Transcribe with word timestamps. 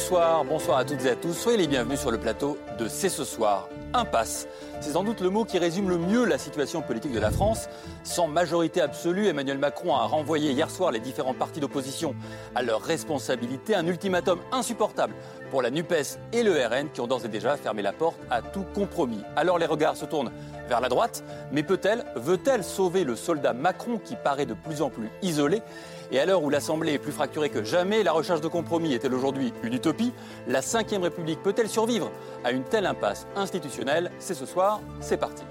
Bonsoir, 0.00 0.44
bonsoir 0.46 0.78
à 0.78 0.84
toutes 0.86 1.04
et 1.04 1.10
à 1.10 1.14
tous. 1.14 1.34
Soyez 1.34 1.58
les 1.58 1.66
bienvenus 1.66 2.00
sur 2.00 2.10
le 2.10 2.16
plateau 2.16 2.56
de 2.78 2.88
C'est 2.88 3.10
ce 3.10 3.22
soir. 3.22 3.68
Impasse. 3.92 4.48
C'est 4.80 4.92
sans 4.92 5.04
doute 5.04 5.20
le 5.20 5.28
mot 5.28 5.44
qui 5.44 5.58
résume 5.58 5.90
le 5.90 5.98
mieux 5.98 6.24
la 6.24 6.38
situation 6.38 6.80
politique 6.80 7.12
de 7.12 7.20
la 7.20 7.30
France. 7.30 7.68
Sans 8.02 8.26
majorité 8.26 8.80
absolue, 8.80 9.26
Emmanuel 9.26 9.58
Macron 9.58 9.94
a 9.94 10.06
renvoyé 10.06 10.52
hier 10.52 10.70
soir 10.70 10.90
les 10.90 11.00
différents 11.00 11.34
partis 11.34 11.60
d'opposition 11.60 12.14
à 12.54 12.62
leur 12.62 12.80
responsabilité. 12.80 13.74
Un 13.74 13.86
ultimatum 13.86 14.38
insupportable 14.52 15.12
pour 15.50 15.60
la 15.60 15.70
NUPES 15.70 16.18
et 16.32 16.42
le 16.42 16.52
RN 16.52 16.88
qui 16.90 17.02
ont 17.02 17.06
d'ores 17.06 17.26
et 17.26 17.28
déjà 17.28 17.58
fermé 17.58 17.82
la 17.82 17.92
porte 17.92 18.18
à 18.30 18.40
tout 18.40 18.64
compromis. 18.74 19.22
Alors 19.36 19.58
les 19.58 19.66
regards 19.66 19.98
se 19.98 20.06
tournent 20.06 20.32
vers 20.66 20.80
la 20.80 20.88
droite, 20.88 21.22
mais 21.52 21.62
peut-elle, 21.62 22.06
veut-elle 22.16 22.64
sauver 22.64 23.04
le 23.04 23.16
soldat 23.16 23.52
Macron 23.52 23.98
qui 24.02 24.16
paraît 24.16 24.46
de 24.46 24.54
plus 24.54 24.80
en 24.80 24.88
plus 24.88 25.10
isolé? 25.20 25.60
Et 26.12 26.18
à 26.18 26.26
l'heure 26.26 26.42
où 26.42 26.50
l'Assemblée 26.50 26.94
est 26.94 26.98
plus 26.98 27.12
fracturée 27.12 27.50
que 27.50 27.62
jamais, 27.62 28.02
la 28.02 28.12
recherche 28.12 28.40
de 28.40 28.48
compromis 28.48 28.94
est-elle 28.94 29.14
aujourd'hui 29.14 29.52
une 29.62 29.74
utopie? 29.74 30.12
La 30.48 30.60
Ve 30.60 31.02
République 31.02 31.42
peut-elle 31.42 31.68
survivre? 31.68 32.10
À 32.44 32.50
une 32.50 32.64
telle 32.64 32.86
impasse 32.86 33.26
institutionnelle 33.36 34.10
C'est 34.18 34.34
ce 34.34 34.46
soir, 34.46 34.80
c'est 35.00 35.16
parti. 35.16 35.44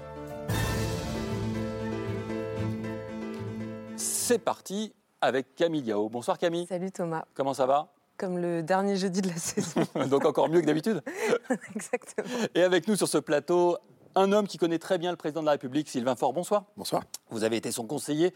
C'est 3.96 4.38
parti 4.38 4.92
avec 5.20 5.54
Camille 5.54 5.82
Yao. 5.82 6.08
Bonsoir 6.08 6.38
Camille. 6.38 6.66
Salut 6.66 6.90
Thomas. 6.90 7.24
Comment 7.34 7.54
ça 7.54 7.66
va? 7.66 7.88
Comme 8.16 8.38
le 8.38 8.62
dernier 8.62 8.96
jeudi 8.96 9.22
de 9.22 9.28
la 9.28 9.36
saison. 9.36 9.80
Donc 10.10 10.26
encore 10.26 10.48
mieux 10.48 10.60
que 10.60 10.66
d'habitude. 10.66 11.02
Exactement. 11.74 12.28
Et 12.54 12.62
avec 12.62 12.86
nous 12.86 12.96
sur 12.96 13.08
ce 13.08 13.18
plateau, 13.18 13.78
un 14.14 14.32
homme 14.32 14.46
qui 14.46 14.58
connaît 14.58 14.78
très 14.78 14.98
bien 14.98 15.10
le 15.10 15.16
président 15.16 15.40
de 15.40 15.46
la 15.46 15.52
République, 15.52 15.88
Sylvain 15.88 16.16
Faure. 16.16 16.32
Bonsoir. 16.32 16.64
Bonsoir. 16.76 17.02
Vous 17.30 17.44
avez 17.44 17.56
été 17.56 17.70
son 17.70 17.86
conseiller 17.86 18.34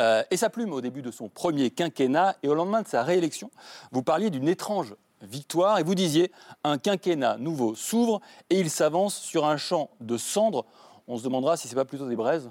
euh, 0.00 0.22
et 0.30 0.36
sa 0.36 0.50
plume 0.50 0.72
au 0.72 0.80
début 0.80 1.02
de 1.02 1.10
son 1.10 1.28
premier 1.28 1.70
quinquennat 1.70 2.36
et 2.42 2.48
au 2.48 2.54
lendemain 2.54 2.82
de 2.82 2.88
sa 2.88 3.02
réélection. 3.02 3.50
Vous 3.92 4.02
parliez 4.02 4.30
d'une 4.30 4.48
étrange 4.48 4.94
victoire 5.22 5.78
et 5.78 5.82
vous 5.82 5.94
disiez 5.94 6.30
un 6.64 6.78
quinquennat 6.78 7.38
nouveau 7.38 7.74
s'ouvre 7.74 8.20
et 8.50 8.60
il 8.60 8.70
s'avance 8.70 9.16
sur 9.16 9.46
un 9.46 9.56
champ 9.56 9.90
de 10.00 10.16
cendres. 10.16 10.64
On 11.08 11.16
se 11.16 11.24
demandera 11.24 11.56
si 11.56 11.68
ce 11.68 11.74
n'est 11.74 11.80
pas 11.80 11.84
plutôt 11.84 12.08
des 12.08 12.16
braises 12.16 12.50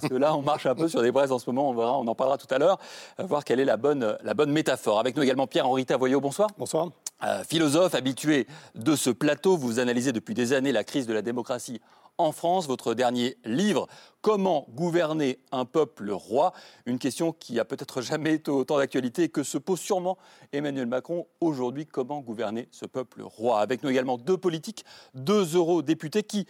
parce 0.00 0.12
que 0.12 0.18
là, 0.18 0.36
on 0.36 0.42
marche 0.42 0.66
un 0.66 0.74
peu 0.74 0.88
sur 0.88 1.00
des 1.00 1.10
braises 1.10 1.32
en 1.32 1.38
ce 1.38 1.48
moment, 1.48 1.70
on 1.70 1.74
verra, 1.74 1.98
on 1.98 2.06
en 2.06 2.14
parlera 2.14 2.36
tout 2.36 2.52
à 2.54 2.58
l'heure, 2.58 2.78
voir 3.18 3.44
quelle 3.44 3.60
est 3.60 3.64
la 3.64 3.78
bonne, 3.78 4.18
la 4.22 4.34
bonne 4.34 4.52
métaphore. 4.52 4.98
Avec 4.98 5.16
nous 5.16 5.22
également 5.22 5.46
Pierre-Henri 5.46 5.86
Tavoyot, 5.86 6.20
bonsoir. 6.20 6.50
Bonsoir. 6.58 6.90
Euh, 7.24 7.42
philosophe 7.44 7.94
habitué 7.94 8.46
de 8.74 8.94
ce 8.94 9.08
plateau, 9.08 9.56
vous 9.56 9.78
analysez 9.78 10.12
depuis 10.12 10.34
des 10.34 10.52
années 10.52 10.70
la 10.70 10.84
crise 10.84 11.06
de 11.06 11.14
la 11.14 11.22
démocratie 11.22 11.80
en 12.18 12.32
France. 12.32 12.66
Votre 12.66 12.92
dernier 12.92 13.38
livre, 13.46 13.86
Comment 14.20 14.66
gouverner 14.70 15.38
un 15.52 15.64
peuple 15.64 16.10
roi 16.10 16.52
Une 16.84 16.98
question 16.98 17.32
qui 17.32 17.60
a 17.60 17.64
peut-être 17.64 18.02
jamais 18.02 18.34
été 18.34 18.50
autant 18.50 18.76
d'actualité 18.76 19.28
que 19.28 19.44
se 19.44 19.56
pose 19.56 19.78
sûrement 19.78 20.18
Emmanuel 20.52 20.86
Macron 20.86 21.26
aujourd'hui. 21.40 21.86
Comment 21.86 22.20
gouverner 22.20 22.68
ce 22.72 22.84
peuple 22.84 23.22
roi? 23.22 23.60
Avec 23.60 23.82
nous 23.84 23.88
également 23.88 24.18
deux 24.18 24.36
politiques, 24.36 24.84
deux 25.14 25.54
eurodéputés 25.54 26.24
qui 26.24 26.46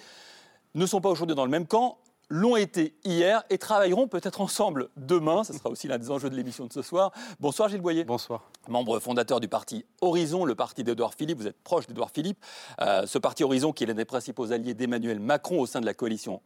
ne 0.74 0.86
sont 0.86 1.02
pas 1.02 1.10
aujourd'hui 1.10 1.36
dans 1.36 1.44
le 1.44 1.50
même 1.50 1.66
camp, 1.66 1.98
l'ont 2.28 2.56
été 2.56 2.94
hier 3.04 3.44
et 3.50 3.58
travailleront 3.58 4.08
peut-être 4.08 4.40
ensemble 4.40 4.88
demain. 4.96 5.44
Ce 5.44 5.52
sera 5.52 5.70
aussi 5.70 5.88
l'un 5.88 5.98
des 5.98 6.10
enjeux 6.10 6.30
de 6.30 6.34
l'émission 6.34 6.66
de 6.66 6.72
ce 6.72 6.82
soir. 6.82 7.12
Bonsoir 7.40 7.68
Gilles 7.68 7.80
Boyer. 7.80 8.04
Bonsoir. 8.04 8.50
Membre 8.68 8.98
fondateur 8.98 9.40
du 9.40 9.48
parti 9.48 9.84
Horizon, 10.00 10.44
le 10.44 10.54
parti 10.54 10.82
d'Edouard 10.82 11.14
Philippe. 11.14 11.38
Vous 11.38 11.46
êtes 11.46 11.62
proche 11.62 11.86
d'Edouard 11.86 12.10
Philippe. 12.10 12.44
Euh, 12.80 13.06
ce 13.06 13.18
parti 13.18 13.44
Horizon 13.44 13.72
qui 13.72 13.84
est 13.84 13.86
l'un 13.86 13.94
des 13.94 14.04
principaux 14.04 14.52
alliés 14.52 14.74
d'Emmanuel 14.74 15.20
Macron 15.20 15.60
au 15.60 15.66
sein 15.66 15.80
de 15.80 15.86
la 15.86 15.94
coalition 15.94 16.42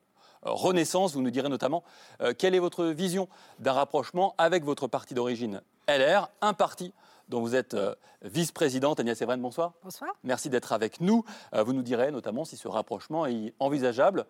euh, 0.47 0.50
Renaissance. 0.50 1.15
Vous 1.15 1.22
nous 1.22 1.31
direz 1.31 1.49
notamment 1.49 1.82
euh, 2.21 2.34
quelle 2.37 2.55
est 2.55 2.60
votre 2.60 2.84
vision 2.84 3.28
d'un 3.59 3.72
rapprochement 3.72 4.34
avec 4.37 4.65
votre 4.65 4.87
parti 4.87 5.15
d'origine 5.15 5.62
LR, 5.88 6.28
un 6.43 6.53
parti 6.53 6.93
dont 7.28 7.41
vous 7.41 7.55
êtes 7.55 7.76
vice-présidente. 8.22 8.99
Agnès 8.99 9.21
Evren, 9.22 9.41
bonsoir. 9.41 9.72
Bonsoir. 9.84 10.10
Merci 10.25 10.50
d'être 10.50 10.72
avec 10.72 11.00
nous. 11.00 11.25
vous 11.53 11.72
nous 11.72 11.82
direz 11.82 12.10
notamment 12.10 12.44
si 12.44 12.56
ce 12.56 12.66
rapprochement 12.66 13.25
est 13.25 13.55
envisageable 13.60 14.21
euh, 14.22 14.25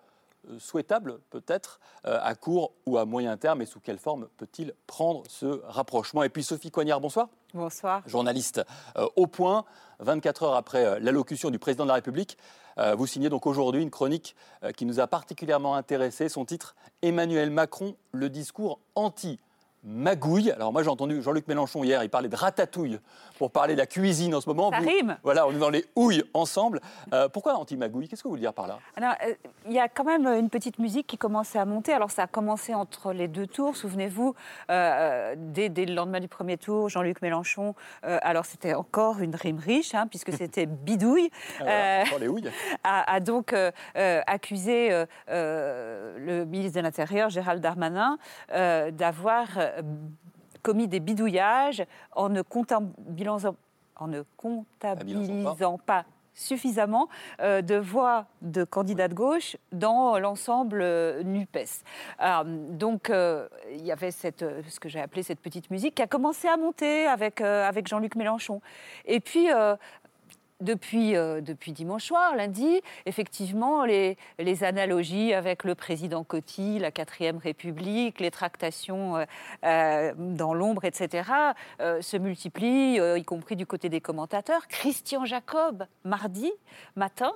souhaitable 0.59 1.21
peut-être 1.31 1.81
euh, 2.07 2.19
à 2.23 2.35
court 2.35 2.73
ou 2.87 2.99
à 2.99 3.05
moyen 3.05 3.37
terme 3.37 3.63
et 3.63 3.67
sous 3.67 3.81
quelle 3.81 3.99
forme 3.99 4.29
peut-il 4.37 4.75
prendre 4.87 5.23
ce 5.29 5.63
rapprochement? 5.65 6.23
Et 6.23 6.29
puis 6.29 6.43
Sophie 6.43 6.71
Coignard, 6.71 7.01
bonsoir. 7.01 7.29
Bonsoir. 7.55 8.03
Journaliste 8.07 8.63
euh, 8.97 9.09
au 9.17 9.27
point, 9.27 9.65
24 9.99 10.43
heures 10.45 10.55
après 10.55 11.01
l'allocution 11.01 11.51
du 11.51 11.59
président 11.59 11.85
de 11.85 11.89
la 11.89 11.95
République, 11.95 12.39
vous 12.97 13.07
signez 13.07 13.29
donc 13.29 13.47
aujourd'hui 13.47 13.83
une 13.83 13.91
chronique 13.91 14.35
qui 14.75 14.87
nous 14.87 15.01
a 15.01 15.07
particulièrement 15.07 15.75
intéressé. 15.75 16.31
Son 16.31 16.47
titre 16.47 16.75
Emmanuel 17.03 17.51
Macron, 17.51 17.95
le 18.13 18.31
discours 18.31 18.81
anti 18.95 19.39
magouille. 19.83 20.51
Alors 20.51 20.73
moi 20.73 20.83
j'ai 20.83 20.89
entendu 20.89 21.23
Jean-Luc 21.23 21.49
Mélenchon 21.49 21.83
hier, 21.85 22.03
il 22.03 22.11
parlait 22.11 22.29
de 22.29 22.37
ratatouille 22.37 22.99
pour 23.39 23.51
parler 23.51 23.75
de 23.75 23.79
la 23.79 23.87
cuisine 23.87 24.35
en 24.35 24.41
ce 24.41 24.49
moment. 24.49 24.71
Ça 24.71 24.79
rime. 24.79 25.17
Voilà, 25.23 25.47
on 25.47 25.53
est 25.53 25.59
dans 25.59 25.71
les 25.71 25.87
houilles 25.97 26.23
ensemble. 26.35 26.81
Euh, 27.15 27.29
pourquoi 27.29 27.55
anti-magouille? 27.55 28.09
Qu'est-ce 28.09 28.23
que 28.23 28.29
vous 28.29 28.33
voulez 28.33 28.43
dire 28.43 28.53
par 28.53 28.67
là? 28.67 28.79
Alors, 28.97 29.15
euh, 29.27 29.33
il 29.67 29.73
y 29.73 29.79
a 29.79 29.89
quand 29.89 30.05
même 30.05 30.27
une 30.27 30.51
petite 30.51 30.79
musique 30.79 31.07
qui 31.07 31.17
commençait 31.17 31.59
à 31.59 31.65
monter. 31.65 31.93
Alors 31.93 32.11
ça 32.11 32.25
a 32.25 32.27
commencé 32.27 32.75
entre 32.75 33.13
les 33.13 33.29
deux 33.29 33.47
tours, 33.47 33.77
souvenez-vous, 33.77 34.35
euh, 34.71 35.35
dès, 35.39 35.69
le 35.71 35.95
lendemain 35.95 36.21
du 36.21 36.29
premier 36.29 36.59
tour, 36.59 36.91
Jean-Luc 36.91 37.23
Mélenchon, 37.23 37.75
alors 38.03 38.45
c'était 38.45 38.75
encore 38.75 39.21
une 39.21 39.35
rime 39.35 39.59
riche, 39.59 39.95
hein, 39.95 40.07
puisque 40.07 40.33
c'était 40.37 40.67
bidouille, 40.67 41.31
ah, 41.61 42.05
les 42.21 42.29
houilles. 42.29 42.51
A, 42.85 43.15
a, 43.15 43.21
donc 43.21 43.55
accusé 43.95 45.05
le 45.29 46.45
ministre 46.45 46.79
de 46.79 46.83
l'Intérieur, 46.83 47.31
Gérald 47.31 47.63
Darmanin, 47.63 48.19
d'avoir 48.51 49.49
commis 50.63 50.89
des 50.89 51.01
bidouillages 51.01 51.85
en 52.13 52.29
ne 52.29 52.43
comptabilisant, 52.43 53.57
en 53.97 54.09
ne 54.09 54.23
comptabilisant 54.37 55.79
pas 55.79 56.05
suffisamment 56.33 57.09
euh, 57.41 57.61
de 57.61 57.75
voix 57.75 58.27
de 58.41 58.65
candidats 58.65 59.09
de 59.09 59.15
gauche 59.15 59.57
dans 59.73 60.19
l'ensemble 60.19 60.81
euh, 60.81 61.23
NUPES. 61.23 61.83
donc, 62.71 63.13
il 63.73 63.85
y 63.85 63.93
avait 63.93 64.11
cette, 64.11 64.45
ce 64.69 64.81
que 64.81 64.89
j'ai 64.89 65.01
appelé 65.01 65.23
cette 65.23 65.41
petite 65.41 65.71
musique 65.71 65.97
qui 65.97 66.03
a 66.03 66.07
commencé 66.07 66.49
à 66.49 66.57
monter 66.57 67.07
avec, 67.07 67.41
avec 67.41 67.89
Jean-Luc 67.89 68.17
Mélenchon. 68.17 68.61
Et 69.05 69.21
puis, 69.21 69.49
depuis, 70.61 71.17
euh, 71.17 71.41
depuis 71.41 71.73
dimanche 71.73 72.05
soir, 72.05 72.37
lundi, 72.37 72.81
effectivement, 73.07 73.85
les, 73.85 74.17
les, 74.39 74.65
analogies 74.65 75.33
avec 75.33 75.65
le 75.65 75.75
président 75.75 76.23
Coty, 76.23 76.79
la 76.79 76.91
quatrième 76.91 77.39
République, 77.39 78.21
les 78.21 78.31
tractations 78.31 79.17
euh, 79.17 79.25
euh, 79.65 80.13
dans 80.17 80.55
l'ombre, 80.55 80.85
etc., 80.85 81.31
se 81.79 82.17
multiplient, 82.17 83.01
y 83.17 83.25
compris 83.25 83.57
du 83.57 83.67
côté 83.67 83.89
des 83.89 84.01
commentateurs. 84.01 84.67
Christian 84.69 85.25
Jacob, 85.25 85.87
mardi 86.05 86.53
matin, 86.97 87.33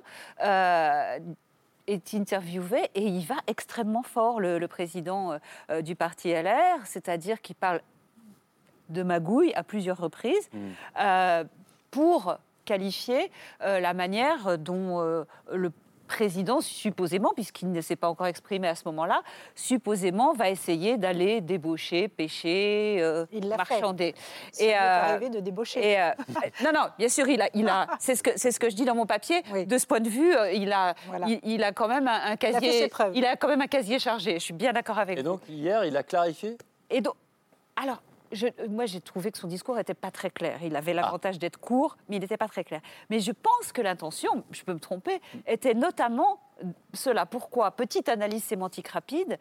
est 1.86 2.14
interviewé 2.14 2.90
et 2.94 3.02
il 3.02 3.24
va 3.26 3.36
extrêmement 3.46 4.02
fort, 4.02 4.40
le, 4.40 4.66
président 4.66 5.38
du 5.82 5.96
parti 5.96 6.30
LR, 6.30 6.84
c'est-à-dire 6.84 7.40
qu'il 7.40 7.56
parle 7.56 7.80
de 8.90 9.02
magouille 9.02 9.52
à 9.54 9.62
plusieurs 9.62 9.98
reprises 9.98 10.50
mmh. 10.52 11.44
pour 11.90 12.38
qualifier 12.64 13.30
euh, 13.62 13.80
la 13.80 13.94
manière 13.94 14.58
dont 14.58 15.00
euh, 15.00 15.24
le 15.52 15.70
président, 16.06 16.60
supposément, 16.60 17.32
puisqu'il 17.34 17.72
ne 17.72 17.80
s'est 17.80 17.96
pas 17.96 18.08
encore 18.08 18.26
exprimé 18.26 18.68
à 18.68 18.74
ce 18.74 18.82
moment-là, 18.86 19.22
supposément 19.54 20.34
va 20.34 20.50
essayer 20.50 20.98
d'aller 20.98 21.40
débaucher, 21.40 22.08
pêcher, 22.08 22.98
euh, 23.00 23.24
il 23.32 23.48
marchander. 23.48 24.14
Fait. 24.52 24.66
Et 24.66 24.74
arrivé 24.74 25.30
de 25.30 25.40
débaucher. 25.40 26.12
non, 26.62 26.72
non, 26.74 26.86
bien 26.98 27.08
sûr, 27.08 27.26
il 27.26 27.40
a, 27.40 27.48
il 27.54 27.66
a. 27.68 27.86
C'est 27.98 28.16
ce 28.16 28.22
que 28.22 28.30
c'est 28.36 28.50
ce 28.50 28.60
que 28.60 28.68
je 28.68 28.76
dis 28.76 28.84
dans 28.84 28.94
mon 28.94 29.06
papier. 29.06 29.42
De 29.66 29.78
ce 29.78 29.86
point 29.86 30.00
de 30.00 30.10
vue, 30.10 30.34
il 30.52 30.72
a, 30.72 30.94
il, 31.42 31.64
a 31.64 31.72
quand 31.72 31.88
même 31.88 32.06
un, 32.06 32.36
casier. 32.36 32.90
Il 33.14 33.24
a, 33.24 33.30
a, 33.30 33.36
quand 33.36 33.48
même 33.48 33.62
un 33.62 33.66
casier 33.66 33.98
chargé. 33.98 34.34
Je 34.34 34.44
suis 34.44 34.54
bien 34.54 34.72
d'accord 34.72 34.98
avec 34.98 35.16
vous. 35.16 35.20
Et 35.20 35.24
donc 35.24 35.40
hier, 35.48 35.86
il 35.86 35.96
a 35.96 36.02
clarifié? 36.02 36.58
Et 36.90 37.00
donc, 37.00 37.14
alors, 37.76 38.02
moi, 38.68 38.86
j'ai 38.86 39.00
trouvé 39.00 39.30
que 39.30 39.38
son 39.38 39.48
discours 39.48 39.76
n'était 39.76 39.94
pas 39.94 40.10
très 40.10 40.30
clair. 40.30 40.62
Il 40.62 40.76
avait 40.76 40.94
l'avantage 40.94 41.38
d'être 41.38 41.58
court, 41.58 41.96
mais 42.08 42.16
il 42.16 42.20
n'était 42.20 42.36
pas 42.36 42.48
très 42.48 42.64
clair. 42.64 42.80
Mais 43.10 43.20
je 43.20 43.32
pense 43.32 43.72
que 43.72 43.82
l'intention, 43.82 44.44
je 44.50 44.62
peux 44.62 44.72
me 44.72 44.80
tromper, 44.80 45.20
était 45.46 45.74
notamment 45.74 46.38
cela. 46.92 47.26
Pourquoi? 47.26 47.70
Petite 47.72 48.08
analyse 48.08 48.44
sémantique 48.44 48.88
rapide. 48.88 49.38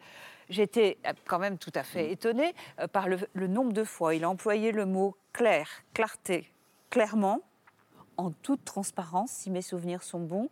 J'étais 0.48 0.98
quand 1.26 1.38
même 1.38 1.58
tout 1.58 1.72
à 1.74 1.82
fait 1.82 2.10
étonnée 2.10 2.54
euh, 2.80 2.86
par 2.86 3.08
le, 3.08 3.18
le 3.32 3.46
nombre 3.46 3.72
de 3.72 3.84
fois 3.84 4.14
il 4.14 4.24
a 4.24 4.28
employé 4.28 4.72
le 4.72 4.84
mot 4.84 5.16
clair, 5.32 5.68
clarté, 5.94 6.50
clairement, 6.90 7.40
en 8.16 8.30
toute 8.30 8.64
transparence, 8.64 9.30
si 9.30 9.50
mes 9.50 9.62
souvenirs 9.62 10.02
sont 10.02 10.20
bons, 10.20 10.48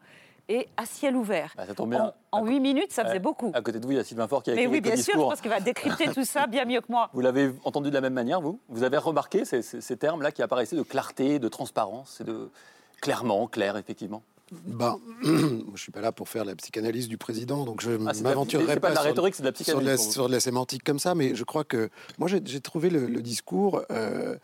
et 0.49 0.69
à 0.77 0.87
ciel 0.87 1.17
ouvert. 1.17 1.55
Bah, 1.57 1.67
ça 1.67 1.75
tombe 1.75 1.91
bien. 1.91 2.13
En 2.31 2.45
huit 2.45 2.61
minutes, 2.61 2.93
ça 2.93 3.05
faisait 3.05 3.19
beaucoup. 3.19 3.53
À 3.55 3.61
côté 3.61 3.79
de 3.79 3.87
vous, 3.87 3.93
il 3.93 3.97
y 3.97 4.01
a 4.01 4.05
Sylvain 4.05 4.29
Faure 4.29 4.43
qui 4.43 4.51
a 4.51 4.55
écrit 4.55 4.67
Mais 4.67 4.73
oui, 4.73 4.81
bien 4.81 4.97
sûr, 4.97 5.15
je 5.15 5.19
pense 5.19 5.41
qu'il 5.41 5.51
va 5.51 5.61
décrypter 5.61 6.09
tout 6.09 6.25
ça 6.25 6.47
bien 6.47 6.65
mieux 6.65 6.81
que 6.81 6.91
moi. 6.91 7.11
Vous 7.13 7.21
l'avez 7.21 7.53
entendu 7.65 7.91
de 7.91 7.95
la 7.95 8.01
même 8.01 8.15
manière, 8.15 8.41
vous? 8.41 8.61
Vous 8.69 8.83
avez 8.83 8.97
remarqué 8.97 9.45
ces, 9.45 9.63
ces 9.63 9.97
termes-là 9.97 10.33
qui 10.33 10.43
apparaissaient 10.43 10.77
de 10.77 10.83
clarté, 10.83 11.39
de 11.39 11.49
transparence 11.49 12.21
et 12.21 12.25
de 12.25 12.51
clairement, 13.01 13.47
clair, 13.47 13.77
effectivement? 13.77 14.23
ben, 14.67 14.99
je 15.23 15.31
ne 15.31 15.77
suis 15.77 15.93
pas 15.93 16.01
là 16.01 16.13
pour 16.13 16.29
faire 16.29 16.45
la 16.45 16.55
psychanalyse 16.55 17.09
du 17.09 17.17
président, 17.17 17.65
donc 17.65 17.81
je 17.81 17.93
ah, 17.93 18.13
m'aventurerai 18.23 18.79
pas, 18.79 18.91
de 18.91 18.95
la 18.95 19.01
rhétorique, 19.01 19.35
c'est 19.35 19.43
de 19.43 19.49
la 19.49 19.53
psychanalyse. 19.53 20.11
Sur 20.11 20.29
la, 20.29 20.41
sémantique 20.41 20.85
comme 20.85 20.99
ça, 20.99 21.15
mais 21.15 21.35
je 21.35 21.45
crois 21.45 21.65
que 21.65 21.89
moi 22.19 22.29
j'ai 22.29 22.61
trouvé 22.61 22.91
le, 22.91 23.23
discours 23.23 23.83
euh, 23.91 24.37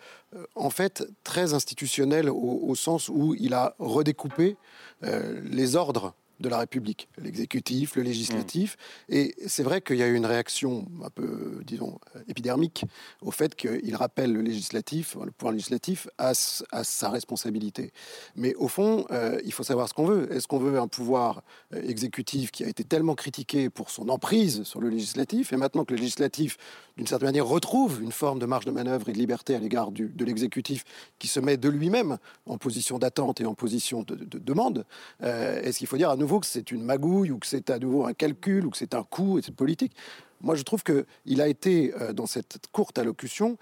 en 0.55 0.71
fait 0.71 1.05
très 1.25 1.53
institutionnel 1.53 2.31
au, 2.31 2.75
sens 2.75 3.09
où 3.09 3.35
il 3.39 3.55
a 3.55 3.75
redécoupé 3.79 4.57
euh, 5.05 5.41
les 5.45 5.77
ordres 5.77 6.15
de 6.41 6.49
la 6.49 6.59
République, 6.59 7.09
l'exécutif, 7.19 7.97
le 7.97 8.03
législatif. 8.03 8.77
Mm. 9.09 9.15
Et 9.15 9.35
c'est 9.47 9.63
vrai 9.63 9.81
qu'il 9.81 9.97
y 9.97 10.03
a 10.03 10.07
eu 10.07 10.15
une 10.15 10.27
réaction 10.27 10.87
un 11.05 11.11
peu, 11.11 11.61
disons, 11.65 11.99
épidermique 12.29 12.85
au 13.23 13.31
fait 13.31 13.55
qu'il 13.55 13.95
rappelle 13.97 14.33
le 14.33 14.41
législatif, 14.41 15.17
le 15.25 15.31
pouvoir 15.31 15.53
législatif, 15.53 16.09
à, 16.19 16.35
sa 16.35 17.11
responsabilité. 17.11 17.93
Mais 18.37 18.55
au 18.55 18.69
fond, 18.69 19.07
euh, 19.11 19.41
il 19.45 19.53
faut 19.53 19.63
savoir 19.63 19.89
ce 19.89 19.95
qu'on 19.95 20.07
veut. 20.07 20.33
Est-ce 20.33 20.47
qu'on 20.47 20.59
veut 20.59 20.79
un 20.79 20.89
pouvoir 20.89 21.43
euh, 21.75 21.83
exécutif 21.83 22.51
qui 22.51 22.65
a 22.65 22.69
été 22.69 22.85
tellement 22.85 23.15
critiqué 23.15 23.71
pour 23.71 23.91
son 23.91 24.09
emprise 24.09 24.63
sur 24.63 24.81
le 24.81 24.89
législatif, 24.89 25.53
et 25.53 25.57
maintenant 25.57 25.85
que 25.85 25.95
le 25.95 26.01
législatif, 26.01 26.57
d'une 26.99 27.07
certaine 27.07 27.29
manière, 27.29 27.47
retrouve 27.47 28.03
une 28.03 28.11
forme 28.11 28.41
de 28.41 28.47
marge 28.47 28.65
de 28.65 28.73
manœuvre 28.73 29.09
et 29.09 29.13
de 29.13 29.19
liberté 29.19 29.55
à 29.55 29.61
l'égard 29.61 29.93
de 29.93 30.25
l'exécutif 30.25 30.85
qui 31.21 31.29
se 31.29 31.39
met 31.39 31.57
de 31.57 31.69
lui-même 31.69 32.19
en 32.45 32.59
position 32.59 32.99
d'attente 32.99 33.41
et 33.41 33.47
en 33.47 33.55
position 33.55 34.03
de, 34.03 34.17
demande, 34.39 34.85
euh, 35.23 35.63
est-ce 35.63 35.79
qu'il 35.79 35.87
faut 35.87 35.97
dire 35.97 36.11
à 36.11 36.17
nouveau 36.17 36.41
que 36.41 36.47
c'est 36.47 36.73
une 36.73 36.83
magouille 36.83 37.31
ou 37.31 37.39
que 37.39 37.47
c'est 37.47 37.71
à 37.71 37.79
nouveau 37.79 38.05
un 38.05 38.15
calcul 38.15 38.67
ou 38.67 38.71
que 38.71 38.77
c'est 38.77 38.95
un 38.95 39.05
coup 39.05 39.39
et 39.39 39.43
c'est 39.43 39.55
politique? 39.55 39.93
Moi, 40.41 40.57
je 40.57 40.63
trouve 40.65 40.83
qu'il 40.83 41.41
a 41.41 41.47
été, 41.47 41.95
euh, 42.01 42.13
dans 42.13 42.27
cette 42.27 42.59
courte 42.73 42.99
allocution, 42.99 43.59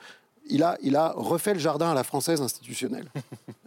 il 0.49 0.63
a, 0.63 0.77
il 0.83 0.97
a 0.97 1.13
refait 1.17 1.55
le 1.55 1.61
jardin 1.61 1.91
à 1.91 1.95
la 1.95 2.05
française 2.05 2.41
institutionnelle. 2.41 3.09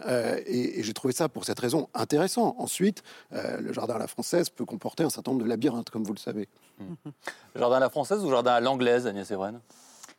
Euh, 0.05 0.39
et, 0.45 0.81
j'ai 0.81 0.93
trouvé 0.93 1.13
ça, 1.13 1.27
pour 1.27 1.43
cette 1.43 1.59
raison, 1.59 1.89
intéressant. 1.93 2.55
Ensuite, 2.57 3.03
euh, 3.33 3.59
le 3.59 3.73
jardin 3.73 3.95
à 3.95 3.99
la 3.99 4.07
française 4.07 4.49
peut 4.49 4.63
comporter 4.63 5.03
un 5.03 5.09
certain 5.09 5.31
nombre 5.31 5.43
de 5.43 5.49
labyrinthes, 5.49 5.89
comme 5.89 6.05
vous 6.05 6.13
le 6.13 6.19
savez. 6.19 6.47
Le 6.79 7.59
jardin 7.59 7.75
à 7.75 7.79
la 7.81 7.89
française 7.89 8.23
ou 8.23 8.29
jardin 8.29 8.53
à 8.53 8.59
l'anglaise, 8.61 9.05
Agnès 9.05 9.29
Evren? 9.29 9.59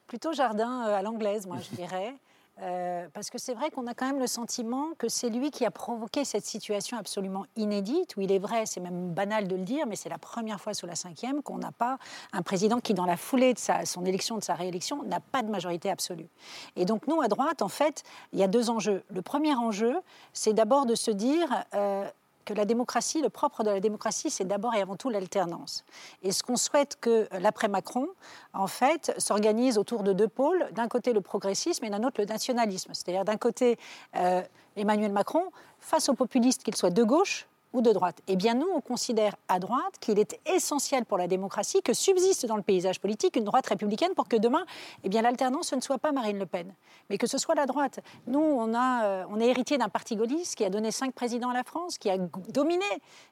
Plutôt 0.06 0.34
jardin 0.34 0.82
à 0.82 1.00
l'anglaise, 1.00 1.46
moi, 1.46 1.56
je 1.58 1.74
dirais. 1.74 2.14
Euh, 2.62 3.08
parce 3.14 3.30
que 3.30 3.38
c'est 3.38 3.54
vrai 3.54 3.70
qu'on 3.70 3.86
a 3.86 3.94
quand 3.94 4.06
même 4.06 4.18
le 4.18 4.26
sentiment 4.26 4.90
que 4.98 5.08
c'est 5.08 5.30
lui 5.30 5.50
qui 5.50 5.64
a 5.64 5.70
provoqué 5.70 6.24
cette 6.24 6.44
situation 6.44 6.98
absolument 6.98 7.46
inédite, 7.56 8.16
où 8.16 8.20
il 8.20 8.30
est 8.32 8.38
vrai, 8.38 8.66
c'est 8.66 8.80
même 8.80 9.12
banal 9.12 9.48
de 9.48 9.56
le 9.56 9.62
dire, 9.62 9.86
mais 9.86 9.96
c'est 9.96 10.08
la 10.10 10.18
première 10.18 10.60
fois 10.60 10.74
sous 10.74 10.86
la 10.86 10.94
cinquième 10.94 11.42
qu'on 11.42 11.58
n'a 11.58 11.72
pas 11.72 11.98
un 12.32 12.42
président 12.42 12.80
qui, 12.80 12.92
dans 12.92 13.06
la 13.06 13.16
foulée 13.16 13.54
de 13.54 13.58
sa, 13.58 13.86
son 13.86 14.04
élection, 14.04 14.36
de 14.36 14.44
sa 14.44 14.54
réélection, 14.54 15.02
n'a 15.04 15.20
pas 15.20 15.42
de 15.42 15.50
majorité 15.50 15.90
absolue. 15.90 16.28
Et 16.76 16.84
donc 16.84 17.06
nous, 17.06 17.20
à 17.22 17.28
droite, 17.28 17.62
en 17.62 17.68
fait, 17.68 18.02
il 18.32 18.38
y 18.38 18.42
a 18.42 18.48
deux 18.48 18.68
enjeux. 18.68 19.02
Le 19.08 19.22
premier 19.22 19.54
enjeu, 19.54 19.96
c'est 20.32 20.52
d'abord 20.52 20.84
de 20.84 20.94
se 20.94 21.10
dire, 21.10 21.64
euh, 21.74 22.06
que 22.44 22.54
la 22.54 22.64
démocratie, 22.64 23.20
le 23.20 23.28
propre 23.28 23.62
de 23.62 23.70
la 23.70 23.80
démocratie, 23.80 24.30
c'est 24.30 24.44
d'abord 24.44 24.74
et 24.74 24.80
avant 24.80 24.96
tout 24.96 25.10
l'alternance. 25.10 25.84
Et 26.22 26.32
ce 26.32 26.42
qu'on 26.42 26.56
souhaite 26.56 26.96
que 27.00 27.28
l'après-Macron, 27.38 28.08
en 28.52 28.66
fait, 28.66 29.12
s'organise 29.18 29.78
autour 29.78 30.02
de 30.02 30.12
deux 30.12 30.28
pôles. 30.28 30.68
D'un 30.72 30.88
côté, 30.88 31.12
le 31.12 31.20
progressisme 31.20 31.84
et 31.84 31.90
d'un 31.90 32.02
autre, 32.02 32.20
le 32.20 32.26
nationalisme. 32.26 32.92
C'est-à-dire, 32.94 33.24
d'un 33.24 33.36
côté, 33.36 33.78
euh, 34.16 34.42
Emmanuel 34.76 35.12
Macron, 35.12 35.44
face 35.78 36.08
aux 36.08 36.14
populistes, 36.14 36.62
qu'ils 36.62 36.76
soient 36.76 36.90
de 36.90 37.04
gauche 37.04 37.46
ou 37.72 37.82
de 37.82 37.92
droite 37.92 38.20
Eh 38.26 38.36
bien, 38.36 38.54
nous, 38.54 38.68
on 38.74 38.80
considère 38.80 39.36
à 39.48 39.58
droite 39.58 39.94
qu'il 40.00 40.18
est 40.18 40.38
essentiel 40.46 41.04
pour 41.04 41.18
la 41.18 41.26
démocratie 41.26 41.82
que 41.82 41.92
subsiste 41.92 42.46
dans 42.46 42.56
le 42.56 42.62
paysage 42.62 43.00
politique 43.00 43.36
une 43.36 43.44
droite 43.44 43.66
républicaine 43.66 44.14
pour 44.14 44.28
que 44.28 44.36
demain, 44.36 44.64
eh 45.04 45.08
bien, 45.08 45.22
l'alternance, 45.22 45.68
ce 45.68 45.76
ne 45.76 45.80
soit 45.80 45.98
pas 45.98 46.12
Marine 46.12 46.38
Le 46.38 46.46
Pen, 46.46 46.74
mais 47.08 47.18
que 47.18 47.26
ce 47.26 47.38
soit 47.38 47.54
la 47.54 47.66
droite. 47.66 48.00
Nous, 48.26 48.40
on, 48.40 48.74
a, 48.74 49.04
euh, 49.04 49.24
on 49.30 49.40
est 49.40 49.48
héritier 49.48 49.78
d'un 49.78 49.88
parti 49.88 50.16
gaulliste 50.16 50.56
qui 50.56 50.64
a 50.64 50.70
donné 50.70 50.90
cinq 50.90 51.12
présidents 51.14 51.50
à 51.50 51.54
la 51.54 51.64
France, 51.64 51.98
qui 51.98 52.10
a 52.10 52.18
dominé 52.18 52.84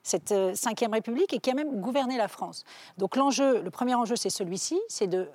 cette 0.02 0.32
euh, 0.32 0.54
cinquième 0.54 0.92
République 0.92 1.32
et 1.32 1.38
qui 1.38 1.50
a 1.50 1.54
même 1.54 1.80
gouverné 1.80 2.16
la 2.16 2.28
France. 2.28 2.64
Donc 2.96 3.16
l'enjeu, 3.16 3.60
le 3.62 3.70
premier 3.70 3.94
enjeu, 3.94 4.16
c'est 4.16 4.30
celui-ci, 4.30 4.78
c'est 4.88 5.06
de 5.06 5.28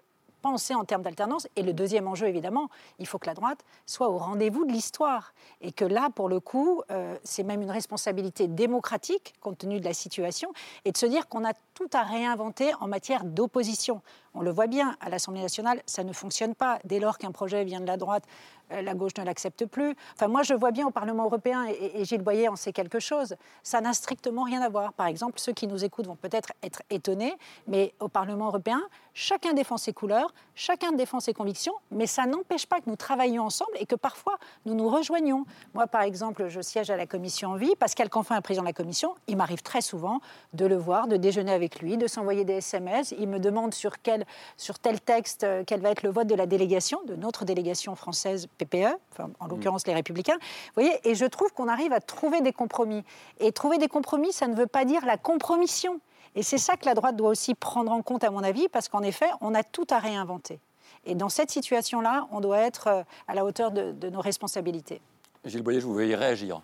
penser 0.44 0.76
en 0.76 0.84
termes 0.84 1.02
d'alternance. 1.02 1.48
Et 1.56 1.64
le 1.64 1.74
deuxième 1.74 2.08
enjeu, 2.08 2.28
évidemment, 2.28 2.70
il 3.00 3.08
faut 3.08 3.18
que 3.18 3.26
la 3.28 3.34
droite 3.34 3.66
soit 3.88 4.10
au 4.10 4.18
rendez-vous 4.18 4.66
de 4.66 4.72
l'histoire. 4.72 5.34
Et 5.62 5.72
que 5.72 5.86
là, 5.86 6.10
pour 6.14 6.30
le 6.30 6.40
coup, 6.40 6.84
euh, 6.92 7.18
c'est 7.24 7.44
même 7.44 7.62
une 7.64 7.72
responsabilité 7.72 8.48
démocratique, 8.48 9.34
compte 9.42 9.58
tenu 9.58 9.80
de 9.80 9.86
la 9.86 9.94
situation, 9.94 10.52
et 10.86 10.92
de 10.92 10.98
se 10.98 11.06
dire 11.06 11.28
qu'on 11.30 11.46
a 11.46 11.54
tout 11.74 11.90
à 11.94 12.04
réinventer 12.04 12.74
en 12.82 12.88
matière 12.88 13.24
d'opposition. 13.24 14.02
On 14.36 14.42
le 14.42 14.52
voit 14.52 14.68
bien, 14.68 14.96
à 15.00 15.10
l'Assemblée 15.10 15.42
nationale, 15.42 15.82
ça 15.86 16.04
ne 16.04 16.14
fonctionne 16.14 16.56
pas. 16.56 16.80
Dès 16.86 17.00
lors 17.00 17.18
qu'un 17.18 17.32
projet 17.32 17.64
vient 17.64 17.82
de 17.82 17.86
la 17.86 17.98
droite, 17.98 18.24
euh, 18.72 18.82
la 18.82 18.94
gauche 18.94 19.12
ne 19.18 19.24
l'accepte 19.24 19.66
plus. 19.66 19.96
Enfin, 20.16 20.28
moi, 20.28 20.44
je 20.44 20.54
vois 20.54 20.72
bien 20.72 20.88
au 20.88 20.92
Parlement 20.92 21.26
européen, 21.26 21.66
et, 21.66 22.06
Gilles 22.06 22.22
Boyer 22.22 22.48
en 22.48 22.56
sait 22.56 22.74
quelque 22.74 23.00
chose, 23.00 23.36
ça 23.62 23.82
n'a 23.82 23.94
strictement 23.94 24.44
rien 24.44 24.62
à 24.62 24.70
voir. 24.70 24.94
Par 24.94 25.08
exemple, 25.08 25.40
ceux 25.40 25.54
qui 25.54 25.68
nous 25.68 25.84
écoutent 25.84 26.08
vont 26.08 26.16
peut-être 26.16 26.54
être 26.64 26.82
étonnés, 26.90 27.36
mais 27.68 27.94
au 28.00 28.08
Parlement 28.08 28.48
européen, 28.48 28.82
chacun 29.14 29.54
défend 29.54 29.78
ses 29.78 29.94
couleurs, 29.94 30.34
chacun 30.56 30.92
défend 30.92 31.20
ses 31.20 31.34
convictions, 31.34 31.74
mais 31.92 32.08
ça 32.08 32.26
n'empêche 32.26 32.66
pas 32.66 32.80
que 32.80 32.90
nous 32.90 32.96
travaillions 32.96 33.44
ensemble 33.44 33.72
et 33.80 33.86
que 33.86 33.96
parfois 33.96 34.38
nous 34.66 34.74
nous 34.74 34.90
rejoignons. 34.90 35.46
Moi, 35.74 35.88
par 35.88 36.02
exemple, 36.02 36.48
je 36.48 36.62
siège 36.62 36.90
à 36.90 36.98
la 36.98 37.06
commission 37.06 37.52
en 37.52 37.56
vie. 37.56 37.76
Pascal 37.76 38.10
Canfin 38.10 38.38
est 38.38 38.42
président 38.42 38.64
de 38.64 38.68
la 38.68 38.74
commission. 38.74 39.16
Il 39.28 39.38
m'arrive 39.38 39.62
très 39.62 39.82
souvent 39.82 40.20
de 40.54 40.66
le 40.66 40.76
voir, 40.76 41.08
de 41.08 41.18
déjeuner 41.18 41.52
avec 41.52 41.80
lui, 41.80 41.98
de 41.98 42.08
s'envoyer 42.08 42.46
des 42.46 42.54
SMS. 42.54 43.14
Il 43.18 43.28
me 43.28 43.40
demande 43.40 43.74
sur, 43.74 44.02
quel, 44.02 44.23
sur 44.58 44.80
tel 44.80 45.02
texte 45.02 45.44
euh, 45.44 45.64
quel 45.66 45.82
va 45.82 45.90
être 45.90 46.04
le 46.04 46.10
vote 46.10 46.28
de 46.28 46.36
la 46.36 46.46
délégation, 46.46 47.00
de 47.06 47.16
notre 47.16 47.46
délégation 47.46 47.96
française 47.96 48.48
PPE, 48.58 48.96
enfin, 49.12 49.30
en 49.40 49.48
l'occurrence 49.48 49.88
les 49.88 49.94
Républicains. 49.94 50.38
Vous 50.40 50.84
voyez, 50.84 51.00
et 51.04 51.16
je 51.16 51.26
trouve 51.26 51.52
qu'on 51.54 51.68
arrive 51.68 51.94
à 51.94 52.00
trouver 52.00 52.42
des 52.42 52.54
compromis. 52.54 53.04
Et 53.40 53.52
trouver 53.52 53.78
des 53.78 53.88
compromis, 53.88 54.32
ça 54.32 54.48
ne 54.48 54.56
veut 54.56 54.68
pas 54.68 54.86
dire 54.86 55.06
la 55.06 55.18
compromission. 55.18 56.00
Et 56.36 56.44
c'est 56.44 56.58
ça 56.58 56.78
que 56.78 56.86
la 56.86 56.96
droite 56.96 57.16
doit 57.16 57.30
aussi 57.30 57.54
prendre 57.54 57.92
en 57.92 58.02
compte, 58.02 58.24
à 58.24 58.32
mon 58.32 58.44
avis, 58.44 58.68
parce 58.70 58.90
qu'en 58.90 59.04
effet, 59.04 59.30
on 59.42 59.54
a 59.54 59.64
tout 59.64 59.88
à 59.90 60.00
réinventer. 60.00 60.60
Et 61.06 61.16
dans 61.16 61.30
cette 61.30 61.52
situation-là, 61.52 62.28
on 62.32 62.42
doit 62.42 62.60
être 62.60 62.88
euh, 62.88 63.04
à 63.28 63.36
la 63.36 63.46
hauteur 63.46 63.72
de, 63.72 64.10
nos 64.10 64.22
responsabilités. 64.22 65.02
Gilles 65.46 65.62
Boyer, 65.62 65.82
je 65.82 65.86
vous 65.86 65.94
voyez 65.94 66.16
réagir. 66.16 66.62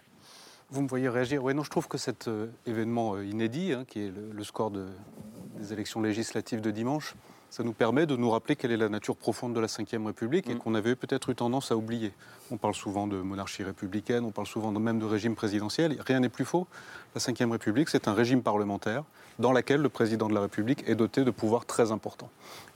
Vous 0.70 0.82
me 0.82 0.88
voyez 0.88 1.10
réagir 1.10 1.44
Oui, 1.44 1.54
non, 1.54 1.64
je 1.64 1.70
trouve 1.70 1.88
que 1.88 1.98
cet 1.98 2.28
euh, 2.28 2.48
événement 2.66 3.16
euh, 3.16 3.26
inédit, 3.26 3.74
hein, 3.74 3.84
qui 3.88 4.06
est 4.06 4.12
le, 4.12 4.44
score 4.44 4.72
des 4.72 5.74
élections 5.74 6.02
législatives 6.02 6.62
de 6.62 6.72
dimanche, 6.72 7.16
ça 7.50 7.64
nous 7.64 7.74
permet 7.74 8.06
de 8.06 8.16
nous 8.16 8.30
rappeler 8.30 8.56
quelle 8.56 8.72
est 8.72 8.78
la 8.78 8.90
nature 8.90 9.16
profonde 9.16 9.54
de 9.54 9.60
la 9.60 9.68
Ve 9.68 10.06
République 10.06 10.50
et 10.50 10.54
mm. 10.54 10.60
qu'on 10.60 10.76
avait 10.76 10.96
peut-être 10.96 11.30
eu 11.30 11.36
tendance 11.36 11.72
à 11.72 11.78
oublier. 11.78 12.14
On 12.52 12.58
parle 12.58 12.76
souvent 12.76 13.08
de 13.08 13.18
monarchie 13.18 13.64
républicaine, 13.64 14.24
on 14.24 14.32
parle 14.32 14.48
souvent 14.48 14.72
même 14.72 15.00
de 15.00 15.06
régime 15.06 15.36
présidentiel. 15.36 15.98
Rien 16.06 16.20
n'est 16.20 16.30
plus 16.30 16.46
faux. 16.46 16.68
La 17.16 17.22
Ve 17.22 17.52
République, 17.52 17.90
c'est 17.90 18.08
un 18.08 18.14
régime 18.14 18.44
parlementaire 18.44 19.04
dans 19.40 19.52
lequel 19.52 19.82
le 19.82 19.90
président 19.90 20.28
de 20.28 20.34
la 20.34 20.42
République 20.42 20.84
est 20.88 20.96
doté 20.96 21.24
de 21.24 21.32
pouvoirs 21.32 21.66
très 21.66 21.92
importants. 21.92 22.30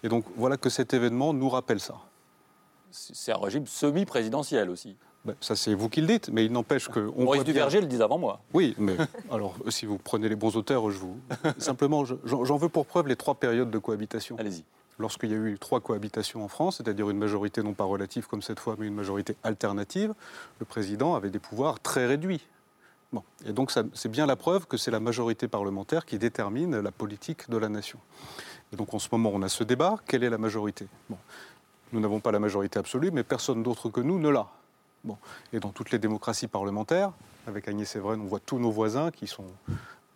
Et 0.04 0.10
donc 0.10 0.26
voilà 0.36 0.58
que 0.58 0.70
cet 0.70 0.94
événement 0.94 1.34
nous 1.34 1.50
rappelle 1.50 1.80
ça. 1.80 1.96
C'est 2.92 3.32
un 3.32 3.38
régime 3.38 3.68
semi-présidentiel 3.68 4.70
aussi. 4.70 4.96
Ben, 5.26 5.36
ça, 5.40 5.56
c'est 5.56 5.74
vous 5.74 5.88
qui 5.88 6.02
le 6.02 6.08
dites, 6.08 6.30
mais 6.30 6.46
il 6.46 6.52
n'empêche 6.52 6.90
que. 6.90 7.12
On 7.16 7.24
Maurice 7.24 7.46
Duverger 7.46 7.80
le 7.80 7.88
disait 7.88 8.04
avant 8.04 8.18
moi. 8.18 8.42
Oui, 8.54 8.76
mais 8.78 8.98
alors, 9.32 9.56
si 9.70 9.86
vous 9.86 9.98
prenez 9.98 10.28
les 10.28 10.36
bons 10.36 10.58
auteurs, 10.58 10.92
je 10.92 10.98
vous. 10.98 11.18
Simplement, 11.58 12.04
j'en 12.26 12.58
veux 12.58 12.70
pour 12.70 12.86
preuve 12.86 13.08
les 13.08 13.16
trois 13.16 13.36
périodes 13.36 13.72
de 13.72 13.78
cohabitation. 13.78 14.36
Allez-y. 14.38 14.64
Lorsqu'il 15.00 15.32
y 15.32 15.34
a 15.34 15.38
eu 15.38 15.58
trois 15.60 15.80
cohabitations 15.80 16.44
en 16.44 16.48
France, 16.48 16.78
c'est-à-dire 16.78 17.10
une 17.10 17.18
majorité 17.18 17.64
non 17.64 17.74
pas 17.74 17.86
relative 17.86 18.28
comme 18.28 18.42
cette 18.42 18.60
fois, 18.60 18.76
mais 18.78 18.86
une 18.86 18.94
majorité 18.94 19.36
alternative, 19.44 20.14
le 20.60 20.66
président 20.66 21.16
avait 21.16 21.32
des 21.32 21.40
pouvoirs 21.40 21.80
très 21.80 22.06
réduits. 22.06 22.46
Bon. 23.12 23.24
Et 23.46 23.54
donc, 23.54 23.72
c'est 23.94 24.10
bien 24.10 24.26
la 24.26 24.36
preuve 24.36 24.68
que 24.68 24.78
c'est 24.78 24.92
la 24.92 25.00
majorité 25.00 25.48
parlementaire 25.48 26.06
qui 26.06 26.20
détermine 26.20 26.80
la 26.80 26.92
politique 26.92 27.50
de 27.50 27.58
la 27.58 27.70
nation. 27.70 28.00
Et 28.72 28.76
donc, 28.76 28.94
en 28.94 29.00
ce 29.00 29.08
moment, 29.12 29.32
on 29.34 29.42
a 29.42 29.50
ce 29.50 29.64
débat. 29.64 29.98
Quelle 30.06 30.24
est 30.24 30.30
la 30.30 30.38
majorité? 30.38 30.88
Bon. 31.10 31.18
Nous 31.92 32.00
n'avons 32.00 32.20
pas 32.20 32.32
la 32.32 32.40
majorité 32.40 32.80
absolue, 32.80 33.12
mais 33.12 33.24
personne 33.24 33.64
d'autre 33.64 33.90
que 33.90 34.02
nous 34.02 34.20
ne 34.20 34.30
l'a. 34.30 34.48
Et 35.52 35.60
dans 35.60 35.70
toutes 35.70 35.92
les 35.92 36.00
démocraties 36.00 36.48
parlementaires, 36.48 37.12
avec 37.48 37.68
Agnès 37.68 37.96
Evren, 37.96 38.22
on 38.22 38.26
voit 38.26 38.40
tous 38.40 38.60
nos 38.60 38.72
voisins 38.72 39.12
qui 39.12 39.28
sont 39.28 39.46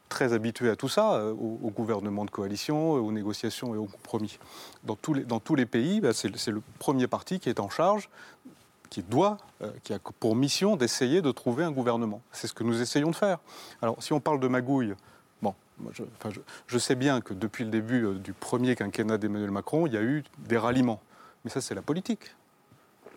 très 0.09 0.33
habitués 0.33 0.69
à 0.69 0.75
tout 0.75 0.89
ça, 0.89 1.15
euh, 1.15 1.31
au, 1.33 1.69
gouvernement 1.69 2.25
de 2.25 2.31
coalition, 2.31 2.91
aux 2.93 3.11
négociations 3.11 3.75
et 3.75 3.77
aux 3.77 3.85
compromis. 3.85 4.39
Dans 4.83 4.95
tous 4.95 5.55
les, 5.55 5.65
pays, 5.65 5.99
bah, 5.99 6.13
c'est 6.13 6.29
le 6.29 6.61
premier 6.79 7.07
parti 7.07 7.39
qui 7.39 7.49
est 7.49 7.59
en 7.59 7.69
charge, 7.69 8.09
qui 8.89 9.03
doit, 9.03 9.37
euh, 9.61 9.71
qui 9.83 9.93
a 9.93 9.99
pour 9.99 10.35
mission 10.35 10.77
d'essayer 10.77 11.21
de 11.21 11.31
trouver 11.31 11.63
un 11.63 11.71
gouvernement. 11.71 12.21
C'est 12.31 12.47
ce 12.47 12.53
que 12.53 12.63
nous 12.63 12.81
essayons 12.81 13.11
de 13.11 13.15
faire. 13.15 13.39
Alors, 13.81 14.01
si 14.01 14.13
on 14.13 14.19
parle 14.19 14.39
de 14.39 14.47
magouille, 14.47 14.93
bon, 15.41 15.53
je, 16.67 16.77
sais 16.77 16.95
bien 16.95 17.19
que 17.19 17.33
depuis 17.33 17.65
le 17.65 17.69
début 17.69 18.05
euh, 18.05 18.13
du 18.13 18.31
premier 18.31 18.75
quinquennat 18.75 19.17
d'Emmanuel 19.17 19.51
Macron, 19.51 19.87
il 19.87 19.93
y 19.93 19.97
a 19.97 20.01
eu 20.01 20.23
des 20.39 20.57
ralliements. 20.57 21.01
Mais 21.43 21.51
ça, 21.51 21.59
c'est 21.59 21.75
la 21.75 21.81
politique. 21.81 22.33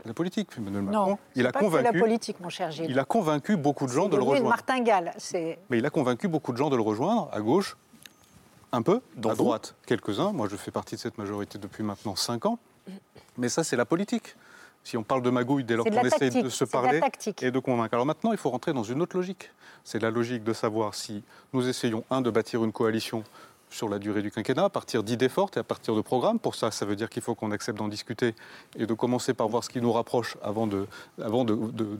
La 0.04 0.14
politique, 0.14 0.48
Emmanuel 0.56 0.84
Non, 0.84 0.90
Macron. 0.90 1.18
Il 1.34 1.46
a 1.46 1.52
pas 1.52 1.60
que 1.60 1.64
c'est 1.66 1.70
la 1.70 1.82
convaincu. 1.82 1.98
politique, 2.00 2.40
mon 2.40 2.48
cher 2.48 2.70
Gilles. 2.70 2.86
Il 2.88 2.98
a 2.98 3.04
convaincu 3.04 3.56
beaucoup 3.56 3.86
de 3.86 3.92
gens 3.92 4.08
de 4.08 4.16
le 4.16 4.22
rejoindre. 4.22 4.48
martingale. 4.48 5.12
C'est 5.18 5.58
Mais 5.68 5.78
il 5.78 5.86
a 5.86 5.90
convaincu 5.90 6.28
beaucoup 6.28 6.52
de 6.52 6.56
gens 6.56 6.70
de 6.70 6.76
le 6.76 6.82
rejoindre, 6.82 7.28
à 7.32 7.40
gauche, 7.40 7.76
un 8.72 8.82
peu, 8.82 9.00
à 9.24 9.28
vous 9.28 9.34
droite, 9.34 9.74
quelques-uns. 9.86 10.32
Moi, 10.32 10.48
je 10.48 10.56
fais 10.56 10.70
partie 10.70 10.94
de 10.94 11.00
cette 11.00 11.18
majorité 11.18 11.58
depuis 11.58 11.82
maintenant 11.82 12.16
5 12.16 12.46
ans. 12.46 12.58
Mais 13.36 13.48
ça, 13.48 13.64
c'est 13.64 13.76
la 13.76 13.84
politique. 13.84 14.36
Si 14.82 14.96
on 14.96 15.02
parle 15.02 15.22
de 15.22 15.30
magouille 15.30 15.64
dès 15.64 15.76
lors 15.76 15.84
qu'on 15.84 15.92
essaie 16.02 16.30
de 16.30 16.48
se 16.48 16.64
c'est 16.64 16.64
de 16.64 16.70
la 16.76 16.82
parler 16.82 17.00
tactique. 17.00 17.42
et 17.42 17.50
de 17.50 17.58
convaincre. 17.58 17.94
Alors 17.94 18.06
maintenant, 18.06 18.32
il 18.32 18.38
faut 18.38 18.48
rentrer 18.50 18.72
dans 18.72 18.82
une 18.82 19.02
autre 19.02 19.16
logique. 19.16 19.50
C'est 19.84 20.00
la 20.00 20.10
logique 20.10 20.42
de 20.42 20.52
savoir 20.54 20.94
si 20.94 21.22
nous 21.52 21.68
essayons, 21.68 22.04
un, 22.10 22.22
de 22.22 22.30
bâtir 22.30 22.64
une 22.64 22.72
coalition 22.72 23.22
sur 23.70 23.88
la 23.88 23.98
durée 23.98 24.20
du 24.20 24.30
quinquennat, 24.30 24.64
à 24.64 24.68
partir 24.68 25.02
d'idées 25.02 25.28
fortes 25.28 25.56
et 25.56 25.60
à 25.60 25.64
partir 25.64 25.94
de 25.94 26.00
programmes. 26.00 26.38
Pour 26.38 26.54
ça, 26.56 26.70
ça 26.70 26.84
veut 26.84 26.96
dire 26.96 27.08
qu'il 27.08 27.22
faut 27.22 27.34
qu'on 27.34 27.52
accepte 27.52 27.78
d'en 27.78 27.88
discuter 27.88 28.34
et 28.76 28.86
de 28.86 28.94
commencer 28.94 29.32
par 29.32 29.48
voir 29.48 29.64
ce 29.64 29.70
qui 29.70 29.80
nous 29.80 29.92
rapproche 29.92 30.36
avant 30.42 30.66
de, 30.66 30.86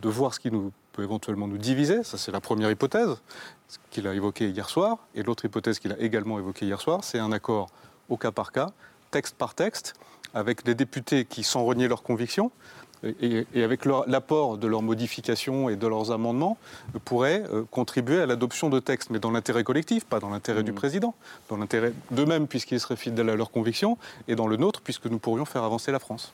voir 0.03 0.35
ce 0.35 0.41
qui 0.41 0.51
nous, 0.51 0.73
peut 0.93 1.03
éventuellement 1.03 1.47
nous 1.47 1.59
diviser. 1.59 2.03
Ça, 2.03 2.19
c'est 2.19 2.33
la 2.33 2.41
première 2.41 2.71
hypothèse 2.71 3.17
qu'il 3.91 4.07
a 4.09 4.15
évoqué 4.15 4.51
hier 4.51 4.69
soir. 4.69 4.99
Et 5.15 5.23
l'autre 5.23 5.45
hypothèse 5.45 5.79
qu'il 5.79 5.93
a 5.93 5.99
également 5.99 6.39
évoquée 6.39 6.67
hier 6.67 6.81
soir, 6.81 7.05
c'est 7.05 7.19
un 7.19 7.33
accord 7.33 7.69
au 8.09 8.17
cas 8.17 8.33
par 8.33 8.51
cas, 8.51 8.71
texte 9.13 9.37
par 9.37 9.55
texte, 9.55 9.95
avec 10.35 10.65
des 10.65 10.75
députés 10.75 11.25
qui, 11.25 11.45
sans 11.45 11.65
renier 11.65 11.89
leurs 11.89 12.03
convictions, 12.03 12.51
et, 13.03 13.47
et 13.55 13.63
avec 13.63 13.85
l'apport 13.85 14.59
de 14.59 14.67
leurs 14.67 14.83
modifications 14.83 15.69
et 15.69 15.77
de 15.77 15.87
leurs 15.87 16.11
amendements, 16.11 16.59
euh, 16.95 16.99
pourraient 17.05 17.43
euh, 17.53 17.65
contribuer 17.71 18.21
à 18.21 18.27
l'adoption 18.27 18.69
de 18.69 18.79
textes, 18.81 19.11
mais 19.11 19.19
dans 19.19 19.31
l'intérêt 19.31 19.65
collectif, 19.65 20.05
pas 20.05 20.21
dans 20.21 20.31
l'intérêt 20.31 20.63
du 20.63 20.73
président, 20.73 21.15
dans 21.49 21.57
l'intérêt 21.57 21.93
d'eux-mêmes, 22.11 22.47
puisqu'ils 22.47 22.81
seraient 22.81 22.97
fidèles 22.97 23.31
à 23.31 23.37
leurs 23.37 23.51
convictions, 23.51 23.99
et 24.29 24.35
dans 24.35 24.47
le 24.47 24.57
nôtre, 24.57 24.81
puisque 24.81 25.07
nous 25.07 25.19
pourrions 25.19 25.45
faire 25.45 25.65
avancer 25.65 25.93
la 25.93 25.99
France. 25.99 26.33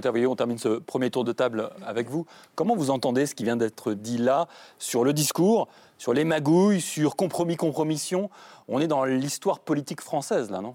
Tabriot, 0.00 0.30
on 0.30 0.36
termine 0.36 0.58
ce 0.58 0.78
premier 0.78 1.10
tour 1.10 1.24
de 1.24 1.32
table 1.32 1.70
avec 1.84 2.08
vous. 2.08 2.24
Comment 2.54 2.76
vous 2.76 2.90
entendez 2.90 3.26
ce 3.26 3.34
qui 3.34 3.42
vient 3.42 3.56
d'être 3.56 3.94
dit 3.94 4.18
là 4.18 4.46
sur 4.78 5.02
le 5.02 5.12
discours, 5.12 5.66
sur 5.98 6.12
les 6.12 6.22
magouilles, 6.22 6.80
sur 6.80 7.16
compromis, 7.16 7.56
compromission? 7.56 8.30
On 8.68 8.80
est 8.80 8.86
dans 8.86 9.04
l'histoire 9.04 9.58
politique 9.58 10.00
française, 10.00 10.50
là, 10.50 10.60
non? 10.60 10.72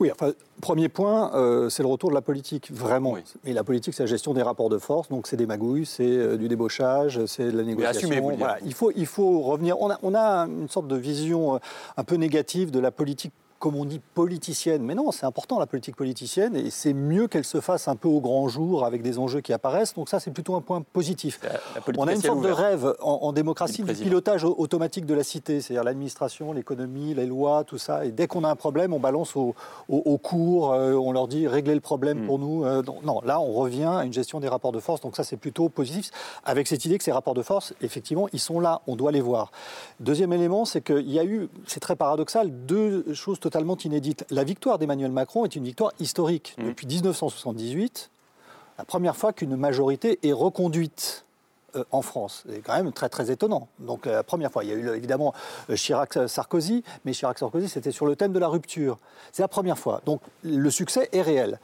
Oui, 0.00 0.10
enfin, 0.10 0.32
premier 0.62 0.88
point, 0.88 1.30
euh, 1.34 1.68
c'est 1.68 1.82
le 1.82 1.88
retour 1.88 2.08
de 2.08 2.14
la 2.14 2.22
politique, 2.22 2.70
vraiment. 2.72 3.12
Oui. 3.12 3.20
Et 3.44 3.52
la 3.52 3.62
politique, 3.62 3.92
c'est 3.94 4.02
la 4.02 4.06
gestion 4.06 4.32
des 4.32 4.42
rapports 4.42 4.70
de 4.70 4.78
force, 4.78 5.08
donc 5.10 5.26
c'est 5.26 5.36
des 5.36 5.46
magouilles, 5.46 5.84
c'est 5.84 6.02
euh, 6.06 6.36
du 6.38 6.48
débauchage, 6.48 7.24
c'est 7.26 7.52
de 7.52 7.56
la 7.56 7.62
négociation. 7.64 8.08
assumez, 8.08 8.20
vous 8.20 8.30
le 8.30 8.36
Voilà, 8.36 8.54
dites. 8.56 8.64
il, 8.66 8.74
faut, 8.74 8.90
il 8.96 9.06
faut 9.06 9.40
revenir. 9.40 9.78
On 9.80 9.90
a, 9.90 9.98
on 10.02 10.14
a 10.14 10.46
une 10.46 10.68
sorte 10.70 10.88
de 10.88 10.96
vision 10.96 11.56
euh, 11.56 11.58
un 11.98 12.04
peu 12.04 12.16
négative 12.16 12.70
de 12.70 12.80
la 12.80 12.90
politique 12.90 13.32
comme 13.60 13.76
on 13.76 13.84
dit, 13.84 14.00
politicienne. 14.14 14.82
Mais 14.82 14.96
non, 14.96 15.12
c'est 15.12 15.26
important 15.26 15.60
la 15.60 15.66
politique 15.66 15.94
politicienne 15.94 16.56
et 16.56 16.70
c'est 16.70 16.92
mieux 16.94 17.28
qu'elle 17.28 17.44
se 17.44 17.60
fasse 17.60 17.86
un 17.86 17.94
peu 17.94 18.08
au 18.08 18.20
grand 18.20 18.48
jour 18.48 18.84
avec 18.84 19.02
des 19.02 19.18
enjeux 19.18 19.40
qui 19.42 19.52
apparaissent. 19.52 19.94
Donc 19.94 20.08
ça, 20.08 20.18
c'est 20.18 20.32
plutôt 20.32 20.56
un 20.56 20.60
point 20.62 20.82
positif. 20.92 21.38
La- 21.44 21.52
la 21.76 21.80
politique 21.82 22.02
On 22.04 22.08
a 22.08 22.12
une 22.14 22.20
sorte 22.20 22.40
de 22.42 22.50
rêve 22.50 22.94
en, 23.00 23.32
démocratie 23.32 23.82
du 23.84 23.94
pilotage 23.94 24.42
au- 24.44 24.56
automatique 24.58 25.06
de 25.06 25.14
la 25.14 25.22
cité, 25.22 25.60
c'est-à-dire 25.60 25.84
l'administration, 25.84 26.52
l'économie, 26.52 27.14
les 27.14 27.26
lois, 27.26 27.62
tout 27.64 27.78
ça. 27.78 28.04
Et 28.06 28.10
dès 28.10 28.26
qu'on 28.26 28.42
a 28.44 28.48
un 28.50 28.56
problème, 28.56 28.92
on 28.94 28.98
balance 28.98 29.36
au, 29.36 29.54
au, 29.90 29.98
au 29.98 30.16
cours, 30.18 30.72
euh, 30.72 30.94
on 30.94 31.12
leur 31.12 31.28
dit 31.28 31.46
réglez 31.46 31.74
le 31.74 31.80
problème 31.80 32.22
Mm. 32.22 32.26
pour 32.26 32.38
nous. 32.38 32.64
Euh, 32.64 32.80
donc, 32.80 33.04
non, 33.04 33.20
là, 33.26 33.38
on 33.40 33.52
revient 33.52 33.84
à 33.84 34.04
une 34.06 34.12
gestion 34.14 34.40
des 34.40 34.48
rapports 34.48 34.72
de 34.72 34.80
force. 34.80 35.02
Donc 35.02 35.16
ça, 35.16 35.22
c'est 35.22 35.36
plutôt 35.36 35.68
positif. 35.68 36.10
Avec 36.44 36.66
cette 36.66 36.84
idée 36.86 36.96
que 36.96 37.04
ces 37.04 37.12
rapports 37.12 37.34
de 37.34 37.42
force, 37.42 37.74
effectivement, 37.82 38.26
ils 38.32 38.40
sont 38.40 38.58
là, 38.58 38.80
on 38.86 38.96
doit 38.96 39.12
les 39.12 39.20
voir. 39.20 39.52
Deuxième 40.00 40.32
élément, 40.32 40.64
c'est 40.64 40.80
qu'il 40.80 41.10
y 41.10 41.18
a 41.18 41.24
eu, 41.24 41.50
c'est 41.66 41.80
très 41.80 41.94
paradoxal, 41.94 42.50
deux 42.66 43.12
choses 43.12 43.38
totalement 43.38 43.49
inédites. 43.84 44.24
La 44.30 44.44
victoire 44.44 44.78
d'Emmanuel 44.78 45.10
Macron 45.10 45.44
est 45.44 45.56
une 45.56 45.64
victoire 45.64 45.92
historique. 46.00 46.54
Mm. 46.58 46.68
Depuis 46.68 46.86
1978, 46.86 48.10
la 48.78 48.84
première 48.84 49.16
fois 49.16 49.32
qu'une 49.32 49.56
majorité 49.56 50.18
est 50.22 50.32
reconduite 50.32 51.24
euh, 51.76 51.84
en 51.92 52.02
France. 52.02 52.44
C'est 52.48 52.60
quand 52.60 52.74
même 52.74 52.92
très 52.92 53.08
très 53.08 53.30
étonnant. 53.30 53.68
Donc 53.78 54.06
la 54.06 54.22
première 54.22 54.50
fois, 54.50 54.64
il 54.64 54.70
y 54.70 54.72
a 54.72 54.76
eu 54.76 54.88
évidemment 54.94 55.34
euh, 55.68 55.76
Chirac-Sarkozy, 55.76 56.82
mais 57.04 57.12
Chirac-Sarkozy 57.12 57.68
c'était 57.68 57.92
sur 57.92 58.06
le 58.06 58.16
thème 58.16 58.32
de 58.32 58.38
la 58.38 58.48
rupture. 58.48 58.98
C'est 59.32 59.42
la 59.42 59.48
première 59.48 59.78
fois. 59.78 60.00
Donc 60.06 60.20
le 60.42 60.70
succès 60.70 61.08
est 61.12 61.22
réel. 61.22 61.58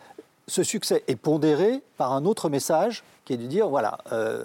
Ce 0.49 0.63
succès 0.63 1.03
est 1.09 1.17
pondéré 1.17 1.83
par 1.97 2.13
un 2.13 2.25
autre 2.25 2.49
message 2.49 3.03
qui 3.25 3.35
est 3.35 3.37
de 3.37 3.47
dire 3.47 3.69
voilà, 3.69 3.99
euh, 4.13 4.45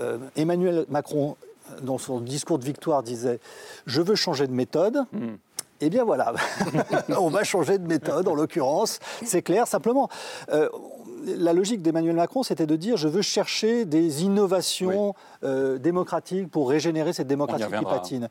euh, 0.00 0.18
Emmanuel 0.36 0.84
Macron 0.88 1.36
dans 1.82 1.98
son 1.98 2.20
discours 2.20 2.58
de 2.58 2.64
victoire 2.64 3.02
disait 3.02 3.40
je 3.86 4.00
veux 4.02 4.14
changer 4.14 4.46
de 4.46 4.52
méthode. 4.52 4.98
Mm. 5.12 5.34
Eh 5.84 5.90
bien 5.90 6.04
voilà, 6.04 6.32
on 7.18 7.28
va 7.28 7.42
changer 7.42 7.76
de 7.76 7.88
méthode 7.88 8.28
en 8.28 8.36
l'occurrence, 8.36 9.00
c'est 9.24 9.42
clair, 9.42 9.66
simplement. 9.66 10.08
euh, 10.52 10.68
la 11.24 11.52
logique 11.52 11.82
d'Emmanuel 11.82 12.16
Macron, 12.16 12.42
c'était 12.42 12.66
de 12.66 12.76
dire 12.76 12.96
je 12.96 13.08
veux 13.08 13.22
chercher 13.22 13.84
des 13.84 14.24
innovations 14.24 15.14
euh, 15.44 15.78
démocratiques 15.78 16.50
pour 16.50 16.68
régénérer 16.70 17.12
cette 17.12 17.26
démocratie 17.26 17.64
qui 17.78 17.84
patine. 17.94 18.28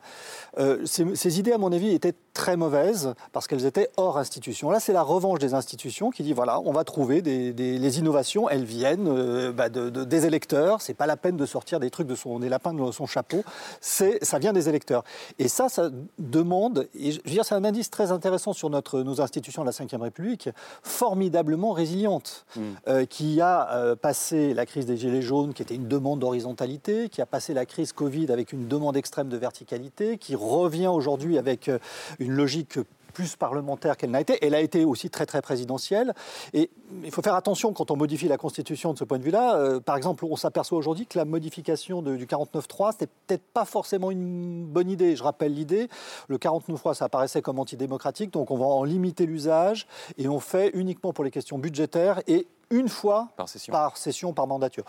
Euh, 0.58 0.84
ces, 0.86 1.14
ces 1.16 1.38
idées, 1.38 1.52
à 1.52 1.58
mon 1.58 1.72
avis, 1.72 1.90
étaient 1.92 2.14
très 2.34 2.56
mauvaises 2.56 3.14
parce 3.32 3.46
qu'elles 3.46 3.66
étaient 3.66 3.90
hors 3.96 4.18
institution. 4.18 4.70
Là, 4.70 4.80
c'est 4.80 4.92
la 4.92 5.02
revanche 5.02 5.38
des 5.38 5.54
institutions 5.54 6.10
qui 6.10 6.22
dit 6.22 6.32
voilà, 6.32 6.60
on 6.60 6.72
va 6.72 6.84
trouver 6.84 7.22
des, 7.22 7.52
des- 7.52 7.78
les 7.78 7.98
innovations, 7.98 8.48
elles 8.48 8.64
viennent 8.64 9.08
euh, 9.08 9.52
bah, 9.52 9.68
de- 9.68 9.90
de- 9.90 10.04
des 10.04 10.26
électeurs. 10.26 10.80
C'est 10.80 10.94
pas 10.94 11.06
la 11.06 11.16
peine 11.16 11.36
de 11.36 11.46
sortir 11.46 11.80
des 11.80 11.90
trucs 11.90 12.06
de 12.06 12.14
son, 12.14 12.38
des 12.38 12.48
lapins 12.48 12.72
de 12.74 12.90
son 12.92 13.06
chapeau. 13.06 13.42
C'est, 13.80 14.24
ça 14.24 14.38
vient 14.38 14.52
des 14.52 14.68
électeurs. 14.68 15.04
Et 15.38 15.48
ça, 15.48 15.68
ça 15.68 15.90
demande. 16.18 16.88
Et 16.98 17.12
je 17.12 17.20
veux 17.24 17.30
dire, 17.30 17.44
c'est 17.44 17.54
un 17.54 17.64
indice 17.64 17.90
très 17.90 18.12
intéressant 18.12 18.52
sur 18.52 18.70
notre, 18.70 19.00
nos 19.02 19.20
institutions 19.20 19.62
de 19.64 19.70
la 19.70 19.72
Ve 19.72 20.00
République, 20.02 20.48
formidablement 20.82 21.72
résilientes 21.72 22.44
euh, 22.88 23.04
qui 23.04 23.40
a 23.40 23.72
euh, 23.74 23.94
passé 23.94 24.54
la 24.54 24.66
crise 24.66 24.86
des 24.86 24.96
Gilets 24.96 25.22
jaunes, 25.22 25.54
qui 25.54 25.62
était 25.62 25.76
une 25.76 25.86
demande 25.86 26.18
d'horizontalité, 26.18 27.08
qui 27.08 27.20
a 27.22 27.26
passé 27.26 27.54
la 27.54 27.64
crise 27.64 27.92
Covid 27.92 28.32
avec 28.32 28.52
une 28.52 28.66
demande 28.66 28.96
extrême 28.96 29.28
de 29.28 29.36
verticalité, 29.36 30.18
qui 30.18 30.34
revient 30.34 30.88
aujourd'hui 30.88 31.38
avec 31.38 31.68
euh, 31.68 31.78
une 32.18 32.32
logique 32.32 32.78
plus 33.12 33.36
parlementaire 33.36 33.98
qu'elle 33.98 34.10
n'a 34.10 34.22
été. 34.22 34.38
Elle 34.44 34.54
a 34.54 34.60
été 34.62 34.86
aussi 34.86 35.10
très 35.10 35.26
très 35.26 35.42
présidentielle. 35.42 36.14
Et 36.54 36.70
il 37.04 37.10
faut 37.10 37.20
faire 37.20 37.34
attention 37.34 37.74
quand 37.74 37.90
on 37.90 37.96
modifie 37.96 38.26
la 38.26 38.38
Constitution 38.38 38.94
de 38.94 38.98
ce 38.98 39.04
point 39.04 39.18
de 39.18 39.22
vue-là. 39.22 39.80
Par 39.84 39.98
exemple, 39.98 40.24
on 40.24 40.34
s'aperçoit 40.34 40.78
aujourd'hui 40.78 41.06
que 41.06 41.18
la 41.18 41.26
modification 41.26 42.00
de- 42.00 42.16
du 42.16 42.26
49.3, 42.26 42.92
c'était 42.92 43.10
peut-être 43.26 43.44
pas 43.52 43.66
forcément 43.66 44.10
une 44.10 44.64
bonne 44.64 44.88
idée. 44.88 45.14
Je 45.14 45.22
rappelle 45.22 45.52
l'idée. 45.52 45.88
Le 46.28 46.38
49.3, 46.38 46.94
ça 46.94 47.04
apparaissait 47.04 47.42
comme 47.42 47.58
antidémocratique, 47.58 48.32
donc 48.32 48.50
on 48.50 48.56
va 48.56 48.64
en 48.64 48.82
limiter 48.82 49.26
l'usage 49.26 49.86
et 50.16 50.26
on 50.26 50.40
fait 50.40 50.70
uniquement 50.72 51.12
pour 51.12 51.22
les 51.22 51.30
questions 51.30 51.58
budgétaires 51.58 52.22
et 52.26 52.46
une 52.72 52.88
fois 52.88 53.28
Par 53.36 53.48
session. 53.48 53.70
par 53.70 53.96
session, 53.96 54.32
par 54.32 54.46
mandature. 54.46 54.84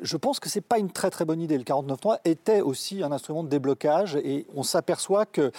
Je 0.00 0.16
pense 0.16 0.38
que 0.40 0.48
ce 0.48 0.58
n'est 0.58 0.62
pas 0.62 0.78
une 0.78 0.90
très 0.90 1.10
très 1.10 1.24
bonne 1.24 1.40
idée. 1.40 1.58
Le 1.58 1.64
49.3 1.64 2.18
était 2.24 2.60
aussi 2.60 3.02
un 3.02 3.10
instrument 3.12 3.42
de 3.42 3.48
déblocage 3.48 4.16
et 4.16 4.46
on 4.54 4.62
s'aperçoit 4.62 5.26
que 5.26 5.50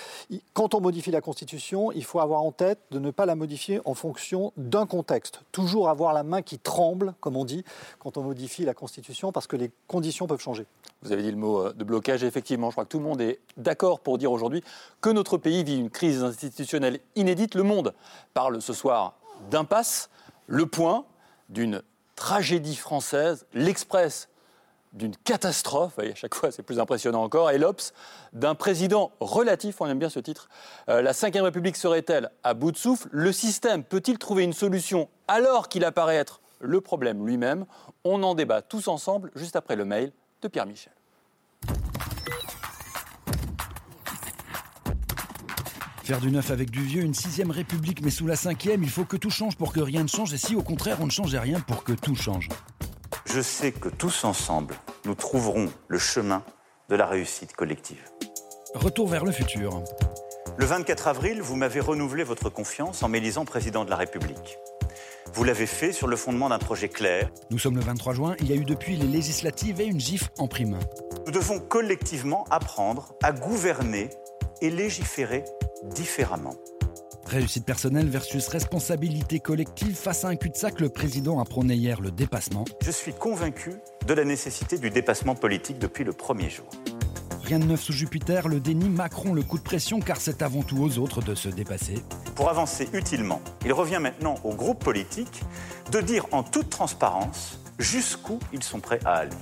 quand 0.54 0.74
on 0.74 0.82
modifie 0.82 1.12
la 1.12 1.22
Constitution, 1.22 1.92
il 1.92 2.04
faut 2.06 2.20
avoir 2.22 2.42
en 2.42 2.52
tête 2.52 2.80
de 2.92 3.00
ne 3.00 3.12
pas 3.12 3.26
la 3.26 3.36
modifier 3.36 3.82
en 3.86 3.94
fonction 3.94 4.54
d'un 4.56 4.86
contexte. 4.86 5.42
Toujours 5.52 5.90
avoir 5.90 6.14
la 6.14 6.24
main 6.24 6.42
qui 6.42 6.58
tremble, 6.60 7.14
comme 7.20 7.36
on 7.36 7.44
dit, 7.46 7.64
quand 8.00 8.18
on 8.18 8.24
modifie 8.24 8.64
la 8.64 8.74
Constitution, 8.74 9.32
parce 9.34 9.48
que 9.48 9.58
les 9.58 9.70
conditions 9.88 10.28
peuvent 10.28 10.40
changer. 10.42 10.66
Vous 11.02 11.12
avez 11.12 11.24
dit 11.24 11.32
le 11.32 11.38
mot 11.38 11.60
euh, 11.60 11.74
de 11.74 11.84
blocage, 11.84 12.24
et 12.24 12.28
effectivement, 12.28 12.70
je 12.70 12.76
crois 12.76 12.86
que 12.86 12.90
tout 12.90 13.00
le 13.00 13.04
monde 13.04 13.20
est 13.20 13.40
d'accord 13.58 14.00
pour 14.00 14.18
dire 14.18 14.32
aujourd'hui 14.32 14.64
que 15.02 15.10
notre 15.10 15.38
pays 15.38 15.64
vit 15.66 15.78
une 15.78 15.90
crise 15.90 16.24
institutionnelle 16.24 17.00
inédite. 17.18 17.54
Le 17.56 17.64
monde 17.64 17.94
parle 18.34 18.62
ce 18.62 18.72
soir 18.74 19.14
d'impasse, 19.52 20.10
le 20.48 20.66
point 20.66 21.04
d'une 21.50 21.82
tragédie 22.16 22.76
française, 22.76 23.46
l'Express 23.54 24.30
d'une 24.94 25.16
catastrophe, 25.18 25.94
voyez, 25.96 26.14
à 26.14 26.16
chaque 26.16 26.36
fois 26.36 26.52
c'est 26.52 26.64
plus 26.64 26.80
impressionnant 26.80 27.22
encore, 27.22 27.52
et 27.52 27.58
l'Obs 27.58 27.94
d'un 28.34 28.56
président 28.56 29.12
relatif, 29.20 29.82
on 29.82 29.88
aime 29.88 30.00
bien 30.00 30.10
ce 30.10 30.20
titre. 30.20 30.48
Euh, 30.90 31.02
la 31.02 31.12
Ve 31.12 31.42
République 31.44 31.76
serait-elle 31.76 32.32
à 32.44 32.54
bout 32.54 32.72
de 32.72 32.78
souffle? 32.78 33.10
Le 33.12 33.32
système 33.34 33.84
peut-il 33.84 34.18
trouver 34.18 34.44
une 34.44 34.54
solution 34.54 35.10
alors 35.28 35.68
qu'il 35.68 35.84
apparaît 35.84 36.16
être 36.16 36.40
le 36.62 36.80
problème 36.80 37.28
lui-même? 37.28 37.66
On 38.06 38.24
en 38.24 38.36
débat 38.36 38.62
tous 38.62 38.88
ensemble 38.88 39.32
juste 39.36 39.58
après 39.58 39.76
le 39.76 39.84
mail 39.84 40.14
de 40.42 40.48
Pierre 40.48 40.66
Michel. 40.66 40.94
Faire 46.06 46.22
du 46.22 46.30
neuf 46.30 46.52
avec 46.52 46.70
du 46.70 46.84
vieux, 46.84 47.02
une 47.02 47.16
sixième 47.16 47.50
république, 47.50 48.04
mais 48.04 48.12
sous 48.12 48.28
la 48.28 48.36
cinquième, 48.36 48.84
il 48.84 48.92
faut 48.92 49.06
que 49.06 49.18
tout 49.18 49.32
change 49.32 49.56
pour 49.56 49.74
que 49.74 49.80
rien 49.80 50.04
ne 50.04 50.08
change, 50.08 50.36
et 50.36 50.38
si 50.38 50.56
au 50.56 50.62
contraire 50.62 50.98
on 51.02 51.08
ne 51.08 51.12
changeait 51.12 51.40
rien 51.40 51.60
pour 51.62 51.84
que 51.84 51.94
tout 51.94 52.14
change. 52.14 52.48
Je 53.26 53.42
sais 53.42 53.72
que 53.72 53.90
tous 53.90 54.24
ensemble, 54.24 54.76
nous 55.06 55.16
trouverons 55.16 55.68
le 55.88 55.98
chemin 55.98 56.44
de 56.90 56.96
la 56.96 57.08
réussite 57.08 57.54
collective. 57.54 58.04
Retour 58.76 59.08
vers 59.08 59.26
le 59.26 59.32
futur. 59.32 59.84
Le 60.58 60.66
24 60.68 61.08
avril, 61.08 61.42
vous 61.42 61.56
m'avez 61.56 61.80
renouvelé 61.80 62.24
votre 62.24 62.52
confiance 62.52 63.02
en 63.02 63.10
m'élisant 63.10 63.44
président 63.44 63.84
de 63.84 63.90
la 63.90 63.96
République. 63.96 64.60
Vous 65.34 65.44
l'avez 65.44 65.66
fait 65.66 65.92
sur 65.92 66.06
le 66.06 66.16
fondement 66.16 66.50
d'un 66.50 66.60
projet 66.60 66.88
clair. 66.88 67.32
Nous 67.50 67.58
sommes 67.58 67.78
le 67.78 67.84
23 67.84 68.14
juin, 68.14 68.36
il 68.42 68.48
y 68.48 68.54
a 68.54 68.56
eu 68.56 68.64
depuis 68.64 68.96
les 68.96 69.08
législatives 69.08 69.82
et 69.82 69.86
une 69.86 70.00
gifle 70.00 70.30
en 70.38 70.48
prime. 70.48 70.78
Nous 71.26 71.32
devons 71.32 71.60
collectivement 71.60 72.46
apprendre 72.52 73.16
à 73.24 73.32
gouverner 73.32 74.12
et 74.62 74.70
légiférer 74.70 75.44
différemment. 75.94 76.56
Réussite 77.28 77.66
personnelle 77.66 78.08
versus 78.08 78.48
responsabilité 78.48 79.40
collective. 79.40 79.96
Face 79.96 80.26
à 80.26 80.28
un 80.28 80.36
cul-de-sac, 80.36 80.80
le 80.80 80.90
président 80.90 81.40
a 81.40 81.46
prôné 81.46 81.74
hier 81.74 82.00
le 82.00 82.12
dépassement. 82.12 82.66
Je 82.84 82.92
suis 82.92 83.14
convaincu 83.14 83.74
de 84.06 84.14
la 84.14 84.24
nécessité 84.24 84.78
du 84.78 84.92
dépassement 84.92 85.34
politique 85.34 85.80
depuis 85.80 86.04
le 86.04 86.14
premier 86.14 86.50
jour. 86.50 86.70
Rien 87.44 87.60
de 87.60 87.66
neuf 87.66 87.82
sous 87.82 87.94
Jupiter, 87.94 88.48
le 88.48 88.60
déni 88.60 88.90
Macron 88.90 89.34
le 89.34 89.44
coup 89.44 89.58
de 89.58 89.64
pression 89.64 90.00
car 90.00 90.18
c'est 90.18 90.42
avant 90.42 90.64
tout 90.64 90.78
aux 90.78 90.98
autres 90.98 91.22
de 91.22 91.36
se 91.36 91.50
dépasser. 91.50 91.96
Pour 92.36 92.50
avancer 92.50 92.90
utilement, 92.94 93.42
il 93.64 93.74
revient 93.74 94.00
maintenant 94.02 94.36
aux 94.44 94.54
groupes 94.54 94.84
politiques 94.84 95.44
de 95.92 96.02
dire 96.02 96.26
en 96.32 96.42
toute 96.44 96.70
transparence 96.70 97.60
jusqu'où 97.80 98.40
ils 98.54 98.64
sont 98.64 98.80
prêts 98.80 99.00
à 99.06 99.18
aller. 99.18 99.36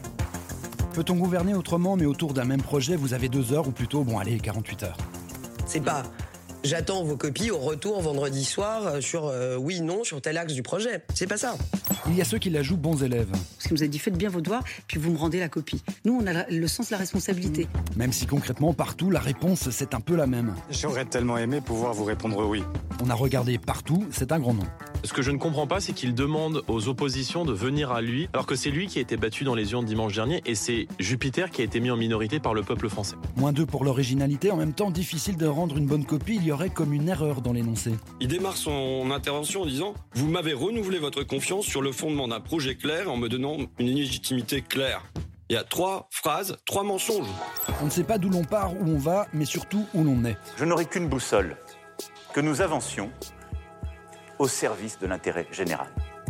Peut-on 0.94 1.16
gouverner 1.16 1.54
autrement 1.54 1.96
mais 1.96 2.06
autour 2.06 2.34
d'un 2.34 2.46
même 2.46 2.62
projet 2.62 2.96
Vous 2.96 3.14
avez 3.14 3.30
deux 3.30 3.54
heures 3.54 3.68
ou 3.68 3.72
plutôt, 3.72 4.04
bon 4.04 4.20
allez, 4.20 4.38
48 4.38 4.84
heures? 4.84 4.98
C'est 5.66 5.82
pas 5.82 6.04
j'attends 6.64 7.04
vos 7.04 7.18
copies 7.18 7.52
au 7.52 7.58
retour 7.58 8.02
vendredi 8.02 8.44
soir 8.44 8.88
euh, 8.88 9.02
sur 9.02 9.28
euh, 9.28 9.56
oui, 9.56 9.82
non, 9.82 10.04
sur 10.04 10.22
tel 10.22 10.38
axe 10.38 10.54
du 10.54 10.64
projet. 10.64 11.02
C'est 11.14 11.28
pas 11.28 11.38
ça. 11.38 11.56
Il 12.06 12.16
y 12.16 12.22
a 12.22 12.26
ceux 12.26 12.38
qui 12.38 12.50
la 12.50 12.64
jouent 12.64 12.78
bons 12.78 13.02
élèves. 13.02 13.32
Parce 13.32 13.68
que 13.68 13.74
vous 13.74 13.82
avez 13.82 13.88
dit 13.88 14.00
faites 14.00 14.18
bien 14.18 14.30
vos 14.30 14.42
devoirs, 14.42 14.64
puis 14.88 15.00
vous 15.00 15.12
me 15.12 15.18
rendez 15.18 15.40
la 15.40 15.48
copie. 15.48 15.82
Nous, 16.04 16.20
on 16.22 16.28
a 16.28 16.46
le 16.50 16.68
sens 16.68 16.88
de 16.88 16.92
la 16.92 16.98
responsabilité. 16.98 17.68
Même 17.96 18.12
si 18.12 18.26
concrètement, 18.26 18.74
partout, 18.74 19.10
la 19.10 19.22
réponse, 19.22 19.70
c'est 19.70 19.94
un 19.94 20.02
peu 20.02 20.16
la 20.16 20.28
même. 20.28 20.54
J'aurais 20.70 21.06
tellement 21.06 21.38
aimé 21.38 21.62
pouvoir 21.62 21.94
vous 21.94 22.04
répondre 22.04 22.46
oui. 22.46 22.62
On 23.02 23.10
a 23.10 23.14
regardé 23.14 23.58
partout, 23.58 24.06
c'est 24.12 24.34
un 24.34 24.40
grand 24.40 24.54
nom. 24.54 24.64
Ce 25.06 25.12
que 25.12 25.22
je 25.22 25.32
ne 25.32 25.38
comprends 25.38 25.68
pas, 25.68 25.82
c'est 25.82 25.92
qu'il 25.92 26.14
demande 26.14 26.64
aux 26.68 26.88
oppositions 26.88 27.44
de 27.44 27.52
venir 27.52 27.92
à 27.92 28.02
lui, 28.02 28.30
alors 28.34 28.46
que 28.46 28.56
c'est 28.56 28.70
lui 28.70 28.88
qui 28.88 29.00
a 29.00 29.02
été 29.02 29.18
battu 29.18 29.44
dans 29.44 29.56
les 29.56 29.72
urnes 29.74 29.86
dimanche 29.86 30.14
dernier, 30.14 30.42
et 30.46 30.56
c'est 30.56 30.88
Jupiter 31.00 31.52
qui 31.52 31.62
a 31.62 31.66
été 31.66 31.82
mis 31.82 31.92
en 31.92 31.98
minorité 31.98 32.40
par 32.40 32.54
le 32.54 32.64
peuple 32.64 32.88
français. 32.88 33.16
Moins 33.36 33.52
deux 33.52 33.66
pour 33.66 33.84
l'originalité, 33.84 34.52
en 34.52 34.56
même 34.58 34.74
temps 34.74 34.92
difficile 34.92 35.36
de 35.36 35.46
rendre 35.46 35.78
une 35.78 35.88
bonne 35.88 36.06
copie, 36.06 36.36
il 36.36 36.46
y 36.46 36.52
aurait 36.52 36.70
comme 36.70 36.94
une 36.94 37.10
erreur 37.10 37.42
dans 37.42 37.52
l'énoncé. 37.52 37.92
Il 38.22 38.30
démarre 38.30 38.56
son 38.56 39.12
intervention 39.12 39.64
en 39.64 39.66
disant 39.66 39.94
Vous 40.16 40.30
m'avez 40.30 40.54
renouvelé 40.54 41.00
votre 41.00 41.24
confiance 41.24 41.66
sur 41.66 41.82
le 41.82 41.93
fondement 41.94 42.28
d'un 42.28 42.42
projet 42.42 42.76
clair 42.76 43.10
en 43.10 43.18
me 43.18 43.30
donnant 43.30 43.58
une 43.80 43.96
légitimité 43.96 44.62
claire. 44.62 45.04
Il 45.50 45.54
y 45.54 45.58
a 45.58 45.64
trois 45.64 46.08
phrases, 46.10 46.58
trois 46.66 46.84
mensonges. 46.84 47.28
On 47.82 47.86
ne 47.86 47.90
sait 47.90 48.04
pas 48.04 48.18
d'où 48.18 48.30
l'on 48.30 48.44
part, 48.44 48.74
où 48.74 48.86
on 48.88 48.98
va, 48.98 49.28
mais 49.34 49.46
surtout 49.46 49.86
où 49.94 50.04
l'on 50.04 50.26
est. 50.26 50.38
Je 50.58 50.66
n'aurai 50.66 50.86
qu'une 50.86 51.08
boussole, 51.08 51.58
que 52.34 52.42
nous 52.42 52.62
avancions 52.62 53.12
au 54.40 54.48
service 54.48 54.98
de 55.00 55.08
l'intérêt 55.08 55.48
général. 55.52 55.88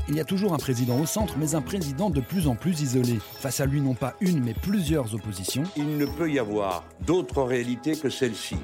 Il 0.10 0.16
y 0.16 0.20
a 0.20 0.26
toujours 0.26 0.54
un 0.54 0.58
président 0.58 1.00
au 1.00 1.06
centre, 1.06 1.36
mais 1.38 1.56
un 1.56 1.62
président 1.62 2.10
de 2.10 2.20
plus 2.20 2.48
en 2.48 2.56
plus 2.56 2.82
isolé. 2.82 3.20
Face 3.40 3.62
à 3.62 3.66
lui, 3.66 3.80
non 3.80 3.94
pas 3.94 4.16
une, 4.20 4.44
mais 4.44 4.54
plusieurs 4.54 5.16
oppositions. 5.16 5.64
Il 5.78 5.98
ne 5.98 6.06
peut 6.06 6.30
y 6.30 6.40
avoir 6.40 6.84
d'autre 7.06 7.42
réalité 7.44 7.96
que 7.96 8.10
celle-ci. 8.10 8.58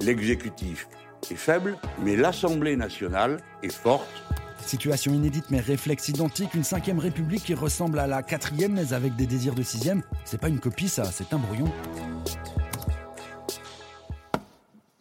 L'exécutif 0.00 0.88
est 1.30 1.36
faible, 1.36 1.76
mais 2.02 2.16
l'Assemblée 2.16 2.76
nationale 2.76 3.38
est 3.62 3.72
forte. 3.72 4.08
Situation 4.68 5.14
inédite 5.14 5.46
mais 5.48 5.60
réflexe 5.60 6.10
identique, 6.10 6.52
une 6.52 6.62
cinquième 6.62 6.98
république 6.98 7.42
qui 7.42 7.54
ressemble 7.54 7.98
à 7.98 8.06
la 8.06 8.22
quatrième 8.22 8.74
mais 8.74 8.92
avec 8.92 9.16
des 9.16 9.24
désirs 9.24 9.54
de 9.54 9.62
sixième. 9.62 10.02
C'est 10.26 10.38
pas 10.38 10.48
une 10.48 10.60
copie 10.60 10.90
ça, 10.90 11.04
c'est 11.04 11.32
un 11.32 11.38
brouillon. 11.38 11.72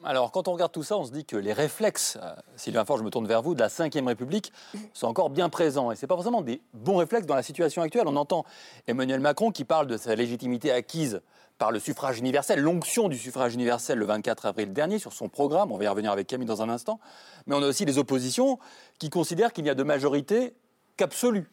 Alors, 0.06 0.32
quand 0.32 0.48
on 0.48 0.54
regarde 0.54 0.72
tout 0.72 0.84
ça, 0.84 0.96
on 0.96 1.04
se 1.04 1.12
dit 1.12 1.26
que 1.26 1.36
les 1.36 1.52
réflexes, 1.52 2.18
euh, 2.24 2.34
Sylvain 2.56 2.86
Faure, 2.86 2.98
je 2.98 3.04
me 3.04 3.10
tourne 3.10 3.28
vers 3.28 3.42
vous, 3.42 3.56
de 3.56 3.60
la 3.60 3.68
Ve 3.68 4.06
République 4.06 4.54
sont 4.94 5.08
encore 5.08 5.30
bien 5.30 5.50
présents. 5.50 5.92
Et 5.92 5.98
ce 5.98 6.06
n'est 6.06 6.08
pas 6.08 6.16
forcément 6.16 6.42
des 6.42 6.62
bons 6.74 6.96
réflexes 6.96 7.28
dans 7.28 7.36
la 7.36 7.44
situation 7.44 7.82
actuelle. 7.82 8.08
On 8.08 8.16
entend 8.16 8.46
Emmanuel 8.88 9.20
Macron 9.20 9.52
qui 9.52 9.66
parle 9.66 9.86
de 9.86 9.98
sa 9.98 10.16
légitimité 10.16 10.72
acquise 10.72 11.20
par 11.58 11.72
le 11.72 11.80
suffrage 11.80 12.20
universel, 12.20 12.60
l'onction 12.60 13.10
du 13.10 13.18
suffrage 13.18 13.54
universel 13.54 13.98
le 13.98 14.06
24 14.06 14.46
avril 14.46 14.74
dernier 14.74 15.00
sur 15.00 15.14
son 15.14 15.30
programme. 15.30 15.72
On 15.72 15.78
va 15.78 15.86
y 15.86 15.88
revenir 15.88 16.12
avec 16.12 16.28
Camille 16.28 16.48
dans 16.48 16.62
un 16.62 16.70
instant. 16.70 17.00
Mais 17.46 17.56
on 17.56 17.64
a 17.64 17.68
aussi 17.68 17.86
des 17.86 17.98
oppositions 17.98 18.60
qui 19.00 19.10
considèrent 19.10 19.54
qu'il 19.54 19.64
n'y 19.64 19.70
a 19.70 19.76
de 19.76 19.84
majorité 19.84 20.54
qu'absolue. 20.98 21.50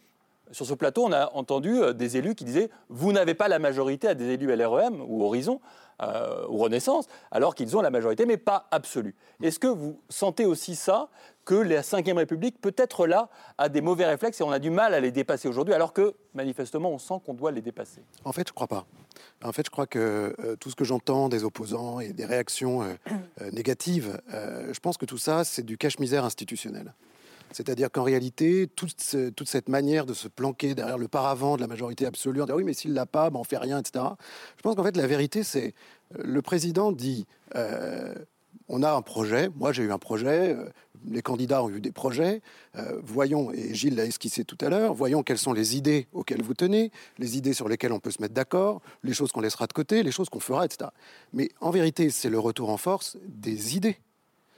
Sur 0.52 0.66
ce 0.66 0.74
plateau, 0.74 1.04
on 1.06 1.12
a 1.12 1.32
entendu 1.32 1.82
euh, 1.82 1.92
des 1.94 2.18
élus 2.18 2.34
qui 2.34 2.44
disaient 2.44 2.68
Vous 2.90 3.12
n'avez 3.12 3.34
pas 3.34 3.48
la 3.48 3.58
majorité 3.58 4.08
à 4.08 4.14
des 4.14 4.28
élus 4.30 4.54
LREM 4.54 5.00
ou 5.00 5.24
Horizon 5.24 5.60
euh, 6.02 6.44
ou 6.48 6.58
Renaissance, 6.58 7.06
alors 7.30 7.54
qu'ils 7.54 7.76
ont 7.76 7.80
la 7.80 7.90
majorité, 7.90 8.26
mais 8.26 8.36
pas 8.36 8.66
absolue. 8.70 9.14
Est-ce 9.42 9.58
que 9.58 9.68
vous 9.68 10.00
sentez 10.10 10.44
aussi 10.44 10.76
ça, 10.76 11.08
que 11.44 11.54
la 11.54 11.80
Ve 11.80 12.16
République 12.16 12.60
peut 12.60 12.74
être 12.76 13.06
là 13.06 13.28
à 13.58 13.68
des 13.68 13.80
mauvais 13.80 14.06
réflexes 14.06 14.40
et 14.40 14.44
on 14.44 14.50
a 14.50 14.58
du 14.58 14.70
mal 14.70 14.94
à 14.94 15.00
les 15.00 15.10
dépasser 15.10 15.48
aujourd'hui, 15.48 15.74
alors 15.74 15.92
que 15.92 16.14
manifestement 16.34 16.90
on 16.90 16.98
sent 16.98 17.14
qu'on 17.24 17.34
doit 17.34 17.52
les 17.52 17.62
dépasser 17.62 18.00
En 18.24 18.32
fait, 18.32 18.48
je 18.48 18.52
ne 18.52 18.54
crois 18.54 18.68
pas. 18.68 18.86
En 19.42 19.52
fait, 19.52 19.66
je 19.66 19.70
crois 19.70 19.86
que 19.86 20.34
euh, 20.38 20.56
tout 20.56 20.70
ce 20.70 20.76
que 20.76 20.84
j'entends 20.84 21.28
des 21.28 21.44
opposants 21.44 22.00
et 22.00 22.12
des 22.12 22.24
réactions 22.24 22.82
négatives, 23.52 24.20
je 24.30 24.80
pense 24.80 24.96
que 24.96 25.06
tout 25.06 25.18
ça, 25.18 25.44
c'est 25.44 25.62
du 25.62 25.76
cache-misère 25.76 26.24
institutionnel. 26.24 26.94
C'est-à-dire 27.54 27.90
qu'en 27.90 28.02
réalité, 28.02 28.68
toute, 28.74 29.00
cette 29.00 29.68
manière 29.68 30.06
de 30.06 30.12
se 30.12 30.26
planquer 30.26 30.74
derrière 30.74 30.98
le 30.98 31.06
paravent 31.06 31.54
de 31.54 31.60
la 31.60 31.68
majorité 31.68 32.04
absolue, 32.04 32.42
en 32.42 32.46
disant 32.46 32.56
oui, 32.56 32.64
mais 32.64 32.74
s'il 32.74 32.94
l'a 32.94 33.06
pas, 33.06 33.30
ben 33.30 33.38
on 33.38 33.44
fait 33.44 33.58
rien, 33.58 33.78
etc. 33.78 34.04
Je 34.56 34.62
pense 34.62 34.74
qu'en 34.74 34.82
fait, 34.82 34.96
la 34.96 35.06
vérité, 35.06 35.44
c'est 35.44 35.72
euh, 36.16 36.22
le 36.24 36.42
président 36.42 36.90
dit 36.90 37.26
euh, 37.54 38.12
on 38.68 38.82
a 38.82 38.92
un 38.92 39.02
projet, 39.02 39.50
moi 39.54 39.72
j'ai 39.72 39.84
eu 39.84 39.92
un 39.92 39.98
projet, 39.98 40.54
euh, 40.54 40.68
les 41.08 41.22
candidats 41.22 41.62
ont 41.62 41.70
eu 41.70 41.80
des 41.80 41.92
projets, 41.92 42.42
voyons, 43.02 43.52
et 43.52 43.74
Gilles 43.74 43.96
l'a 43.96 44.04
esquissé 44.04 44.44
tout 44.44 44.58
à 44.60 44.68
l'heure, 44.68 44.94
voyons 44.94 45.22
quelles 45.22 45.38
sont 45.38 45.52
les 45.52 45.76
idées 45.76 46.06
auxquelles 46.12 46.42
vous 46.42 46.54
tenez, 46.54 46.90
les 47.18 47.36
idées 47.36 47.52
sur 47.52 47.68
lesquelles 47.68 47.92
on 47.92 48.00
peut 48.00 48.10
se 48.10 48.22
mettre 48.22 48.34
d'accord, 48.34 48.80
les 49.02 49.12
choses 49.12 49.32
qu'on 49.32 49.40
laissera 49.40 49.66
de 49.66 49.72
côté, 49.72 50.02
les 50.02 50.12
choses 50.12 50.28
qu'on 50.28 50.40
fera, 50.40 50.64
etc. 50.64 50.90
Mais 51.32 51.50
en 51.60 51.70
vérité, 51.70 52.10
c'est 52.10 52.30
le 52.30 52.38
retour 52.38 52.70
en 52.70 52.76
force 52.76 53.16
des 53.26 53.76
idées. 53.76 53.98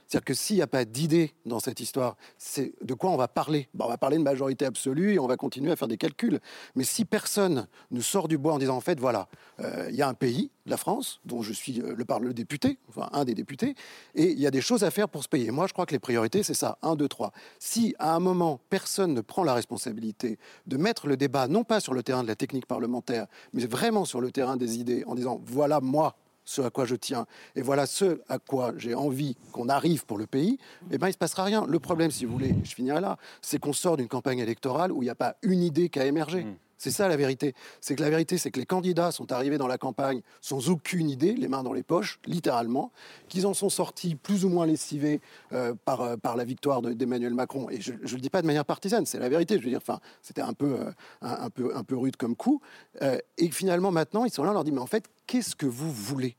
C'est-à-dire 0.07 0.25
que 0.25 0.33
s'il 0.33 0.55
n'y 0.55 0.61
a 0.61 0.67
pas 0.67 0.85
d'idée 0.85 1.33
dans 1.45 1.59
cette 1.59 1.81
histoire, 1.81 2.15
c'est 2.37 2.73
de 2.81 2.93
quoi 2.93 3.11
on 3.11 3.17
va 3.17 3.27
parler? 3.27 3.67
On 3.77 3.87
va 3.87 3.97
parler 3.97 4.17
de 4.17 4.23
majorité 4.23 4.65
absolue 4.65 5.13
et 5.13 5.19
on 5.19 5.27
va 5.27 5.35
continuer 5.35 5.71
à 5.71 5.75
faire 5.75 5.89
des 5.89 5.97
calculs. 5.97 6.39
Mais 6.75 6.85
si 6.85 7.03
personne 7.03 7.67
ne 7.91 7.99
sort 7.99 8.29
du 8.29 8.37
bois 8.37 8.53
en 8.53 8.57
disant, 8.57 8.77
en 8.77 8.81
fait, 8.81 8.99
voilà, 8.99 9.27
euh, 9.59 9.87
il 9.89 9.95
y 9.95 10.01
a 10.01 10.07
un 10.07 10.13
pays, 10.13 10.49
la 10.65 10.77
France, 10.77 11.19
dont 11.25 11.41
je 11.41 11.51
suis 11.51 11.81
euh, 11.81 11.93
le, 11.95 12.05
le 12.21 12.33
député, 12.33 12.79
enfin 12.87 13.09
un 13.11 13.25
des 13.25 13.33
députés, 13.33 13.75
et 14.15 14.31
il 14.31 14.39
y 14.39 14.47
a 14.47 14.51
des 14.51 14.61
choses 14.61 14.85
à 14.85 14.91
faire 14.91 15.09
pour 15.09 15.23
ce 15.23 15.27
pays. 15.29 15.45
Et 15.47 15.51
moi, 15.51 15.67
je 15.67 15.73
crois 15.73 15.85
que 15.85 15.93
les 15.93 15.99
priorités, 15.99 16.41
c'est 16.41 16.53
ça, 16.53 16.77
un, 16.81 16.95
deux, 16.95 17.09
trois. 17.09 17.33
Si 17.59 17.93
à 17.99 18.15
un 18.15 18.19
moment, 18.19 18.61
personne 18.69 19.13
ne 19.13 19.21
prend 19.21 19.43
la 19.43 19.53
responsabilité 19.53 20.39
de 20.67 20.77
mettre 20.77 21.07
le 21.07 21.17
débat, 21.17 21.49
non 21.49 21.65
pas 21.65 21.81
sur 21.81 21.93
le 21.93 22.01
terrain 22.01 22.23
de 22.23 22.27
la 22.29 22.35
technique 22.35 22.65
parlementaire, 22.65 23.27
mais 23.51 23.65
vraiment 23.65 24.05
sur 24.05 24.21
le 24.21 24.31
terrain 24.31 24.55
des 24.55 24.77
idées, 24.77 25.03
en 25.05 25.15
disant, 25.15 25.41
voilà, 25.45 25.81
moi, 25.81 26.15
ce 26.47 26.61
à 26.61 26.69
quoi 26.69 26.85
je 26.85 26.95
tiens, 26.95 27.27
et 27.55 27.61
voilà 27.61 27.85
ce 27.85 28.21
à 28.29 28.39
quoi 28.39 28.73
j'ai 28.77 28.95
envie 28.95 29.35
qu'on 29.51 29.67
arrive 29.67 30.05
pour 30.05 30.17
le 30.17 30.25
pays, 30.25 30.57
eh 30.91 30.97
ben, 30.97 31.07
il 31.07 31.09
ne 31.09 31.13
se 31.13 31.17
passera 31.17 31.43
rien. 31.43 31.65
Le 31.67 31.79
problème, 31.79 32.09
si 32.09 32.25
vous 32.25 32.31
voulez, 32.31 32.55
je 32.63 32.73
finirai 32.73 33.01
là, 33.01 33.17
c'est 33.41 33.59
qu'on 33.59 33.73
sort 33.73 33.97
d'une 33.97 34.07
campagne 34.07 34.39
électorale 34.39 34.93
où 34.93 35.03
il 35.03 35.05
n'y 35.05 35.11
a 35.11 35.15
pas 35.15 35.35
une 35.41 35.61
idée 35.61 35.89
qui 35.89 35.99
a 35.99 36.05
émergé. 36.05 36.45
Mmh. 36.45 36.55
C'est 36.77 36.91
ça 36.91 37.07
la 37.07 37.17
vérité. 37.17 37.55
C'est 37.81 37.95
que 37.95 38.01
la 38.01 38.09
vérité, 38.09 38.37
c'est 38.37 38.51
que 38.51 38.59
les 38.59 38.65
candidats 38.65 39.11
sont 39.11 39.31
arrivés 39.31 39.57
dans 39.57 39.67
la 39.67 39.77
campagne 39.77 40.21
sans 40.41 40.69
aucune 40.69 41.09
idée, 41.09 41.33
les 41.33 41.47
mains 41.47 41.63
dans 41.63 41.73
les 41.73 41.83
poches, 41.83 42.19
littéralement, 42.25 42.91
qu'ils 43.29 43.47
en 43.47 43.53
sont 43.53 43.69
sortis 43.69 44.15
plus 44.15 44.45
ou 44.45 44.49
moins 44.49 44.65
lessivés 44.65 45.19
euh, 45.53 45.73
par, 45.85 46.01
euh, 46.01 46.17
par 46.17 46.35
la 46.35 46.45
victoire 46.45 46.81
d'Emmanuel 46.81 47.33
Macron. 47.33 47.69
Et 47.69 47.81
je 47.81 47.93
ne 47.93 47.97
le 47.97 48.19
dis 48.19 48.29
pas 48.29 48.41
de 48.41 48.47
manière 48.47 48.65
partisane, 48.65 49.05
c'est 49.05 49.19
la 49.19 49.29
vérité. 49.29 49.57
Je 49.57 49.63
veux 49.63 49.69
dire, 49.69 49.79
enfin, 49.81 49.99
c'était 50.21 50.41
un 50.41 50.53
peu, 50.53 50.79
euh, 50.79 50.91
un, 51.21 51.49
peu, 51.49 51.75
un 51.75 51.83
peu 51.83 51.97
rude 51.97 52.15
comme 52.15 52.35
coup. 52.35 52.61
et 53.01 53.51
finalement, 53.51 53.91
maintenant, 53.91 54.25
ils 54.25 54.31
sont 54.31 54.43
là, 54.43 54.51
on 54.51 54.53
leur 54.53 54.63
dit, 54.63 54.71
mais 54.71 54.81
en 54.81 54.87
fait, 54.87 55.05
qu'est-ce 55.25 55.55
que 55.55 55.65
vous 55.65 55.91
voulez 55.91 56.35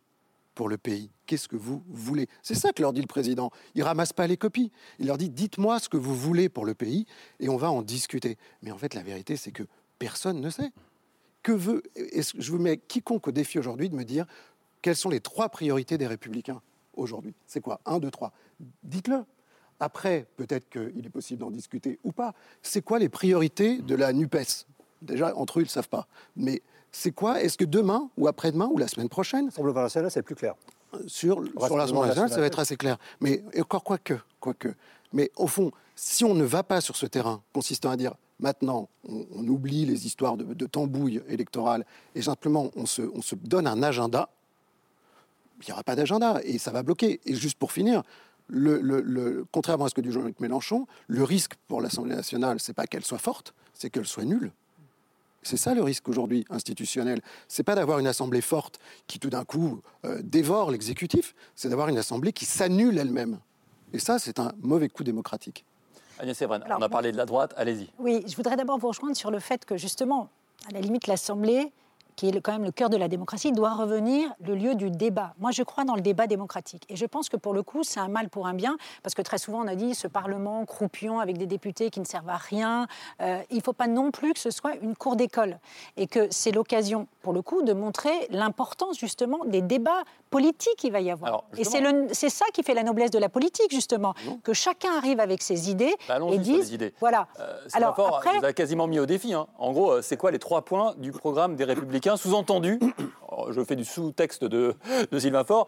pour 0.54 0.68
le 0.68 0.78
pays? 0.78 1.10
Qu'est-ce 1.26 1.48
que 1.48 1.56
vous 1.56 1.82
voulez? 1.88 2.26
C'est 2.42 2.54
ça 2.54 2.72
que 2.72 2.80
leur 2.80 2.92
dit 2.92 3.00
le 3.00 3.06
président. 3.06 3.50
Il 3.74 3.82
ramasse 3.82 4.12
pas 4.12 4.26
les 4.26 4.36
copies. 4.36 4.72
Il 4.98 5.06
leur 5.06 5.18
dit 5.18 5.28
dites-moi 5.28 5.78
ce 5.78 5.88
que 5.88 5.96
vous 5.96 6.14
voulez 6.16 6.48
pour 6.48 6.64
le 6.64 6.74
pays 6.74 7.06
et 7.38 7.48
on 7.48 7.56
va 7.56 7.70
en 7.70 7.82
discuter. 7.82 8.38
Mais 8.62 8.70
en 8.70 8.78
fait, 8.78 8.94
la 8.94 9.02
vérité, 9.02 9.36
c'est 9.36 9.52
que 9.52 9.64
personne 9.98 10.40
ne 10.40 10.50
sait. 10.50 10.70
Que 11.42 11.52
veut 11.52 11.82
Je 11.96 12.50
vous 12.50 12.58
mets 12.58 12.78
quiconque 12.78 13.28
au 13.28 13.32
défi 13.32 13.58
aujourd'hui 13.58 13.88
de 13.88 13.94
me 13.94 14.04
dire 14.04 14.26
quelles 14.82 14.96
sont 14.96 15.08
les 15.08 15.20
trois 15.20 15.48
priorités 15.48 15.98
des 15.98 16.06
Républicains 16.06 16.60
aujourd'hui? 16.94 17.34
C'est 17.46 17.60
quoi? 17.60 17.80
Un, 17.86 17.98
deux, 17.98 18.10
trois. 18.10 18.32
Dites-le. 18.82 19.24
Après, 19.80 20.26
peut-être 20.36 20.68
qu'il 20.68 21.06
est 21.06 21.10
possible 21.10 21.40
d'en 21.40 21.50
discuter 21.50 21.98
ou 22.04 22.12
pas. 22.12 22.34
C'est 22.62 22.82
quoi 22.82 22.98
les 22.98 23.08
priorités 23.08 23.78
de 23.78 23.94
la 23.94 24.12
NUPES? 24.12 24.66
Déjà, 25.02 25.34
entre 25.36 25.58
eux, 25.58 25.62
ils 25.62 25.66
ne 25.66 25.70
savent 25.70 25.88
pas. 25.88 26.08
Mais 26.36 26.62
c'est 26.90 27.12
quoi? 27.12 27.40
Est-ce 27.40 27.56
que 27.56 27.64
demain 27.64 28.10
ou 28.16 28.26
après-demain 28.26 28.68
ou 28.72 28.78
la 28.78 28.88
semaine 28.88 29.08
prochaine? 29.08 29.50
Sur 29.50 29.62
le 29.62 29.72
national, 29.72 30.10
c'est 30.10 30.22
plus 30.22 30.34
clair. 30.34 30.54
Sur, 31.06 31.44
sur 31.44 31.76
l'Assemblée 31.76 32.08
nationale, 32.08 32.30
ça 32.30 32.40
va 32.40 32.46
être 32.46 32.58
assez 32.58 32.76
clair. 32.76 32.96
Mais 33.20 33.44
encore 33.58 33.84
quoi 33.84 33.98
que, 33.98 34.14
quoi 34.40 34.54
que. 34.54 34.74
Mais 35.12 35.30
au 35.36 35.46
fond, 35.46 35.70
si 35.94 36.24
on 36.24 36.34
ne 36.34 36.44
va 36.44 36.62
pas 36.62 36.80
sur 36.80 36.96
ce 36.96 37.06
terrain 37.06 37.42
consistant 37.52 37.90
à 37.90 37.96
dire 37.96 38.14
maintenant, 38.40 38.88
on, 39.08 39.46
oublie 39.48 39.84
les 39.84 40.06
histoires 40.06 40.36
de, 40.36 40.44
de, 40.54 40.66
tambouille 40.66 41.22
électorale 41.28 41.84
et 42.14 42.22
simplement 42.22 42.70
on 42.76 42.86
se, 42.86 43.02
on 43.02 43.22
se 43.22 43.34
donne 43.34 43.66
un 43.66 43.82
agenda, 43.82 44.28
il 45.60 45.66
n'y 45.66 45.72
aura 45.72 45.82
pas 45.82 45.96
d'agenda 45.96 46.40
et 46.44 46.58
ça 46.58 46.70
va 46.70 46.82
bloquer. 46.82 47.20
Et 47.26 47.34
juste 47.34 47.58
pour 47.58 47.72
finir, 47.72 48.02
contrairement 49.50 49.86
à 49.86 49.88
ce 49.88 49.94
que 49.94 50.00
dit 50.00 50.12
Jean-Luc 50.12 50.40
Mélenchon, 50.40 50.86
le 51.08 51.22
risque 51.22 51.54
pour 51.66 51.80
l'Assemblée 51.80 52.14
nationale, 52.14 52.60
c'est 52.60 52.72
pas 52.72 52.86
qu'elle 52.86 53.04
soit 53.04 53.18
forte, 53.18 53.54
c'est 53.74 53.90
qu'elle 53.90 54.06
soit 54.06 54.24
nulle. 54.24 54.52
C'est 55.42 55.56
ça 55.56 55.74
le 55.74 55.82
risque 55.82 56.08
aujourd'hui 56.08 56.44
institutionnel. 56.50 57.22
C'est 57.46 57.62
pas 57.62 57.74
d'avoir 57.74 58.00
une 58.00 58.06
assemblée 58.06 58.40
forte 58.40 58.78
qui 59.06 59.18
tout 59.18 59.30
d'un 59.30 59.44
coup 59.44 59.80
euh, 60.04 60.20
dévore 60.22 60.70
l'exécutif, 60.70 61.34
c'est 61.54 61.68
d'avoir 61.68 61.88
une 61.88 61.98
assemblée 61.98 62.32
qui 62.32 62.44
s'annule 62.44 62.98
elle-même. 62.98 63.38
Et 63.92 63.98
ça, 63.98 64.18
c'est 64.18 64.40
un 64.40 64.52
mauvais 64.60 64.88
coup 64.88 65.04
démocratique. 65.04 65.64
Agnès 66.18 66.40
Evren, 66.42 66.64
on 66.68 66.82
a 66.82 66.88
parlé 66.88 67.12
de 67.12 67.16
la 67.16 67.26
droite, 67.26 67.54
allez-y. 67.56 67.88
Oui, 67.98 68.24
je 68.26 68.34
voudrais 68.36 68.56
d'abord 68.56 68.78
vous 68.78 68.88
rejoindre 68.88 69.16
sur 69.16 69.30
le 69.30 69.38
fait 69.38 69.64
que 69.64 69.76
justement, 69.76 70.28
à 70.68 70.72
la 70.72 70.80
limite, 70.80 71.06
l'Assemblée, 71.06 71.72
qui 72.18 72.28
est 72.28 72.40
quand 72.40 72.50
même 72.50 72.64
le 72.64 72.72
cœur 72.72 72.90
de 72.90 72.96
la 72.96 73.06
démocratie, 73.06 73.52
doit 73.52 73.74
revenir 73.74 74.28
le 74.44 74.56
lieu 74.56 74.74
du 74.74 74.90
débat. 74.90 75.34
Moi, 75.38 75.52
je 75.52 75.62
crois 75.62 75.84
dans 75.84 75.94
le 75.94 76.00
débat 76.00 76.26
démocratique. 76.26 76.84
Et 76.88 76.96
je 76.96 77.06
pense 77.06 77.28
que 77.28 77.36
pour 77.36 77.54
le 77.54 77.62
coup, 77.62 77.84
c'est 77.84 78.00
un 78.00 78.08
mal 78.08 78.28
pour 78.28 78.48
un 78.48 78.54
bien, 78.54 78.76
parce 79.04 79.14
que 79.14 79.22
très 79.22 79.38
souvent, 79.38 79.60
on 79.62 79.68
a 79.68 79.76
dit 79.76 79.94
ce 79.94 80.08
Parlement 80.08 80.64
croupion 80.66 81.20
avec 81.20 81.38
des 81.38 81.46
députés 81.46 81.90
qui 81.90 82.00
ne 82.00 82.04
servent 82.04 82.28
à 82.28 82.36
rien. 82.36 82.88
Euh, 83.22 83.40
il 83.50 83.58
ne 83.58 83.62
faut 83.62 83.72
pas 83.72 83.86
non 83.86 84.10
plus 84.10 84.32
que 84.32 84.40
ce 84.40 84.50
soit 84.50 84.74
une 84.82 84.96
cour 84.96 85.14
d'école. 85.14 85.60
Et 85.96 86.08
que 86.08 86.26
c'est 86.30 86.50
l'occasion, 86.50 87.06
pour 87.22 87.32
le 87.32 87.40
coup, 87.40 87.62
de 87.62 87.72
montrer 87.72 88.10
l'importance 88.30 88.98
justement 88.98 89.44
des 89.44 89.62
débats 89.62 90.02
politiques 90.30 90.74
qu'il 90.76 90.90
va 90.92 91.00
y 91.00 91.10
avoir. 91.12 91.28
Alors, 91.28 91.44
Et 91.56 91.64
c'est 91.64 92.28
ça 92.30 92.44
qui 92.52 92.64
fait 92.64 92.74
la 92.74 92.82
noblesse 92.82 93.12
de 93.12 93.18
la 93.18 93.28
politique, 93.28 93.70
justement. 93.70 94.14
Que 94.42 94.52
chacun 94.52 94.96
arrive 94.96 95.20
avec 95.20 95.40
ses 95.42 95.70
idées 95.70 95.94
Bah, 96.08 96.18
et 96.32 96.38
dise, 96.38 96.72
idées. 96.72 96.92
voilà. 96.98 97.28
Euh, 97.38 97.56
Alors 97.74 97.94
Faure 97.94 98.16
après, 98.16 98.38
vous 98.38 98.44
a 98.44 98.52
quasiment 98.52 98.88
mis 98.88 98.98
au 98.98 99.06
défi. 99.06 99.32
hein. 99.34 99.46
En 99.58 99.70
gros, 99.72 99.92
euh, 99.92 100.02
c'est 100.02 100.16
quoi 100.16 100.30
les 100.32 100.38
trois 100.40 100.62
points 100.62 100.94
du 100.98 101.12
programme 101.12 101.54
des 101.56 101.64
Républicains 101.64 102.07
Sous-entendu, 102.16 102.78
oh, 103.30 103.48
je 103.50 103.62
fais 103.64 103.76
du 103.76 103.84
sous-texte 103.84 104.44
de, 104.44 104.74
de 105.10 105.18
Sylvain 105.18 105.44
Faure, 105.44 105.66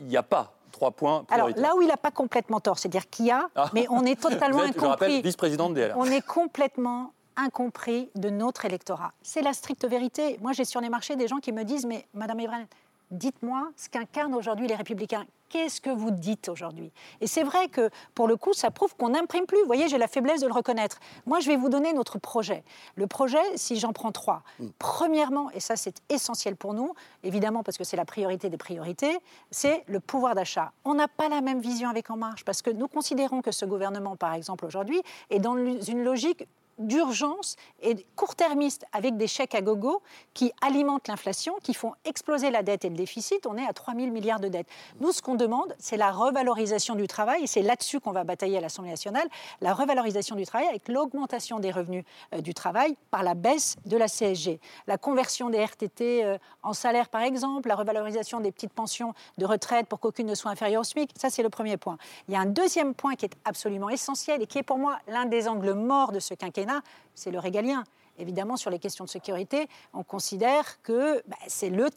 il 0.00 0.06
n'y 0.06 0.16
a 0.16 0.22
pas 0.22 0.54
trois 0.72 0.90
points 0.92 1.24
Alors 1.30 1.48
là 1.56 1.74
où 1.76 1.82
il 1.82 1.88
n'a 1.88 1.96
pas 1.96 2.10
complètement 2.10 2.60
tort, 2.60 2.78
c'est-à-dire 2.78 3.08
qu'il 3.10 3.26
y 3.26 3.30
a, 3.30 3.48
Ah. 3.56 3.70
mais 3.74 3.86
on 3.90 4.04
est 4.04 4.20
totalement 4.20 4.58
Vous 4.62 4.64
êtes, 4.64 4.78
incompris. 4.78 5.22
vice-présidente 5.22 5.74
des 5.74 5.88
LR. 5.88 5.94
On 5.96 6.04
est 6.04 6.24
complètement 6.24 7.12
incompris 7.36 8.10
de 8.16 8.30
notre 8.30 8.64
électorat. 8.64 9.12
C'est 9.22 9.42
la 9.42 9.52
stricte 9.52 9.86
vérité. 9.86 10.38
Moi, 10.40 10.52
j'ai 10.52 10.64
sur 10.64 10.80
les 10.80 10.88
marchés 10.88 11.16
des 11.16 11.28
gens 11.28 11.38
qui 11.38 11.52
me 11.52 11.64
disent, 11.64 11.86
mais 11.86 12.06
Madame 12.12 12.40
Evren, 12.40 12.66
dites-moi 13.10 13.70
ce 13.76 13.88
qu'incarnent 13.88 14.34
aujourd'hui 14.34 14.66
les 14.66 14.74
Républicains. 14.74 15.24
Qu'est-ce 15.48 15.80
que 15.80 15.88
vous 15.88 16.10
dites 16.10 16.50
aujourd'hui? 16.50 16.92
Et 17.22 17.26
c'est 17.26 17.42
vrai 17.42 17.68
que, 17.68 17.88
pour 18.14 18.28
le 18.28 18.36
coup, 18.36 18.52
ça 18.52 18.70
prouve 18.70 18.94
qu'on 18.96 19.08
n'imprime 19.08 19.46
plus. 19.46 19.58
Vous 19.60 19.66
voyez, 19.66 19.88
j'ai 19.88 19.96
la 19.96 20.06
faiblesse 20.06 20.42
de 20.42 20.46
le 20.46 20.52
reconnaître. 20.52 21.00
Moi, 21.24 21.40
je 21.40 21.48
vais 21.48 21.56
vous 21.56 21.70
donner 21.70 21.94
notre 21.94 22.18
projet. 22.18 22.64
Le 22.96 23.06
projet, 23.06 23.40
si 23.56 23.76
j'en 23.76 23.94
prends 23.94 24.12
trois. 24.12 24.42
Premièrement, 24.78 25.50
et 25.52 25.60
ça 25.60 25.76
c'est 25.76 26.02
essentiel 26.10 26.54
pour 26.54 26.74
nous, 26.74 26.92
évidemment 27.22 27.62
parce 27.62 27.78
que 27.78 27.84
c'est 27.84 27.96
la 27.96 28.04
priorité 28.04 28.50
des 28.50 28.58
priorités, 28.58 29.18
c'est 29.50 29.84
le 29.86 30.00
pouvoir 30.00 30.34
d'achat. 30.34 30.72
On 30.84 30.92
n'a 30.92 31.08
pas 31.08 31.30
la 31.30 31.40
même 31.40 31.60
vision 31.60 31.88
avec 31.88 32.10
En 32.10 32.18
Marche, 32.18 32.44
parce 32.44 32.60
que 32.60 32.70
nous 32.70 32.88
considérons 32.88 33.40
que 33.40 33.50
ce 33.50 33.64
gouvernement, 33.64 34.16
par 34.16 34.34
exemple, 34.34 34.66
aujourd'hui, 34.66 35.00
est 35.30 35.38
dans 35.38 35.56
une 35.56 36.04
logique 36.04 36.46
d'urgence 36.78 37.56
et 37.80 38.06
court-termiste 38.16 38.84
avec 38.92 39.16
des 39.16 39.26
chèques 39.26 39.54
à 39.54 39.60
gogo 39.60 40.02
qui 40.34 40.52
alimentent 40.60 41.08
l'inflation, 41.08 41.56
qui 41.62 41.74
font 41.74 41.92
exploser 42.04 42.50
la 42.50 42.62
dette 42.62 42.84
et 42.84 42.88
le 42.88 42.96
déficit. 42.96 43.46
On 43.46 43.56
est 43.56 43.66
à 43.66 43.72
3 43.72 43.94
000 43.94 44.08
milliards 44.10 44.40
de 44.40 44.48
dettes. 44.48 44.68
Nous, 45.00 45.12
ce 45.12 45.22
qu'on 45.22 45.34
demande, 45.34 45.74
c'est 45.78 45.96
la 45.96 46.10
revalorisation 46.10 46.94
du 46.94 47.06
travail 47.06 47.44
et 47.44 47.46
c'est 47.46 47.62
là-dessus 47.62 48.00
qu'on 48.00 48.12
va 48.12 48.24
batailler 48.24 48.58
à 48.58 48.60
l'Assemblée 48.60 48.90
nationale, 48.90 49.28
la 49.60 49.74
revalorisation 49.74 50.36
du 50.36 50.44
travail 50.44 50.68
avec 50.68 50.88
l'augmentation 50.88 51.60
des 51.60 51.70
revenus 51.70 52.04
euh, 52.34 52.40
du 52.40 52.54
travail 52.54 52.96
par 53.10 53.22
la 53.22 53.34
baisse 53.34 53.76
de 53.86 53.96
la 53.96 54.08
CSG, 54.08 54.60
la 54.86 54.98
conversion 54.98 55.50
des 55.50 55.64
RTT 55.64 56.24
euh, 56.24 56.38
en 56.62 56.72
salaire 56.72 57.08
par 57.08 57.22
exemple, 57.22 57.68
la 57.68 57.76
revalorisation 57.76 58.40
des 58.40 58.52
petites 58.52 58.72
pensions 58.72 59.14
de 59.38 59.46
retraite 59.46 59.86
pour 59.86 60.00
qu'aucune 60.00 60.26
ne 60.26 60.34
soit 60.34 60.50
inférieure 60.50 60.80
au 60.80 60.84
SMIC. 60.84 61.10
Ça, 61.18 61.30
c'est 61.30 61.42
le 61.42 61.50
premier 61.50 61.76
point. 61.76 61.98
Il 62.28 62.34
y 62.34 62.36
a 62.36 62.40
un 62.40 62.46
deuxième 62.46 62.94
point 62.94 63.14
qui 63.14 63.24
est 63.24 63.34
absolument 63.44 63.88
essentiel 63.88 64.42
et 64.42 64.46
qui 64.46 64.58
est 64.58 64.62
pour 64.62 64.78
moi 64.78 64.98
l'un 65.08 65.26
des 65.26 65.48
angles 65.48 65.72
morts 65.72 66.12
de 66.12 66.20
ce 66.20 66.34
quinquennat, 66.34 66.67
c'est 67.14 67.30
le 67.30 67.38
régalien. 67.38 67.84
Évidemment, 68.18 68.56
sur 68.56 68.70
les 68.70 68.80
questions 68.80 69.04
de 69.04 69.08
sécurité, 69.08 69.68
on 69.94 70.02
considère 70.02 70.82
que 70.82 71.22
bah, 71.28 71.36
c'est 71.46 71.70
le 71.70 71.88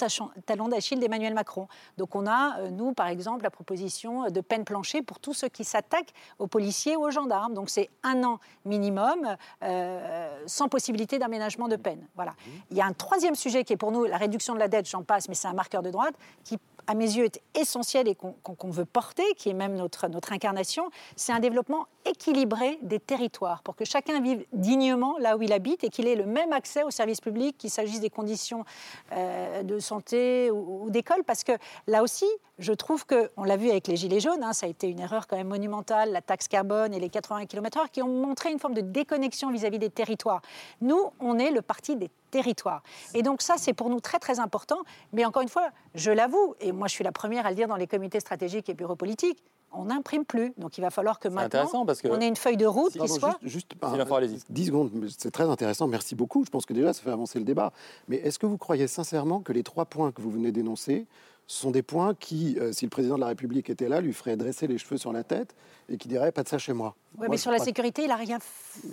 talon 0.46 0.68
d'Achille 0.68 1.00
d'Emmanuel 1.00 1.34
Macron. 1.34 1.68
Donc 1.98 2.16
on 2.16 2.28
a, 2.28 2.60
euh, 2.60 2.70
nous, 2.70 2.94
par 2.94 3.08
exemple, 3.08 3.44
la 3.44 3.50
proposition 3.50 4.30
de 4.30 4.42
peine 4.42 4.64
plancher 4.64 5.02
pour 5.02 5.20
tous 5.20 5.34
ceux 5.34 5.50
qui 5.50 5.64
s'attaquent 5.64 6.14
aux 6.38 6.48
policiers 6.48 6.96
ou 6.96 7.02
aux 7.02 7.12
gendarmes. 7.12 7.56
Donc 7.56 7.70
c'est 7.70 7.90
un 8.04 8.24
an 8.24 8.40
minimum, 8.66 9.36
euh, 9.64 10.44
sans 10.46 10.70
possibilité 10.70 11.18
d'aménagement 11.18 11.68
de 11.68 11.76
peine. 11.76 12.08
Voilà. 12.16 12.34
Il 12.70 12.78
y 12.78 12.82
a 12.82 12.86
un 12.86 12.94
troisième 12.94 13.36
sujet 13.36 13.64
qui 13.64 13.74
est 13.74 13.78
pour 13.78 13.92
nous 13.92 14.06
la 14.06 14.18
réduction 14.18 14.54
de 14.54 14.60
la 14.60 14.68
dette, 14.68 14.88
j'en 14.88 15.04
passe, 15.04 15.28
mais 15.28 15.36
c'est 15.36 15.48
un 15.48 15.54
marqueur 15.54 15.82
de 15.82 15.90
droite, 15.90 16.14
qui 16.44 16.60
à 16.88 16.94
mes 16.94 17.06
yeux, 17.06 17.26
est 17.26 17.42
essentiel 17.56 18.08
et 18.08 18.16
qu'on 18.16 18.70
veut 18.70 18.86
porter, 18.86 19.24
qui 19.36 19.50
est 19.50 19.54
même 19.54 19.76
notre, 19.76 20.08
notre 20.08 20.34
incarnation, 20.34 20.90
c'est 21.16 21.32
un 21.32 21.40
développement 21.40 21.88
équilibré 22.06 22.80
des 22.82 23.00
territoires 23.00 23.64
pour 23.64 23.76
que 23.76 23.86
chacun 23.86 24.22
vive 24.22 24.46
dignement 24.54 25.18
là 25.20 25.38
où 25.38 25.42
il 25.42 25.54
habite 25.54 25.84
et 25.84 25.90
qu'il 25.90 26.08
ait 26.08 26.16
le 26.16 26.26
même 26.26 26.54
accès 26.54 26.84
aux 26.84 26.92
services 26.92 27.22
publics, 27.22 27.58
qu'il 27.58 27.70
s'agisse 27.70 28.00
des 28.00 28.10
conditions 28.10 28.66
euh, 29.12 29.64
de 29.64 29.80
santé 29.80 30.52
ou, 30.52 30.86
ou 30.86 30.90
d'école. 30.90 31.24
Parce 31.24 31.44
que 31.44 31.54
là 31.88 32.04
aussi, 32.04 32.26
je 32.60 32.74
trouve 32.74 33.06
que, 33.06 33.32
on 33.38 33.44
l'a 33.44 33.58
vu 33.58 33.70
avec 33.70 33.88
les 33.88 33.96
Gilets 33.96 34.20
jaunes, 34.20 34.44
hein, 34.44 34.54
ça 34.54 34.66
a 34.66 34.70
été 34.70 34.88
une 34.88 35.00
erreur 35.00 35.28
quand 35.28 35.36
même 35.36 35.48
monumentale, 35.48 36.12
la 36.12 36.22
taxe 36.22 36.48
carbone 36.48 36.94
et 36.94 37.00
les 37.00 37.10
80 37.10 37.46
km/h 37.48 37.90
qui 37.92 38.02
ont 38.02 38.08
montré 38.08 38.52
une 38.52 38.60
forme 38.60 38.76
de 38.76 38.82
déconnexion 38.82 39.52
vis-à-vis 39.52 39.80
des 39.80 39.90
territoires. 39.90 40.42
Nous, 40.82 41.12
on 41.20 41.40
est 41.40 41.52
le 41.52 41.62
parti 41.62 41.96
des 41.96 42.10
territoires. 42.30 42.84
Et 43.14 43.24
donc 43.24 43.42
ça, 43.42 43.56
c'est 43.58 43.74
pour 43.74 43.90
nous 43.90 44.00
très 44.00 44.20
très 44.20 44.40
important. 44.40 44.80
Mais 45.12 45.26
encore 45.26 45.42
une 45.42 45.50
fois, 45.50 45.70
je 45.96 46.12
l'avoue, 46.12 46.56
et 46.60 46.72
moi 46.72 46.88
je 46.88 46.94
suis 46.94 47.04
la 47.04 47.12
première 47.12 47.46
à 47.46 47.50
le 47.50 47.56
dire 47.56 47.68
dans 47.68 47.76
les 47.76 47.88
comités 47.88 48.20
stratégiques 48.20 48.70
et 48.70 48.74
bureaux 48.74 48.96
politiques, 48.96 49.44
on 49.74 49.86
n'imprime 49.86 50.26
plus. 50.26 50.54
Donc 50.58 50.78
il 50.78 50.82
va 50.82 50.90
falloir 50.90 51.20
que 51.20 51.28
maintenant, 51.28 51.46
intéressant 51.46 51.86
parce 51.86 52.02
que- 52.02 52.08
on 52.08 52.20
ait 52.20 52.28
une 52.28 52.36
feuille 52.36 52.58
de 52.58 52.66
route 52.66 52.92
qui 52.92 52.98
Pardon, 52.98 53.14
soit... 53.16 53.38
Juste, 53.44 53.74
juste 53.74 54.12
allez-y. 54.12 54.40
10 54.50 54.66
secondes, 54.66 54.92
c'est 55.18 55.32
très 55.32 55.50
intéressant, 55.50 55.88
merci 55.88 56.16
beaucoup. 56.16 56.44
Je 56.46 56.50
pense 56.50 56.66
que 56.66 56.74
déjà, 56.74 56.94
ça 56.94 57.02
fait 57.02 57.12
avancer 57.12 57.40
le 57.40 57.46
débat. 57.46 57.72
Mais 58.08 58.18
est-ce 58.18 58.40
que 58.40 58.46
vous 58.46 58.58
croyez 58.58 58.88
sincèrement 58.88 59.40
que 59.42 59.54
les 59.54 59.64
trois 59.64 59.86
points 59.86 60.12
que 60.12 60.22
vous 60.22 60.32
venez 60.32 60.52
d'énoncer 60.52 61.06
sont 61.52 61.72
des 61.72 61.82
points 61.82 62.14
qui, 62.16 62.58
euh, 62.60 62.72
si 62.72 62.86
le 62.86 62.90
président 62.90 63.16
de 63.16 63.20
la 63.22 63.28
République 63.28 63.70
était 63.70 63.90
là, 63.90 64.00
lui 64.02 64.14
feraient 64.14 64.38
dresser 64.38 64.68
les 64.68 64.78
cheveux 64.78 64.98
sur 64.98 65.12
la 65.12 65.24
tête 65.24 65.54
et 65.90 65.98
qui 65.98 66.08
dirait 66.08 66.32
pas 66.32 66.44
de 66.44 66.48
ça 66.48 66.58
chez 66.58 66.72
moi 66.74 66.96
Moi, 67.18 67.28
mais 67.30 67.38
sur 67.38 67.52
la 67.52 67.60
sécurité, 67.60 68.04
il 68.04 68.08
n'a 68.08 68.16
rien, 68.16 68.38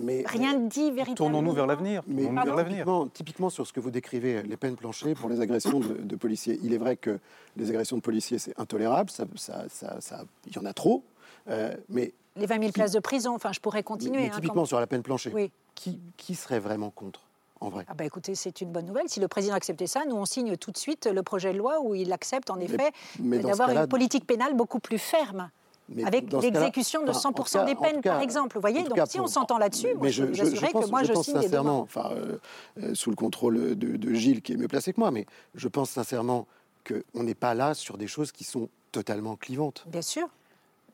Mais- 0.00 0.24
rien 0.26 0.58
dit 0.58 0.90
véritablement. 0.90 1.14
Tournons-nous 1.14 1.52
vers 1.52 1.66
l'avenir. 1.66 2.02
Mais 2.06 2.22
Tournons-nous 2.24 2.44
vers 2.46 2.56
l'avenir. 2.56 2.76
typiquement, 2.78 3.06
typiquement 3.08 3.50
sur 3.50 3.66
ce 3.66 3.72
que 3.72 3.80
vous 3.80 3.90
décrivez, 3.92 4.42
les 4.42 4.56
peines 4.56 4.74
planchées 4.76 5.14
pour 5.14 5.28
les 5.30 5.40
agressions 5.40 5.78
de, 5.80 5.94
de 5.94 6.16
policiers. 6.16 6.58
Il 6.62 6.72
est 6.72 6.78
vrai 6.78 6.96
que 6.96 7.20
les 7.56 7.70
agressions 7.70 7.96
de 7.96 8.02
policiers, 8.02 8.38
c'est 8.38 8.58
intolérable, 8.58 9.10
ça, 9.10 9.24
ça- 9.36 9.66
ça- 9.68 10.00
ça- 10.00 10.24
il 10.46 10.54
y 10.54 10.58
en 10.58 10.64
a 10.64 10.72
trop. 10.72 11.04
euh, 11.48 11.72
mais, 11.88 12.12
Les 12.36 12.46
20 12.46 12.58
000 12.60 12.72
places 12.72 12.92
de 12.92 12.98
prison, 13.00 13.34
enfin, 13.34 13.52
je 13.52 13.60
pourrais 13.60 13.82
continuer. 13.84 14.18
mais 14.18 14.26
hein, 14.26 14.32
typiquement 14.34 14.62
quand- 14.62 14.66
sur 14.66 14.80
la 14.80 14.86
peine 14.86 15.02
planchée, 15.02 15.30
Oui. 15.32 15.50
qui, 15.76 16.00
qui 16.16 16.34
serait 16.34 16.58
vraiment 16.60 16.90
contre, 16.90 17.22
en 17.60 17.68
vrai 17.70 17.84
Ah 17.88 17.94
bah 17.94 18.04
écoutez, 18.04 18.34
c'est 18.34 18.60
une 18.60 18.70
bonne 18.70 18.86
nouvelle. 18.86 19.08
Si 19.08 19.20
le 19.20 19.28
président 19.28 19.54
acceptait 19.54 19.86
ça, 19.86 20.04
nous 20.06 20.16
on 20.16 20.24
signe 20.24 20.56
tout 20.56 20.70
de 20.70 20.78
suite 20.78 21.06
le 21.06 21.22
projet 21.22 21.52
de 21.52 21.58
loi 21.58 21.80
où 21.80 21.94
il 21.94 22.12
accepte 22.12 22.50
en 22.50 22.58
effet 22.60 22.92
mais 23.20 23.38
d'avoir 23.38 23.70
une 23.70 23.86
politique 23.86 24.26
pénale 24.26 24.54
beaucoup 24.54 24.78
plus 24.80 24.98
ferme. 24.98 25.50
Mais 25.90 26.04
avec 26.04 26.30
l'exécution 26.30 27.02
de 27.02 27.10
enfin, 27.10 27.30
en 27.30 27.32
100% 27.32 27.34
tout 27.34 27.42
cas- 27.44 27.64
des 27.64 27.74
peines, 27.74 28.02
cas- 28.02 28.12
par 28.12 28.20
exemple. 28.20 28.56
Vous 28.56 28.60
voyez, 28.60 28.82
donc 28.82 28.94
cas, 28.94 29.06
si 29.06 29.20
on 29.20 29.26
s'entend 29.26 29.56
là-dessus, 29.56 29.94
moi 29.94 30.08
je, 30.08 30.24
assurer 30.24 30.68
pense, 30.70 30.84
que 30.84 30.90
moi 30.90 31.02
je, 31.02 31.12
pense 31.12 31.24
signe 31.24 31.40
sincèrement, 31.40 31.80
enfin, 31.80 32.10
euh, 32.12 32.36
euh, 32.82 32.94
sous 32.94 33.08
le 33.08 33.16
contrôle 33.16 33.74
de, 33.74 33.96
de 33.96 34.12
Gilles, 34.12 34.42
qui 34.42 34.52
est 34.52 34.56
mieux 34.56 34.68
placé 34.68 34.92
que 34.92 35.00
moi, 35.00 35.10
mais 35.10 35.24
je 35.54 35.66
pense 35.66 35.88
sincèrement 35.90 36.46
qu'on 36.86 37.22
n'est 37.22 37.34
pas 37.34 37.54
là 37.54 37.72
sur 37.72 37.96
des 37.96 38.06
choses 38.06 38.32
qui 38.32 38.44
sont 38.44 38.68
totalement 38.92 39.36
clivantes. 39.36 39.84
Bien 39.86 40.02
sûr. 40.02 40.28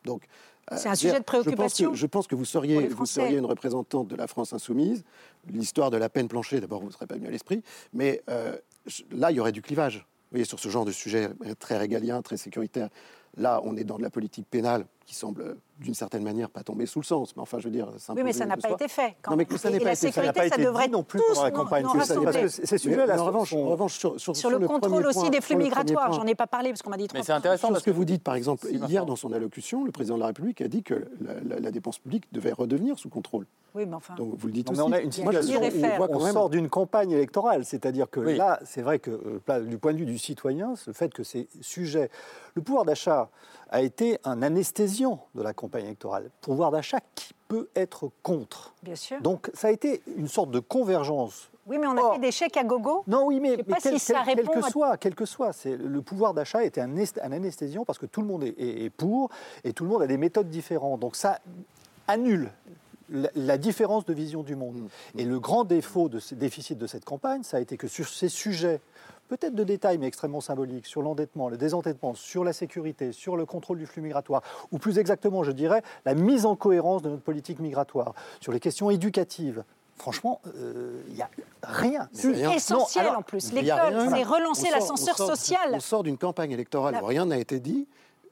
Donc, 0.05 0.25
euh, 0.73 0.77
C'est 0.79 0.88
un 0.88 0.95
je 0.95 0.99
sujet 1.01 1.12
de 1.12 1.19
dire, 1.19 1.19
je 1.19 1.23
pense 1.25 1.43
que- 1.43 1.43
préoccupation 1.43 1.95
Je 1.95 2.07
pense 2.07 2.27
que, 2.27 2.35
vous, 2.35 2.45
seriez, 2.45 2.88
vous 2.88 3.07
une 3.21 3.45
représentante 3.45 4.09
de 4.09 4.17
la 4.17 4.27
France 4.27 4.53
insoumise. 4.53 5.05
L'histoire 5.51 5.90
de 5.90 5.97
la 5.97 6.09
peine 6.09 6.29
planchée, 6.29 6.61
d'abord, 6.61 6.81
vous 6.81 6.88
ne 6.88 6.93
serez 6.93 7.07
pas 7.07 7.14
venu 7.17 7.27
à 7.27 7.31
l'esprit. 7.31 7.62
Mais 7.93 8.23
euh, 8.31 8.57
là, 9.11 9.31
il 9.31 9.37
y 9.37 9.40
aurait 9.40 9.53
du 9.53 9.62
clivage. 9.62 9.99
Vous 9.99 10.37
voyez, 10.38 10.45
sur 10.45 10.59
ce 10.59 10.69
genre 10.69 10.85
de 10.85 10.93
sujet 10.93 11.29
très 11.59 11.77
régalien, 11.77 12.23
très 12.23 12.37
sécuritaire. 12.37 12.88
Là, 13.37 13.61
on 13.64 13.77
est 13.77 13.85
dans 13.85 13.99
de 13.99 14.03
la 14.03 14.11
politique 14.11 14.47
pénale 14.51 14.87
qui 15.07 15.14
semble, 15.14 15.57
d'une 15.79 15.95
certaine 15.95 16.23
manière, 16.23 16.49
pas 16.49 16.62
tomber 16.62 16.87
sous 16.87 16.99
le 17.01 17.05
sens. 17.05 17.37
Mais 17.37 17.43
enfin, 17.43 17.59
je 17.59 17.64
veux 17.64 17.71
dire, 17.71 17.88
Oui, 18.11 18.23
mais 18.25 18.33
ça 18.33 18.47
n'a 18.47 18.57
pas 18.57 18.71
été 18.71 18.88
fait. 18.88 19.14
Quand 19.23 19.33
Non, 19.33 19.37
mais 19.37 19.43
même. 19.43 19.47
que 19.47 19.59
ça 19.59 19.71
n'ait 19.71 19.79
pas 19.79 19.85
la 19.87 19.93
été 19.93 20.07
fait. 20.07 20.12
Ça 20.12 20.23
n'a 20.23 20.33
pas 20.33 20.40
ça 20.49 20.57
été 20.57 20.64
devrait 20.64 20.88
non 20.88 21.03
plus 21.03 21.21
pendant 21.29 21.43
la 21.43 21.51
campagne, 21.51 21.85
parce 21.93 22.09
que 22.37 22.49
ces 22.49 22.62
Mais- 22.73 22.79
sujets-là 22.79 23.07
mais 23.07 23.19
en 23.19 23.25
revanche, 23.27 23.53
en 23.53 23.64
revanche, 23.69 23.99
sur, 23.99 24.19
sur, 24.19 24.35
Sur 24.37 24.51
le 24.51 24.67
contrôle 24.67 25.05
aussi 25.07 25.19
point- 25.21 25.31
des 25.31 25.40
flux 25.40 25.57
migratoires, 25.57 26.12
j'en 26.12 26.27
ai 26.27 26.35
pas 26.35 26.47
parlé 26.47 26.71
parce 26.71 26.83
qu'on 26.83 26.90
m'a 26.90 26.97
dit 26.97 27.07
Mais 27.12 27.23
c'est 27.23 27.33
intéressant 27.33 27.69
Sur 27.69 27.75
parce 27.75 27.85
ce 27.85 27.90
que 27.90 27.95
vous 27.95 28.05
dites, 28.05 28.23
par 28.23 28.35
exemple, 28.35 28.67
hier 28.71 29.05
dans 29.07 29.17
son 29.17 29.33
allocution, 29.33 29.85
le 29.85 29.93
président 29.93 30.14
de 30.17 30.21
la 30.21 30.29
République 30.29 30.61
a 30.61 30.69
dit 30.69 30.83
que 30.83 31.07
la, 31.21 31.35
la- 31.47 31.61
la 31.61 31.71
dépense 31.71 31.99
publique 31.99 32.25
devait 32.33 32.53
redevenir 32.53 32.99
sous 32.99 33.09
contrôle. 33.11 33.47
Oui, 33.75 33.85
mais 33.87 33.95
enfin. 33.95 34.14
Donc 34.14 34.35
vous 34.38 34.47
le 34.47 34.53
dites 34.53 34.71
Non, 34.71 34.75
mais 34.75 34.81
aussi. 34.83 34.88
on 34.88 34.93
a 34.93 35.01
une 35.01 35.12
situation 35.12 35.61
où 35.61 36.05
on 36.11 36.23
même- 36.25 36.33
sort 36.33 36.49
d'une 36.49 36.69
campagne 36.71 37.11
électorale, 37.11 37.64
c'est-à-dire 37.64 38.09
que 38.09 38.21
là, 38.21 38.61
c'est 38.64 38.83
vrai 38.83 39.01
que 39.01 39.11
euh, 39.11 39.40
là, 39.49 39.61
du 39.61 39.79
point 39.79 39.93
de 39.93 39.99
vue 39.99 40.07
du 40.07 40.17
citoyen, 40.19 40.75
le 40.87 40.93
fait 40.93 41.12
que 41.12 41.25
ces 41.25 41.49
sujets, 41.61 42.09
le 42.55 42.62
pouvoir 42.62 42.85
d'achat 42.85 43.29
a 43.70 43.83
été 43.83 44.18
un 44.24 44.42
anesthésiant 44.42 45.27
de 45.35 45.42
la 45.42 45.53
campagne 45.53 45.85
électorale. 45.87 46.31
Pouvoir 46.40 46.70
d'achat 46.70 47.00
qui 47.14 47.33
peut 47.48 47.68
être 47.74 48.11
contre. 48.22 48.74
Bien 48.83 48.96
sûr. 48.96 49.20
Donc 49.20 49.50
ça 49.55 49.68
a 49.68 49.70
été 49.70 50.03
une 50.16 50.29
sorte 50.29 50.50
de 50.50 50.61
convergence. 50.61 51.50
Oui, 51.66 51.79
mais 51.79 51.87
on 51.87 51.96
a 51.96 52.00
Or- 52.03 52.14
fait 52.14 52.20
des 52.20 52.31
chèques 52.33 52.57
à 52.59 52.64
gogo. 52.64 53.05
Non, 53.07 53.24
oui, 53.27 53.40
mais, 53.40 53.57
mais 53.66 53.77
quel, 53.83 53.94
si 53.94 53.98
ça 53.98 54.22
quel- 54.27 54.37
quel 54.37 54.46
répond 54.46 54.61
que 54.61 54.66
à- 54.66 54.70
soit, 54.70 54.96
quel 54.98 55.14
que 55.14 55.24
soit, 55.24 55.53
c'est 55.55 55.77
le 55.77 56.03
pouvoir 56.03 56.35
d'achat 56.35 56.62
était 56.62 56.83
un, 56.83 56.90
un 56.94 57.33
anesthésiant 57.33 57.85
parce 57.87 57.98
que 57.98 58.05
tout 58.07 58.20
le 58.20 58.27
monde 58.27 58.44
est, 58.44 58.55
est- 58.59 58.85
est 58.85 58.90
pour 58.90 59.31
et 59.64 59.72
tout 59.72 59.85
le 59.85 59.90
monde 59.90 60.03
a 60.03 60.07
des 60.07 60.18
méthodes 60.18 60.50
différentes. 60.50 61.00
Donc 61.00 61.16
ça 61.16 61.38
annule 62.07 62.50
la, 63.09 63.31
la 63.35 63.57
différence 63.59 64.05
de 64.05 64.12
vision 64.12 64.42
du 64.42 64.57
monde. 64.57 64.77
Mm. 65.14 65.18
Et 65.20 65.24
le 65.24 65.40
grand 65.40 65.64
défaut 65.64 66.09
de 66.11 66.18
ce 66.18 66.35
déficit 66.35 66.77
de 66.79 66.87
cette 66.87 67.05
campagne, 67.07 67.42
ça 67.42 67.57
a 67.57 67.61
été 67.61 67.77
que 67.79 67.88
sur 67.88 68.09
ces 68.09 68.29
sujets 68.29 68.81
peut-être 69.37 69.55
de 69.55 69.64
détails, 69.64 69.99
mais 69.99 70.07
extrêmement 70.07 70.40
symboliques, 70.40 70.87
sur 70.87 71.03
l'endettement, 71.03 71.49
le 71.49 71.57
désendettement, 71.57 72.14
sur 72.14 72.44
la 72.44 72.53
sécurité, 72.53 73.12
sur 73.12 73.37
le 73.37 73.47
contrôle 73.47 73.79
du 73.79 73.87
flux 73.87 74.03
migratoire, 74.03 74.42
ou 74.70 74.79
plus 74.79 74.99
exactement, 74.99 75.42
je 75.42 75.53
dirais, 75.53 75.83
la 76.05 76.14
mise 76.14 76.47
en 76.47 76.57
cohérence 76.57 77.03
de 77.03 77.11
notre 77.11 77.23
politique 77.23 77.59
migratoire, 77.59 78.14
sur 78.40 78.53
les 78.53 78.61
questions 78.61 78.90
éducatives, 78.90 79.64
Franchement, 79.97 80.40
il 81.09 81.14
n'y 81.14 81.23
a 81.23 81.31
rien. 81.62 82.09
C'est 82.12 82.33
essentiel 82.57 83.07
en 83.09 83.23
plus. 83.23 83.53
L'école, 83.53 84.09
c'est 84.11 84.23
relancer 84.25 84.68
l'ascenseur 84.70 85.16
social. 85.16 85.70
On 85.73 85.81
sort 85.81 86.03
d'une 86.03 86.18
campagne 86.18 86.51
électorale 86.51 86.99
où 87.01 87.07
rien 87.07 87.27
n'a 87.27 87.38
été 87.38 87.61
dit. 87.61 87.87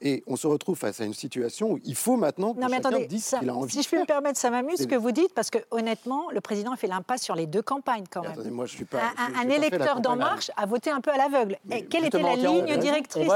Et 0.05 0.21
on 0.27 0.35
se 0.35 0.47
retrouve 0.47 0.77
face 0.77 0.99
à 0.99 1.05
une 1.05 1.13
situation 1.13 1.71
où 1.71 1.79
il 1.85 1.95
faut 1.95 2.17
maintenant 2.17 2.53
que 2.53 2.59
non, 2.59 2.67
mais 2.67 2.75
chacun 2.75 2.89
attendez, 2.89 3.07
dise 3.07 3.35
qu'il 3.39 3.49
a 3.49 3.55
envie 3.55 3.71
Si 3.71 3.83
je 3.83 3.89
peux 3.89 4.01
me 4.01 4.05
permettre, 4.05 4.37
ça 4.37 4.49
m'amuse 4.49 4.79
ce 4.79 4.87
que 4.87 4.95
vous 4.95 5.13
dites, 5.13 5.33
parce 5.33 5.49
que 5.49 5.59
honnêtement, 5.71 6.29
le 6.29 6.41
président 6.41 6.73
a 6.73 6.75
fait 6.75 6.87
l'impasse 6.87 7.23
sur 7.23 7.35
les 7.35 7.47
deux 7.47 7.61
campagnes 7.61 8.03
quand 8.11 8.21
même. 8.21 8.31
Attendez, 8.33 8.51
moi, 8.51 8.65
je 8.65 8.75
suis 8.75 8.83
pas, 8.83 9.13
un, 9.17 9.47
électeur 9.47 10.01
d'En 10.01 10.17
Marche 10.17 10.51
a 10.57 10.65
voté 10.65 10.89
un 10.89 10.99
peu 10.99 11.11
à 11.11 11.17
l'aveugle. 11.17 11.57
Et 11.71 11.85
quelle 11.85 12.05
était 12.05 12.21
la 12.21 12.35
ligne 12.35 12.77
directrice 12.77 13.27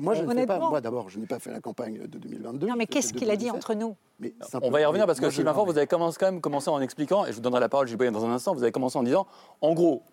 moi, 0.00 0.14
je 0.14 0.22
ne 0.22 0.44
pas. 0.46 0.58
Moi, 0.58 0.80
d'abord, 0.80 1.10
je 1.10 1.18
n'ai 1.18 1.26
pas 1.26 1.38
fait 1.38 1.50
la 1.50 1.60
campagne 1.60 2.06
de 2.06 2.18
2022. 2.18 2.66
Non, 2.66 2.74
mais 2.76 2.86
qu'est-ce 2.86 3.12
qu'il 3.12 3.30
a 3.30 3.36
dit 3.36 3.50
entre 3.50 3.74
nous 3.74 3.94
mais 4.20 4.32
on 4.62 4.70
va 4.70 4.80
y 4.80 4.84
revenir 4.84 5.06
parce 5.06 5.18
que 5.18 5.28
Sylvain 5.28 5.52
Faure, 5.52 5.66
vous 5.66 5.76
avez 5.76 5.88
commencé, 5.88 6.16
quand 6.20 6.26
même 6.26 6.40
commencé 6.40 6.70
en 6.70 6.80
expliquant, 6.80 7.26
et 7.26 7.30
je 7.30 7.34
vous 7.34 7.40
donnerai 7.40 7.60
la 7.60 7.68
parole, 7.68 7.88
Gilles 7.88 7.98
dans 7.98 8.24
un 8.24 8.30
instant, 8.30 8.54
vous 8.54 8.62
avez 8.62 8.70
commencé 8.70 8.96
en 8.96 9.02
disant, 9.02 9.26
en 9.60 9.74
gros, 9.74 10.04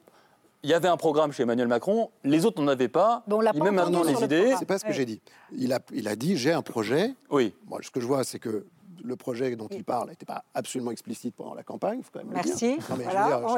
il 0.64 0.70
y 0.70 0.74
avait 0.74 0.88
un 0.88 0.98
programme 0.98 1.32
chez 1.32 1.44
Emmanuel 1.44 1.68
Macron, 1.68 2.12
les 2.24 2.46
autres 2.46 2.62
n'en 2.62 2.68
avaient 2.68 2.88
pas. 2.88 3.24
Bon, 3.28 3.40
on 3.40 3.64
même 3.64 3.76
maintenant 3.76 4.04
les 4.04 4.24
idées. 4.24 4.54
C'est 4.60 4.66
pas 4.66 4.78
ce 4.78 4.86
que 4.86 4.94
j'ai 4.94 5.06
dit. 5.06 5.22
Il 5.52 5.74
a, 5.74 5.80
il 5.94 6.08
a 6.08 6.16
dit 6.16 6.38
j'ai 6.38 6.52
un 6.52 6.62
projet. 6.62 7.16
Oui. 7.30 7.54
Moi, 7.68 7.80
ce 7.82 7.90
que 7.90 8.00
je 8.00 8.06
vois, 8.06 8.24
c'est 8.24 8.40
que 8.40 8.66
le 9.04 9.16
projet 9.16 9.56
dont 9.56 9.68
il 9.72 9.84
parle 9.84 10.10
n'était 10.10 10.26
pas 10.26 10.44
absolument 10.54 10.92
explicite 10.92 11.36
pendant 11.36 11.56
la 11.56 11.64
campagne. 11.64 12.02
Faut 12.04 12.12
quand 12.14 12.24
même 12.24 12.34
Merci. 12.34 12.78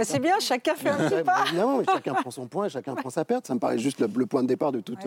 c'est 0.03 0.19
bien, 0.19 0.39
chacun 0.39 0.75
fait 0.75 0.89
un 0.89 1.09
petit 1.09 1.23
pas. 1.23 1.43
Évidemment, 1.47 1.81
chacun 1.83 2.13
prend 2.21 2.31
son 2.31 2.47
point, 2.47 2.69
chacun 2.69 2.95
prend 2.95 3.09
sa 3.09 3.25
perte. 3.25 3.47
Ça 3.47 3.53
me 3.53 3.59
paraît 3.59 3.77
juste 3.77 3.99
le, 3.99 4.25
point 4.25 4.43
de 4.43 4.47
départ 4.47 4.71
de 4.71 4.79
toute, 4.79 5.05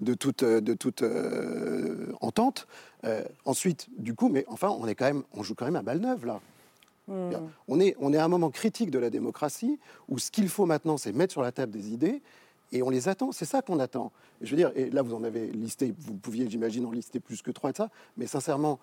de 0.00 0.14
toute, 0.14 0.44
de 0.44 0.74
toute 0.74 1.02
euh, 1.02 2.12
entente. 2.20 2.66
Euh, 3.04 3.22
ensuite, 3.44 3.88
du 3.98 4.14
coup, 4.14 4.28
mais 4.28 4.44
enfin, 4.48 4.68
on 4.68 4.86
est 4.86 4.94
quand 4.94 5.06
même, 5.06 5.22
on 5.32 5.42
joue 5.42 5.54
quand 5.54 5.64
même 5.64 5.76
à 5.76 5.82
balle 5.82 6.00
neuve 6.00 6.26
là. 6.26 6.40
Hmm. 7.08 7.30
On, 7.68 7.80
est, 7.80 7.96
on 8.00 8.12
est 8.12 8.18
à 8.18 8.24
un 8.24 8.28
moment 8.28 8.50
critique 8.50 8.90
de 8.90 8.98
la 8.98 9.10
démocratie 9.10 9.78
où 10.08 10.18
ce 10.18 10.30
qu'il 10.30 10.48
faut 10.48 10.66
maintenant, 10.66 10.98
c'est 10.98 11.12
mettre 11.12 11.32
sur 11.32 11.42
la 11.42 11.52
table 11.52 11.72
des 11.72 11.90
idées 11.92 12.22
et 12.72 12.82
on 12.82 12.90
les 12.90 13.08
attend. 13.08 13.32
C'est 13.32 13.46
ça 13.46 13.62
qu'on 13.62 13.78
attend. 13.78 14.12
je 14.42 14.50
veux 14.50 14.56
dire, 14.56 14.72
et 14.76 14.90
là, 14.90 15.02
vous 15.02 15.14
en 15.14 15.24
avez 15.24 15.46
listé, 15.48 15.94
vous 15.98 16.14
pouviez, 16.14 16.48
j'imagine, 16.48 16.84
en 16.86 16.92
lister 16.92 17.18
plus 17.18 17.42
que 17.42 17.50
trois 17.50 17.72
de 17.72 17.76
ça, 17.76 17.90
mais 18.16 18.26
sincèrement, 18.26 18.78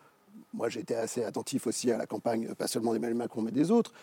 moi, 0.53 0.69
j'étais 0.69 0.95
assez 0.95 1.23
attentif 1.23 1.67
aussi 1.67 1.91
à 1.91 1.97
la 1.97 2.05
campagne, 2.05 2.53
pas 2.55 2.67
seulement 2.67 2.93
d'Emmanuel 2.93 3.17
Macron, 3.17 3.41
mais 3.41 3.51
des 3.51 3.71
autres. 3.71 3.93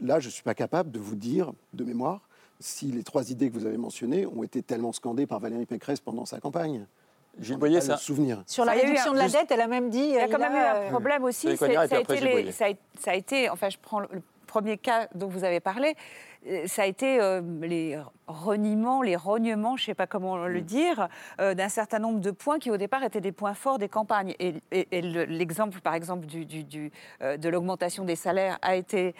là, 0.00 0.20
je 0.20 0.28
ne 0.28 0.32
suis 0.32 0.42
pas 0.42 0.54
capable 0.54 0.90
de 0.90 0.98
vous 0.98 1.16
dire, 1.16 1.52
de 1.74 1.84
mémoire, 1.84 2.28
si 2.60 2.86
les 2.86 3.02
trois 3.02 3.30
idées 3.30 3.50
que 3.50 3.54
vous 3.54 3.66
avez 3.66 3.76
mentionnées 3.76 4.26
ont 4.26 4.42
été 4.42 4.62
tellement 4.62 4.92
scandées 4.92 5.26
par 5.26 5.40
Valérie 5.40 5.66
Pécresse 5.66 6.00
pendant 6.00 6.24
sa 6.24 6.40
campagne. 6.40 6.86
Gilles 7.40 7.56
Boyer, 7.56 7.80
ça. 7.80 7.96
souvenir. 7.96 8.42
Sur 8.46 8.64
la 8.64 8.72
réduction 8.72 9.12
de 9.12 9.18
la 9.18 9.28
dette, 9.28 9.50
elle 9.50 9.60
a 9.60 9.66
même 9.66 9.90
dit. 9.90 9.98
Il 9.98 10.14
y 10.14 10.18
a 10.18 10.28
quand 10.28 10.38
même 10.38 10.54
eu 10.54 10.86
un 10.86 10.90
problème 10.90 11.24
aussi. 11.24 11.56
Ça 11.56 13.10
a, 13.10 13.14
été 13.14 13.50
enfin, 13.50 13.68
je 13.68 13.76
prends 13.80 14.00
le 14.00 14.22
premier 14.46 14.78
cas 14.78 15.08
dont 15.14 15.28
vous 15.28 15.44
avez 15.44 15.60
parlé, 15.60 15.88
euh, 15.88 15.92
ça 16.66 16.82
a 16.82 16.86
été 16.86 17.20
euh, 17.20 17.40
les 17.62 17.98
reniements, 18.26 19.02
les 19.02 19.16
rognements, 19.16 19.76
je 19.76 19.82
ne 19.82 19.86
sais 19.86 19.94
pas 19.94 20.06
comment 20.06 20.36
le 20.36 20.60
mm. 20.60 20.64
dire, 20.64 21.08
euh, 21.40 21.54
d'un 21.54 21.68
certain 21.68 21.98
nombre 21.98 22.20
de 22.20 22.30
points 22.30 22.58
qui 22.58 22.70
au 22.70 22.76
départ 22.76 23.02
étaient 23.04 23.20
des 23.20 23.32
points 23.32 23.54
forts 23.54 23.78
des 23.78 23.88
campagnes. 23.88 24.34
Et, 24.38 24.54
l'exemple, 25.02 25.80
par 25.80 25.94
exemple, 25.94 26.26
du, 26.26 26.44
du, 26.44 26.90
de 27.20 27.48
l'augmentation 27.48 28.04
des 28.04 28.16
salaires 28.16 28.58
a 28.62 28.76
été 28.76 29.14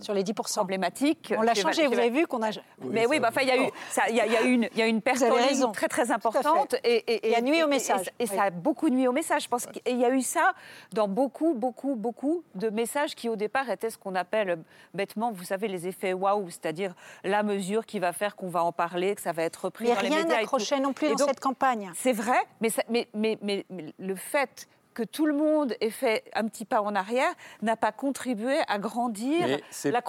sur 0.00 0.14
les 0.14 0.22
10% 0.22 0.54
problématique. 0.54 1.34
On 1.36 1.42
l'a 1.42 1.54
changé. 1.54 1.86
Vous 1.86 1.98
avez 1.98 2.10
vu 2.10 2.26
qu'on 2.26 2.42
a. 2.42 2.50
Mais 2.82 3.06
oui, 3.06 3.20
bah, 3.20 3.30
il 3.40 3.48
y 3.48 3.50
a 3.50 3.56
eu, 3.56 3.70
il 4.10 4.16
y, 4.16 4.20
a, 4.20 4.42
une, 4.42 4.68
il 4.72 4.78
y 4.78 4.82
a 4.82 4.86
une 4.86 5.00
perte 5.00 5.24
très 5.72 5.88
très 5.88 6.10
importante 6.10 6.74
et, 6.84 7.28
et, 7.28 7.34
a 7.34 7.40
nuit 7.40 7.62
au 7.62 7.68
message. 7.68 8.10
Et, 8.18 8.26
ça 8.26 8.44
a 8.44 8.50
beaucoup 8.50 8.88
nuit 8.88 9.08
au 9.08 9.12
message. 9.12 9.44
Je 9.44 9.48
pense 9.48 9.66
qu'il 9.66 9.98
y 9.98 10.04
a 10.04 10.10
eu 10.10 10.22
ça 10.22 10.52
dans 10.92 11.08
beaucoup, 11.08 11.54
beaucoup, 11.54 11.94
beaucoup 11.94 12.44
de 12.54 12.70
messages 12.70 13.14
qui 13.14 13.28
au 13.28 13.36
départ 13.36 13.68
étaient 13.70 13.90
ce 13.90 13.98
qu'on 13.98 14.14
appelle 14.14 14.58
bêtement, 14.94 15.32
vous 15.32 15.44
savez, 15.44 15.68
les 15.68 15.86
effets 15.86 16.12
waouh, 16.12 16.50
c'est-à-dire 16.62 16.94
la 17.24 17.42
mesure 17.42 17.86
qui 17.86 17.98
va 17.98 18.12
faire 18.12 18.36
qu'on 18.36 18.48
va 18.48 18.62
en 18.62 18.72
parler, 18.72 19.14
que 19.14 19.20
ça 19.20 19.32
va 19.32 19.42
être 19.42 19.64
repris 19.64 19.86
dans 19.86 20.00
les 20.00 20.10
médias. 20.10 20.16
Rien 20.16 20.26
n'accrochait 20.26 20.80
non 20.80 20.92
plus 20.92 21.14
dans 21.14 21.26
cette 21.26 21.40
campagne. 21.40 21.90
C'est 21.94 22.12
vrai, 22.12 22.38
mais, 22.60 22.70
mais, 22.88 23.08
mais, 23.14 23.38
mais, 23.42 23.94
le 23.98 24.14
fait 24.14 24.68
que 24.94 25.02
tout 25.02 25.26
le 25.26 25.34
monde 25.34 25.74
ait 25.80 25.90
fait 25.90 26.24
un 26.34 26.46
petit 26.46 26.64
pas 26.64 26.82
en 26.82 26.94
arrière 26.94 27.32
n'a 27.62 27.76
pas 27.76 27.92
contribué 27.92 28.56
à 28.68 28.78
grandir 28.78 29.58
la, 29.84 30.02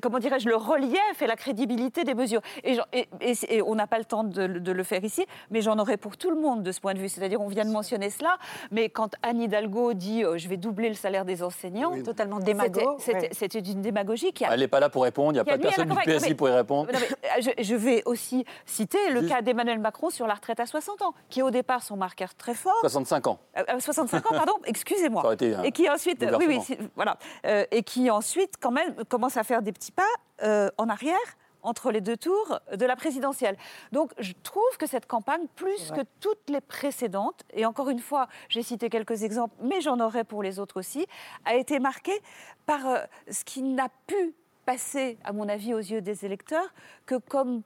comment 0.00 0.18
dirais-je 0.18 0.48
le 0.48 0.56
relief 0.56 1.20
et 1.20 1.26
la 1.26 1.36
crédibilité 1.36 2.04
des 2.04 2.14
mesures. 2.14 2.40
Et, 2.64 2.78
et, 3.20 3.62
on 3.62 3.74
n'a 3.74 3.86
pas 3.86 3.98
le 3.98 4.04
temps 4.04 4.24
de, 4.24 4.46
le 4.46 4.82
faire 4.82 5.04
ici, 5.04 5.26
mais 5.50 5.60
j'en 5.60 5.78
aurais 5.78 5.96
pour 5.96 6.16
tout 6.16 6.30
le 6.30 6.36
monde 6.36 6.62
de 6.62 6.72
ce 6.72 6.80
point 6.80 6.94
de 6.94 6.98
vue. 6.98 7.08
C'est-à-dire, 7.08 7.40
on 7.40 7.48
vient 7.48 7.64
de 7.64 7.70
mentionner 7.70 8.10
cela, 8.10 8.36
mais 8.70 8.88
quand 8.88 9.14
Anne 9.22 9.40
Hidalgo 9.40 9.94
dit 9.94 10.24
euh, 10.24 10.38
je 10.38 10.48
vais 10.48 10.56
doubler 10.56 10.88
le 10.88 10.94
salaire 10.94 11.24
des 11.24 11.42
enseignants, 11.42 11.92
totalement 12.02 12.38
démago. 12.38 12.98
C'était 12.98 13.58
une 13.58 13.82
démagogie 13.82 14.32
qui 14.32 14.44
a. 14.44 14.52
Elle 14.52 14.60
n'est 14.60 14.68
pas 14.68 14.80
là 14.80 14.88
pour 14.88 15.04
répondre. 15.04 15.32
Il 15.32 15.34
n'y 15.34 15.40
a, 15.40 15.44
pas 15.44 15.56
de 15.56 15.62
personne 15.62 15.88
du 15.88 15.96
PSI 15.96 16.34
pour 16.34 16.48
y 16.48 16.52
répondre. 16.52 16.90
Euh, 16.92 17.52
je, 17.58 17.74
vais 17.74 18.02
aussi 18.06 18.44
citer 18.64 19.10
le 19.10 19.22
cas 19.22 19.42
d'Emmanuel 19.42 19.78
Macron 19.78 20.10
sur 20.10 20.26
la 20.26 20.34
retraite 20.34 20.60
à 20.60 20.66
60 20.66 21.02
ans, 21.02 21.14
qui 21.28 21.42
au 21.42 21.50
départ 21.50 21.82
son 21.82 21.96
marqueur 21.96 22.34
très 22.34 22.54
fort. 22.54 22.78
65 22.80 23.26
ans. 23.26 23.38
Euh, 23.58 23.62
65 23.80 24.26
ans, 24.26 24.34
pardon, 24.34 24.54
excusez-moi. 24.64 25.34
Et 25.64 25.72
qui 25.72 25.88
ensuite, 25.88 26.24
oui, 26.38 26.46
oui, 26.48 26.78
voilà, 26.94 27.18
euh, 27.46 27.64
et 27.70 27.82
qui 27.82 28.10
ensuite 28.10 28.54
quand 28.60 28.70
même 28.70 28.94
commence 29.08 29.36
à 29.36 29.44
faire 29.44 29.62
des 29.62 29.72
petits 29.72 29.92
pas 29.92 30.02
euh, 30.42 30.70
en 30.78 30.88
arrière 30.88 31.16
entre 31.62 31.90
les 31.90 32.00
deux 32.00 32.16
tours 32.16 32.60
de 32.72 32.86
la 32.86 32.94
présidentielle. 32.94 33.56
Donc 33.90 34.12
je 34.18 34.32
trouve 34.44 34.76
que 34.78 34.86
cette 34.86 35.06
campagne, 35.06 35.46
plus 35.56 35.90
que 35.90 36.02
toutes 36.20 36.48
les 36.48 36.60
précédentes, 36.60 37.42
et 37.52 37.66
encore 37.66 37.90
une 37.90 37.98
fois, 37.98 38.28
j'ai 38.48 38.62
cité 38.62 38.88
quelques 38.88 39.24
exemples, 39.24 39.54
mais 39.60 39.80
j'en 39.80 39.98
aurai 39.98 40.22
pour 40.22 40.42
les 40.42 40.60
autres 40.60 40.78
aussi, 40.78 41.06
a 41.44 41.56
été 41.56 41.80
marquée 41.80 42.20
par 42.66 42.86
euh, 42.86 42.98
ce 43.30 43.44
qui 43.44 43.62
n'a 43.62 43.88
pu 44.06 44.34
passer, 44.64 45.18
à 45.24 45.32
mon 45.32 45.48
avis, 45.48 45.74
aux 45.74 45.78
yeux 45.78 46.00
des 46.00 46.24
électeurs, 46.24 46.72
que 47.04 47.16
comme 47.16 47.62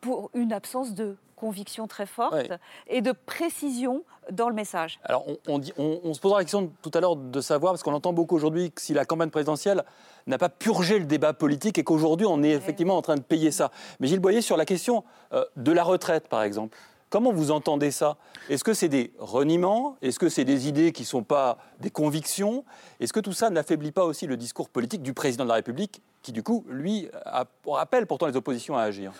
pour 0.00 0.30
une 0.34 0.52
absence 0.52 0.94
de 0.94 1.16
conviction 1.36 1.86
très 1.86 2.06
forte 2.06 2.50
et 2.88 3.02
de 3.02 3.12
précision 3.12 4.02
dans 4.32 4.48
le 4.48 4.54
message. 4.54 4.98
Alors, 5.04 5.24
on, 5.46 5.58
dit, 5.58 5.72
on, 5.78 6.12
se 6.12 6.20
posera 6.20 6.40
la 6.40 6.44
question 6.44 6.72
tout 6.82 6.90
à 6.94 7.00
l'heure 7.00 7.14
de 7.14 7.40
savoir, 7.40 7.72
parce 7.72 7.82
qu'on 7.82 7.94
entend 7.94 8.12
beaucoup 8.12 8.34
aujourd'hui 8.34 8.72
que 8.72 8.80
si 8.80 8.94
la 8.94 9.04
campagne 9.04 9.30
présidentielle 9.30 9.84
n'a 10.26 10.38
pas 10.38 10.48
purgé 10.48 10.98
le 10.98 11.04
débat 11.04 11.32
politique 11.32 11.78
et 11.78 11.84
qu'aujourd'hui 11.84 12.26
on 12.28 12.42
est 12.42 12.50
effectivement 12.50 12.96
en 12.96 13.02
train 13.02 13.14
de 13.14 13.20
payer 13.20 13.52
ça. 13.52 13.70
Mais 14.00 14.08
Gilles 14.08 14.18
Boyer, 14.18 14.40
sur 14.40 14.56
la 14.56 14.64
question 14.64 15.04
euh, 15.32 15.44
de 15.56 15.70
la 15.70 15.84
retraite, 15.84 16.28
par 16.28 16.42
exemple, 16.42 16.76
Comment 17.08 17.32
vous 17.32 17.52
entendez 17.52 17.92
ça? 17.92 18.16
Est-ce 18.48 18.64
que 18.64 18.74
c'est 18.74 18.88
des 18.88 19.12
reniements? 19.18 19.96
Est-ce 20.02 20.18
que 20.18 20.28
c'est 20.28 20.44
des 20.44 20.66
idées 20.66 20.90
qui 20.90 21.02
ne 21.02 21.06
sont 21.06 21.22
pas 21.22 21.56
des 21.78 21.90
convictions? 21.90 22.64
Est-ce 22.98 23.12
que 23.12 23.20
tout 23.20 23.32
ça 23.32 23.48
n'affaiblit 23.48 23.92
pas 23.92 24.04
aussi 24.04 24.26
le 24.26 24.36
discours 24.36 24.68
politique 24.68 25.02
du 25.02 25.14
président 25.14 25.44
de 25.44 25.48
la 25.48 25.54
République, 25.54 26.02
qui 26.22 26.32
du 26.32 26.42
coup, 26.42 26.64
lui, 26.68 27.08
appelle 27.72 28.08
pourtant 28.08 28.26
les 28.26 28.36
oppositions 28.36 28.76
à 28.76 28.82
agir? 28.82 29.12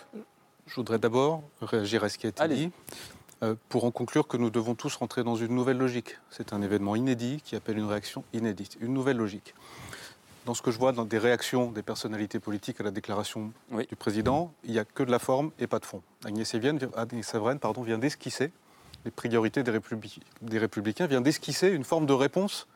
Je 0.67 0.75
voudrais 0.75 0.99
d'abord 0.99 1.43
réagir 1.61 2.03
à 2.03 2.09
ce 2.09 2.17
qui 2.17 2.27
a 2.27 2.29
été 2.29 2.47
dit. 2.47 2.71
Euh, 3.43 3.53
pour 3.69 3.85
en 3.85 3.91
conclure 3.91 4.27
que 4.27 4.35
nous 4.35 4.49
devons 4.49 4.73
tous 4.73 4.95
rentrer 4.95 5.23
dans 5.23 5.35
une 5.35 5.53
nouvelle 5.53 5.77
logique. 5.77 6.17
C'est 6.31 6.53
un 6.53 6.61
événement 6.63 6.95
inédit 6.95 7.39
qui 7.43 7.55
appelle 7.55 7.77
une 7.77 7.85
réaction 7.85 8.23
inédite, 8.33 8.77
une 8.81 8.93
nouvelle 8.93 9.17
logique. 9.17 9.53
Dans 10.45 10.55
ce 10.55 10.63
que 10.63 10.71
je 10.71 10.79
vois 10.79 10.91
dans 10.91 11.05
des 11.05 11.19
réactions 11.19 11.71
des 11.71 11.83
personnalités 11.83 12.39
politiques 12.39 12.81
à 12.81 12.83
la 12.83 12.89
déclaration 12.89 13.51
du 13.71 13.95
président, 13.95 14.53
il 14.63 14.71
n'y 14.71 14.79
a 14.79 14.85
que 14.85 15.03
de 15.03 15.11
la 15.11 15.19
forme 15.19 15.51
et 15.59 15.67
pas 15.67 15.77
de 15.77 15.85
fond. 15.85 16.01
Agnès 16.25 16.55
pardon, 17.61 17.83
vient 17.83 17.99
d'esquisser 17.99 18.51
les 19.05 19.11
priorités 19.11 19.61
des, 19.61 19.79
des 20.41 20.57
Républicains, 20.57 21.05
vient 21.05 21.21
d'esquisser 21.21 21.67
une 21.67 21.83
forme 21.83 22.07
de 22.07 22.13
réponse 22.13 22.67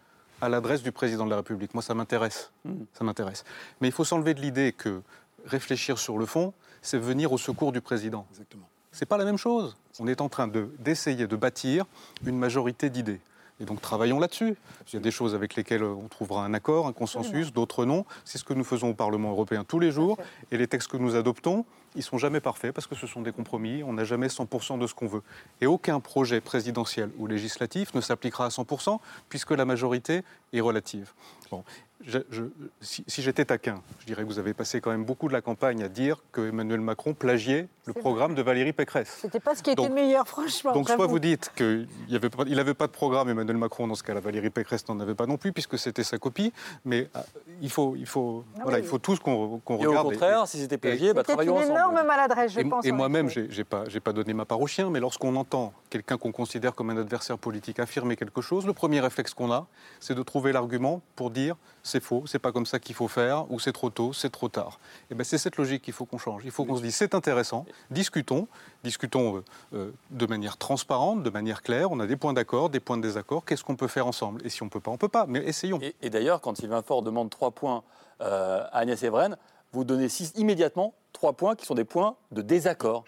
à 0.41 0.49
l'adresse 0.49 0.83
du 0.83 0.91
président 0.91 1.25
de 1.25 1.31
la 1.31 1.37
République. 1.37 1.73
Moi, 1.73 1.81
ça 1.81 1.95
m'intéresse. 1.95 2.51
Mmh. 2.65 2.71
Ça 2.93 3.03
m'intéresse. 3.03 3.45
Mais 3.79 3.87
il 3.87 3.93
faut 3.93 4.05
s'enlever 4.05 4.35
de 4.35 4.41
l'idée 4.41 4.73
que 4.73 5.01
réfléchir 5.45 5.97
sur 5.97 6.17
le 6.17 6.25
fond, 6.27 6.53
c'est 6.81 6.97
venir 6.97 7.31
au 7.31 7.37
secours 7.37 7.71
du 7.71 7.81
président. 7.81 8.25
Exactement. 8.31 8.67
C'est 8.91 9.05
pas 9.05 9.17
la 9.17 9.25
même 9.25 9.37
chose. 9.37 9.77
On 9.99 10.07
est 10.07 10.21
en 10.21 10.29
train 10.29 10.47
d'essayer 10.79 11.27
de, 11.27 11.35
bâtir 11.35 11.85
une 12.25 12.37
majorité 12.37 12.89
d'idées. 12.89 13.21
Et 13.61 13.65
donc 13.65 13.79
travaillons 13.79 14.19
là-dessus. 14.19 14.55
Il 14.87 14.95
y 14.95 14.97
a 14.97 14.99
des 14.99 15.11
choses 15.11 15.35
avec 15.35 15.55
lesquelles 15.55 15.83
on 15.83 16.07
trouvera 16.07 16.43
un 16.43 16.53
accord, 16.53 16.87
un 16.87 16.93
consensus, 16.93 17.53
d'autres 17.53 17.85
non. 17.85 18.05
C'est 18.25 18.39
ce 18.39 18.43
que 18.43 18.55
nous 18.55 18.63
faisons 18.63 18.89
au 18.89 18.93
Parlement 18.95 19.31
européen 19.31 19.63
tous 19.63 19.79
les 19.79 19.91
jours. 19.91 20.17
Et 20.51 20.57
les 20.57 20.67
textes 20.67 20.89
que 20.89 20.97
nous 20.97 21.15
adoptons, 21.15 21.63
ils 21.95 22.01
sont 22.01 22.17
jamais 22.17 22.39
parfaits 22.39 22.73
parce 22.73 22.87
que 22.87 22.95
ce 22.95 23.05
sont 23.05 23.21
des 23.21 23.31
compromis. 23.31 23.83
On 23.83 23.93
n'a 23.93 24.03
jamais 24.03 24.27
100% 24.27 24.79
de 24.79 24.87
ce 24.87 24.95
qu'on 24.95 25.07
veut. 25.07 25.21
Et 25.61 25.67
aucun 25.67 25.99
projet 25.99 26.41
présidentiel 26.41 27.11
ou 27.19 27.27
législatif 27.27 27.93
ne 27.93 28.01
s'appliquera 28.01 28.45
à 28.45 28.49
100% 28.49 28.97
puisque 29.29 29.51
la 29.51 29.65
majorité 29.65 30.23
est 30.53 30.61
relative. 30.61 31.13
Bon. 31.51 31.63
Je- 32.05 32.19
je- 32.29 32.43
si, 32.81 33.03
si 33.07 33.21
j'étais 33.21 33.45
taquin, 33.45 33.81
je 33.99 34.05
dirais 34.05 34.23
que 34.23 34.27
vous 34.27 34.39
avez 34.39 34.53
passé 34.53 34.81
quand 34.81 34.91
même 34.91 35.03
beaucoup 35.05 35.27
de 35.27 35.33
la 35.33 35.41
campagne 35.41 35.83
à 35.83 35.87
dire 35.89 36.23
que 36.31 36.49
Emmanuel 36.49 36.81
Macron 36.81 37.13
plagiait 37.13 37.67
le 37.85 37.93
programme 37.93 38.35
de 38.35 38.41
Valérie 38.41 38.73
Pécresse. 38.73 39.17
C'était 39.21 39.39
pas 39.39 39.55
ce 39.55 39.63
qui 39.63 39.71
était 39.71 39.81
Donc- 39.81 39.91
meilleur, 39.93 40.27
franchement. 40.27 40.73
Donc 40.73 40.89
soit 40.89 41.07
vous 41.07 41.19
dites 41.19 41.51
qu'il 41.55 41.87
n'avait 42.09 42.29
pas, 42.29 42.43
il 42.47 42.59
avait 42.59 42.73
pas 42.73 42.87
de 42.87 42.91
programme, 42.91 43.29
Emmanuel 43.29 43.57
Macron, 43.57 43.87
dans 43.87 43.95
ce 43.95 44.03
cas-là, 44.03 44.19
Valérie 44.19 44.49
Pécresse 44.49 44.87
n'en 44.87 44.99
avait 44.99 45.15
pas 45.15 45.25
non 45.25 45.37
plus, 45.37 45.51
puisque 45.51 45.77
c'était 45.79 46.03
sa 46.03 46.17
copie, 46.17 46.53
mais 46.85 47.09
euh, 47.15 47.19
il 47.61 47.69
faut, 47.69 47.95
il 47.95 48.05
faut, 48.05 48.43
voilà, 48.61 48.77
oui. 48.77 48.83
il 48.83 48.87
faut 48.87 48.99
tous 48.99 49.19
qu'on 49.19 49.59
qu'on 49.65 49.77
Et 49.79 49.85
au 49.87 49.89
regarde. 49.89 50.07
contraire, 50.09 50.47
si 50.47 50.59
c'était 50.59 50.77
plagié, 50.77 51.13
bah, 51.13 51.21
C'était 51.21 51.33
travaillons 51.33 51.55
une 51.57 51.63
ensemble. 51.71 51.77
énorme 51.79 52.07
maladresse, 52.07 52.53
je 52.53 52.59
Et, 52.59 52.65
pense. 52.65 52.85
et 52.85 52.91
en 52.91 52.95
moi-même, 52.95 53.29
j'ai 53.29 53.49
j'ai 53.49 53.63
pas, 53.63 53.83
j'ai 53.87 53.99
pas 53.99 54.13
donné 54.13 54.33
ma 54.33 54.45
part 54.45 54.61
au 54.61 54.67
chien, 54.67 54.89
mais 54.89 54.99
lorsqu'on 54.99 55.35
entend 55.35 55.73
quelqu'un 55.89 56.17
qu'on 56.17 56.31
considère 56.31 56.75
comme 56.75 56.89
un 56.91 56.97
adversaire 56.97 57.37
politique 57.37 57.79
affirmer 57.79 58.15
quelque 58.15 58.41
chose, 58.41 58.65
le 58.65 58.73
premier 58.73 58.99
réflexe 58.99 59.33
qu'on 59.33 59.51
a, 59.51 59.67
c'est 59.99 60.15
de 60.15 60.23
trouver 60.23 60.51
l'argument 60.51 61.01
pour 61.15 61.31
dire 61.31 61.55
c'est 61.91 61.99
faux, 61.99 62.23
c'est 62.25 62.39
pas 62.39 62.51
comme 62.51 62.65
ça 62.65 62.79
qu'il 62.79 62.95
faut 62.95 63.07
faire, 63.07 63.51
ou 63.51 63.59
c'est 63.59 63.73
trop 63.73 63.89
tôt, 63.89 64.13
c'est 64.13 64.29
trop 64.29 64.47
tard. 64.47 64.79
Et 65.09 65.15
ben 65.15 65.23
c'est 65.23 65.37
cette 65.37 65.57
logique 65.57 65.83
qu'il 65.83 65.93
faut 65.93 66.05
qu'on 66.05 66.17
change. 66.17 66.43
Il 66.45 66.51
faut 66.51 66.65
qu'on 66.65 66.77
se 66.77 66.81
dise 66.81 66.95
c'est 66.95 67.13
intéressant, 67.13 67.65
discutons, 67.89 68.47
discutons 68.83 69.37
euh, 69.37 69.43
euh, 69.73 69.91
de 70.09 70.25
manière 70.25 70.57
transparente, 70.57 71.21
de 71.23 71.29
manière 71.29 71.61
claire. 71.61 71.91
On 71.91 71.99
a 71.99 72.07
des 72.07 72.15
points 72.15 72.33
d'accord, 72.33 72.69
des 72.69 72.79
points 72.79 72.97
de 72.97 73.01
désaccord. 73.01 73.45
Qu'est-ce 73.45 73.63
qu'on 73.63 73.75
peut 73.75 73.87
faire 73.87 74.07
ensemble? 74.07 74.41
Et 74.45 74.49
si 74.49 74.63
on 74.63 74.69
peut 74.69 74.79
pas, 74.79 74.91
on 74.91 74.97
peut 74.97 75.09
pas. 75.09 75.25
Mais 75.27 75.39
essayons. 75.39 75.79
Et, 76.01 76.09
d'ailleurs, 76.09 76.41
quand 76.41 76.55
Sylvain 76.57 76.81
Faure 76.81 77.01
demande 77.01 77.29
trois 77.29 77.51
points 77.51 77.83
euh, 78.21 78.63
à 78.71 78.79
Agnès 78.79 79.01
Evren, 79.03 79.37
vous 79.73 79.83
donnez 79.83 80.07
immédiatement 80.35 80.93
trois 81.13 81.33
points 81.33 81.55
qui 81.55 81.65
sont 81.65 81.75
des 81.75 81.83
points 81.83 82.15
de 82.31 82.41
désaccord. 82.41 83.03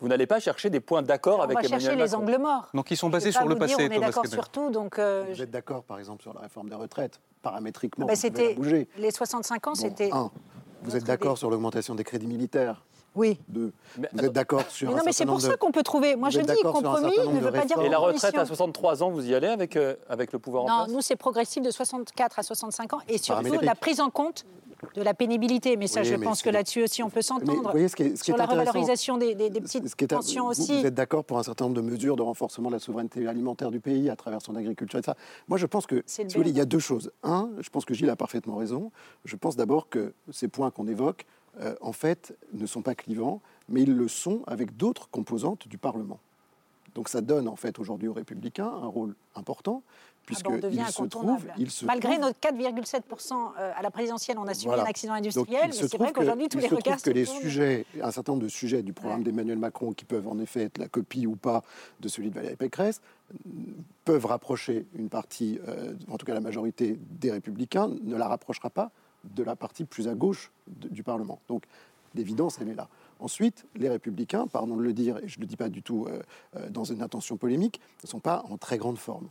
Vous 0.00 0.08
n'allez 0.08 0.26
pas 0.26 0.40
chercher 0.40 0.70
des 0.70 0.80
points 0.80 1.02
d'accord 1.02 1.40
On 1.40 1.42
avec 1.42 1.56
va 1.56 1.62
chercher 1.62 1.86
Emmanuel 1.86 1.96
les 2.06 2.10
Macron. 2.10 2.22
angles 2.22 2.38
morts. 2.42 2.68
Donc 2.74 2.90
ils 2.90 2.96
sont 2.96 3.10
basés 3.10 3.32
sur 3.32 3.42
le 3.46 3.54
dire, 3.54 3.58
passé, 3.58 3.74
On 3.78 3.78
est 3.80 3.88
Thomas 3.90 4.06
d'accord 4.06 4.22
Kennedy. 4.22 4.34
sur 4.34 4.48
tout, 4.48 4.70
donc. 4.70 4.98
euh, 4.98 5.24
Vous 5.28 5.42
êtes 5.42 5.50
d'accord, 5.50 5.82
par 5.84 5.98
exemple, 5.98 6.22
sur 6.22 6.32
la 6.32 6.40
réforme 6.40 6.68
des 6.68 6.74
retraites 6.74 7.20
Paramétriquement, 7.42 8.06
bah, 8.06 8.12
pouvez 8.14 8.28
la 8.30 8.36
c'était 8.36 8.54
bouger. 8.54 8.88
les 8.98 9.10
65 9.10 9.66
ans, 9.66 9.70
Bon, 9.72 9.74
c'était. 9.74 10.10
un, 10.12 10.30
vous 10.82 10.96
êtes 10.96 11.04
d'accord 11.04 11.36
sur 11.38 11.50
l'augmentation 11.50 11.94
des 11.94 12.04
crédits 12.04 12.26
militaires 12.26 12.82
Oui. 13.14 13.38
Deux, 13.48 13.72
vous 13.96 14.24
êtes 14.24 14.32
d'accord 14.32 14.62
sur 14.70 14.88
Mais 14.88 14.94
un 14.94 14.98
non, 14.98 15.02
mais 15.04 15.12
c'est 15.12 15.26
pour 15.26 15.40
ça 15.40 15.48
de- 15.50 15.56
qu'on 15.56 15.70
peut 15.72 15.82
trouver. 15.82 16.16
Moi, 16.16 16.28
vous 16.30 16.34
je 16.34 16.40
dis 16.40 16.62
compromis 16.62 17.16
ne 17.18 17.40
veut 17.40 17.50
de 17.50 17.58
pas 17.58 17.64
dire 17.66 17.80
Et 17.80 17.88
la 17.90 17.98
retraite 17.98 18.36
à 18.38 18.46
63 18.46 19.02
ans, 19.02 19.10
vous 19.10 19.28
y 19.28 19.34
allez 19.34 19.48
avec, 19.48 19.76
euh, 19.76 19.96
avec 20.08 20.32
le 20.32 20.38
pouvoir 20.38 20.64
en 20.64 20.68
Non, 20.68 20.84
place? 20.84 20.92
nous, 20.94 21.00
c'est 21.02 21.16
progressif 21.16 21.62
de 21.62 21.70
64 21.70 22.38
à 22.38 22.42
65 22.42 22.92
ans 22.94 23.00
et 23.08 23.18
surtout 23.18 23.58
la 23.60 23.74
prise 23.74 24.00
en 24.00 24.08
compte 24.10 24.44
de 24.94 25.02
la 25.02 25.14
pénibilité. 25.14 25.76
Mais 25.76 25.86
ça, 25.86 26.00
Oui, 26.00 26.06
je 26.06 26.14
mais 26.16 26.24
pense 26.26 26.42
que 26.42 26.50
là-dessus 26.50 26.82
aussi, 26.84 27.02
on 27.02 27.10
peut 27.10 27.22
s'entendre. 27.22 27.72
Sur 28.16 28.36
la 28.36 28.46
revalorisation 28.46 29.18
des, 29.18 29.34
des- 29.34 29.50
des 29.50 29.60
petites 29.60 29.88
ce 29.88 29.94
qui 29.96 30.04
est- 30.04 30.08
pensions 30.08 30.44
vous, 30.44 30.50
aussi. 30.50 30.80
Vous 30.80 30.86
êtes 30.86 30.94
d'accord 30.94 31.24
pour 31.24 31.38
un 31.38 31.42
certain 31.42 31.64
nombre 31.66 31.76
de 31.76 31.80
mesures 31.82 32.16
de 32.16 32.22
renforcement 32.22 32.68
de 32.70 32.74
la 32.74 32.78
souveraineté 32.80 33.26
alimentaire 33.26 33.70
du 33.70 33.80
pays 33.80 34.10
à 34.10 34.16
travers 34.16 34.42
son 34.42 34.56
agriculture 34.56 34.98
et 34.98 35.02
ça. 35.02 35.16
Moi, 35.48 35.58
je 35.58 35.66
pense 35.66 35.86
que, 35.86 36.02
si 36.06 36.24
vous 36.24 36.30
voulez, 36.30 36.50
il 36.50 36.56
y 36.56 36.60
a 36.60 36.64
deux 36.64 36.78
choses. 36.78 37.10
Un, 37.22 37.50
je 37.60 37.68
pense 37.70 37.84
que 37.84 37.94
Gilles 37.94 38.10
a 38.10 38.16
parfaitement 38.16 38.56
raison. 38.56 38.90
Je 39.24 39.36
pense 39.36 39.56
d'abord 39.56 39.88
que 39.88 40.12
ces 40.30 40.48
points 40.48 40.70
qu'on 40.70 40.86
évoque, 40.88 41.26
euh, 41.60 41.74
en 41.80 41.92
fait, 41.92 42.36
ne 42.52 42.66
sont 42.66 42.82
pas 42.82 42.94
clivants, 42.94 43.40
mais 43.68 43.82
ils 43.82 43.94
le 43.96 44.08
sont 44.08 44.42
avec 44.46 44.76
d'autres 44.76 45.08
composantes 45.10 45.68
du 45.68 45.78
Parlement. 45.78 46.18
Donc 46.94 47.08
ça 47.08 47.20
donne 47.20 47.46
en 47.46 47.54
fait 47.56 47.78
aujourd'hui 47.78 48.08
aux 48.08 48.12
Républicains 48.12 48.66
un 48.82 48.86
rôle 48.88 49.14
important, 49.36 49.82
Ah 50.32 50.34
bah, 50.44 50.50
on 50.52 50.58
devient 50.58 50.84
puisqu'ils 50.84 51.70
se 51.70 51.80
se 51.80 51.84
Malgré 51.86 52.18
notre 52.18 52.38
4,7% 52.38 53.32
euh, 53.58 53.72
à 53.74 53.82
la 53.82 53.90
présidentielle, 53.90 54.38
on 54.38 54.46
a 54.46 54.54
subi 54.54 54.66
Voilà. 54.66 54.84
un 54.84 54.86
accident 54.86 55.14
Donc, 55.14 55.18
industriel, 55.26 55.62
il 55.64 55.66
mais 55.68 55.72
c'est 55.72 55.88
trouve 55.88 56.00
vrai 56.02 56.12
qu'aujourd'hui, 56.12 56.48
tous 56.48 56.58
il 56.58 56.62
les 56.62 56.68
se 56.68 56.74
regards 56.74 56.96
trouve 56.98 57.12
que 57.12 57.18
les 57.18 57.24
tournent. 57.26 57.40
sujets, 57.40 57.86
un 58.02 58.10
certain 58.10 58.32
nombre 58.32 58.44
de 58.44 58.48
sujets 58.48 58.82
du 58.82 58.92
programme 58.92 59.22
d'Emmanuel 59.24 59.58
Macron, 59.58 59.92
qui 59.92 60.04
peuvent 60.04 60.28
en 60.28 60.38
effet 60.38 60.64
être 60.64 60.78
la 60.78 60.88
copie 60.88 61.26
ou 61.26 61.34
pas 61.36 61.62
de 62.00 62.08
celui 62.08 62.30
de 62.30 62.34
Valérie 62.34 62.56
Pécresse, 62.56 63.00
peuvent 64.04 64.26
rapprocher 64.26 64.86
une 64.94 65.08
partie, 65.08 65.58
euh, 65.68 65.94
en 66.10 66.16
tout 66.16 66.26
cas 66.26 66.34
la 66.34 66.40
majorité 66.40 66.98
des 67.10 67.30
Républicains, 67.30 67.88
ne 68.02 68.16
la 68.16 68.28
rapprochera 68.28 68.70
pas 68.70 68.90
de 69.24 69.42
la 69.42 69.56
partie 69.56 69.84
plus 69.84 70.08
à 70.08 70.14
gauche 70.14 70.50
de- 70.68 70.88
du 70.88 71.02
Parlement. 71.02 71.40
Donc 71.48 71.64
l'évidence, 72.14 72.58
elle 72.60 72.68
est 72.68 72.74
là. 72.74 72.88
Ensuite, 73.18 73.66
les 73.74 73.88
Républicains, 73.88 74.46
pardon 74.46 74.76
de 74.76 74.82
le 74.82 74.92
dire, 74.92 75.18
et 75.18 75.28
je 75.28 75.38
ne 75.38 75.42
le 75.42 75.46
dis 75.46 75.56
pas 75.56 75.68
du 75.68 75.82
tout 75.82 76.06
euh, 76.08 76.68
dans 76.70 76.84
une 76.84 77.02
intention 77.02 77.36
polémique, 77.36 77.80
ne 78.02 78.08
sont 78.08 78.20
pas 78.20 78.44
en 78.48 78.56
très 78.56 78.78
grande 78.78 78.96
forme. 78.98 79.28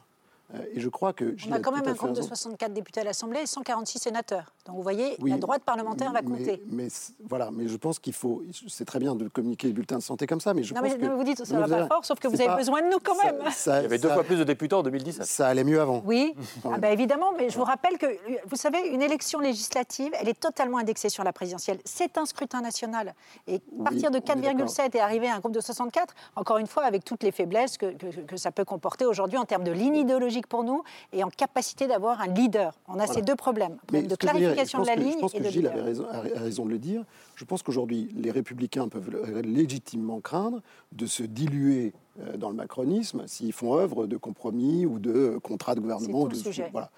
Euh, 0.55 0.57
et 0.73 0.79
je 0.79 0.89
crois 0.89 1.13
que... 1.13 1.35
On 1.47 1.51
a 1.51 1.59
quand 1.59 1.71
même 1.71 1.87
un 1.87 1.93
groupe 1.93 2.11
de 2.11 2.15
raison. 2.17 2.27
64 2.29 2.73
députés 2.73 3.01
à 3.01 3.03
l'Assemblée 3.03 3.41
et 3.41 3.45
146 3.45 3.99
sénateurs. 3.99 4.45
Donc 4.65 4.75
vous 4.77 4.81
voyez, 4.81 5.15
Oui, 5.21 5.29
la 5.31 5.37
droite 5.37 5.63
parlementaire 5.63 6.11
va 6.11 6.21
compter. 6.21 6.61
Mais, 6.71 6.87
voilà, 7.27 7.49
mais 7.51 7.67
je 7.67 7.77
pense 7.77 7.99
qu'il 7.99 8.13
faut. 8.13 8.41
C'est 8.67 8.85
très 8.85 8.97
bien 8.99 9.13
de 9.15 9.27
communiquer 9.27 9.67
les 9.67 9.73
bulletins 9.73 9.97
de 9.97 10.03
santé 10.03 10.25
comme 10.27 10.39
ça, 10.41 10.53
mais 10.55 10.63
je 10.63 10.73
Non, 10.73 10.81
pense 10.81 10.89
mais, 10.91 10.97
que. 10.97 11.03
non, 11.03 11.11
mais 11.11 11.15
vous 11.17 11.23
dites 11.23 11.45
ça 11.45 11.53
Non, 11.55 11.65
va 11.67 11.77
pas 11.77 11.87
fort, 11.87 12.05
sauf 12.05 12.19
que 12.19 12.27
vous 12.27 12.35
avez 12.35 12.45
pas- 12.47 12.55
besoin 12.57 12.81
de 12.81 12.87
nous 12.87 12.99
quand 13.03 13.15
ça- 13.15 13.31
même. 13.31 13.41
ça- 13.51 13.79
Il 13.79 13.83
y 13.83 13.85
avait 13.85 13.97
deux 13.99 14.07
ça- 14.07 14.15
fois 14.15 14.23
plus 14.23 14.37
de 14.37 14.43
députés 14.43 14.75
en 14.75 14.81
2017. 14.83 15.25
Ça 15.25 15.47
allait 15.47 15.63
mieux 15.63 15.79
avant. 15.81 16.01
Oui, 16.05 16.33
ah 16.65 16.77
bah 16.79 16.89
évidemment, 16.91 17.31
mais 17.37 17.49
je 17.49 17.57
vous 17.57 17.63
rappelle 17.63 17.97
que, 17.97 18.07
vous 18.47 18.55
savez, 18.55 18.79
une 18.89 19.01
élection 19.03 19.39
législative, 19.39 20.11
elle 20.19 20.29
est 20.29 20.39
totalement 20.39 20.77
indexée 20.79 21.09
sur 21.09 21.23
la 21.23 21.31
présidentielle. 21.33 21.79
C'est 21.85 22.17
un 22.17 22.25
scrutin 22.25 22.61
national. 22.61 23.13
Et 23.47 23.59
partir 23.83 24.09
de 24.11 24.17
on 24.17 24.19
est 24.19 24.41
d'accord. 24.41 24.67
4,7 24.67 24.95
et 24.95 24.99
arriver 24.99 25.27
à 25.29 25.35
un 25.35 25.39
groupe 25.39 25.53
de 25.53 25.61
64, 25.61 26.13
encore 26.35 26.57
une 26.57 26.67
fois, 26.67 26.83
avec 26.85 27.03
toutes 27.05 27.23
les 27.23 27.31
faiblesses 27.31 27.77
que, 27.77 27.91
que- 27.93 28.21
que 28.21 28.37
ça 28.37 28.51
peut 28.51 28.65
comporter 28.65 29.05
aujourd'hui 29.05 29.37
en 29.37 29.45
termes 29.45 29.63
de 29.63 29.71
ligne 29.71 29.95
idéologique 29.95 30.38
pour 30.47 30.63
nous 30.63 30.83
et 31.13 31.23
en 31.23 31.29
capacité 31.29 31.87
d'avoir 31.87 32.21
un 32.21 32.27
leader. 32.27 32.73
On 32.87 32.99
a 32.99 33.07
ces 33.07 33.21
deux 33.21 33.35
problèmes, 33.35 33.75
problème 33.77 34.03
de 34.03 34.07
dire, 34.09 34.17
clarification 34.17 34.79
je 34.79 34.83
de 34.83 34.87
la 34.89 34.95
que- 34.95 34.99
ligne 35.01 35.13
Je 35.13 35.19
pense 35.19 35.33
et 35.33 35.37
que 35.39 35.43
de 35.43 35.49
Gilles 35.49 35.61
leader. 35.63 35.73
avait 35.73 35.81
raison, 35.83 36.05
a 36.09 36.19
raison 36.21 36.65
de 36.65 36.71
le 36.71 36.77
dire. 36.79 37.03
Je 37.35 37.45
pense 37.45 37.63
qu'aujourd'hui, 37.63 38.09
les 38.15 38.31
républicains 38.31 38.87
peuvent 38.87 39.09
le- 39.09 39.41
légitimement 39.41 40.19
craindre 40.19 40.61
de 40.91 41.05
se 41.05 41.23
diluer 41.23 41.93
euh, 42.21 42.37
dans 42.37 42.49
le 42.49 42.55
macronisme 42.55 43.23
s'ils 43.27 43.53
font 43.53 43.75
œuvre 43.75 44.07
de 44.07 44.17
compromis 44.17 44.85
ou 44.85 44.99
de 44.99 45.37
contrat 45.41 45.75
de 45.75 45.79
gouvernement. 45.79 46.19
tout 46.21 46.25
ou 46.25 46.29
le 46.29 46.35
de- 46.37 46.41
sujet. 46.41 46.69
Voilà. 46.71 46.89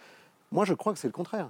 Moi, 0.51 0.65
je 0.65 0.73
crois 0.73 0.93
que 0.93 0.99
c'est 0.99 1.07
le 1.07 1.13
contraire. 1.13 1.49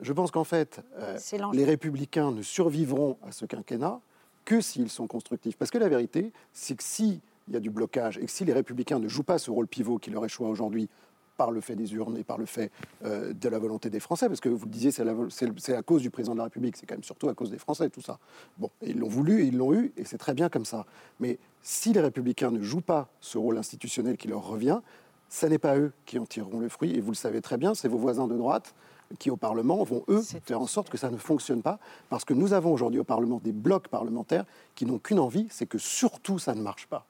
Je 0.00 0.12
pense 0.12 0.30
qu'en 0.30 0.44
fait, 0.44 0.80
euh, 0.98 1.18
les 1.54 1.64
républicains 1.64 2.30
ne 2.30 2.42
survivront 2.42 3.16
à 3.26 3.32
ce 3.32 3.46
quinquennat 3.46 4.00
que 4.44 4.60
s'ils 4.60 4.90
sont 4.90 5.06
constructifs. 5.06 5.56
Parce 5.56 5.70
que 5.70 5.78
la 5.78 5.88
vérité, 5.88 6.32
c'est 6.52 6.76
que 6.76 6.82
s'il 6.84 7.18
y 7.50 7.56
a 7.56 7.60
du 7.60 7.70
blocage 7.70 8.18
et 8.18 8.26
que 8.26 8.30
si 8.30 8.44
les 8.44 8.52
républicains 8.52 8.98
ne 8.98 9.08
jouent 9.08 9.22
pas 9.22 9.38
ce 9.38 9.50
rôle 9.50 9.66
pivot 9.66 9.98
qui 9.98 10.10
leur 10.10 10.24
échoit 10.24 10.48
aujourd'hui 10.48 10.88
par 11.36 11.50
le 11.50 11.60
fait 11.60 11.76
des 11.76 11.94
urnes 11.94 12.16
et 12.16 12.24
par 12.24 12.38
le 12.38 12.46
fait 12.46 12.70
euh, 13.04 13.32
de 13.32 13.48
la 13.48 13.58
volonté 13.58 13.90
des 13.90 14.00
Français, 14.00 14.28
parce 14.28 14.40
que 14.40 14.48
vous 14.48 14.64
le 14.64 14.70
disiez, 14.70 14.90
c'est 14.90 15.74
à 15.74 15.82
cause 15.82 16.02
du 16.02 16.10
président 16.10 16.34
de 16.34 16.38
la 16.38 16.44
République, 16.44 16.76
c'est 16.76 16.86
quand 16.86 16.94
même 16.94 17.04
surtout 17.04 17.28
à 17.28 17.34
cause 17.34 17.50
des 17.50 17.58
Français, 17.58 17.88
tout 17.90 18.00
ça. 18.00 18.18
Bon, 18.58 18.70
ils 18.82 18.98
l'ont 18.98 19.08
voulu, 19.08 19.42
et 19.42 19.46
ils 19.46 19.56
l'ont 19.56 19.72
eu, 19.72 19.92
et 19.96 20.04
c'est 20.04 20.18
très 20.18 20.34
bien 20.34 20.48
comme 20.48 20.64
ça. 20.64 20.86
Mais 21.20 21.38
si 21.62 21.92
les 21.92 22.00
républicains 22.00 22.50
ne 22.50 22.62
jouent 22.62 22.80
pas 22.80 23.08
ce 23.20 23.38
rôle 23.38 23.58
institutionnel 23.58 24.16
qui 24.16 24.28
leur 24.28 24.46
revient, 24.46 24.80
ce 25.28 25.46
n'est 25.46 25.58
pas 25.58 25.76
eux 25.76 25.92
qui 26.04 26.18
en 26.18 26.26
tireront 26.26 26.60
le 26.60 26.68
fruit, 26.68 26.94
et 26.94 27.00
vous 27.00 27.10
le 27.10 27.16
savez 27.16 27.40
très 27.40 27.56
bien, 27.56 27.74
c'est 27.74 27.88
vos 27.88 27.98
voisins 27.98 28.28
de 28.28 28.36
droite 28.36 28.74
qui, 29.18 29.30
au 29.30 29.36
Parlement, 29.36 29.82
vont, 29.84 30.02
eux, 30.08 30.22
faire 30.42 30.60
en 30.60 30.66
sorte 30.66 30.90
que 30.90 30.98
ça 30.98 31.10
ne 31.10 31.16
fonctionne 31.16 31.62
pas, 31.62 31.78
parce 32.08 32.24
que 32.24 32.34
nous 32.34 32.52
avons 32.52 32.72
aujourd'hui 32.72 33.00
au 33.00 33.04
Parlement 33.04 33.40
des 33.42 33.52
blocs 33.52 33.88
parlementaires 33.88 34.44
qui 34.74 34.84
n'ont 34.84 34.98
qu'une 34.98 35.20
envie, 35.20 35.46
c'est 35.50 35.66
que 35.66 35.78
surtout 35.78 36.38
ça 36.38 36.54
ne 36.54 36.62
marche 36.62 36.86
pas 36.86 37.06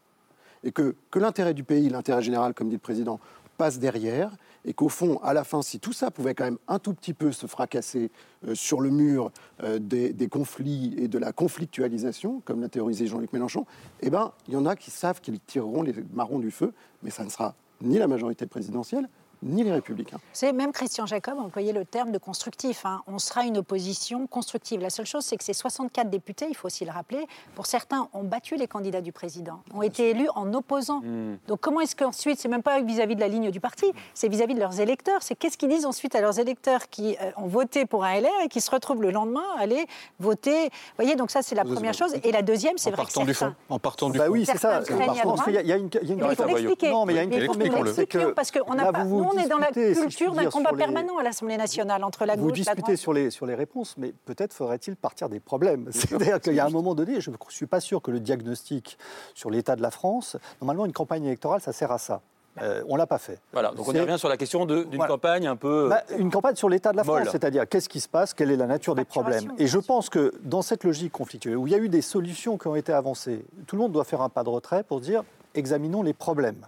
et 0.66 0.72
que, 0.72 0.96
que 1.10 1.18
l'intérêt 1.18 1.54
du 1.54 1.64
pays, 1.64 1.88
l'intérêt 1.88 2.22
général, 2.22 2.52
comme 2.52 2.68
dit 2.68 2.74
le 2.74 2.80
président, 2.80 3.20
passe 3.56 3.78
derrière, 3.78 4.30
et 4.64 4.74
qu'au 4.74 4.88
fond, 4.88 5.18
à 5.22 5.32
la 5.32 5.44
fin, 5.44 5.62
si 5.62 5.78
tout 5.78 5.92
ça 5.92 6.10
pouvait 6.10 6.34
quand 6.34 6.44
même 6.44 6.58
un 6.66 6.78
tout 6.78 6.92
petit 6.92 7.14
peu 7.14 7.30
se 7.32 7.46
fracasser 7.46 8.10
euh, 8.46 8.54
sur 8.54 8.80
le 8.80 8.90
mur 8.90 9.30
euh, 9.62 9.78
des, 9.78 10.12
des 10.12 10.28
conflits 10.28 10.94
et 10.98 11.08
de 11.08 11.18
la 11.18 11.32
conflictualisation, 11.32 12.42
comme 12.44 12.60
l'a 12.60 12.68
théorisé 12.68 13.06
Jean-Luc 13.06 13.32
Mélenchon, 13.32 13.64
eh 14.00 14.10
ben, 14.10 14.32
il 14.48 14.54
y 14.54 14.56
en 14.56 14.66
a 14.66 14.74
qui 14.74 14.90
savent 14.90 15.20
qu'ils 15.20 15.40
tireront 15.40 15.82
les 15.82 15.94
marrons 16.12 16.40
du 16.40 16.50
feu, 16.50 16.72
mais 17.02 17.10
ça 17.10 17.24
ne 17.24 17.30
sera 17.30 17.54
ni 17.80 17.98
la 17.98 18.08
majorité 18.08 18.46
présidentielle, 18.46 19.08
ni 19.42 19.62
les 19.64 19.72
républicains. 19.72 20.18
C'est 20.32 20.52
même 20.52 20.72
Christian 20.72 21.06
Jacob 21.06 21.38
employé 21.38 21.72
le 21.72 21.84
terme 21.84 22.10
de 22.12 22.18
constructif. 22.18 22.84
hein. 22.86 23.02
On 23.06 23.18
sera 23.18 23.44
une 23.44 23.58
opposition 23.58 24.26
constructive. 24.26 24.80
La 24.80 24.90
seule 24.90 25.06
chose, 25.06 25.24
c'est 25.24 25.36
que 25.36 25.44
ces 25.44 25.52
64 25.52 26.08
députés, 26.10 26.46
il 26.48 26.56
faut 26.56 26.66
aussi 26.66 26.84
le 26.84 26.90
rappeler, 26.90 27.26
pour 27.54 27.66
certains, 27.66 28.08
ont 28.12 28.24
battu 28.24 28.56
les 28.56 28.66
candidats 28.66 29.00
du 29.00 29.12
président, 29.12 29.60
ont 29.74 29.82
été 29.82 30.10
élus 30.10 30.28
en 30.34 30.52
opposant. 30.54 31.00
Hmm. 31.00 31.36
Donc 31.48 31.60
comment 31.60 31.80
est-ce 31.80 31.96
qu'ensuite, 31.96 32.38
c'est 32.40 32.48
même 32.48 32.62
pas 32.62 32.80
vis-à-vis 32.80 33.14
de 33.16 33.20
la 33.20 33.28
ligne 33.28 33.50
du 33.50 33.60
parti, 33.60 33.86
c'est 34.14 34.28
vis-à-vis 34.28 34.54
de 34.54 34.60
leurs 34.60 34.80
électeurs. 34.80 35.22
C'est 35.22 35.34
qu'est-ce 35.34 35.56
qu'ils 35.58 35.68
disent 35.68 35.86
ensuite 35.86 36.14
à 36.14 36.20
leurs 36.20 36.38
électeurs 36.38 36.88
qui 36.88 37.16
euh, 37.20 37.30
ont 37.36 37.46
voté 37.46 37.86
pour 37.86 38.04
un 38.04 38.20
LR 38.20 38.28
et 38.44 38.48
qui 38.48 38.60
se 38.60 38.70
retrouvent 38.70 39.02
le 39.02 39.10
lendemain 39.10 39.44
à 39.58 39.60
aller 39.62 39.86
voter. 40.18 40.64
Vous 40.64 40.70
voyez, 40.98 41.16
donc 41.16 41.30
ça, 41.30 41.42
c'est 41.42 41.54
la 41.54 41.64
Vous 41.64 41.74
première 41.74 41.94
chose. 41.94 42.14
Et 42.24 42.32
la 42.32 42.42
deuxième, 42.42 42.78
c'est 42.78 42.88
En 42.90 42.92
vrai 42.92 43.02
que 43.04 43.06
partant 43.12 43.24
du 43.24 43.34
fond. 43.34 43.54
En 43.68 43.78
partant 43.78 44.10
du 44.10 44.18
Bah 44.18 44.26
fond. 44.26 44.32
oui, 44.32 44.46
c'est 44.46 44.58
ça. 44.58 44.82
Certains 44.84 44.96
craignent 45.06 45.22
Parce 45.22 45.44
qu'il 45.44 45.54
y 45.54 45.58
a- 45.58 45.62
il 45.62 45.68
y 45.68 45.72
a 45.72 45.76
une, 45.76 45.88
il 46.02 46.08
y 46.08 46.12
a 46.12 46.14
une 46.14 46.30
il 46.30 46.36
faut 46.36 46.44
l'expliquer. 46.44 46.90
Non, 46.90 47.04
mais 47.06 47.12
il 47.14 47.16
y 47.16 47.18
a 47.18 47.22
une 47.22 47.92
c'est 47.94 48.06
que 48.06 48.30
parce 48.32 48.50
qu'on 48.50 48.72
là, 48.74 48.88
a 48.88 48.92
pas- 48.92 49.04
vous 49.04 49.25
nous, 49.34 49.38
on 49.40 49.44
est 49.44 49.48
dans 49.48 49.58
la 49.58 49.66
disputez, 49.70 49.94
si 49.94 50.00
culture 50.00 50.32
d'un 50.34 50.50
combat 50.50 50.70
les- 50.72 50.76
permanent 50.78 51.18
à 51.18 51.22
l'Assemblée 51.22 51.56
nationale 51.56 52.02
entre 52.04 52.24
la 52.24 52.36
Vous 52.36 52.42
gauche, 52.48 52.50
la 52.50 52.56
disputez 52.56 52.80
droite. 52.82 52.96
sur 52.96 53.12
les, 53.12 53.30
sur 53.30 53.46
les 53.46 53.54
réponses, 53.54 53.94
mais 53.98 54.12
peut-être 54.24 54.52
faudrait-il 54.52 54.96
partir 54.96 55.28
des 55.28 55.40
problèmes. 55.40 55.88
C'est-à-dire 55.90 56.40
qu'il 56.40 56.54
y 56.54 56.60
a 56.60 56.66
un 56.66 56.70
moment 56.70 56.94
donné, 56.94 57.20
je 57.20 57.30
ne 57.30 57.36
suis 57.48 57.66
pas 57.66 57.80
sûr 57.80 58.00
que 58.02 58.10
le 58.10 58.20
diagnostic 58.20 58.98
sur 59.34 59.50
l'état 59.50 59.76
de 59.76 59.82
la 59.82 59.90
France, 59.90 60.36
normalement, 60.60 60.86
une 60.86 60.92
campagne 60.92 61.24
électorale, 61.24 61.60
ça 61.60 61.72
sert 61.72 61.92
à 61.92 61.98
ça. 61.98 62.20
Euh, 62.62 62.82
on 62.88 62.94
ne 62.94 62.98
l'a 62.98 63.06
pas 63.06 63.18
fait. 63.18 63.38
Voilà, 63.52 63.70
donc 63.72 63.86
on 63.86 63.92
y 63.92 64.00
revient 64.00 64.18
sur 64.18 64.30
la 64.30 64.38
question 64.38 64.64
d'une 64.64 64.86
Voilà. 64.94 65.08
campagne 65.12 65.46
un 65.46 65.56
peu. 65.56 65.88
Bah, 65.90 66.04
une 66.18 66.30
campagne 66.30 66.56
sur 66.56 66.70
l'état 66.70 66.90
de 66.90 66.96
la 66.96 67.04
molle. 67.04 67.20
France, 67.20 67.32
c'est-à-dire 67.32 67.68
qu'est-ce 67.68 67.86
qui 67.90 68.00
se 68.00 68.08
passe, 68.08 68.32
quelle 68.32 68.50
est 68.50 68.56
la 68.56 68.64
nature 68.66 68.94
des 68.94 69.04
problèmes. 69.04 69.52
Et 69.58 69.66
je 69.66 69.78
pense 69.78 70.08
que 70.08 70.32
dans 70.42 70.62
cette 70.62 70.82
logique 70.82 71.12
conflictuelle, 71.12 71.58
où 71.58 71.66
il 71.66 71.72
y 71.74 71.76
a 71.76 71.78
eu 71.78 71.90
des 71.90 72.00
solutions 72.00 72.56
qui 72.56 72.66
ont 72.66 72.74
été 72.74 72.94
avancées, 72.94 73.44
tout 73.66 73.76
le 73.76 73.82
monde 73.82 73.92
doit 73.92 74.04
faire 74.04 74.22
un 74.22 74.30
pas 74.30 74.42
de 74.42 74.48
retrait 74.48 74.84
pour 74.84 75.00
dire 75.02 75.22
examinons 75.54 76.02
les 76.02 76.14
problèmes. 76.14 76.66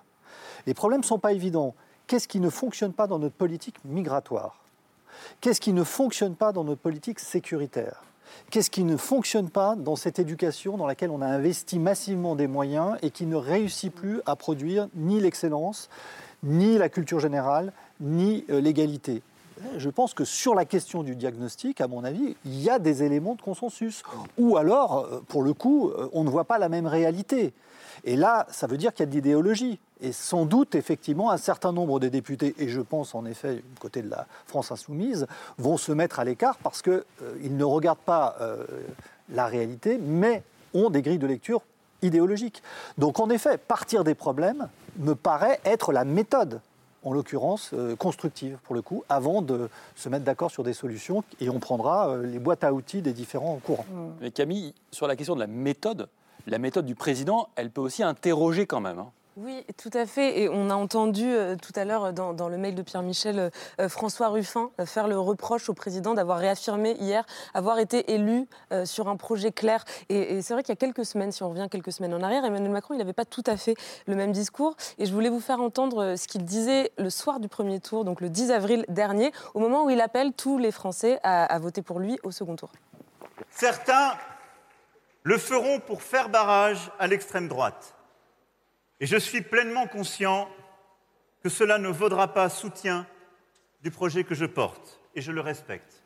Les 0.66 0.74
problèmes 0.74 1.01
ne 1.01 1.07
sont 1.07 1.18
pas 1.18 1.32
évidents. 1.32 1.74
Qu'est-ce 2.09 2.26
qui 2.26 2.40
ne 2.40 2.48
fonctionne 2.48 2.94
pas 2.94 3.06
dans 3.06 3.18
notre 3.18 3.34
politique 3.34 3.76
migratoire? 3.84 4.56
Qu'est-ce 5.42 5.61
qui 5.61 5.74
ne 5.74 5.84
fonctionne 5.84 6.34
pas 6.34 6.52
dans 6.52 6.64
notre 6.64 6.80
politique 6.80 7.20
sécuritaire? 7.20 8.02
Qu'est-ce 8.50 8.70
qui 8.70 8.82
ne 8.82 8.96
fonctionne 8.96 9.50
pas 9.50 9.76
dans 9.76 9.94
cette 9.94 10.18
éducation 10.18 10.78
dans 10.78 10.86
laquelle 10.86 11.11
on 11.11 11.20
a 11.20 11.26
investi 11.26 11.78
massivement 11.78 12.34
des 12.34 12.46
moyens 12.46 12.96
et 13.02 13.11
qui 13.11 13.26
ne 13.26 13.36
réussit 13.36 13.94
plus 13.94 14.22
à 14.24 14.36
produire 14.36 14.88
ni 14.94 15.20
l'excellence, 15.20 15.90
ni 16.42 16.78
la 16.78 16.88
culture 16.88 17.20
générale, 17.20 17.74
ni 18.00 18.46
euh, 18.48 18.59
l'égalité? 18.62 19.22
Je 19.76 19.90
pense 19.90 20.14
que 20.14 20.24
sur 20.24 20.54
la 20.54 20.64
question 20.64 21.02
du 21.02 21.14
diagnostic, 21.14 21.82
à 21.82 21.88
mon 21.88 22.04
avis, 22.04 22.36
il 22.46 22.59
y 22.59 22.70
a 22.70 22.78
des 22.78 23.02
éléments 23.02 23.34
de 23.34 23.42
consensus. 23.42 24.02
Ou 24.38 24.56
alors, 24.56 25.00
euh, 25.00 25.20
pour 25.28 25.42
le 25.42 25.52
coup, 25.52 25.90
euh, 25.90 26.09
on 26.14 26.24
ne 26.24 26.30
voit 26.30 26.44
pas 26.44 26.59
la 26.59 26.70
même 26.70 26.86
réalité. 26.86 27.52
Et 28.09 28.16
là, 28.16 28.46
ça 28.50 28.66
veut 28.66 28.78
dire 28.78 28.94
qu'il 28.94 29.04
y 29.04 29.06
a 29.06 29.11
de 29.11 29.14
l'idéologie. 29.14 29.78
Et 30.00 30.12
sans 30.12 30.46
doute, 30.46 30.74
effectivement, 30.74 31.30
un 31.30 31.36
certain 31.36 31.72
nombre 31.72 32.00
des 32.00 32.09
députés, 32.09 32.54
et 32.59 32.66
je 32.66 32.80
pense 32.80 33.14
en 33.14 33.26
effet 33.26 33.56
du 33.56 33.78
côté 33.78 34.00
de 34.00 34.09
la 34.09 34.26
France 34.46 34.72
insoumise, 34.72 35.26
vont 35.59 35.76
se 35.76 35.92
mettre 35.92 36.18
à 36.18 36.24
l'écart 36.24 36.56
parce 36.56 36.80
qu'ils 36.80 37.02
euh, 37.22 37.48
ne 37.50 37.64
regardent 37.64 37.98
pas 37.98 38.36
euh, 38.40 38.64
la 39.28 39.44
réalité, 39.44 39.98
mais 39.98 40.42
ont 40.72 40.88
des 40.88 41.02
grilles 41.02 41.18
de 41.18 41.26
lecture 41.26 41.61
idéologiques. 42.00 42.62
Donc 42.96 43.20
en 43.20 43.28
effet, 43.28 43.59
partir 43.59 44.04
des 44.04 44.14
problèmes 44.14 44.68
me 44.96 45.14
paraît 45.14 45.61
être 45.66 45.92
la 45.92 46.06
méthode 46.06 46.62
en 47.04 47.12
l'occurrence 47.12 47.72
euh, 47.74 47.94
constructive 47.94 48.56
pour 48.64 48.74
le 48.74 48.80
coup, 48.80 49.04
avant 49.11 49.42
de 49.42 49.68
se 49.96 50.09
mettre 50.09 50.24
d'accord 50.24 50.50
sur 50.50 50.64
des 50.64 50.72
solutions 50.72 51.24
et 51.42 51.50
on 51.50 51.59
prendra 51.59 52.16
les 52.16 52.38
boîtes 52.38 52.64
à 52.64 52.72
outils 52.72 53.02
des 53.02 53.12
différents 53.12 53.61
courants. 53.62 53.84
Mais 54.22 54.30
Camille, 54.30 54.72
sur 54.92 55.06
la 55.06 55.14
question 55.14 55.34
de 55.34 55.40
la 55.40 55.46
méthode, 55.46 56.09
la 56.49 56.59
méthode 56.59 56.86
du 56.86 56.94
président, 56.94 57.49
elle 57.57 57.70
peut 57.70 57.80
aussi 57.80 58.03
interroger 58.03 58.66
quand 58.66 58.80
même. 58.80 58.99
Hein. 58.99 59.11
Oui, 59.40 59.64
tout 59.76 59.90
à 59.94 60.05
fait. 60.05 60.40
Et 60.40 60.49
on 60.49 60.68
a 60.68 60.74
entendu 60.74 61.24
euh, 61.24 61.55
tout 61.55 61.72
à 61.76 61.84
l'heure 61.84 62.12
dans, 62.12 62.49
le 62.49 62.59
mail 62.59 62.74
de 62.74 62.82
Pierre 62.82 63.03
Michel 63.03 63.38
euh, 63.38 63.51
euh, 63.80 63.88
François 63.88 64.30
Ruffin 64.30 64.70
faire 64.84 65.07
le 65.07 65.16
reproche 65.16 65.68
au 65.68 65.74
président 65.74 66.14
d'avoir 66.14 66.38
réaffirmé 66.38 66.96
hier 66.99 67.24
avoir 67.55 67.78
été 67.78 68.14
élu 68.14 68.49
sur 68.84 69.09
un 69.09 69.16
projet 69.16 69.53
clair. 69.53 69.84
Et, 70.09 70.42
c'est 70.42 70.55
vrai 70.55 70.62
qu'il 70.62 70.72
y 70.72 70.72
a 70.72 70.76
quelques 70.76 71.05
semaines, 71.05 71.30
si 71.30 71.42
on 71.42 71.51
revient 71.51 71.68
quelques 71.70 71.92
semaines 71.92 72.14
en 72.14 72.22
arrière, 72.22 72.44
Emmanuel 72.44 72.70
Macron, 72.70 72.94
il 72.94 72.99
n'avait 72.99 73.12
pas 73.12 73.24
tout 73.24 73.44
à 73.46 73.57
fait 73.57 73.74
le 74.07 74.16
même 74.16 74.32
discours. 74.32 74.76
Et 74.99 75.07
je 75.07 75.12
voulais 75.12 75.28
vous 75.28 75.40
faire 75.40 75.61
entendre 75.61 76.16
ce 76.16 76.26
qu'il 76.26 76.44
disait 76.44 76.90
le 76.99 77.11
soir 77.11 77.38
du 77.38 77.49
premier 77.49 77.80
tour, 77.80 78.05
donc 78.05 78.20
le 78.20 78.28
10 78.28 78.51
avril 78.51 78.84
dernier, 78.88 79.32
au 79.55 79.61
moment 79.61 79.84
où 79.84 79.90
il 79.90 80.01
appelle 80.01 80.32
tous 80.32 80.59
les 80.59 80.72
Français 80.72 81.20
à 81.22 81.59
voter 81.59 81.82
pour 81.82 82.01
lui 82.01 82.18
au 82.22 82.30
second 82.30 82.57
tour. 82.57 82.70
Certains 83.51 84.12
le 85.29 85.37
feront 85.37 85.79
pour 85.79 86.03
faire 86.03 86.31
barrage 86.31 86.91
à 86.99 87.07
l'extrême 87.07 87.49
droite. 87.49 87.95
Et 88.99 89.05
je 89.05 89.18
suis 89.18 89.43
pleinement 89.43 89.87
conscient 89.87 90.49
que 91.43 91.51
cela 91.51 91.76
ne 91.76 91.91
vaudra 91.91 92.33
pas 92.33 92.49
soutien 92.49 93.07
du 93.83 93.91
projet 93.91 94.24
que 94.24 94.35
je 94.35 94.47
porte, 94.47 95.03
et 95.14 95.20
je 95.20 95.31
le 95.31 95.43
respecte. 95.43 95.97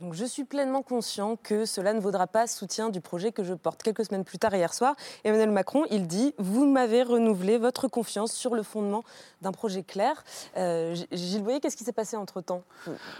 Donc 0.00 0.14
je 0.14 0.24
suis 0.24 0.44
pleinement 0.44 0.82
conscient 0.82 1.36
que 1.42 1.64
cela 1.64 1.92
ne 1.92 1.98
vaudra 1.98 2.28
pas 2.28 2.46
soutien 2.46 2.88
du 2.88 3.00
projet 3.00 3.32
que 3.32 3.42
je 3.42 3.52
porte. 3.52 3.82
Quelques 3.82 4.04
semaines 4.04 4.24
plus 4.24 4.38
tard, 4.38 4.54
hier 4.54 4.72
soir, 4.72 4.94
Emmanuel 5.24 5.50
Macron, 5.50 5.86
il 5.90 6.06
dit 6.06 6.34
Vous 6.38 6.66
m'avez 6.66 7.02
renouvelé 7.02 7.58
votre 7.58 7.88
confiance 7.88 8.32
sur 8.32 8.54
le 8.54 8.62
fondement 8.62 9.02
d'un 9.42 9.50
projet 9.50 9.82
clair. 9.82 10.22
Euh, 10.56 10.94
Gilles 11.10 11.42
Boyer, 11.42 11.58
qu'est-ce 11.58 11.76
qui 11.76 11.82
s'est 11.82 11.92
passé 11.92 12.16
entre-temps? 12.16 12.62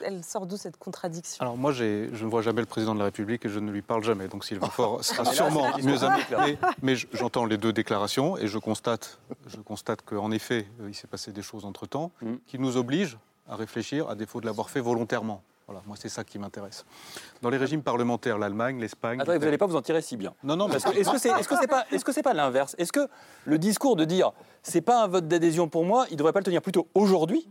Elle 0.05 0.22
sort 0.22 0.47
d'où 0.47 0.57
cette 0.57 0.76
contradiction? 0.76 1.43
Alors 1.43 1.57
moi, 1.57 1.72
je 1.72 1.85
ne 1.85 2.31
vois 2.31 2.43
jamais 2.43 2.61
le 2.61 2.66
président 2.66 2.95
de 2.95 3.01
la 3.01 3.07
République 3.07 3.45
et 3.45 3.49
je 3.49 3.59
ne 3.59 3.72
lui 3.72 3.83
parle 3.83 4.05
jamais. 4.05 4.29
Donc 4.29 4.45
Sylvain 4.45 4.68
Faure 4.68 5.05
sera 5.05 5.24
sûrement 5.24 5.76
mieux 5.79 6.05
indiqué. 6.05 6.59
Mais 6.83 6.95
j'entends 7.12 7.45
les 7.45 7.57
deux 7.57 7.72
déclarations 7.72 8.39
et 8.39 8.47
je 8.47 8.59
constate, 8.59 9.18
je 9.49 9.57
constate 9.57 10.03
qu'en 10.03 10.31
effet, 10.31 10.68
il 10.87 10.95
s'est 10.95 11.09
passé 11.09 11.33
des 11.33 11.43
choses 11.43 11.64
entre-temps 11.64 12.12
mm. 12.22 12.35
qui 12.47 12.61
nous 12.61 12.76
obligent 12.76 13.18
à 13.49 13.57
réfléchir, 13.57 14.09
à 14.09 14.14
défaut 14.14 14.41
de 14.41 14.47
l'avoir 14.47 14.70
fait 14.70 14.81
volontairement. 14.81 15.43
Voilà, 15.69 15.83
moi 15.87 15.97
c'est 16.01 16.09
ça 16.09 16.25
qui 16.25 16.39
m'intéresse. 16.39 16.87
Dans 17.43 17.51
les 17.51 17.59
régimes 17.59 17.83
parlementaires, 17.83 18.39
l'Allemagne, 18.39 18.81
l'Espagne. 18.81 19.21
Attendez, 19.21 19.37
vous 19.37 19.45
n'allez 19.45 19.59
pas 19.59 19.66
vous 19.66 19.77
en 19.77 19.83
tirer 19.83 20.01
si 20.01 20.16
bien. 20.16 20.33
Non, 20.43 20.57
non, 20.57 20.66
est-ce 20.71 20.87
que 20.87 21.19
c'est 21.19 21.29
est 21.29 21.43
-ce 21.43 21.69
pas 21.69 22.12
c'est 22.12 22.23
pas 22.23 22.33
l'inverse? 22.33 22.75
Est-ce 22.79 22.91
que 22.91 23.07
le 23.45 23.59
discours 23.59 23.95
de 23.95 24.07
dire 24.07 24.33
c'est 24.62 24.81
pas 24.81 25.05
un 25.05 25.09
vote 25.09 25.29
d'adhésion 25.29 25.69
pour 25.69 25.85
moi, 25.85 26.07
il 26.11 26.16
devrait 26.16 26.33
pas 26.33 26.41
le 26.41 26.47
tenir 26.47 26.62
plutôt 26.62 26.89
aujourd'hui, 26.95 27.47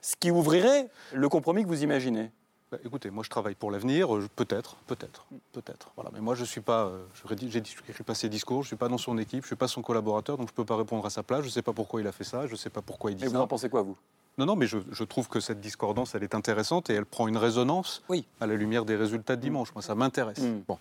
ce 0.00 0.14
qui 0.14 0.30
ouvrirait 0.30 0.88
le 1.12 1.28
compromis 1.28 1.64
que 1.64 1.68
vous 1.68 1.82
imaginez 1.82 2.30
bah, 2.70 2.78
écoutez, 2.84 3.10
moi 3.10 3.24
je 3.24 3.30
travaille 3.30 3.56
pour 3.56 3.72
l'avenir, 3.72 4.14
euh, 4.14 4.28
peut-être, 4.36 4.76
peut-être, 4.86 5.26
peut-être. 5.50 5.90
Voilà, 5.96 6.10
mais 6.12 6.20
moi 6.20 6.36
je 6.36 6.44
suis 6.44 6.60
pas, 6.60 6.84
euh, 6.84 7.04
j'ai 7.28 8.04
pas 8.04 8.14
ses 8.14 8.28
discours, 8.28 8.62
je 8.62 8.68
suis 8.68 8.76
pas 8.76 8.86
dans 8.86 8.96
son 8.96 9.18
équipe, 9.18 9.42
je 9.42 9.48
suis 9.48 9.56
pas 9.56 9.66
son 9.66 9.82
collaborateur, 9.82 10.38
donc 10.38 10.48
je 10.50 10.54
peux 10.54 10.64
pas 10.64 10.76
répondre 10.76 11.04
à 11.04 11.10
sa 11.10 11.24
place. 11.24 11.42
Je 11.42 11.48
sais 11.48 11.62
pas 11.62 11.72
pourquoi 11.72 12.00
il 12.00 12.06
a 12.06 12.12
fait 12.12 12.22
ça, 12.22 12.46
je 12.46 12.54
sais 12.54 12.70
pas 12.70 12.80
pourquoi 12.80 13.10
il 13.10 13.16
dit 13.16 13.24
ça. 13.24 13.26
Et 13.26 13.32
vous 13.32 13.40
en 13.40 13.48
pensez 13.48 13.68
quoi 13.68 13.82
vous? 13.82 13.96
Non, 14.40 14.46
non, 14.46 14.56
mais 14.56 14.66
je, 14.66 15.04
trouve 15.04 15.28
que 15.28 15.38
cette 15.38 15.60
discordance, 15.60 16.14
elle 16.14 16.22
est 16.22 16.34
intéressante 16.34 16.88
et 16.88 16.94
elle 16.94 17.04
prend 17.04 17.28
une 17.28 17.36
résonance 17.36 18.02
oui. 18.08 18.24
à 18.40 18.46
la 18.46 18.54
lumière 18.54 18.86
des 18.86 18.96
résultats 18.96 19.36
de 19.36 19.42
dimanche. 19.42 19.68
Moi, 19.74 19.82
ça 19.82 19.94
m'intéresse. 19.94 20.38
Mm. 20.38 20.62
Bon, 20.66 20.78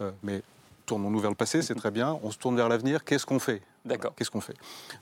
euh, 0.00 0.10
mais 0.22 0.42
tournons-nous 0.86 1.20
vers 1.20 1.30
le 1.30 1.36
passé, 1.36 1.62
c'est 1.62 1.74
très 1.74 1.90
bien. 1.90 2.18
On 2.22 2.30
se 2.30 2.38
tourne 2.38 2.56
vers 2.56 2.68
l'avenir. 2.68 3.04
Qu'est-ce 3.04 3.26
qu'on 3.26 3.38
fait? 3.38 3.62
D'accord. 3.84 4.14
Qu'est-ce 4.14 4.30
qu'on 4.30 4.40
fait? 4.40 4.54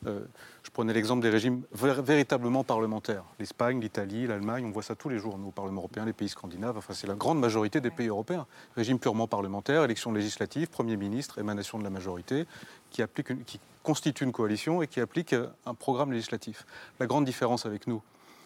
Euh, 0.07 0.21
Je 0.63 0.71
prenais 0.71 0.93
l'exemple 0.93 1.23
des 1.23 1.29
régimes 1.31 1.63
véritablement 1.73 2.65
parlementaires. 2.65 3.25
L'Espagne, 3.39 3.81
l'Italie, 3.81 4.27
l'Allemagne, 4.27 4.65
on 4.65 4.71
voit 4.71 4.83
ça 4.83 4.95
tous 4.95 5.09
les 5.09 5.19
jours, 5.19 5.37
nous, 5.39 5.49
au 5.49 5.53
Parlement 5.53 5.81
européen, 5.81 6.05
les 6.05 6.13
pays 6.13 6.29
scandinaves. 6.29 6.79
Enfin, 6.79 6.95
c'est 6.95 7.07
la 7.07 7.15
grande 7.15 7.39
majorité 7.39 7.81
des 7.81 7.91
pays 7.91 8.09
européens. 8.09 8.47
Régime 8.77 8.99
purement 8.99 9.27
parlementaire, 9.27 9.85
élection 9.85 10.13
législative, 10.13 10.69
Premier 10.69 10.97
ministre, 10.97 11.39
émanation 11.39 11.79
de 11.79 11.85
la 11.85 11.91
majorité, 11.91 12.47
qui, 12.91 13.03
applique 13.03 13.45
qui 13.45 13.61
constitue 13.83 14.25
une 14.25 14.33
coalition 14.33 14.83
et 14.83 14.87
qui 14.87 15.01
applique 15.01 15.33
euh, 15.33 15.49
un 15.67 15.75
programme 15.75 16.13
législatif. 16.13 16.65
La 16.99 17.07
grande 17.07 17.25
différence 17.25 17.67
avec 17.67 17.87
nous, 17.87 18.03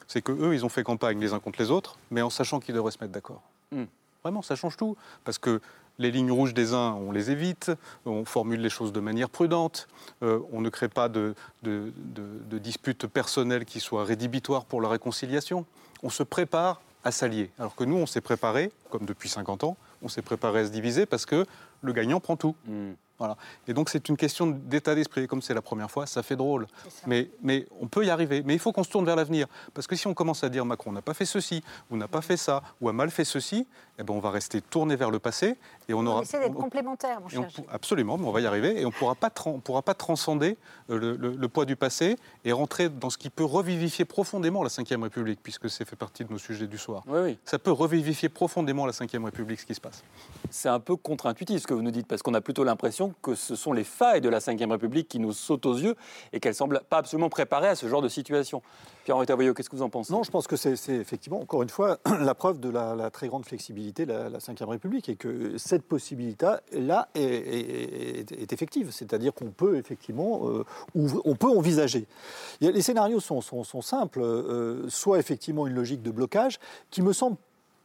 c'est 0.07 0.22
que 0.22 0.32
eux, 0.32 0.55
ils 0.55 0.64
ont 0.64 0.68
fait 0.68 0.82
campagne 0.82 1.18
les 1.20 1.32
uns 1.32 1.41
contre 1.41 1.61
les 1.61 1.70
autres, 1.70 1.99
mais 2.11 2.22
en 2.22 2.30
sachant 2.30 2.61
qu'ils 2.61 2.74
devraient 2.74 2.93
se 2.93 2.99
mettre 3.01 3.12
d'accord. 3.12 3.43
Hmm. 3.72 3.85
Vraiment, 4.22 4.43
ça 4.43 4.57
change 4.57 4.76
tout. 4.76 4.97
Parce 5.24 5.39
que 5.39 5.61
les 5.99 6.11
lignes 6.11 6.32
rouges 6.32 6.55
des 6.55 6.74
uns, 6.74 6.92
on 6.92 7.12
les 7.12 7.30
évite, 7.30 7.70
on 8.07 8.24
formule 8.24 8.61
les 8.61 8.70
choses 8.70 8.92
de 8.92 9.01
manière 9.01 9.30
prudente, 9.30 9.88
euh, 10.22 10.40
on 10.53 10.61
ne 10.61 10.68
crée 10.68 10.88
pas 10.88 11.09
de, 11.09 11.34
disputes 12.51 13.07
personnelles 13.07 13.64
qui 13.64 13.80
soient 13.80 14.05
rédhibitoires 14.05 14.64
pour 14.64 14.80
la 14.80 14.88
réconciliation. 14.88 15.66
On 16.03 16.11
se 16.11 16.22
prépare 16.22 16.80
à 17.05 17.11
s'allier. 17.11 17.51
Alors 17.59 17.74
que 17.74 17.84
nous, 17.84 17.97
on 17.97 18.07
s'est 18.07 18.20
préparé, 18.20 18.72
comme 18.90 19.05
depuis 19.05 19.28
50 19.28 19.64
ans, 19.64 19.76
on 20.03 20.09
s'est 20.09 20.22
préparé 20.22 20.61
à 20.61 20.66
se 20.66 20.70
diviser 20.70 21.07
parce 21.07 21.26
que 21.26 21.47
le 21.82 21.92
gagnant 21.92 22.20
prend 22.20 22.36
tout. 22.36 22.55
Hmm. 22.66 22.92
Voilà. 23.19 23.37
Et 23.69 23.75
donc 23.75 23.91
c'est 23.91 24.09
une 24.09 24.17
question 24.17 24.47
d'état 24.47 24.95
d'esprit. 24.95 25.27
Comme 25.27 25.43
c'est 25.43 25.55
la 25.55 25.62
première 25.62 25.91
fois, 25.91 26.07
ça 26.07 26.23
fait 26.23 26.37
drôle. 26.37 26.67
Mais, 27.07 27.31
mais 27.43 27.67
on 27.81 27.87
peut 27.87 28.05
y 28.05 28.11
arriver. 28.11 28.43
Mais 28.45 28.55
il 28.55 28.59
faut 28.59 28.73
qu'on 28.73 28.83
se 28.83 28.91
tourne 28.91 29.05
vers 29.05 29.17
l'avenir. 29.17 29.47
Parce 29.73 29.87
que 29.87 29.95
si 29.95 30.07
on 30.07 30.15
commence 30.15 30.43
à 30.43 30.49
dire 30.49 30.65
Macron 30.65 30.93
n'a 30.93 31.03
pas 31.03 31.15
fait 31.15 31.25
ceci, 31.25 31.62
ou 31.91 31.97
n'a 31.97 32.09
pas 32.09 32.23
fait 32.23 32.37
ça, 32.37 32.62
ou 32.81 32.89
a 32.89 32.93
mal 32.93 33.11
fait 33.11 33.25
ceci, 33.25 33.67
eh 33.99 34.03
ben 34.03 34.15
on 34.15 34.19
va 34.19 34.31
rester 34.31 34.61
tourné 34.61 34.97
vers 34.97 35.11
le 35.11 35.21
passé. 35.21 35.57
Et 35.89 35.95
on, 35.95 36.05
aura. 36.07 36.23
essaie 36.23 36.41
d'être 36.41 36.55
complémentaire, 36.55 37.21
mon 37.21 37.29
cher. 37.29 37.49
absolument, 37.71 38.19
mais 38.19 38.27
on 38.27 38.33
va 38.33 38.41
y 38.41 38.47
arriver. 38.47 38.81
Et 38.81 38.85
on 38.85 38.89
ne 38.89 39.61
pourra 39.61 39.83
pas 39.83 39.95
transcender 39.95 40.57
euh, 40.91 41.17
le, 41.17 41.49
poids 41.49 41.67
du 41.67 41.77
passé 41.77 42.17
et 42.45 42.53
rentrer 42.53 42.89
dans 42.89 43.11
ce 43.11 43.19
qui 43.19 43.31
peut 43.31 43.45
revivifier 43.45 44.05
profondément 44.05 44.62
la 44.65 44.71
Ve 44.71 45.03
République, 45.03 45.41
puisque 45.43 45.71
c'est 45.71 45.85
fait 45.85 45.97
partie 45.97 46.25
de 46.25 46.33
nos 46.33 46.39
sujets 46.39 46.67
du 46.67 46.79
soir. 46.79 47.03
Oui, 47.07 47.21
oui. 47.23 47.39
Ça 47.45 47.59
peut 47.59 47.71
revivifier 47.71 48.29
profondément 48.29 48.87
la 48.87 48.93
Ve 48.93 49.25
République, 49.25 49.61
ce 49.61 49.67
qui 49.67 49.75
se 49.75 49.81
passe. 49.81 50.03
C'est 50.51 50.69
un 50.69 50.81
peu 50.81 50.97
contre-intuitif 50.97 51.62
ce 51.62 51.67
que 51.67 51.75
vous 51.75 51.83
nous 51.83 51.91
dites, 51.91 52.07
parce 52.07 52.23
qu'on 52.23 52.35
a 52.35 52.41
plutôt 52.41 52.65
l'impression 52.65 53.04
que 53.23 53.35
ce 53.35 53.57
sont 53.57 53.73
les 53.73 53.85
failles 53.85 54.21
de 54.21 54.29
la 54.29 54.39
Ve 54.39 54.71
République 54.71 55.09
qui 55.09 55.19
nous 55.19 55.33
sautent 55.33 55.67
aux 55.67 55.77
yeux 55.77 55.97
et 56.33 56.41
qu'elle 56.41 56.53
ne 56.53 56.57
semble 56.57 56.81
pas 56.89 56.99
absolument 56.99 57.29
préparée 57.29 57.69
à 57.69 57.75
ce 57.75 57.89
genre 57.89 58.03
de 58.03 58.09
situation. 58.09 58.63
Pierre-Henri 59.05 59.27
Tavoyot, 59.27 59.53
qu'est-ce 59.53 59.69
que 59.69 59.77
vous 59.77 59.83
en 59.83 59.91
pensez? 59.91 60.13
Non, 60.13 60.23
je 60.23 60.31
pense 60.31 60.47
que 60.47 60.57
c'est 60.57 60.73
effectivement, 60.89 61.41
encore 61.41 61.63
une 61.63 61.69
fois, 61.69 61.99
la 62.21 62.35
preuve 62.35 62.59
de 62.59 62.71
la, 62.71 63.11
très 63.11 63.29
grande 63.29 63.45
flexibilité 63.45 64.07
de 64.07 64.13
la, 64.13 64.29
la 64.31 64.39
Ve 64.39 64.69
République 64.69 65.09
et 65.09 65.17
que 65.17 65.59
cette 65.59 65.83
possibilité-là 65.83 67.09
est, 67.15 68.53
effective. 68.53 68.91
C'est-à-dire 68.91 69.35
qu'on 69.35 69.51
peut 69.51 69.77
effectivement, 69.77 70.49
euh, 70.49 70.65
on 70.95 71.37
peut 71.37 71.49
envisager. 71.49 72.07
Les 72.61 72.83
scénarios 72.83 73.21
sont, 73.21 73.43
simples. 73.83 74.21
Euh, 74.21 74.89
soit 74.89 75.19
effectivement 75.19 75.67
une 75.67 75.75
logique 75.75 76.03
de 76.03 76.11
blocage 76.11 76.59
qui 76.91 77.03
me 77.03 77.13
semble 77.13 77.37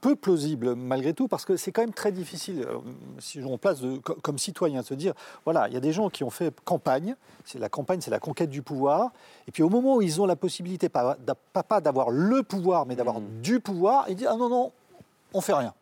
peu 0.01 0.15
plausible 0.15 0.75
malgré 0.75 1.13
tout, 1.13 1.27
parce 1.27 1.45
que 1.45 1.57
c'est 1.57 1.71
quand 1.71 1.81
même 1.81 1.93
très 1.93 2.11
difficile, 2.11 2.65
euh, 2.67 2.77
si 3.19 3.41
on 3.43 3.57
place 3.57 3.81
de, 3.81 3.97
comme 3.97 4.37
citoyen, 4.37 4.81
de 4.81 4.85
se 4.85 4.93
dire, 4.93 5.13
voilà, 5.45 5.67
il 5.67 5.73
y 5.73 5.77
a 5.77 5.79
des 5.79 5.93
gens 5.93 6.09
qui 6.09 6.23
ont 6.23 6.29
fait 6.29 6.53
campagne, 6.63 7.15
c'est 7.45 7.59
la 7.59 7.69
campagne, 7.69 8.01
c'est 8.01 8.11
la 8.11 8.19
conquête 8.19 8.49
du 8.49 8.61
pouvoir, 8.61 9.11
et 9.47 9.51
puis 9.51 9.63
au 9.63 9.69
moment 9.69 9.95
où 9.95 10.01
ils 10.01 10.21
ont 10.21 10.25
la 10.25 10.35
possibilité, 10.35 10.89
pas, 10.89 11.17
pas 11.67 11.81
d'avoir 11.81 12.09
le 12.09 12.43
pouvoir, 12.43 12.85
mais 12.85 12.95
d'avoir 12.95 13.19
mmh. 13.19 13.41
du 13.41 13.59
pouvoir, 13.59 14.05
ils 14.09 14.15
disent, 14.15 14.27
ah 14.29 14.37
non, 14.37 14.49
non, 14.49 14.71
on 15.33 15.41
fait 15.41 15.53
rien. 15.53 15.73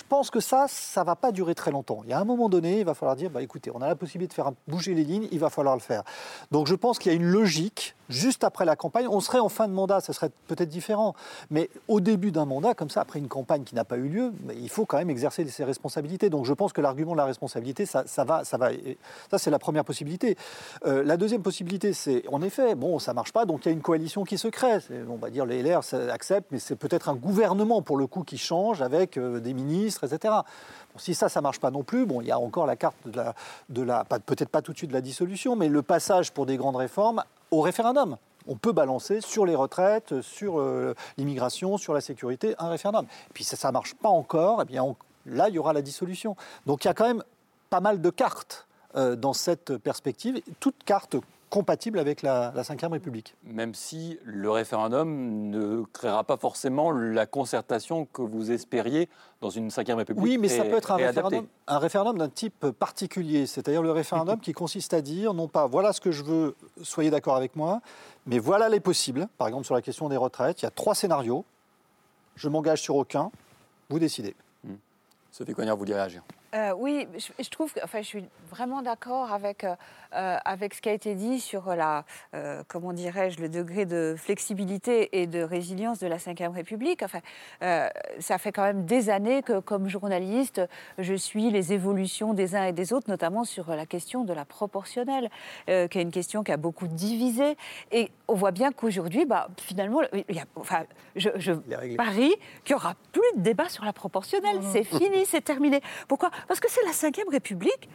Je 0.00 0.04
pense 0.08 0.30
que 0.30 0.40
ça, 0.40 0.64
ça 0.66 1.04
va 1.04 1.14
pas 1.14 1.30
durer 1.30 1.54
très 1.54 1.70
longtemps. 1.70 2.00
Il 2.04 2.10
y 2.10 2.14
a 2.14 2.18
un 2.18 2.24
moment 2.24 2.48
donné, 2.48 2.80
il 2.80 2.86
va 2.86 2.94
falloir 2.94 3.16
dire, 3.16 3.28
bah, 3.28 3.42
écoutez, 3.42 3.70
on 3.72 3.82
a 3.82 3.86
la 3.86 3.94
possibilité 3.94 4.30
de 4.30 4.34
faire 4.34 4.50
bouger 4.66 4.94
les 4.94 5.04
lignes, 5.04 5.28
il 5.30 5.38
va 5.38 5.50
falloir 5.50 5.74
le 5.74 5.82
faire. 5.82 6.02
Donc 6.50 6.66
je 6.68 6.74
pense 6.74 6.98
qu'il 6.98 7.12
y 7.12 7.14
a 7.14 7.16
une 7.16 7.26
logique, 7.26 7.94
juste 8.08 8.42
après 8.42 8.64
la 8.64 8.76
campagne, 8.76 9.06
on 9.08 9.20
serait 9.20 9.40
en 9.40 9.50
fin 9.50 9.68
de 9.68 9.74
mandat, 9.74 10.00
ce 10.00 10.14
serait 10.14 10.30
peut-être 10.48 10.70
différent. 10.70 11.14
Mais 11.50 11.68
au 11.86 12.00
début 12.00 12.32
d'un 12.32 12.46
mandat, 12.46 12.72
comme 12.72 12.88
ça, 12.88 13.02
après 13.02 13.18
une 13.18 13.28
campagne 13.28 13.62
qui 13.62 13.74
n'a 13.74 13.84
pas 13.84 13.98
eu 13.98 14.08
lieu, 14.08 14.32
il 14.56 14.70
faut 14.70 14.86
quand 14.86 14.96
même 14.96 15.10
exercer 15.10 15.46
ses 15.46 15.64
responsabilités. 15.64 16.30
Donc 16.30 16.46
je 16.46 16.54
pense 16.54 16.72
que 16.72 16.80
l'argument 16.80 17.12
de 17.12 17.18
la 17.18 17.26
responsabilité, 17.26 17.84
ça, 17.84 18.04
ça 18.06 18.24
va, 18.24 18.42
ça 18.44 18.56
va. 18.56 18.70
Ça, 19.30 19.36
c'est 19.36 19.50
la 19.50 19.58
première 19.58 19.84
possibilité. 19.84 20.36
Euh, 20.86 21.04
la 21.04 21.18
deuxième 21.18 21.42
possibilité, 21.42 21.92
c'est, 21.92 22.24
en 22.32 22.40
effet, 22.40 22.74
bon, 22.74 22.98
ça 22.98 23.12
marche 23.12 23.32
pas, 23.32 23.44
donc 23.44 23.66
il 23.66 23.68
y 23.68 23.70
a 23.70 23.72
une 23.72 23.82
coalition 23.82 24.24
qui 24.24 24.38
se 24.38 24.48
crée. 24.48 24.78
On 25.10 25.16
va 25.16 25.28
dire 25.28 25.44
les 25.44 25.62
LR 25.62 25.82
acceptent, 26.10 26.50
mais 26.50 26.58
c'est 26.58 26.76
peut-être 26.76 27.10
un 27.10 27.14
gouvernement, 27.14 27.82
pour 27.82 27.98
le 27.98 28.06
coup, 28.06 28.22
qui 28.22 28.38
change 28.38 28.80
avec 28.80 29.18
euh, 29.18 29.40
des 29.40 29.52
ministres, 29.52 29.89
etc. 30.02 30.34
si 30.96 31.14
ça, 31.14 31.28
ça 31.28 31.40
marche 31.40 31.60
pas 31.60 31.70
non 31.70 31.82
plus, 31.82 32.06
bon, 32.06 32.20
il 32.20 32.28
y 32.28 32.30
a 32.30 32.38
encore 32.38 32.66
la 32.66 32.76
carte 32.76 32.96
de 33.06 33.82
la, 33.82 34.04
peut-être 34.04 34.48
pas 34.48 34.62
tout 34.62 34.72
de 34.72 34.78
suite 34.78 34.90
de 34.90 34.94
la 34.94 35.00
dissolution, 35.00 35.56
mais 35.56 35.68
le 35.68 35.82
passage 35.82 36.32
pour 36.32 36.46
des 36.46 36.56
grandes 36.56 36.76
réformes 36.76 37.22
au 37.50 37.60
référendum. 37.60 38.16
On 38.46 38.56
peut 38.56 38.72
balancer 38.72 39.20
sur 39.20 39.44
les 39.44 39.54
retraites, 39.54 40.22
sur 40.22 40.60
euh, 40.60 40.94
l'immigration, 41.18 41.76
sur 41.76 41.92
la 41.92 42.00
sécurité, 42.00 42.54
un 42.58 42.70
référendum. 42.70 43.06
Puis 43.34 43.44
ça, 43.44 43.56
ça 43.56 43.70
marche 43.70 43.94
pas 43.94 44.08
encore, 44.08 44.62
eh 44.62 44.64
bien 44.64 44.84
là, 45.26 45.48
il 45.48 45.54
y 45.54 45.58
aura 45.58 45.72
la 45.72 45.82
dissolution. 45.82 46.36
Donc 46.66 46.84
il 46.84 46.88
y 46.88 46.90
a 46.90 46.94
quand 46.94 47.06
même 47.06 47.22
pas 47.68 47.80
mal 47.80 48.00
de 48.00 48.10
cartes 48.10 48.66
euh, 48.96 49.14
dans 49.14 49.32
cette 49.32 49.76
perspective, 49.76 50.40
toutes 50.58 50.82
cartes 50.84 51.16
compatible 51.50 51.98
avec 51.98 52.22
la, 52.22 52.50
Ve 52.50 52.92
République. 52.92 53.34
Même 53.42 53.74
si 53.74 54.18
le 54.24 54.50
référendum 54.50 55.50
ne 55.50 55.82
créera 55.92 56.24
pas 56.24 56.36
forcément 56.36 56.92
la 56.92 57.26
concertation 57.26 58.06
que 58.06 58.22
vous 58.22 58.52
espériez 58.52 59.08
dans 59.40 59.50
une 59.50 59.68
Ve 59.68 59.96
République. 59.96 60.22
Oui, 60.22 60.38
mais 60.38 60.48
ça 60.48 60.64
peut 60.64 60.76
être 60.76 60.92
un 60.92 60.96
référendum, 60.96 61.46
un 61.66 61.78
référendum 61.78 62.18
d'un 62.18 62.28
type 62.28 62.70
particulier, 62.70 63.46
c'est-à-dire 63.46 63.82
le 63.82 63.90
référendum 63.90 64.38
qui 64.40 64.52
consiste 64.52 64.94
à 64.94 65.02
dire 65.02 65.34
non 65.34 65.48
pas 65.48 65.66
voilà 65.66 65.92
ce 65.92 66.00
que 66.00 66.12
je 66.12 66.22
veux, 66.22 66.56
soyez 66.82 67.10
d'accord 67.10 67.36
avec 67.36 67.56
moi, 67.56 67.80
mais 68.26 68.38
voilà 68.38 68.68
les 68.68 68.80
possibles. 68.80 69.28
Par 69.36 69.48
exemple, 69.48 69.66
sur 69.66 69.74
la 69.74 69.82
question 69.82 70.08
des 70.08 70.16
retraites, 70.16 70.62
il 70.62 70.64
y 70.64 70.68
a 70.68 70.70
trois 70.70 70.94
scénarios. 70.94 71.44
Je 72.36 72.48
m'engage 72.48 72.80
sur 72.80 72.94
aucun, 72.94 73.30
vous 73.90 73.98
décidez. 73.98 74.36
Hmm. 74.64 74.76
Sophie 75.32 75.52
Cognard, 75.52 75.74
vous 75.74 75.80
voulez 75.80 75.94
réagir? 75.94 76.22
Euh, 76.54 76.72
oui, 76.76 77.06
je, 77.38 77.48
trouve 77.48 77.72
que, 77.72 77.80
enfin, 77.84 78.02
je 78.02 78.06
suis 78.06 78.24
vraiment 78.50 78.82
d'accord 78.82 79.32
avec, 79.32 79.62
euh, 79.62 79.74
euh, 80.14 80.36
avec 80.44 80.74
ce 80.74 80.82
qui 80.82 80.88
a 80.88 80.92
été 80.92 81.14
dit 81.14 81.38
sur 81.38 81.74
la, 81.74 82.04
comment 82.66 82.92
dirais-je, 82.92 83.40
le 83.40 83.48
degré 83.48 83.84
de 83.86 84.14
flexibilité 84.16 85.20
et 85.20 85.26
de 85.26 85.42
résilience 85.42 86.00
de 86.00 86.06
la 86.06 86.16
Ve 86.16 86.52
République. 86.52 87.02
Enfin, 87.02 87.20
ça 88.18 88.38
fait 88.38 88.52
quand 88.52 88.62
même 88.62 88.84
des 88.84 89.10
années 89.10 89.42
que, 89.42 89.60
comme 89.60 89.88
journaliste, 89.88 90.60
je 90.98 91.14
suis 91.14 91.50
les 91.50 91.72
évolutions 91.72 92.34
des 92.34 92.56
uns 92.56 92.64
et 92.64 92.72
des 92.72 92.92
autres, 92.92 93.08
notamment 93.08 93.44
sur 93.44 93.70
la 93.70 93.86
question 93.86 94.24
de 94.24 94.32
la 94.32 94.44
proportionnelle, 94.44 95.30
qui 95.66 95.72
est 95.72 96.02
une 96.02 96.10
question 96.10 96.42
qui 96.42 96.52
a 96.52 96.56
beaucoup 96.56 96.88
divisé. 96.88 97.56
Et 97.92 98.10
on 98.28 98.34
voit 98.34 98.52
bien 98.52 98.72
qu'aujourd'hui, 98.72 99.24
bah, 99.26 99.48
finalement, 99.58 100.00
il 100.12 100.34
y 100.34 100.40
a, 100.40 100.44
enfin, 100.56 100.84
je, 101.16 101.30
je 101.36 101.52
parie 101.96 102.34
qu'il 102.64 102.74
n'y 102.74 102.80
aura 102.80 102.94
plus 103.12 103.22
de 103.36 103.42
débat 103.42 103.68
sur 103.68 103.84
la 103.84 103.92
proportionnelle. 103.92 104.60
C'est 104.72 104.84
fini, 104.84 105.26
c'est 105.26 105.42
terminé. 105.42 105.80
Pourquoi 106.08 106.30
parce 106.48 106.60
que 106.60 106.70
c'est 106.70 106.84
la 106.84 107.10
Ve 107.10 107.30
République 107.30 107.88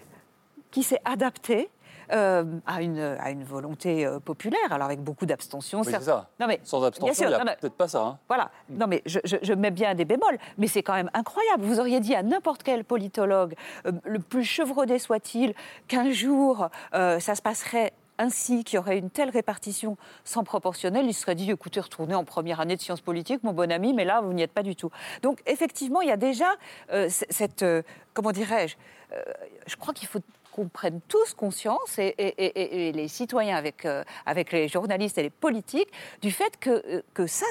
qui 0.72 0.84
s'est 0.84 1.02
adaptée 1.06 1.70
euh, 2.12 2.44
à, 2.68 2.84
une, 2.84 3.00
à 3.00 3.32
une 3.32 3.44
volonté 3.44 4.06
euh, 4.06 4.20
populaire, 4.20 4.72
alors 4.72 4.86
avec 4.86 5.02
beaucoup 5.02 5.26
d'abstention. 5.26 5.80
Oui, 5.80 5.88
c'est 5.90 6.02
ça. 6.02 6.30
Non, 6.40 6.46
mais, 6.46 6.60
Sans 6.64 6.84
abstention, 6.84 7.28
il 7.28 7.30
n'y 7.30 7.34
a 7.34 7.56
peut-être 7.56 7.74
pas 7.74 7.88
ça. 7.88 8.02
Hein. 8.02 8.20
Voilà. 8.28 8.52
Non, 8.70 8.86
mais 8.86 9.02
je, 9.08 9.20
je, 9.24 9.54
mets 9.54 9.72
bien 9.72 9.96
des 9.96 10.06
bémols, 10.06 10.38
mais 10.60 10.68
c'est 10.68 10.84
quand 10.84 10.94
même 10.94 11.10
incroyable. 11.16 11.64
Vous 11.64 11.80
auriez 11.80 12.00
dit 12.00 12.14
à 12.14 12.22
n'importe 12.22 12.62
quel 12.62 12.84
politologue, 12.84 13.56
euh, 13.88 13.92
le 14.04 14.20
plus 14.20 14.44
chevronné 14.44 15.00
soit-il, 15.00 15.56
qu'un 15.88 16.12
jour, 16.12 16.70
ça 16.92 17.20
se 17.36 17.42
passerait 17.42 17.94
ainsi 18.18 18.64
qu'il 18.64 18.78
y 18.78 18.80
aurait 18.80 18.98
une 18.98 19.10
telle 19.10 19.30
répartition 19.30 19.98
sans 20.24 20.44
proportionnelle, 20.44 21.06
il 21.06 21.14
serait 21.14 21.36
dit 21.36 21.50
écoutez, 21.52 21.80
retournez 21.80 22.16
en 22.16 22.24
première 22.24 22.60
année 22.60 22.76
de 22.76 22.82
sciences 22.82 23.02
politiques, 23.02 23.44
mon 23.44 23.54
bon 23.54 23.72
ami, 23.72 23.94
mais 23.94 24.06
là, 24.06 24.22
vous 24.22 24.34
n'y 24.34 24.42
êtes 24.42 24.54
pas 24.54 24.64
du 24.64 24.76
tout. 24.76 24.90
Donc, 25.22 25.42
effectivement, 25.46 26.02
il 26.02 26.10
y 26.10 26.12
a 26.12 26.18
déjà 26.18 26.56
euh, 26.92 27.10
cette. 27.10 27.64
Euh, 27.64 27.82
comment 28.14 28.32
dirais-je 28.32 28.76
euh, 29.14 29.22
Je 29.68 29.76
crois 29.76 29.94
qu'il 29.94 30.08
faut 30.08 30.22
qu'on 30.56 30.70
prenne 30.70 31.02
tous 31.10 31.34
conscience, 31.34 32.00
et, 32.00 32.92
les 32.96 33.08
citoyens 33.10 33.58
avec, 33.58 33.86
euh, 33.86 34.06
avec 34.26 34.54
les 34.54 34.70
journalistes 34.70 35.18
et 35.18 35.24
les 35.24 35.30
politiques, 35.30 35.90
du 36.22 36.32
fait 36.32 36.58
que, 36.58 36.70
euh, 36.70 37.02
que 37.14 37.28
ça, 37.28 37.46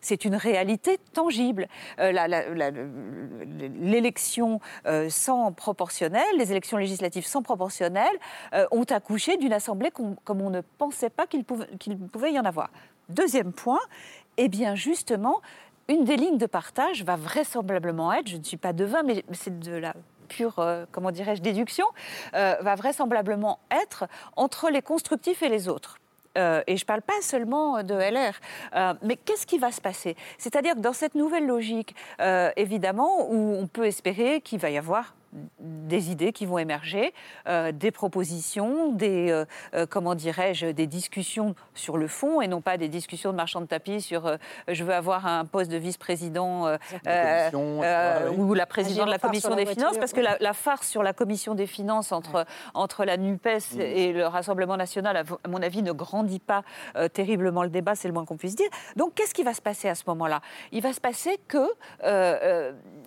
c'est 0.00 0.24
une 0.24 0.36
réalité 0.36 0.98
tangible. 1.12 1.66
Euh, 1.98 2.12
L'élection 3.80 4.60
sans 5.08 5.52
proportionnel, 5.52 6.24
les 6.38 6.52
élections 6.52 6.76
législatives 6.76 7.26
sans 7.26 7.42
proportionnel, 7.42 8.10
ont 8.70 8.84
accouché 8.84 9.36
d'une 9.36 9.52
assemblée 9.52 9.90
comme 9.90 10.40
on 10.40 10.50
ne 10.50 10.60
pensait 10.60 11.10
pas 11.10 11.26
qu'il 11.26 11.44
pouvait, 11.44 11.66
pouvait 12.12 12.32
y 12.32 12.38
en 12.38 12.44
avoir. 12.44 12.70
Deuxième 13.08 13.52
point, 13.52 13.80
eh 14.36 14.48
bien 14.48 14.74
justement, 14.74 15.40
une 15.88 16.04
des 16.04 16.16
lignes 16.16 16.38
de 16.38 16.46
partage 16.46 17.04
va 17.04 17.16
vraisemblablement 17.16 18.12
être, 18.12 18.28
je 18.28 18.36
ne 18.36 18.42
suis 18.42 18.56
pas 18.56 18.72
devin, 18.72 19.02
mais 19.02 19.24
c'est 19.32 19.58
de 19.58 19.72
la 19.72 19.94
pure, 20.26 20.58
euh, 20.58 20.84
comment 20.92 21.10
dirais-je, 21.10 21.42
déduction, 21.42 21.86
euh, 22.34 22.56
va 22.60 22.74
vraisemblablement 22.74 23.60
être 23.70 24.06
entre 24.36 24.70
les 24.70 24.82
constructifs 24.82 25.42
et 25.42 25.48
les 25.48 25.68
autres. 25.68 25.98
Euh, 26.36 26.62
et 26.66 26.76
je 26.76 26.84
ne 26.84 26.86
parle 26.86 27.00
pas 27.00 27.20
seulement 27.22 27.82
de 27.82 27.94
LR. 27.94 28.34
mais 29.02 29.16
qu'est-ce 29.16 29.46
qui 29.46 29.56
va 29.58 29.72
se 29.72 29.80
passer? 29.80 30.16
C'est-à-dire 30.36 30.74
que 30.74 30.80
dans 30.80 30.92
cette 30.92 31.14
nouvelle 31.14 31.46
logique, 31.46 31.94
évidemment, 32.56 33.30
où 33.30 33.54
on 33.54 33.66
peut 33.66 33.86
espérer 33.86 34.42
qu'il 34.42 34.58
va 34.58 34.68
y 34.68 34.76
avoir 34.76 35.14
des 35.60 36.10
idées 36.10 36.32
qui 36.32 36.46
vont 36.46 36.58
émerger, 36.58 37.12
euh, 37.48 37.72
des 37.72 37.90
propositions, 37.90 38.92
des 38.92 39.30
euh, 39.30 39.44
euh, 39.74 39.86
comment 39.86 40.14
dirais-je, 40.14 40.66
des 40.66 40.86
discussions 40.86 41.54
sur 41.74 41.96
le 41.98 42.08
fond 42.08 42.40
et 42.40 42.48
non 42.48 42.60
pas 42.60 42.76
des 42.76 42.88
discussions 42.88 43.32
de 43.32 43.36
marchand 43.36 43.60
de 43.60 43.66
tapis 43.66 44.00
sur 44.00 44.38
je 44.68 44.84
veux 44.84 44.94
avoir 44.94 45.26
un 45.26 45.44
poste 45.44 45.70
de 45.70 45.76
vice-président 45.76 46.66
ou 46.66 48.54
la 48.54 48.66
présidente 48.66 49.06
de 49.06 49.10
la 49.10 49.18
commission 49.18 49.54
des 49.54 49.66
finances, 49.66 49.98
parce 49.98 50.12
que 50.12 50.20
la, 50.20 50.52
farce 50.52 50.88
sur 50.88 51.02
la 51.02 51.12
commission 51.12 51.54
des 51.54 51.66
finances 51.66 52.12
entre 52.12 52.46
entre 52.74 53.04
la 53.04 53.16
Nupes 53.16 53.46
mm. 53.46 53.80
et 53.80 54.12
le 54.12 54.26
Rassemblement 54.26 54.76
national, 54.76 55.16
à 55.16 55.48
mon 55.48 55.62
avis, 55.62 55.82
ne 55.82 55.92
grandit 55.92 56.40
pas 56.40 56.62
terriblement 57.12 57.62
le 57.62 57.70
débat, 57.70 57.94
c'est 57.94 58.08
le 58.08 58.14
moins 58.14 58.24
qu'on 58.24 58.36
puisse 58.36 58.56
dire. 58.56 58.68
Donc, 58.96 59.14
qu'est-ce 59.14 59.34
qui 59.34 59.42
va 59.42 59.54
se 59.54 59.62
passer 59.62 59.88
à 59.88 59.94
ce 59.94 60.04
moment-là? 60.06 60.40
Il 60.72 60.82
va 60.82 60.92
se 60.92 61.00
passer 61.00 61.38
que 61.48 61.66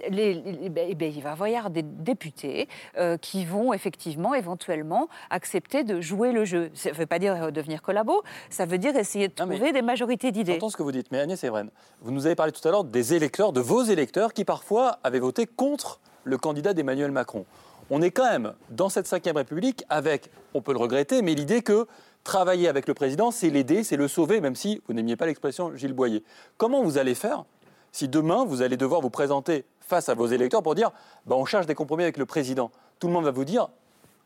les, 0.10 0.70
ben, 0.70 0.88
eh 0.90 0.96
ben, 0.96 1.12
il 1.14 1.22
va 1.22 1.50
y 1.50 1.56
avoir 1.56 1.70
des 1.70 1.84
députés 2.20 2.68
euh, 2.98 3.18
qui 3.18 3.46
vont 3.46 3.72
effectivement, 3.72 4.34
éventuellement, 4.34 5.08
accepter 5.30 5.84
de 5.84 6.02
jouer 6.02 6.34
le 6.34 6.44
jeu. 6.44 6.70
Ça 6.74 6.90
ne 6.90 6.96
veut 6.96 7.06
pas 7.06 7.20
dire 7.20 7.52
devenir 7.52 7.82
collabo, 7.82 8.24
ça 8.50 8.66
veut 8.66 8.78
dire 8.78 8.96
essayer 8.96 9.30
de 9.30 9.34
trouver 9.34 9.72
des 9.72 9.82
majorités 9.82 10.32
d'idées. 10.32 10.54
J'entends 10.54 10.70
ce 10.70 10.78
que 10.78 10.84
vous 10.84 10.92
dites, 10.92 11.12
mais 11.12 11.20
Agnès 11.20 11.42
Evren, 11.44 11.70
vous 12.02 12.12
nous 12.12 12.26
avez 12.26 12.36
parlé 12.36 12.52
tout 12.52 12.66
à 12.68 12.72
l'heure 12.72 12.84
des 12.84 13.14
électeurs, 13.14 13.54
de 13.54 13.62
vos 13.62 13.84
électeurs, 13.84 14.34
qui 14.34 14.44
parfois 14.44 15.00
avaient 15.04 15.20
voté 15.20 15.46
contre 15.48 16.02
le 16.26 16.38
candidat 16.38 16.74
d'Emmanuel 16.74 17.12
Macron. 17.12 17.46
On 17.90 18.02
est 18.02 18.12
quand 18.12 18.30
même 18.30 18.54
dans 18.70 18.90
cette 18.90 19.10
Ve 19.10 19.36
République 19.36 19.86
avec, 19.90 20.30
on 20.54 20.62
peut 20.62 20.74
le 20.74 20.80
regretter, 20.80 21.22
mais 21.22 21.34
l'idée 21.34 21.62
que 21.62 21.88
travailler 22.26 22.68
avec 22.68 22.88
le 22.88 22.94
président, 22.94 23.32
c'est 23.32 23.50
l'aider, 23.50 23.84
c'est 23.84 23.96
le 23.96 24.08
sauver, 24.08 24.42
même 24.42 24.56
si 24.56 24.82
vous 24.88 24.94
n'aimiez 24.94 25.16
pas 25.16 25.26
l'expression 25.26 25.76
Gilles 25.76 25.94
Boyer. 25.94 26.24
Comment 26.58 26.84
vous 26.84 26.98
allez 26.98 27.16
faire 27.16 27.46
si 27.92 28.08
demain 28.08 28.46
vous 28.46 28.62
allez 28.62 28.78
devoir 28.78 29.02
vous 29.02 29.10
présenter 29.10 29.66
face 29.90 30.08
à 30.08 30.14
vos 30.14 30.28
électeurs 30.28 30.64
pour 30.64 30.76
dire 30.76 30.92
bah, 31.26 31.36
on 31.36 31.46
cherche 31.46 31.66
des 31.66 31.76
compromis 31.76 32.04
avec 32.04 32.18
le 32.18 32.26
président. 32.26 32.72
Tout 33.00 33.08
le 33.08 33.14
monde 33.14 33.26
va 33.26 33.32
vous 33.32 33.46
dire 33.46 33.68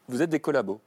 vous 0.10 0.22
êtes 0.22 0.30
des 0.30 0.40
collabos. 0.40 0.80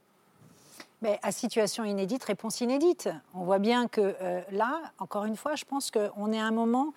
Mais 1.01 1.19
à 1.21 1.31
situation 1.31 1.83
inédite, 1.83 2.23
réponse 2.23 2.61
inédite. 2.61 3.09
On 3.33 3.43
voit 3.43 3.59
bien 3.59 3.87
que 3.87 4.15
euh, 4.21 4.41
là, 4.51 4.79
encore 4.99 5.25
une 5.25 5.35
fois, 5.35 5.55
je 5.55 5.65
pense 5.65 5.91
qu'on 5.91 6.31
est 6.31 6.39
à 6.39 6.45
un 6.45 6.51
moment 6.51 6.93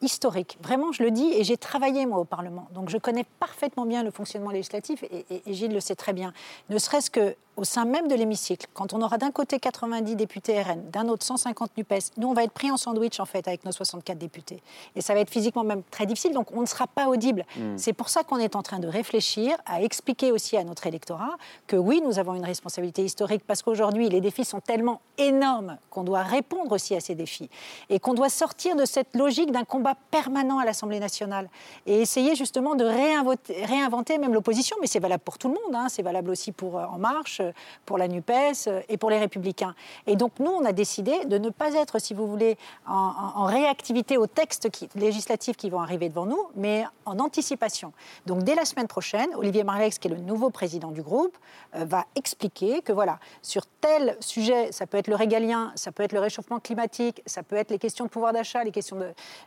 historique. 0.00 0.58
Vraiment, 0.62 0.92
je 0.92 1.02
le 1.02 1.10
dis, 1.10 1.32
et 1.34 1.44
j'ai 1.44 1.56
travaillé 1.56 2.06
moi 2.06 2.18
au 2.18 2.24
Parlement, 2.24 2.68
donc 2.72 2.88
je 2.88 2.98
connais 2.98 3.24
parfaitement 3.40 3.84
bien 3.84 4.04
le 4.04 4.12
fonctionnement 4.12 4.50
législatif, 4.50 5.02
et, 5.02 5.24
et 5.44 5.54
Gilles 5.54 5.74
le 5.74 5.80
sait 5.80 5.96
très 5.96 6.12
bien. 6.12 6.32
Ne 6.70 6.78
serait-ce 6.78 7.10
que 7.10 7.34
au 7.58 7.64
sein 7.64 7.84
même 7.84 8.06
de 8.06 8.14
l'hémicycle, 8.14 8.68
quand 8.72 8.92
on 8.94 9.02
aura 9.02 9.18
d'un 9.18 9.32
côté 9.32 9.58
90 9.58 10.14
députés 10.14 10.62
RN, 10.62 10.90
d'un 10.92 11.08
autre 11.08 11.26
150 11.26 11.76
NUPES, 11.76 12.12
nous, 12.16 12.28
on 12.28 12.32
va 12.32 12.44
être 12.44 12.52
pris 12.52 12.70
en 12.70 12.76
sandwich, 12.76 13.18
en 13.18 13.24
fait, 13.24 13.48
avec 13.48 13.64
nos 13.64 13.72
64 13.72 14.16
députés. 14.16 14.62
Et 14.94 15.00
ça 15.00 15.12
va 15.12 15.20
être 15.20 15.30
physiquement 15.30 15.64
même 15.64 15.82
très 15.90 16.06
difficile, 16.06 16.32
donc 16.32 16.52
on 16.52 16.60
ne 16.60 16.66
sera 16.66 16.86
pas 16.86 17.08
audible. 17.08 17.44
Hmm. 17.56 17.76
C'est 17.76 17.92
pour 17.92 18.10
ça 18.10 18.22
qu'on 18.22 18.38
est 18.38 18.54
en 18.54 18.62
train 18.62 18.78
de 18.78 18.86
réfléchir, 18.86 19.56
à 19.66 19.82
expliquer 19.82 20.30
aussi 20.30 20.56
à 20.56 20.62
notre 20.62 20.86
électorat 20.86 21.36
que 21.66 21.74
oui, 21.74 22.00
nous 22.00 22.20
avons 22.20 22.34
une 22.34 22.44
responsabilité 22.44 23.04
historique, 23.04 23.42
parce 23.44 23.62
qu'aujourd'hui, 23.62 24.08
les 24.08 24.20
défis 24.20 24.44
sont 24.44 24.60
tellement 24.60 25.00
énormes 25.18 25.78
qu'on 25.90 26.04
doit 26.04 26.22
répondre 26.22 26.70
aussi 26.70 26.94
à 26.94 27.00
ces 27.00 27.16
défis. 27.16 27.50
Et 27.90 27.98
qu'on 27.98 28.14
doit 28.14 28.28
sortir 28.28 28.76
de 28.76 28.84
cette 28.84 29.16
logique 29.16 29.50
d'un 29.50 29.64
combat 29.64 29.96
permanent 30.12 30.60
à 30.60 30.64
l'Assemblée 30.64 31.00
nationale. 31.00 31.48
Et 31.86 32.02
essayer 32.02 32.36
justement 32.36 32.76
de 32.76 32.84
réinventer, 32.84 33.64
réinventer 33.64 34.18
même 34.18 34.32
l'opposition, 34.32 34.76
mais 34.80 34.86
c'est 34.86 35.00
valable 35.00 35.24
pour 35.24 35.38
tout 35.38 35.48
le 35.48 35.54
monde, 35.54 35.74
hein. 35.74 35.88
c'est 35.88 36.02
valable 36.02 36.30
aussi 36.30 36.52
pour 36.52 36.78
euh, 36.78 36.84
En 36.84 36.98
Marche, 36.98 37.42
pour 37.86 37.98
la 37.98 38.08
NUPES 38.08 38.84
et 38.88 38.96
pour 38.96 39.10
les 39.10 39.18
Républicains. 39.18 39.74
Et 40.06 40.16
donc, 40.16 40.32
nous, 40.38 40.50
on 40.50 40.64
a 40.64 40.72
décidé 40.72 41.24
de 41.24 41.38
ne 41.38 41.50
pas 41.50 41.74
être, 41.74 41.98
si 41.98 42.14
vous 42.14 42.26
voulez, 42.26 42.56
en, 42.86 43.44
réactivité 43.44 44.16
aux 44.18 44.26
textes 44.26 44.68
législatifs 44.94 45.56
qui 45.56 45.70
vont 45.70 45.80
arriver 45.80 46.08
devant 46.08 46.26
nous, 46.26 46.48
mais 46.54 46.84
en 47.06 47.18
anticipation. 47.18 47.92
Donc, 48.26 48.42
dès 48.42 48.54
la 48.54 48.64
semaine 48.64 48.88
prochaine, 48.88 49.28
Olivier 49.36 49.64
Marlex, 49.64 49.98
qui 49.98 50.08
est 50.08 50.10
le 50.10 50.18
nouveau 50.18 50.50
président 50.50 50.90
du 50.90 51.02
groupe, 51.02 51.36
va 51.72 52.04
expliquer 52.14 52.82
que, 52.82 52.92
voilà, 52.92 53.18
sur 53.42 53.64
tel 53.80 54.16
sujet, 54.20 54.72
ça 54.72 54.86
peut 54.86 54.98
être 54.98 55.08
le 55.08 55.14
régalien, 55.14 55.72
ça 55.74 55.92
peut 55.92 56.02
être 56.02 56.12
le 56.12 56.20
réchauffement 56.20 56.60
climatique, 56.60 57.22
ça 57.26 57.42
peut 57.42 57.56
être 57.56 57.70
les 57.70 57.78
questions 57.78 58.04
de 58.04 58.10
pouvoir 58.10 58.32
d'achat, 58.32 58.64
les 58.64 58.70
questions 58.70 58.96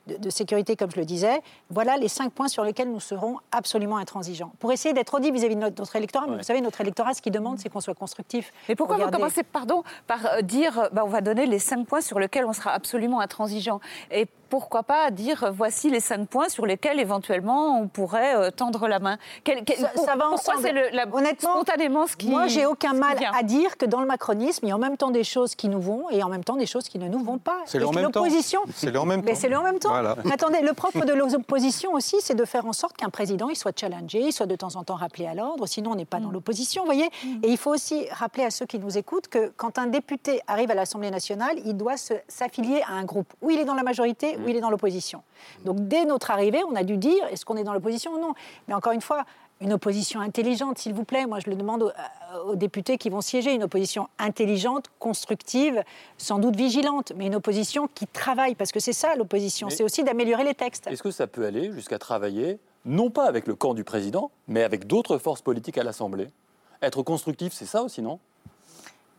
de, 0.07 0.29
sécurité, 0.29 0.75
comme 0.75 0.91
je 0.91 0.99
le 0.99 1.05
disais. 1.05 1.41
Voilà 1.69 1.97
les 1.97 2.07
cinq 2.07 2.31
points 2.31 2.47
sur 2.47 2.63
lesquels 2.63 2.91
nous 2.91 2.99
serons 2.99 3.37
absolument 3.51 3.97
intransigeants. 3.97 4.51
Pour 4.59 4.71
essayer 4.71 4.93
d'être 4.93 5.13
audits 5.13 5.31
vis-à-vis 5.31 5.55
de 5.55 5.61
notre, 5.61 5.95
électorat, 5.95 6.27
mais 6.27 6.37
vous 6.37 6.43
savez, 6.43 6.61
notre 6.61 6.81
électorat, 6.81 7.13
ce 7.13 7.21
qu'il 7.21 7.31
demande, 7.31 7.59
c'est 7.59 7.69
qu'on 7.69 7.81
soit 7.81 7.90
constructif. 7.93 8.51
Mais 8.69 8.75
pourquoi 8.75 8.97
vous 8.97 9.11
commencez, 9.11 9.43
pardon, 9.43 9.83
par 10.07 10.25
euh, 10.25 10.41
dire, 10.41 10.89
bah, 10.91 11.03
on 11.05 11.09
va 11.09 11.21
donner 11.21 11.45
les 11.45 11.59
cinq 11.59 11.87
points 11.87 12.01
sur 12.01 12.19
lesquels 12.19 12.45
on 12.45 12.53
sera 12.53 12.71
absolument 12.71 13.19
intransigeant 13.19 13.79
Et 14.11 14.27
pourquoi 14.51 14.83
pas 14.83 15.09
dire 15.11 15.49
voici 15.53 15.89
les 15.89 16.01
cinq 16.01 16.27
points 16.27 16.49
sur 16.49 16.65
lesquels 16.65 16.99
éventuellement 16.99 17.79
on 17.79 17.87
pourrait 17.87 18.35
euh, 18.35 18.51
tendre 18.51 18.89
la 18.89 18.99
main. 18.99 19.17
ça, 19.47 20.15
va 20.17 20.29
ensemble. 20.29 20.59
C'est 20.61 20.71
Honnêtement, 21.13 21.55
spontanément 21.55 22.05
ce 22.05 22.17
qui. 22.17 22.29
Moi, 22.29 22.47
j'ai 22.47 22.65
aucun 22.65 22.93
mal 22.93 23.17
à 23.33 23.43
dire 23.43 23.77
que 23.77 23.85
dans 23.85 24.01
le 24.01 24.07
macronisme, 24.07 24.65
il 24.65 24.69
y 24.69 24.71
a 24.73 24.75
en 24.75 24.79
même 24.79 24.97
temps 24.97 25.09
des 25.09 25.23
choses 25.23 25.55
qui 25.55 25.69
nous 25.69 25.79
vont 25.79 26.09
et 26.09 26.21
en 26.21 26.27
même 26.27 26.43
temps 26.43 26.57
des 26.57 26.65
choses 26.65 26.89
qui 26.89 26.99
ne 26.99 27.07
nous 27.07 27.23
vont 27.23 27.37
pas. 27.37 27.59
C'est 27.65 27.79
le 27.79 27.87
en 27.87 27.93
même 27.93 28.11
temps. 28.11 28.25
C'est 28.75 28.91
le 28.91 28.99
en 28.99 29.05
même 29.05 29.21
temps. 29.21 29.25
Mais 29.25 29.35
c'est 29.35 29.47
le 29.47 29.57
en 29.57 29.63
même 29.63 29.79
temps. 29.79 29.93
attendez, 30.33 30.59
le 30.61 30.73
propre 30.73 31.05
de 31.05 31.13
l'opposition 31.13 31.93
aussi, 31.93 32.17
c'est 32.19 32.35
de 32.35 32.43
faire 32.43 32.65
en 32.65 32.73
sorte 32.73 32.97
qu'un 32.97 33.09
président 33.09 33.47
il 33.47 33.55
soit 33.55 33.77
challengé, 33.79 34.19
il 34.19 34.33
soit 34.33 34.47
de 34.47 34.55
temps 34.57 34.75
en 34.75 34.83
temps 34.83 34.95
rappelé 34.95 35.27
à 35.27 35.33
l'ordre. 35.33 35.65
Sinon, 35.65 35.91
on 35.91 35.95
n'est 35.95 36.03
pas 36.03 36.19
dans 36.19 36.27
mm. 36.27 36.33
l'opposition, 36.33 36.81
vous 36.81 36.87
voyez. 36.87 37.09
Mm. 37.23 37.39
Et 37.43 37.47
il 37.47 37.57
faut 37.57 37.71
aussi 37.71 38.05
rappeler 38.11 38.43
à 38.43 38.51
ceux 38.51 38.65
qui 38.65 38.79
nous 38.79 38.97
écoutent 38.97 39.29
que 39.29 39.53
quand 39.55 39.79
un 39.79 39.87
député 39.87 40.41
arrive 40.47 40.71
à 40.71 40.75
l'Assemblée 40.75 41.11
nationale, 41.11 41.55
il 41.63 41.77
doit 41.77 41.95
s'affilier 42.27 42.81
à 42.81 42.95
un 42.95 43.05
groupe. 43.05 43.31
Où 43.41 43.49
il 43.49 43.59
est 43.59 43.65
dans 43.65 43.75
la 43.75 43.83
majorité, 43.83 44.37
où 44.43 44.49
il 44.49 44.55
est 44.55 44.61
dans 44.61 44.69
l'opposition. 44.69 45.23
Donc 45.65 45.87
dès 45.87 46.05
notre 46.05 46.31
arrivée, 46.31 46.61
on 46.69 46.75
a 46.75 46.83
dû 46.83 46.97
dire 46.97 47.23
est-ce 47.31 47.45
qu'on 47.45 47.57
est 47.57 47.63
dans 47.63 47.73
l'opposition 47.73 48.13
ou 48.13 48.19
non? 48.19 48.33
Mais 48.67 48.73
encore 48.73 48.93
une 48.93 49.01
fois, 49.01 49.25
une 49.61 49.73
opposition 49.73 50.19
intelligente, 50.19 50.79
s'il 50.79 50.93
vous 50.93 51.03
plaît. 51.03 51.25
Moi, 51.27 51.39
je 51.39 51.49
le 51.49 51.55
demande 51.55 51.93
aux, 52.45 52.55
députés 52.55 52.97
qui 52.97 53.09
vont 53.09 53.21
siéger. 53.21 53.53
Une 53.53 53.63
opposition 53.63 54.09
intelligente, 54.17 54.87
constructive, 54.99 55.83
sans 56.17 56.39
doute 56.39 56.55
vigilante, 56.55 57.13
mais 57.15 57.27
une 57.27 57.35
opposition 57.35 57.87
qui 57.93 58.07
travaille, 58.07 58.55
parce 58.55 58.71
que 58.71 58.79
c'est 58.79 58.93
ça 58.93 59.15
l'opposition. 59.15 59.69
C'est 59.69 59.83
aussi 59.83 60.03
d'améliorer 60.03 60.43
les 60.43 60.55
textes. 60.55 60.87
Est-ce 60.87 61.03
que 61.03 61.11
ça 61.11 61.27
peut 61.27 61.45
aller 61.45 61.71
jusqu'à 61.71 61.99
travailler, 61.99 62.59
non 62.85 63.11
pas 63.11 63.27
avec 63.27 63.47
le 63.47 63.55
camp 63.55 63.75
du 63.75 63.83
président, 63.83 64.31
mais 64.47 64.63
avec 64.63 64.87
d'autres 64.87 65.19
forces 65.19 65.43
politiques 65.43 65.77
à 65.77 65.83
l'Assemblée? 65.83 66.29
Être 66.81 67.03
constructif, 67.03 67.53
c'est 67.53 67.67
ça 67.67 67.83
aussi, 67.83 68.01
non? 68.01 68.19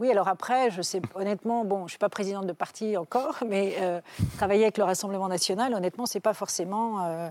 Oui, 0.03 0.11
alors 0.11 0.27
après, 0.27 0.73
je 0.73 0.83
sais 0.83 1.01
honnêtement, 1.15 1.65
bon, 1.65 1.87
je 1.87 1.93
suis 1.93 1.99
pas 1.99 2.09
présidente 2.09 2.49
de 2.49 2.53
parti 2.53 2.97
encore, 2.97 3.37
mais 3.49 3.77
euh, 3.81 4.01
travailler 4.37 4.65
avec 4.65 4.77
le 4.77 4.83
Rassemblement 4.83 5.29
national, 5.29 5.75
honnêtement, 5.75 6.07
c'est 6.07 6.19
pas 6.19 6.35
forcément. 6.35 7.05
Euh, 7.05 7.29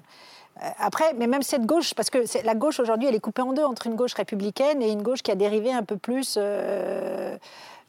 euh, 0.63 0.69
après, 0.79 1.13
mais 1.17 1.27
même 1.27 1.41
cette 1.41 1.65
gauche, 1.65 1.93
parce 1.93 2.09
que 2.09 2.19
la 2.45 2.55
gauche 2.55 2.79
aujourd'hui, 2.79 3.09
elle 3.09 3.15
est 3.15 3.19
coupée 3.19 3.41
en 3.41 3.51
deux 3.51 3.65
entre 3.65 3.87
une 3.87 3.95
gauche 3.95 4.13
républicaine 4.13 4.81
et 4.81 4.89
une 4.89 5.01
gauche 5.01 5.21
qui 5.21 5.31
a 5.31 5.35
dérivé 5.35 5.73
un 5.73 5.83
peu 5.83 5.97
plus 5.97 6.39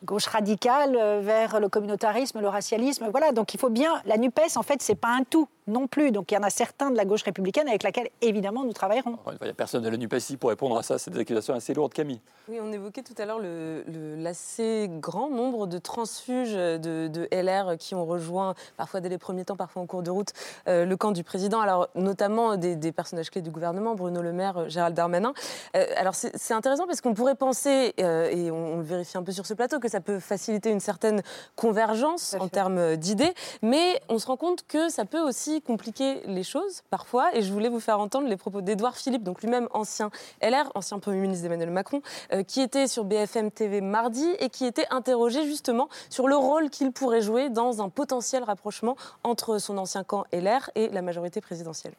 gauche 0.05 0.27
radicale 0.27 1.21
vers 1.21 1.61
le 1.61 1.69
communautarisme, 1.69 2.41
le 2.41 2.49
racialisme. 2.49 3.07
Voilà, 3.13 3.31
donc 3.31 3.55
il 3.55 3.61
faut 3.61 3.69
bien. 3.69 4.03
La 4.05 4.17
NUPES, 4.17 4.57
en 4.57 4.65
fait, 4.65 4.83
c'est 4.83 4.97
pas 4.97 5.11
un 5.11 5.23
tout 5.23 5.47
non 5.67 5.87
plus. 5.87 6.13
Donc 6.13 6.31
il 6.31 6.35
y 6.35 6.39
en 6.39 6.43
a 6.43 6.51
certains 6.51 6.91
de 6.91 6.97
la 6.97 7.05
gauche 7.05 7.23
républicaine 7.23 7.69
avec 7.69 7.83
laquelle, 7.83 8.09
évidemment, 8.21 8.65
nous 8.65 8.73
travaillerons. 8.73 9.19
Il 9.41 9.45
n'y 9.45 9.51
a 9.51 9.55
personne 9.55 9.83
de 9.83 9.89
la 9.89 9.97
NUPES 9.97 10.37
pour 10.39 10.51
répondre 10.51 10.77
à 10.77 10.83
ça. 10.83 10.99
C'est 10.99 11.11
des 11.11 11.21
accusations 11.21 11.55
assez 11.55 11.75
lourdes, 11.75 11.93
Camille. 11.93 12.21
Oui, 12.49 12.59
on 12.61 12.73
évoquait 12.73 13.03
tout 13.03 13.15
à 13.19 13.25
l'heure 13.25 13.39
l'assez 13.39 14.89
le, 14.89 14.99
grand 14.99 15.31
nombre 15.31 15.67
de 15.67 15.79
transfuges 15.79 16.55
de, 16.55 17.29
LR 17.33 17.77
qui 17.79 17.95
ont 17.95 18.05
rejoint, 18.05 18.55
parfois 18.77 19.01
dès 19.01 19.09
les 19.09 19.19
premiers 19.19 19.45
temps, 19.45 19.57
parfois 19.57 19.83
en 19.83 19.87
cours 19.87 20.03
de 20.03 20.11
route, 20.11 20.33
euh, 20.69 20.85
le 20.85 20.97
camp 20.97 21.13
du 21.13 21.25
président. 21.25 21.61
Alors, 21.61 21.89
notamment 21.95 22.57
des, 22.57 22.93
personnages 22.93 23.31
clés 23.31 23.43
du 23.43 23.51
gouvernement, 23.51 23.95
Bruno 23.95 24.21
Le 24.23 24.33
Maire, 24.33 24.69
Gérald 24.69 24.95
Darmanin. 24.95 25.33
Euh, 25.77 25.87
alors, 25.97 26.15
c'est 26.15 26.55
intéressant 26.55 26.87
parce 26.87 27.01
qu'on 27.01 27.15
pourrait 27.15 27.35
penser, 27.35 27.95
euh, 28.01 28.29
et 28.31 28.51
on, 28.51 28.79
le 28.79 28.83
vérifie 28.83 29.17
un 29.17 29.23
peu 29.23 29.33
sur 29.33 29.47
ce 29.47 29.55
plateau, 29.55 29.79
que 29.79 29.89
ça 29.89 30.01
peut 30.01 30.19
faciliter 30.19 30.71
une 30.71 30.81
certaine 30.81 31.23
convergence 31.57 32.35
en 32.39 32.49
termes 32.49 32.97
d'idées, 32.97 33.35
mais 33.63 34.01
on 34.09 34.19
se 34.19 34.27
rend 34.27 34.37
compte 34.37 34.67
que 34.67 34.89
ça 34.89 35.05
peut 35.05 35.21
aussi 35.21 35.52
compliquer 35.61 36.23
les 36.27 36.43
choses 36.43 36.83
parfois. 36.91 37.37
Et 37.37 37.43
je 37.43 37.53
voulais 37.53 37.69
vous 37.69 37.81
faire 37.81 38.01
entendre 38.01 38.29
les 38.29 38.37
propos 38.37 38.63
d'Edouard 38.63 38.97
Philippe, 38.97 39.23
donc 39.23 39.43
lui-même 39.43 39.69
ancien 39.73 40.11
LR, 40.41 40.71
ancien 40.75 40.99
Premier 40.99 41.21
ministre 41.21 41.43
d'Emmanuel 41.43 41.71
Macron, 41.71 42.03
euh, 42.33 42.43
qui 42.43 42.61
était 42.61 42.87
sur 42.87 43.05
BFM 43.05 43.51
TV 43.51 43.81
mardi 43.81 44.27
et 44.41 44.49
qui 44.49 44.65
était 44.65 44.87
interrogé 44.91 45.45
justement 45.47 45.89
sur 46.11 46.29
le 46.29 46.37
rôle 46.37 46.71
qu'il 46.71 46.93
pourrait 46.93 47.23
jouer 47.23 47.51
dans 47.51 47.83
un 47.83 47.89
potentiel 47.89 48.43
rapprochement 48.43 48.97
entre 49.25 49.59
son 49.59 49.79
ancien 49.79 50.05
camp 50.05 50.25
LR 50.33 50.71
et 50.75 50.89
la 50.89 51.03
majorité 51.03 51.41
présidentielle. 51.41 51.95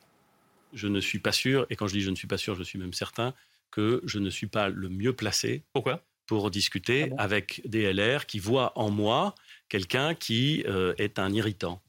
Je 0.73 0.87
ne 0.87 0.99
suis 0.99 1.19
pas 1.19 1.31
sûr, 1.31 1.67
et 1.69 1.75
quand 1.75 1.87
je 1.87 1.93
dis 1.93 2.01
je 2.01 2.09
ne 2.09 2.15
suis 2.15 2.27
pas 2.27 2.37
sûr, 2.37 2.55
je 2.55 2.63
suis 2.63 2.79
même 2.79 2.93
certain 2.93 3.33
que 3.71 4.01
je 4.05 4.19
ne 4.19 4.29
suis 4.29 4.47
pas 4.47 4.69
le 4.69 4.89
mieux 4.89 5.13
placé. 5.13 5.63
Pourquoi? 5.73 6.01
Pour 6.25 6.51
discuter 6.51 7.11
ah 7.17 7.23
avec 7.23 7.61
des 7.65 7.91
LR 7.91 8.25
qui 8.25 8.39
voient 8.39 8.71
en 8.75 8.89
moi 8.89 9.35
quelqu'un 9.67 10.15
qui 10.15 10.63
euh, 10.67 10.93
est 10.97 11.19
un 11.19 11.31
irritant. 11.33 11.81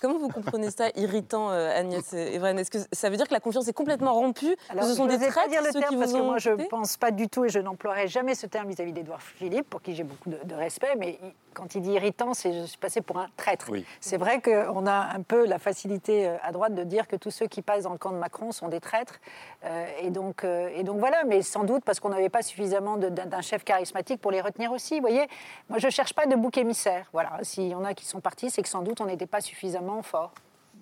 Comment 0.00 0.18
vous 0.18 0.28
comprenez 0.28 0.70
ça 0.70 0.88
irritant, 0.96 1.50
euh, 1.50 1.70
Agnès 1.74 2.12
Evren 2.12 2.58
Est-ce 2.58 2.70
que 2.70 2.78
ça 2.92 3.10
veut 3.10 3.16
dire 3.16 3.28
que 3.28 3.32
la 3.32 3.40
confiance 3.40 3.68
est 3.68 3.72
complètement 3.72 4.12
rompue? 4.12 4.54
Alors, 4.68 4.84
Ce 4.84 4.94
sont 4.94 5.06
des 5.06 5.18
traîtres, 5.18 5.48
dire 5.48 5.62
le 5.62 5.72
terme 5.72 5.98
parce 5.98 6.12
que 6.12 6.18
moi 6.18 6.38
je 6.38 6.50
ne 6.50 6.64
pense 6.64 6.96
pas 6.96 7.10
du 7.10 7.28
tout 7.28 7.44
et 7.44 7.48
je 7.48 7.60
n'emploierai 7.60 8.08
jamais 8.08 8.34
ce 8.34 8.46
terme 8.46 8.68
vis-à-vis 8.68 8.92
d'Edouard 8.92 9.22
Philippe, 9.22 9.70
pour 9.70 9.82
qui 9.82 9.94
j'ai 9.94 10.04
beaucoup 10.04 10.30
de, 10.30 10.38
de, 10.44 10.54
respect, 10.54 10.94
mais 10.98 11.18
quand 11.54 11.74
il 11.76 11.82
dit 11.82 11.92
irritant, 11.92 12.34
c'est 12.34 12.52
je 12.52 12.64
suis 12.64 12.78
passé 12.78 13.00
pour 13.00 13.18
un 13.18 13.28
traître. 13.36 13.70
C'est 14.00 14.16
vrai 14.16 14.42
qu'on 14.42 14.86
a 14.86 15.14
un 15.14 15.22
peu 15.22 15.46
la 15.46 15.58
facilité 15.58 16.26
euh, 16.26 16.36
à 16.42 16.50
droite 16.52 16.74
de 16.74 16.82
dire 16.82 17.06
que 17.06 17.16
tous 17.16 17.30
ceux 17.30 17.46
qui 17.46 17.62
passent 17.62 17.84
dans 17.84 17.92
le 17.92 17.98
camp 17.98 18.10
de 18.10 18.18
Macron 18.18 18.50
sont 18.50 18.68
des 18.68 18.80
traîtres. 18.80 19.20
Euh, 19.64 19.86
et, 20.02 20.10
donc, 20.10 20.42
euh, 20.42 20.68
et 20.74 20.82
donc 20.82 20.98
voilà, 20.98 21.22
mais 21.24 21.42
sans 21.42 21.64
doute 21.64 21.84
parce 21.84 22.00
qu'on 22.00 22.08
n'avait 22.08 22.28
pas 22.28 22.42
suffisamment 22.42 22.96
d'un 22.98 23.40
chef 23.40 23.64
charismatique 23.64 24.20
pour 24.20 24.32
les 24.32 24.40
retenir 24.40 24.72
aussi. 24.72 24.96
Vous 24.96 25.02
voyez, 25.02 25.26
moi 25.68 25.78
je 25.78 25.86
ne 25.86 25.92
cherche 25.92 26.14
pas 26.14 26.26
de 26.26 26.34
bouc 26.34 26.58
émissaire. 26.58 27.06
Voilà, 27.12 27.38
s'il 27.42 27.68
y 27.68 27.74
en 27.74 27.84
a 27.84 27.94
qui 27.94 28.04
sont 28.04 28.20
partis, 28.20 28.50
c'est 28.50 28.62
que 28.62 28.68
sans 28.68 28.82
doute 28.82 29.00
on 29.00 29.06
n'était 29.06 29.26
pas 29.26 29.40
suffisamment 29.40 29.83
fort. 30.02 30.32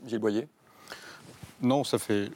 Gilles 0.07 0.19
Boyer? 0.19 0.49
Non, 1.61 1.85
ça 1.85 1.99
fait. 1.99 2.31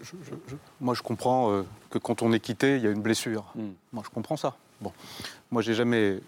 moi, 0.81 0.95
je 0.95 1.03
comprends 1.03 1.64
que 1.91 1.99
quand 1.99 2.23
on 2.23 2.33
est 2.33 2.41
quitté, 2.41 2.77
il 2.77 2.85
y 2.85 2.87
a 2.87 2.91
une 2.91 3.03
blessure. 3.03 3.45
Hmm. 3.57 3.73
Moi, 3.93 4.05
je 4.05 4.11
comprends 4.11 4.37
ça. 4.37 4.57
Bon, 4.81 4.93
moi, 5.51 5.62
j'ai 5.62 5.75
jamais 5.75 6.21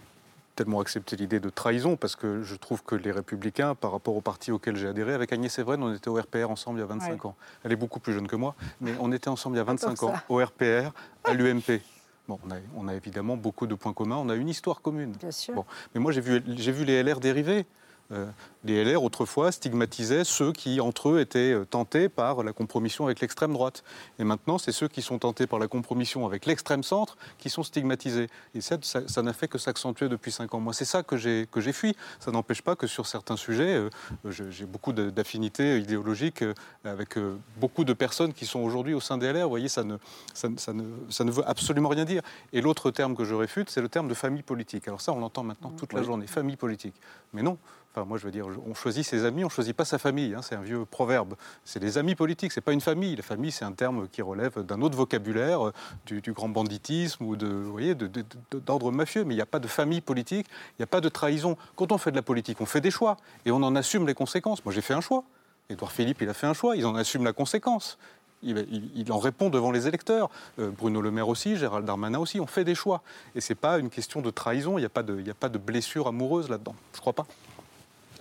tellement 0.59 0.81
accepté 0.81 1.15
l'idée 1.15 1.39
de 1.39 1.51
trahison 1.51 1.95
parce 1.95 2.17
que 2.17 2.43
je 2.43 2.57
trouve 2.57 2.83
que 2.83 2.97
les 2.97 3.13
Républicains, 3.13 3.77
par 3.77 3.93
rapport 3.93 4.17
au 4.17 4.21
parti 4.21 4.51
auquel 4.51 4.75
j'ai 4.77 4.89
adhéré, 4.89 5.15
avec 5.15 5.33
Agnès 5.33 5.57
Evren, 5.57 5.81
on 5.81 5.95
était 5.95 6.09
au 6.09 6.15
RPR 6.15 6.51
ensemble 6.51 6.79
il 6.79 6.81
y 6.81 6.85
a 6.85 6.87
25 6.87 7.27
ans. 7.27 7.37
Elle 7.63 7.71
est 7.71 7.77
beaucoup 7.77 8.01
plus 8.01 8.13
jeune 8.13 8.27
que 8.27 8.35
moi, 8.35 8.57
mais 8.81 8.93
on 8.99 9.13
était 9.13 9.29
ensemble 9.29 9.55
il 9.55 9.59
y 9.59 9.61
a 9.61 9.65
25 9.73 10.03
ans 10.03 10.15
au 10.29 10.45
RPR, 10.45 10.91
à 11.23 11.33
l'UMP. 11.33 11.81
Bon, 12.27 12.41
on 12.45 12.51
a, 12.51 12.57
on 12.77 12.89
a, 12.89 12.95
évidemment 12.95 13.37
beaucoup 13.37 13.69
de 13.69 13.77
points 13.77 13.93
communs, 13.93 14.17
on 14.17 14.29
a 14.29 14.35
une 14.35 14.49
histoire 14.49 14.83
commune. 14.83 15.13
Bien 15.13 15.31
sûr. 15.31 15.55
Bon, 15.55 15.65
mais 15.95 16.01
moi, 16.01 16.11
j'ai 16.11 16.21
vu, 16.21 16.41
vu 16.41 16.85
les 16.85 17.05
LR 17.05 17.21
dériver. 17.21 17.65
Euh, 18.11 18.27
les 18.65 18.83
LR, 18.85 19.03
autrefois, 19.03 19.53
stigmatisaient 19.53 20.25
ceux 20.25 20.53
qui, 20.53 20.81
entre 20.81 21.11
eux, 21.11 21.21
étaient 21.21 21.53
euh, 21.53 21.67
tentés 21.67 22.09
par 22.09 22.43
la 22.43 22.53
compromission 22.53 23.05
avec 23.05 23.21
l'extrême 23.21 23.53
droite. 23.53 23.85
Et 24.19 24.25
maintenant, 24.25 24.57
c'est 24.57 24.73
ceux 24.73 24.89
qui 24.89 25.03
sont 25.03 25.19
tentés 25.19 25.47
par 25.47 25.59
la 25.59 25.69
compromission 25.69 26.25
avec 26.25 26.47
l'extrême 26.47 26.83
centre 26.83 27.19
qui 27.37 27.51
sont 27.51 27.63
stigmatisés. 27.63 28.29
Et 28.55 28.63
ça, 28.63 28.79
ça, 28.83 29.23
n'a 29.23 29.33
fait 29.35 29.47
que 29.47 29.59
s'accentuer 29.59 30.09
depuis 30.09 30.33
cinq 30.33 30.55
ans. 30.55 30.61
Moi, 30.61 30.73
c'est 30.73 30.87
ça 30.87 31.03
que 31.03 31.17
j'ai 31.19 31.73
fui. 31.73 31.95
Ça 32.19 32.31
n'empêche 32.31 32.63
pas 32.63 32.77
que 32.77 32.87
sur 32.87 33.07
certains 33.07 33.37
sujets, 33.37 33.75
euh, 33.75 33.91
j'ai 34.25 34.65
beaucoup 34.65 34.93
d'affinités 34.93 35.79
idéologiques 35.79 36.45
avec 36.85 37.17
beaucoup 37.59 37.85
de 37.85 37.93
personnes 37.93 38.33
qui 38.33 38.47
sont 38.47 38.61
aujourd'hui 38.61 38.95
au 38.95 39.01
sein 39.01 39.19
des 39.19 39.33
LR. 39.33 39.45
Vous 39.45 39.51
voyez, 39.51 39.69
ça 39.69 39.85
ne, 39.85 39.97
ça, 40.33 40.49
ne, 40.49 40.85
ça 41.11 41.25
ne 41.25 41.31
veut 41.31 41.47
absolument 41.47 41.91
rien 41.91 42.07
dire. 42.07 42.23
Et 42.55 42.63
l'autre 42.63 42.91
terme 42.91 43.15
que 43.15 43.25
je 43.25 43.35
réfute, 43.35 43.69
c'est 43.69 43.83
le 43.83 43.89
terme 43.89 44.09
de 44.09 44.15
famille 44.15 44.43
politique. 44.43 44.89
Alors 44.89 45.01
ça, 45.01 45.13
on 45.13 45.21
l'entend 45.21 45.43
maintenant 45.43 45.71
toute 45.71 45.93
la 45.93 46.03
journée, 46.03 46.27
famille 46.27 46.57
politique. 46.57 46.95
Mais 47.33 47.43
non, 47.43 47.59
Moi, 48.05 48.19
je 48.19 48.25
veux 48.25 48.31
dire, 48.31 48.47
on 48.67 48.75
choisit 48.75 49.05
ses 49.05 49.25
amis, 49.25 49.45
on 49.45 49.49
ne 49.49 49.53
choisit 49.53 49.77
pas 49.77 49.85
sa 49.85 49.99
famille. 49.99 50.35
Hein, 50.35 50.43
c'est 50.43 50.55
un 50.55 50.63
vieux 50.63 50.85
proverbe. 50.85 51.35
C'est 51.65 51.81
des 51.81 51.99
amis 51.99 52.15
politiques, 52.15 52.53
c'est 52.53 52.61
pas 52.61 52.73
une 52.73 52.81
famille. 52.81 53.17
La 53.17 53.23
famille, 53.23 53.51
c'est 53.51 53.65
un 53.65 53.73
terme 53.73 54.09
qui 54.09 54.23
relève 54.23 54.65
d'un 54.65 54.81
autre 54.81 54.97
vocabulaire, 54.97 55.69
euh, 55.69 55.73
du, 56.07 56.33
grand 56.33 56.49
banditisme 56.49 57.25
ou 57.25 57.37
de, 57.37 57.47
voyez, 57.47 57.95
d'ordre 57.95 58.91
mafieux. 58.93 59.25
Mais 59.25 59.35
il 59.35 59.39
n'y 59.39 59.43
a 59.43 59.47
pas 59.47 59.61
de 59.61 59.69
famille 59.69 60.01
politique, 60.01 60.47
il 60.51 60.81
n'y 60.81 60.85
a 60.85 60.87
pas 60.89 61.01
de 61.01 61.09
trahison. 61.09 61.57
Quand 61.77 61.93
on 61.93 61.99
fait 61.99 62.11
de 62.11 62.17
la 62.17 62.23
politique, 62.23 62.61
on 62.61 62.67
fait 62.67 62.81
des 62.81 62.91
choix 62.91 63.17
et 63.45 63.51
on 63.51 63.63
en 63.63 63.75
assume 63.77 64.07
les 64.07 64.15
conséquences. 64.15 64.65
Moi, 64.65 64.75
j'ai 64.75 64.83
fait 64.83 64.95
un 64.95 65.01
choix. 65.01 65.25
Édouard 65.71 65.93
Philippe, 65.93 66.23
il 66.23 66.29
a 66.29 66.35
fait 66.35 66.47
un 66.47 66.55
choix. 66.55 66.77
Ils 66.77 66.87
en 66.87 66.95
assument 66.95 67.25
la 67.25 67.33
conséquence. 67.33 67.99
Il, 68.43 69.11
en 69.11 69.19
répond 69.19 69.51
devant 69.51 69.73
les 69.73 69.89
électeurs. 69.89 70.31
Euh, 70.59 70.71
Bruno 70.71 71.01
Le 71.01 71.11
Maire 71.11 71.29
aussi, 71.29 71.57
Gérald 71.57 71.85
Darmanin 71.85 72.21
aussi, 72.21 72.39
on 72.39 72.47
fait 72.47 72.65
des 72.65 72.75
choix. 72.75 73.03
Et 73.35 73.41
ce 73.41 73.53
n'est 73.53 73.57
pas 73.57 73.79
une 73.79 73.91
question 73.91 74.23
de 74.23 74.31
trahison, 74.31 74.79
il 74.79 74.83
n'y 74.83 74.87
a, 74.87 74.91
a, 74.91 75.35
pas 75.35 75.49
de 75.49 75.59
blessure 75.59 76.07
amoureuse 76.07 76.49
là-dedans. 76.49 76.77
Je 76.95 77.01
crois 77.01 77.13
pas. 77.13 77.27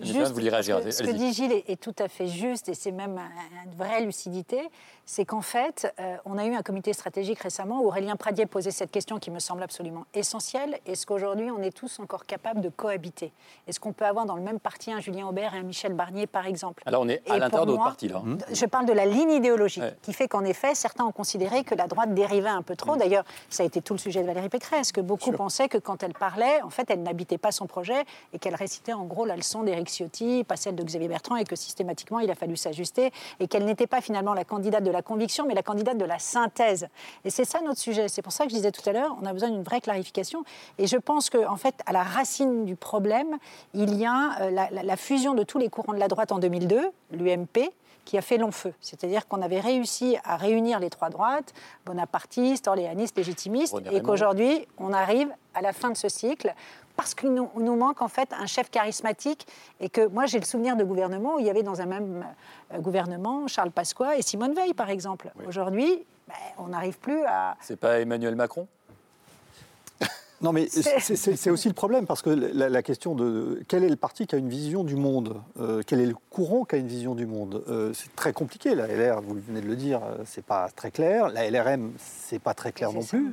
Juste, 0.02 0.32
vous 0.32 0.40
lirez 0.40 0.64
ce 0.64 0.72
que, 0.72 0.92
ce 0.92 1.04
que 1.04 1.12
dit 1.12 1.34
Gilles 1.34 1.52
est, 1.52 1.70
est, 1.70 1.82
tout 1.82 1.96
à 2.00 2.08
fait 2.08 2.28
juste 2.28 2.70
et 2.70 2.74
c'est 2.74 2.92
même 2.92 3.20
une 3.66 3.76
vraie 3.76 4.06
lucidité 4.06 4.62
c'est 5.08 5.24
qu'en 5.24 5.42
fait, 5.42 5.92
euh, 6.02 6.18
on 6.26 6.38
a 6.38 6.46
eu 6.46 6.54
un 6.54 6.62
comité 6.62 6.92
stratégique 6.92 7.40
récemment 7.40 7.82
où 7.82 7.88
Aurélien 7.88 8.18
Pradier 8.18 8.46
posait 8.46 8.72
cette 8.72 8.92
question 8.92 9.20
qui 9.20 9.32
me 9.32 9.40
semble 9.40 9.64
absolument 9.64 10.06
essentielle. 10.14 10.78
Est-ce 10.86 11.06
qu'aujourd'hui, 11.06 11.50
on 11.50 11.62
est 11.62 11.72
tous 11.72 12.00
encore 12.00 12.26
capables 12.26 12.60
de 12.60 12.68
cohabiter? 12.68 13.32
Est-ce 13.68 13.80
qu'on 13.80 13.94
peut 13.94 14.06
avoir 14.06 14.26
dans 14.26 14.36
le 14.36 14.42
même 14.42 14.60
parti 14.60 14.92
un 14.92 15.00
Julien 15.00 15.26
Aubert 15.26 15.56
et 15.56 15.60
un 15.60 15.64
Michel 15.64 15.94
Barnier, 15.94 16.28
par 16.28 16.46
exemple? 16.46 16.84
Alors, 16.86 17.04
on 17.04 17.08
est 17.08 17.24
à 17.30 17.38
l'intérieur 17.38 17.66
d'autres 17.66 17.84
partis, 17.84 18.10
là. 18.10 18.22
Je 18.52 18.66
parle 18.66 18.86
de 18.86 18.92
la 18.92 19.06
ligne 19.06 19.32
idéologique, 19.32 19.82
qui 20.02 20.12
fait 20.12 20.28
qu'en 20.28 20.44
effet, 20.44 20.76
certains 20.76 21.06
ont 21.06 21.14
considéré 21.14 21.64
que 21.64 21.74
la 21.74 21.88
droite 21.88 22.14
dérivait 22.14 22.50
un 22.50 22.62
peu 22.62 22.76
trop. 22.76 22.96
Mm. 22.96 23.00
D'ailleurs, 23.00 23.24
ça 23.50 23.64
a 23.64 23.66
été 23.66 23.82
tout 23.82 23.94
le 23.94 24.00
sujet 24.00 24.22
de 24.22 24.28
Valérie 24.28 24.50
Pécresse, 24.50 24.92
que 24.92 25.00
beaucoup 25.00 25.32
pensaient 25.32 25.70
que 25.70 25.78
quand 25.78 26.04
elle 26.04 26.14
parlait, 26.14 26.62
en 26.64 26.70
fait, 26.70 26.92
elle 26.92 27.02
n'habitait 27.02 27.38
pas 27.38 27.54
son 27.54 27.66
projet 27.66 28.04
et 28.34 28.40
qu'elle 28.40 28.56
récitait 28.56 28.94
en 28.94 29.06
gros 29.06 29.26
la 29.26 29.38
leçon 29.38 29.64
d'Éric 29.64 29.88
Ciotti, 29.88 30.44
pas 30.44 30.58
celle 30.58 30.76
de 30.76 30.84
Xavier 30.84 31.08
Bertrand, 31.08 31.38
et 31.38 31.46
que 31.46 31.56
systématiquement, 31.56 32.20
il 32.20 32.30
a 32.30 32.36
fallu 32.36 32.58
s'ajuster 32.58 33.14
et 33.40 33.48
qu'elle 33.48 33.64
n'était 33.64 33.88
pas 33.88 34.02
finalement 34.02 34.34
la 34.34 34.44
candidate 34.44 34.84
de 34.84 34.92
la 34.92 34.97
conviction, 35.02 35.46
mais 35.48 35.54
la 35.54 35.64
candidate 35.64 35.98
de 35.98 36.06
la 36.06 36.20
synthèse. 36.20 36.88
Et 37.26 37.30
c'est 37.30 37.46
ça 37.46 37.62
notre 37.62 37.80
sujet. 37.80 38.08
C'est 38.08 38.22
pour 38.22 38.32
ça 38.32 38.46
que 38.46 38.52
je 38.52 38.56
disais 38.56 38.72
tout 38.72 38.88
à 38.90 38.94
l'heure, 38.94 39.18
on 39.22 39.26
a 39.26 39.34
besoin 39.34 39.50
d'une 39.50 39.64
vraie 39.64 39.82
clarification. 39.82 40.44
Et 40.78 40.88
je 40.88 40.98
pense 40.98 41.30
qu'en 41.30 41.54
en 41.54 41.58
fait, 41.58 41.76
à 41.86 41.92
la 41.92 42.04
racine 42.04 42.66
du 42.66 42.76
problème, 42.76 43.38
il 43.74 43.96
y 43.96 44.06
a 44.06 44.42
euh, 44.42 44.52
la, 44.52 44.98
fusion 44.98 45.34
de 45.34 45.44
tous 45.44 45.58
les 45.58 45.70
courants 45.70 45.94
de 45.94 46.00
la 46.00 46.08
droite 46.08 46.32
en 46.32 46.40
2002, 46.40 46.92
l'UMP, 47.12 47.72
qui 48.08 48.18
a 48.18 48.22
fait 48.22 48.38
long 48.38 48.52
feu. 48.52 48.74
C'est-à-dire 48.80 49.28
qu'on 49.28 49.42
avait 49.42 49.60
réussi 49.60 50.18
à 50.24 50.38
réunir 50.38 50.80
les 50.80 50.90
trois 50.90 51.10
droites, 51.10 51.54
bonapartistes, 51.86 52.70
orléanistes, 52.70 53.18
légitimistes, 53.18 53.76
et 53.92 54.02
qu'aujourd'hui, 54.02 54.66
on 54.78 54.94
arrive 54.94 55.30
à 55.54 55.62
la 55.62 55.74
fin 55.74 55.90
de 55.90 55.98
ce 55.98 56.08
cycle 56.08 56.54
parce 56.96 57.14
qu'il 57.14 57.34
nous, 57.34 57.50
nous, 57.58 57.76
manque 57.76 58.02
en 58.02 58.08
fait 58.08 58.32
un 58.32 58.46
chef 58.46 58.72
charismatique 58.72 59.46
et 59.82 59.90
que 59.90 60.08
moi 60.08 60.26
j'ai 60.26 60.40
le 60.40 60.46
souvenir 60.46 60.76
de 60.78 60.84
gouvernements 60.84 61.36
où 61.36 61.40
il 61.40 61.46
y 61.46 61.50
avait 61.50 61.62
dans 61.62 61.80
un 61.82 61.86
même 61.86 62.26
euh, 62.74 62.80
gouvernement 62.80 63.48
Charles 63.48 63.72
Pasqua 63.72 64.18
et 64.18 64.22
Simone 64.24 64.54
Veil 64.54 64.74
par 64.74 64.90
exemple. 64.90 65.32
Aujourd'hui, 65.46 66.06
ben, 66.28 66.34
on 66.58 66.70
n'arrive 66.70 66.98
plus 66.98 67.24
à. 67.26 67.56
C'est 67.60 67.80
pas 67.80 68.00
Emmanuel 68.00 68.36
Macron? 68.36 68.68
Non, 70.42 70.54
mais 70.54 70.68
c'est 70.70 71.50
aussi 71.50 71.68
le 71.68 71.74
problème, 71.74 72.06
parce 72.06 72.22
que 72.22 72.30
la, 72.30 72.84
question 72.84 73.16
de 73.16 73.64
quel 73.68 73.84
est 73.84 73.90
le 73.90 73.96
parti 73.96 74.28
qui 74.28 74.36
a 74.36 74.38
une 74.38 74.50
vision 74.50 74.84
du 74.84 74.96
monde, 74.96 75.42
euh, 75.60 75.82
quel 75.86 76.00
est 76.00 76.06
le 76.06 76.16
courant 76.30 76.64
qui 76.64 76.76
a 76.76 76.78
une 76.78 76.88
vision 76.88 77.16
du 77.16 77.26
monde, 77.26 77.64
euh, 77.68 77.92
c'est 77.94 78.16
très 78.16 78.34
compliqué. 78.34 78.76
La 78.76 78.88
LR, 78.88 79.22
vous 79.22 79.36
venez 79.48 79.62
de 79.62 79.68
le 79.68 79.76
dire, 79.76 80.00
euh, 80.04 80.24
c'est 80.26 80.46
pas 80.46 80.70
très 80.76 80.92
clair. 80.92 81.30
La 81.30 81.50
LRM, 81.50 81.92
c'est 81.98 82.40
pas 82.40 82.54
très 82.54 82.72
clair 82.72 82.94
non 82.94 83.02
plus. 83.02 83.32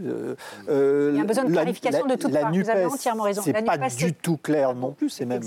Il 0.68 1.16
y 1.16 1.20
a 1.20 1.24
besoin 1.24 1.44
de 1.44 1.52
clarification 1.52 2.06
de 2.06 2.14
toute 2.14 2.32
part. 2.32 2.52
Vous 2.52 2.70
avez 2.70 2.86
entièrement 2.86 3.24
raison. 3.24 3.42
C'est 3.44 3.52
pas 3.52 3.76
du 3.76 4.14
tout 4.14 4.38
clair 4.38 4.74
non 4.74 4.92
plus. 4.92 5.10
C'est 5.10 5.26
même 5.26 5.42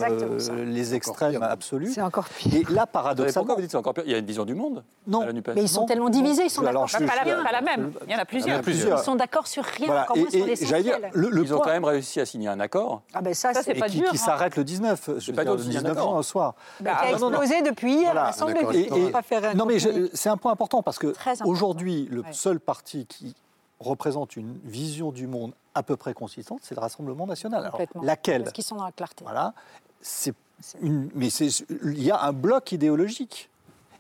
les 0.66 0.94
extrêmes 0.94 1.42
absolus. 1.42 1.94
C'est 1.94 2.02
encore 2.02 2.30
pire. 2.30 2.70
Et 2.70 2.74
là, 2.74 2.86
paradoxalement, 2.86 3.46
pourquoi 3.46 3.56
vous 3.56 3.62
dites 3.62 3.72
c'est 3.72 3.78
encore 3.78 3.94
pire? 3.94 4.04
Il 4.06 4.12
y 4.12 4.16
a 4.16 4.20
une 4.20 4.26
vision 4.26 4.46
du 4.46 4.54
monde 4.54 4.84
Non, 5.08 5.26
mais 5.56 5.62
ils 5.64 5.70
sont 5.70 5.86
tellement 5.86 6.10
divisés. 6.10 6.44
Ils 6.46 6.50
sont 6.50 6.62
d'accord. 6.62 6.88
Pas, 6.92 7.00
pas, 7.00 7.52
la 7.52 7.62
même. 7.62 7.94
Il 8.06 8.14
y 8.14 8.16
en 8.16 8.20
a 8.20 8.26
plusieurs. 8.26 8.62
Ils 8.68 9.04
sont 9.04 9.16
d'accord 9.16 9.48
sur 9.48 9.64
rien. 9.64 10.04
Encore 10.04 10.18
moins 10.18 10.30
sur 10.30 10.46
l'essentiel 10.46 11.12
ils 11.48 11.54
ont 11.54 11.60
quand 11.60 11.72
même 11.72 11.86
réussi 11.86 12.20
à 12.20 12.26
signer 12.26 12.48
un 12.48 12.60
accord. 12.60 13.02
Ah 13.14 13.22
ben 13.22 13.34
ça, 13.34 13.54
c'est 13.54 13.76
pas 13.76 13.90
qui, 13.90 14.00
dur. 14.00 14.10
Qui 14.10 14.18
hein. 14.18 14.20
s'arrête 14.20 14.56
le 14.56 14.64
19, 14.64 15.12
je 15.18 15.32
pas 15.32 15.44
dire, 15.44 15.56
le 15.56 15.64
19 15.64 15.98
juin 15.98 16.18
au 16.18 16.24
soir. 16.24 16.56
Bah, 16.80 16.98
qui 17.02 17.08
a 17.08 17.12
explosé 17.12 17.62
depuis 17.62 17.94
hier 17.94 18.14
voilà. 18.14 18.32
à 18.32 19.54
Non 19.56 19.66
mais 19.66 19.78
c'est 20.14 20.30
un 20.30 20.38
point 20.38 20.52
important 20.52 20.84
parce 20.84 21.00
que 21.00 21.14
aujourd'hui, 21.46 22.08
le 22.12 22.24
seul 22.32 22.60
parti 22.60 23.06
qui 23.06 23.36
représente 23.80 24.36
une 24.36 24.58
vision 24.64 25.12
du 25.12 25.28
monde 25.28 25.54
à 25.76 25.84
peu 25.84 25.96
près 25.96 26.14
consistante, 26.14 26.60
c'est 26.64 26.76
le 26.76 26.82
Rassemblement 26.82 27.28
national. 27.28 27.66
Alors, 27.66 27.80
laquelle 28.02 28.44
Parce 28.44 28.54
qu'ils 28.54 28.64
sont 28.64 28.76
dans 28.76 28.86
la 28.86 28.92
clarté. 28.92 29.24
Voilà. 29.24 29.54
C'est 30.02 30.34
une, 30.82 31.10
mais 31.14 31.28
il 31.28 32.04
y 32.04 32.12
a 32.12 32.22
un 32.24 32.34
bloc 32.34 32.72
idéologique. 32.72 33.50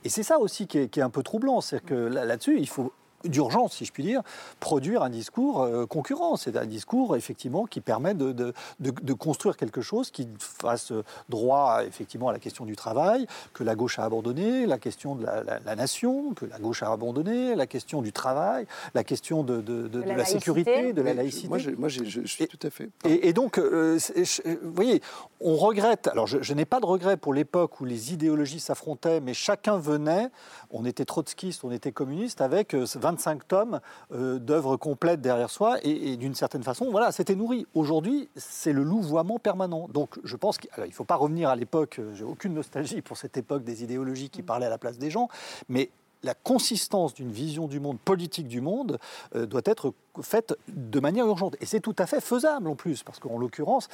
Et 0.03 0.09
c'est 0.09 0.23
ça 0.23 0.39
aussi 0.39 0.67
qui 0.67 0.79
est, 0.79 0.87
qui 0.87 0.99
est 0.99 1.03
un 1.03 1.09
peu 1.09 1.21
troublant, 1.21 1.61
c'est 1.61 1.83
que 1.83 1.93
là-dessus, 1.93 2.57
il 2.59 2.67
faut 2.67 2.91
d'urgence, 3.27 3.73
si 3.73 3.85
je 3.85 3.91
puis 3.91 4.03
dire, 4.03 4.21
produire 4.59 5.03
un 5.03 5.09
discours 5.09 5.61
euh, 5.61 5.85
concurrent. 5.85 6.35
C'est 6.35 6.57
un 6.57 6.65
discours, 6.65 7.15
effectivement, 7.15 7.65
qui 7.65 7.81
permet 7.81 8.13
de, 8.13 8.31
de, 8.31 8.53
de, 8.79 9.13
construire 9.13 9.57
quelque 9.57 9.81
chose 9.81 10.11
qui 10.11 10.27
fasse 10.39 10.93
droit, 11.29 11.83
effectivement, 11.85 12.29
à 12.29 12.33
la 12.33 12.39
question 12.39 12.65
du 12.65 12.75
travail, 12.75 13.27
que 13.53 13.63
la 13.63 13.75
gauche 13.75 13.99
a 13.99 14.03
abandonné, 14.03 14.65
la 14.65 14.77
question 14.77 15.15
de 15.15 15.25
la, 15.25 15.75
nation, 15.75 16.33
que 16.33 16.45
la 16.45 16.59
gauche 16.59 16.83
a 16.83 16.91
abandonné, 16.91 17.55
la 17.55 17.67
question 17.67 18.01
du 18.01 18.11
travail, 18.11 18.65
la 18.93 19.03
question 19.03 19.43
de, 19.43 19.63
la, 20.05 20.15
la 20.15 20.25
sécurité, 20.25 20.93
de 20.93 21.01
la 21.01 21.13
laïcité. 21.13 21.47
Moi, 21.47 21.57
je, 21.57 21.71
moi 21.71 21.89
je, 21.89 22.03
suis 22.25 22.47
tout 22.47 22.59
à 22.65 22.69
fait. 22.69 22.89
Et, 23.05 23.33
donc, 23.33 23.57
euh, 23.57 23.97
vous 24.45 24.73
voyez, 24.73 25.01
on 25.39 25.55
regrette, 25.55 26.07
alors 26.07 26.27
je, 26.27 26.53
n'ai 26.53 26.65
pas 26.65 26.79
de 26.79 26.85
regret 26.85 27.17
pour 27.17 27.33
l'époque 27.33 27.79
où 27.81 27.85
les 27.85 28.13
idéologies 28.13 28.59
s'affrontaient, 28.59 29.19
mais 29.19 29.33
chacun 29.33 29.77
venait, 29.77 30.29
on 30.71 30.85
était 30.85 31.05
trotskiste, 31.05 31.63
on 31.63 31.71
était 31.71 31.91
communiste, 31.91 32.41
avec 32.41 32.73
25 32.73 33.16
euh, 33.25 33.35
tomes 33.47 33.79
euh, 34.13 34.39
d'œuvres 34.39 34.77
complètes 34.77 35.21
derrière 35.21 35.49
soi, 35.49 35.77
et, 35.83 36.17
d'une 36.17 36.35
certaine 36.35 36.63
façon, 36.63 36.89
voilà, 36.91 37.11
c'était 37.11 37.35
nourri. 37.35 37.65
Aujourd'hui, 37.73 38.29
c'est 38.35 38.73
le 38.73 38.83
louvoiement 38.83 39.39
permanent. 39.39 39.87
Donc 39.93 40.19
je 40.23 40.35
pense 40.35 40.57
qu'il 40.57 40.69
ne 40.77 40.91
faut 40.91 41.03
pas 41.03 41.15
revenir 41.15 41.49
à 41.49 41.55
l'époque, 41.55 41.99
euh, 41.99 42.13
j'ai 42.13 42.23
aucune 42.23 42.53
nostalgie 42.53 43.01
pour 43.01 43.17
cette 43.17 43.37
époque 43.37 43.63
des 43.63 43.83
idéologies 43.83 44.29
qui 44.29 44.43
parlaient 44.43 44.65
à 44.65 44.69
la 44.69 44.77
place 44.77 44.97
des 44.97 45.11
gens, 45.11 45.29
mais 45.69 45.89
la 46.23 46.33
consistance 46.33 47.13
d'une 47.13 47.31
vision 47.31 47.67
du 47.67 47.79
monde, 47.79 47.99
politique 47.99 48.47
du 48.47 48.61
monde, 48.61 48.99
doit 49.33 49.61
être 49.65 49.93
faite 50.21 50.55
de 50.67 50.99
manière 50.99 51.25
urgente. 51.27 51.55
Et 51.61 51.65
c'est 51.65 51.79
tout 51.79 51.95
à 51.97 52.05
fait 52.05 52.21
faisable 52.21 52.67
en 52.67 52.75
plus, 52.75 53.03
parce 53.03 53.19
qu'en 53.19 53.37
l'occurrence, 53.37 53.87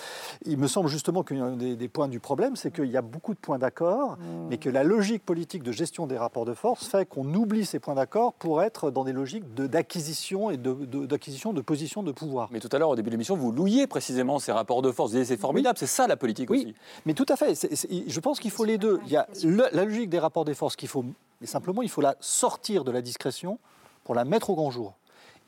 il 0.45 0.57
me 0.57 0.67
semble 0.67 0.89
justement 0.89 1.23
qu'un 1.23 1.51
des, 1.51 1.75
des, 1.75 1.87
points 1.87 2.07
du 2.07 2.19
problème, 2.19 2.55
c'est 2.55 2.71
qu'il 2.71 2.89
y 2.89 2.97
a 2.97 3.01
beaucoup 3.01 3.33
de 3.33 3.39
points 3.39 3.57
d'accord, 3.57 4.17
mmh. 4.17 4.47
mais 4.49 4.57
que 4.57 4.69
la 4.69 4.83
logique 4.83 5.23
politique 5.23 5.63
de 5.63 5.71
gestion 5.71 6.07
des 6.07 6.17
rapports 6.17 6.45
de 6.45 6.53
force 6.53 6.87
fait 6.87 7.05
qu'on 7.07 7.31
oublie 7.33 7.65
ces 7.65 7.79
points 7.79 7.95
d'accord 7.95 8.33
pour 8.33 8.61
être 8.61 8.91
dans 8.91 9.03
des 9.03 9.13
logiques 9.13 9.53
d'acquisition 9.53 10.49
et 10.49 10.57
d'acquisition 10.57 11.51
de, 11.51 11.57
de, 11.57 11.61
positions 11.61 12.03
de 12.03 12.11
pouvoir. 12.11 12.49
Mais 12.51 12.59
tout 12.59 12.69
à 12.71 12.79
l'heure, 12.79 12.89
au 12.89 12.95
début 12.95 13.09
de 13.09 13.15
l'émission, 13.15 13.35
vous 13.35 13.51
louiez 13.51 13.87
précisément 13.87 14.39
ces 14.39 14.51
rapports 14.51 14.81
de 14.81 14.91
force. 14.91 15.11
Vous 15.11 15.17
disiez 15.17 15.35
c'est 15.35 15.41
formidable, 15.41 15.77
c'est 15.77 15.87
ça 15.87 16.07
la 16.07 16.17
politique 16.17 16.49
oui. 16.49 16.63
aussi. 16.63 16.75
Mais 17.05 17.13
tout 17.13 17.25
à 17.29 17.35
fait. 17.35 17.53
je 17.53 18.19
pense 18.19 18.39
qu'il 18.39 18.51
faut 18.51 18.65
les 18.65 18.77
deux. 18.77 18.99
Il 19.05 19.11
y 19.11 19.17
a 19.17 19.27
la 19.71 19.85
logique 19.85 20.09
des 20.09 20.19
rapports 20.19 20.45
de 20.45 20.53
force 20.53 20.75
qu'il 20.75 20.87
faut, 20.87 21.05
mais 21.43 21.47
simplement, 21.47 21.81
il 21.81 21.89
faut 21.89 21.99
la 21.99 22.15
sortir 22.21 22.85
de 22.85 22.91
la 22.91 23.01
discrétion 23.01 23.59
pour 24.05 24.15
la 24.15 24.23
mettre 24.23 24.49
au 24.49 24.55
grand 24.55 24.71
jour. 24.71 24.93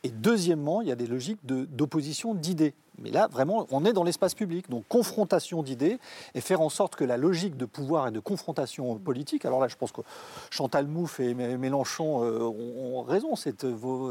Et 0.03 0.09
deuxièmement, 0.09 0.81
il 0.81 0.89
y 0.89 0.91
a 0.91 0.95
des 0.95 1.07
logiques 1.07 1.39
d'opposition 1.45 2.33
d'idées. 2.33 2.73
Mais 2.99 3.11
là, 3.11 3.29
vraiment, 3.31 3.65
on 3.71 3.85
est 3.85 3.93
dans 3.93 4.03
l'espace 4.03 4.33
public. 4.33 4.69
Donc, 4.69 4.83
confrontation 4.89 5.63
d'idées 5.63 5.97
et 6.33 6.41
faire 6.41 6.59
en 6.59 6.67
sorte 6.67 6.97
que 6.97 7.05
la 7.05 7.15
logique 7.15 7.55
de 7.55 7.63
pouvoir 7.63 8.09
et 8.09 8.11
de 8.11 8.19
confrontation 8.19 8.97
politique. 8.97 9.45
Alors 9.45 9.61
là, 9.61 9.69
je 9.69 9.77
pense 9.77 9.93
que 9.93 10.01
Chantal 10.49 10.85
Mouffe 10.85 11.21
et 11.21 11.33
Mélenchon 11.33 12.25
euh, 12.25 12.39
ont 12.41 13.01
raison. 13.03 13.37
Cette, 13.37 13.65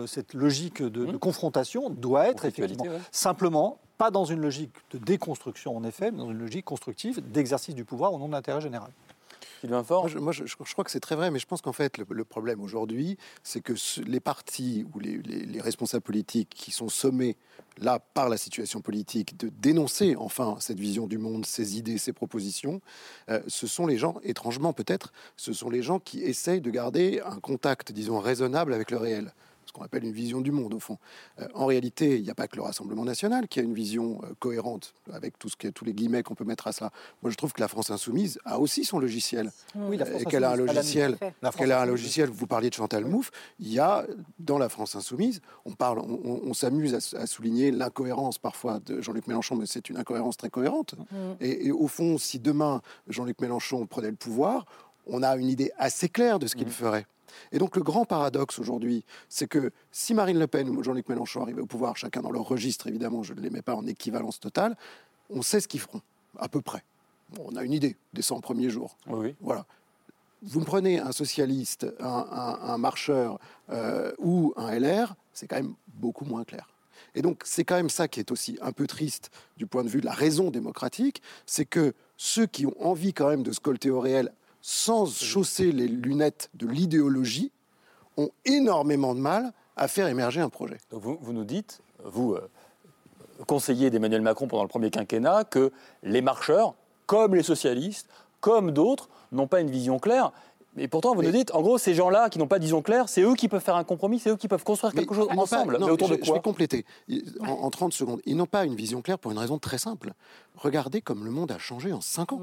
cette 0.07 0.32
logique 0.32 0.82
de, 0.82 1.05
mmh. 1.05 1.18
confrontation 1.18 1.91
doit 1.91 2.28
être 2.28 2.47
effectivement 2.47 2.87
simplement 3.12 3.76
pas 3.99 4.11
dans 4.11 4.24
une 4.24 4.41
logique 4.41 4.72
de 4.91 4.97
déconstruction, 4.97 5.76
en 5.76 5.85
effet, 5.85 6.11
mais 6.11 6.18
dans 6.18 6.30
une 6.30 6.39
logique 6.39 6.64
constructive 6.64 7.20
d'exercice 7.30 7.74
du 7.74 7.85
pouvoir 7.85 8.14
au 8.14 8.18
nom 8.18 8.28
de 8.28 8.32
l'intérêt 8.32 8.62
général. 8.62 8.91
Moi, 10.16 10.32
je, 10.32 10.72
crois 10.72 10.84
que 10.84 10.90
c'est 10.90 11.00
très 11.00 11.16
vrai, 11.16 11.30
mais 11.30 11.38
je 11.38 11.46
pense 11.46 11.62
qu'en 11.62 11.72
fait, 11.72 11.98
le, 11.98 12.24
problème 12.24 12.60
aujourd'hui, 12.60 13.16
c'est 13.42 13.60
que 13.60 13.74
les 14.06 14.20
partis 14.20 14.86
ou 14.94 14.98
les, 14.98 15.60
responsables 15.60 16.02
politiques 16.02 16.50
qui 16.50 16.70
sont 16.70 16.88
sommés, 16.88 17.36
là, 17.78 17.98
par 17.98 18.28
la 18.28 18.36
situation 18.36 18.80
politique, 18.80 19.38
de 19.38 19.48
dénoncer 19.48 20.16
enfin 20.16 20.56
cette 20.60 20.78
vision 20.78 21.06
du 21.06 21.18
monde, 21.18 21.46
ces 21.46 21.78
idées, 21.78 21.98
ces 21.98 22.12
propositions, 22.12 22.80
euh, 23.30 23.40
ce 23.48 23.66
sont 23.66 23.86
les 23.86 23.96
gens, 23.96 24.16
étrangement 24.22 24.72
peut-être, 24.72 25.12
ce 25.36 25.52
sont 25.52 25.70
les 25.70 25.82
gens 25.82 25.98
qui 25.98 26.22
essayent 26.22 26.60
de 26.60 26.70
garder 26.70 27.20
un 27.24 27.40
contact, 27.40 27.92
disons, 27.92 28.18
raisonnable 28.18 28.74
avec 28.74 28.90
le 28.90 28.98
réel 28.98 29.32
qu'on 29.74 29.84
appelle 29.84 30.04
une 30.04 30.12
vision 30.12 30.40
du 30.40 30.52
monde, 30.52 30.72
au 30.72 30.78
fond. 30.78 30.98
Euh, 31.40 31.48
en 31.54 31.66
réalité, 31.66 32.16
il 32.16 32.22
n'y 32.22 32.30
a 32.30 32.34
pas 32.34 32.48
que 32.48 32.56
le 32.56 32.62
Rassemblement 32.62 33.04
national 33.04 33.48
qui 33.48 33.60
a 33.60 33.62
une 33.62 33.74
vision 33.74 34.20
euh, 34.24 34.28
cohérente, 34.38 34.94
avec 35.12 35.38
tout 35.38 35.48
ce 35.48 35.56
qui, 35.56 35.70
tous 35.72 35.84
les 35.84 35.92
guillemets 35.92 36.22
qu'on 36.22 36.34
peut 36.34 36.44
mettre 36.44 36.66
à 36.66 36.72
ça. 36.72 36.90
Moi, 37.22 37.30
je 37.30 37.36
trouve 37.36 37.52
que 37.52 37.60
la 37.60 37.68
France 37.68 37.90
insoumise 37.90 38.38
a 38.44 38.58
aussi 38.58 38.84
son 38.84 38.98
logiciel. 38.98 39.50
Oui, 39.74 39.98
France 39.98 40.24
qu'elle 40.24 40.44
a 40.44 40.52
un 40.52 40.56
logiciel. 40.56 41.18
Qu'elle 41.56 41.72
a 41.72 41.82
un 41.82 41.86
logiciel. 41.86 42.30
Vous 42.30 42.46
parliez 42.46 42.70
de 42.70 42.74
Chantal 42.74 43.04
Mouffe. 43.04 43.30
Il 43.58 43.72
y 43.72 43.78
a 43.78 44.06
dans 44.38 44.58
la 44.58 44.68
France 44.68 44.94
insoumise, 44.94 45.40
on 45.64 45.72
parle, 45.72 45.98
on, 45.98 46.54
s'amuse 46.54 46.94
à, 47.14 47.26
souligner 47.26 47.70
l'incohérence 47.70 48.38
parfois 48.38 48.80
de 48.80 49.00
Jean-Luc 49.00 49.26
Mélenchon, 49.26 49.56
mais 49.56 49.66
c'est 49.66 49.90
une 49.90 49.96
incohérence 49.96 50.36
très 50.36 50.50
cohérente. 50.50 50.94
Mm. 51.10 51.16
Et, 51.40 51.72
au 51.72 51.88
fond, 51.88 52.18
si 52.18 52.38
demain 52.38 52.80
Jean-Luc 53.08 53.40
Mélenchon 53.40 53.86
prenait 53.86 54.10
le 54.10 54.16
pouvoir, 54.16 54.66
on 55.06 55.22
a 55.22 55.36
une 55.36 55.48
idée 55.48 55.72
assez 55.76 56.08
claire 56.08 56.38
de 56.38 56.46
ce 56.46 56.54
qu'il 56.54 56.68
mm. 56.68 56.70
ferait. 56.70 57.06
Et 57.52 57.58
donc 57.58 57.76
le 57.76 57.82
grand 57.82 58.04
paradoxe 58.04 58.58
aujourd'hui, 58.58 59.04
c'est 59.28 59.46
que 59.46 59.70
si 59.92 60.14
Marine 60.14 60.38
Le 60.38 60.46
Pen 60.46 60.68
ou 60.68 60.82
Jean-Luc 60.82 61.08
Mélenchon 61.08 61.42
arrivaient 61.42 61.62
au 61.62 61.66
pouvoir, 61.66 61.96
chacun 61.96 62.22
dans 62.22 62.30
leur 62.30 62.46
registre, 62.46 62.86
évidemment, 62.86 63.22
je 63.22 63.34
ne 63.34 63.40
les 63.40 63.50
mets 63.50 63.62
pas 63.62 63.74
en 63.74 63.86
équivalence 63.86 64.40
totale, 64.40 64.76
on 65.30 65.42
sait 65.42 65.60
ce 65.60 65.68
qu'ils 65.68 65.80
feront, 65.80 66.02
à 66.38 66.48
peu 66.48 66.60
près. 66.60 66.82
on 67.40 67.56
a 67.56 67.64
une 67.64 67.72
idée 67.72 67.96
des 68.12 68.22
100 68.22 68.40
premiers 68.40 68.70
jours. 68.70 68.96
Oui. 69.06 69.34
Voilà. 69.40 69.66
Vous 70.42 70.60
me 70.60 70.64
prenez 70.64 70.98
un 70.98 71.12
socialiste, 71.12 71.86
un, 72.00 72.76
marcheur 72.76 73.38
euh, 73.70 74.12
ou 74.18 74.52
un 74.56 74.78
LR, 74.78 75.14
c'est 75.32 75.46
quand 75.46 75.56
même 75.56 75.74
beaucoup 75.94 76.26
moins 76.26 76.44
clair. 76.44 76.68
Et 77.14 77.22
donc 77.22 77.42
c'est 77.44 77.64
quand 77.64 77.76
même 77.76 77.88
ça 77.88 78.08
qui 78.08 78.20
est 78.20 78.30
aussi 78.30 78.58
un 78.60 78.72
peu 78.72 78.86
triste 78.86 79.30
du 79.56 79.66
point 79.66 79.84
de 79.84 79.88
vue 79.88 80.00
de 80.00 80.06
la 80.06 80.12
raison 80.12 80.50
démocratique, 80.50 81.22
c'est 81.46 81.64
que 81.64 81.94
ceux 82.16 82.46
qui 82.46 82.66
ont 82.66 82.74
envie 82.78 83.14
quand 83.14 83.28
même 83.28 83.42
de 83.42 83.52
se 83.52 83.60
colter 83.60 83.90
au 83.90 84.00
réel 84.00 84.32
sans 84.66 85.04
chausser 85.04 85.72
les 85.72 85.86
lunettes 85.86 86.48
de 86.54 86.66
l'idéologie 86.66 87.52
ont 88.16 88.30
énormément 88.46 89.14
de 89.14 89.20
mal 89.20 89.52
à 89.76 89.88
faire 89.88 90.06
émerger 90.08 90.40
un 90.40 90.48
projet. 90.48 90.78
Vous 90.90 91.34
nous 91.34 91.44
dites, 91.44 91.82
vous, 92.02 92.32
euh, 92.32 92.50
conseiller 93.46 93.90
d'Emmanuel 93.90 94.22
Macron 94.22 94.48
pendant 94.48 94.62
le 94.62 94.70
premier 94.70 94.88
quinquennat, 94.88 95.44
que 95.44 95.70
les 96.02 96.22
marcheurs, 96.22 96.76
comme 97.04 97.34
les 97.34 97.42
socialistes, 97.42 98.08
comme 98.40 98.70
d'autres, 98.70 99.10
n'ont 99.32 99.48
pas 99.48 99.60
une 99.60 99.70
vision 99.70 99.98
claire. 99.98 100.32
Et 100.76 100.88
pourtant, 100.88 101.14
vous 101.14 101.22
nous 101.22 101.30
dites, 101.30 101.54
en 101.54 101.62
gros, 101.62 101.78
ces 101.78 101.94
gens-là 101.94 102.28
qui 102.30 102.38
n'ont 102.40 102.48
pas 102.48 102.58
de 102.58 102.64
vision 102.64 102.82
claire, 102.82 103.08
c'est 103.08 103.22
eux 103.22 103.34
qui 103.34 103.48
peuvent 103.48 103.62
faire 103.62 103.76
un 103.76 103.84
compromis, 103.84 104.18
c'est 104.18 104.30
eux 104.30 104.36
qui 104.36 104.48
peuvent 104.48 104.64
construire 104.64 104.92
quelque 104.92 105.14
chose 105.14 105.28
ensemble. 105.36 105.74
pas- 105.74 105.78
non, 105.78 105.86
mais 105.86 105.92
autour 105.92 106.08
je, 106.08 106.14
de 106.14 106.18
je 106.20 106.24
quoi 106.26 106.34
vais 106.36 106.42
compléter 106.42 106.84
en, 107.40 107.46
en 107.46 107.70
30 107.70 107.92
secondes. 107.92 108.20
Ils 108.26 108.36
n'ont 108.36 108.46
pas 108.46 108.64
une 108.64 108.74
vision 108.74 109.00
claire 109.00 109.18
pour 109.18 109.30
une 109.30 109.38
raison 109.38 109.58
très 109.58 109.78
simple. 109.78 110.14
Regardez 110.56 111.00
comme 111.00 111.24
le 111.24 111.30
monde 111.30 111.52
a 111.52 111.58
changé 111.58 111.92
en 111.92 112.00
5 112.00 112.32
ans. 112.32 112.40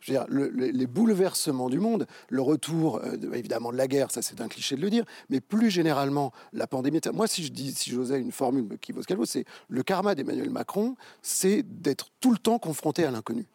Je 0.00 0.12
veux 0.12 0.18
dire, 0.18 0.26
le- 0.28 0.48
le- 0.50 0.66
les 0.70 0.86
bouleversements 0.86 1.70
du 1.70 1.78
monde, 1.80 2.06
le 2.28 2.42
retour 2.42 2.96
euh, 3.02 3.16
de- 3.16 3.32
évidemment 3.34 3.72
de 3.72 3.76
la 3.78 3.88
guerre, 3.88 4.10
ça 4.10 4.20
c'est 4.20 4.40
un 4.42 4.48
cliché 4.48 4.76
de 4.76 4.80
le 4.82 4.90
dire, 4.90 5.04
mais 5.30 5.40
plus 5.40 5.70
généralement 5.70 6.32
la 6.52 6.66
pandémie. 6.66 7.00
Moi, 7.14 7.26
si 7.26 7.42
je 7.42 7.52
dis, 7.52 7.72
si 7.72 7.90
j'osais 7.90 8.20
une 8.20 8.32
formule 8.32 8.68
qui 8.82 8.92
vaut 8.92 9.00
ce 9.02 9.06
qu'elle 9.06 9.16
vaut, 9.16 9.24
c'est 9.24 9.44
le 9.68 9.82
karma 9.82 10.14
d'Emmanuel 10.14 10.50
Macron, 10.50 10.94
c'est 11.22 11.62
d'être 11.62 12.08
tout 12.20 12.32
le 12.32 12.38
temps 12.38 12.58
confronté 12.58 13.04
à 13.04 13.10
l'inconnu. 13.10 13.46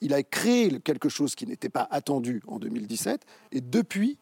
Il 0.00 0.14
a 0.14 0.22
créé 0.22 0.80
quelque 0.80 1.08
chose 1.08 1.34
qui 1.34 1.46
n'était 1.46 1.68
pas 1.68 1.86
attendu 1.90 2.42
en 2.46 2.58
2017, 2.58 3.22
et 3.52 3.60
depuis, 3.60 4.16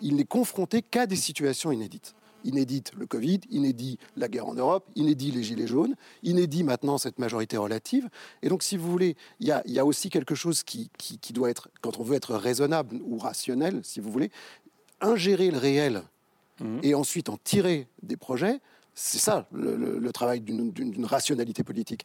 il 0.00 0.16
n'est 0.16 0.24
confronté 0.24 0.82
qu'à 0.82 1.06
des 1.06 1.16
situations 1.16 1.72
inédites. 1.72 2.14
Inédite 2.44 2.92
le 2.94 3.06
Covid, 3.06 3.40
inédit 3.50 3.98
la 4.16 4.28
guerre 4.28 4.46
en 4.46 4.54
Europe, 4.54 4.84
inédit 4.96 5.30
les 5.30 5.42
Gilets 5.42 5.66
jaunes, 5.66 5.94
inédit 6.22 6.62
maintenant 6.62 6.98
cette 6.98 7.18
majorité 7.18 7.56
relative. 7.56 8.08
Et 8.42 8.48
donc, 8.50 8.62
si 8.62 8.76
vous 8.76 8.90
voulez, 8.90 9.16
il 9.40 9.46
y 9.46 9.50
a, 9.50 9.62
il 9.64 9.72
y 9.72 9.78
a 9.78 9.86
aussi 9.86 10.10
quelque 10.10 10.34
chose 10.34 10.62
qui, 10.62 10.90
qui- 10.98 11.18
qui 11.18 11.32
doit 11.32 11.48
être, 11.48 11.68
quand 11.80 11.98
on 11.98 12.02
veut 12.02 12.16
être 12.16 12.34
raisonnable 12.34 13.00
ou 13.02 13.16
rationnel, 13.16 13.80
si 13.82 13.98
vous 14.00 14.10
voulez, 14.10 14.30
ingérer 15.00 15.50
le 15.50 15.58
réel 15.58 16.02
et 16.84 16.94
ensuite 16.94 17.30
en 17.30 17.36
tirer 17.36 17.88
des 18.02 18.16
projets, 18.16 18.60
c'est 18.94 19.18
ça 19.18 19.48
le, 19.50 19.74
le- 19.76 19.98
le 19.98 20.12
travail 20.12 20.40
d'une 20.40 21.04
rationalité 21.06 21.64
politique. 21.64 22.04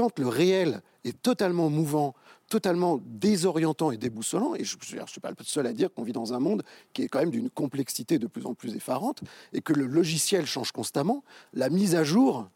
Quand 0.00 0.18
le 0.18 0.28
réel 0.28 0.80
est 1.04 1.20
totalement 1.20 1.68
mouvant, 1.68 2.14
totalement 2.48 3.02
désorientant 3.04 3.90
et 3.90 3.98
déboussolant, 3.98 4.54
et 4.54 4.64
je 4.64 4.78
ne 4.78 5.06
suis 5.06 5.20
pas 5.20 5.28
le 5.28 5.36
seul 5.44 5.66
à 5.66 5.74
dire 5.74 5.92
qu'on 5.92 6.04
vit 6.04 6.14
dans 6.14 6.32
un 6.32 6.38
monde 6.38 6.62
qui 6.94 7.02
est 7.02 7.08
quand 7.08 7.18
même 7.18 7.30
d'une 7.30 7.50
complexité 7.50 8.18
de 8.18 8.26
plus 8.26 8.46
en 8.46 8.54
plus 8.54 8.74
effarante, 8.74 9.20
et 9.52 9.60
que 9.60 9.74
le 9.74 9.84
logiciel 9.84 10.46
change 10.46 10.72
constamment, 10.72 11.22
la 11.52 11.68
mise 11.68 11.94
à 11.94 12.02
jour 12.02 12.48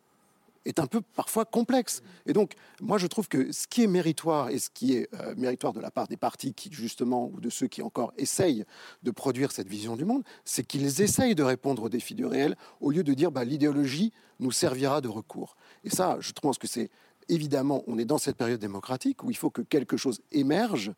est 0.64 0.78
un 0.78 0.86
peu 0.86 1.02
parfois 1.02 1.44
complexe. 1.44 2.02
Et 2.24 2.32
donc, 2.32 2.54
moi, 2.80 2.96
je 2.96 3.06
trouve 3.06 3.28
que 3.28 3.52
ce 3.52 3.66
qui 3.66 3.82
est 3.82 3.86
méritoire 3.86 4.48
et 4.48 4.58
ce 4.58 4.70
qui 4.70 4.94
est 4.94 5.08
euh, 5.12 5.34
méritoire 5.36 5.74
de 5.74 5.80
la 5.80 5.90
part 5.90 6.08
des 6.08 6.16
partis 6.16 6.54
qui, 6.54 6.72
justement, 6.72 7.30
ou 7.32 7.40
de 7.40 7.50
ceux 7.50 7.66
qui 7.66 7.82
encore 7.82 8.14
essayent 8.16 8.64
de 9.02 9.10
produire 9.10 9.52
cette 9.52 9.68
vision 9.68 9.96
du 9.96 10.06
monde, 10.06 10.22
c'est 10.46 10.64
qu'ils 10.64 11.02
essayent 11.02 11.34
de 11.34 11.42
répondre 11.42 11.82
aux 11.82 11.88
défis 11.90 12.14
du 12.14 12.24
réel 12.24 12.56
au 12.80 12.90
lieu 12.90 13.04
de 13.04 13.12
dire 13.12 13.30
bah, 13.30 13.44
l'idéologie 13.44 14.12
nous 14.40 14.52
servira 14.52 15.00
de 15.00 15.08
recours. 15.08 15.56
Et 15.84 15.90
ça, 15.90 16.16
je 16.20 16.32
pense 16.32 16.58
que 16.58 16.66
c'est 16.66 16.90
évidemment, 17.28 17.82
on 17.86 17.98
est 17.98 18.04
dans 18.04 18.18
cette 18.18 18.36
période 18.36 18.60
démocratique 18.60 19.22
où 19.22 19.30
il 19.30 19.36
faut 19.36 19.50
que 19.50 19.62
quelque 19.62 19.96
chose 19.96 20.20
émerge 20.32 20.92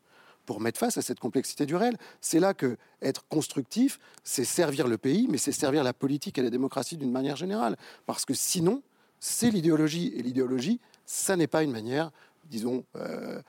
pour 0.47 0.61
mettre 0.61 0.79
face 0.79 0.97
à 0.97 1.03
cette 1.03 1.21
complexité 1.21 1.67
du 1.67 1.75
réel. 1.77 1.97
C'est 2.21 2.41
là 2.41 2.55
que 2.55 2.77
être 3.03 3.27
constructif, 3.29 3.99
c'est 4.25 4.45
servir 4.45 4.87
le 4.89 4.97
pays, 4.97 5.27
mais 5.29 5.39
c'est 5.39 5.53
servir 5.53 5.83
la 5.85 5.93
politique 5.93 6.39
et 6.39 6.43
la 6.43 6.51
démocratie 6.51 6.97
d'une 6.97 7.11
manière 7.11 7.37
générale. 7.37 7.77
Parce 8.07 8.25
que 8.25 8.35
sinon, 8.35 8.83
c'est 9.19 9.51
l'idéologie. 9.51 10.13
Et 10.17 10.23
l'idéologie, 10.23 10.81
ça 11.05 11.37
n'est 11.37 11.49
pas 11.49 11.63
une 11.63 11.73
manière, 11.73 12.13
disons, 12.45 12.85
euh, 12.97 13.43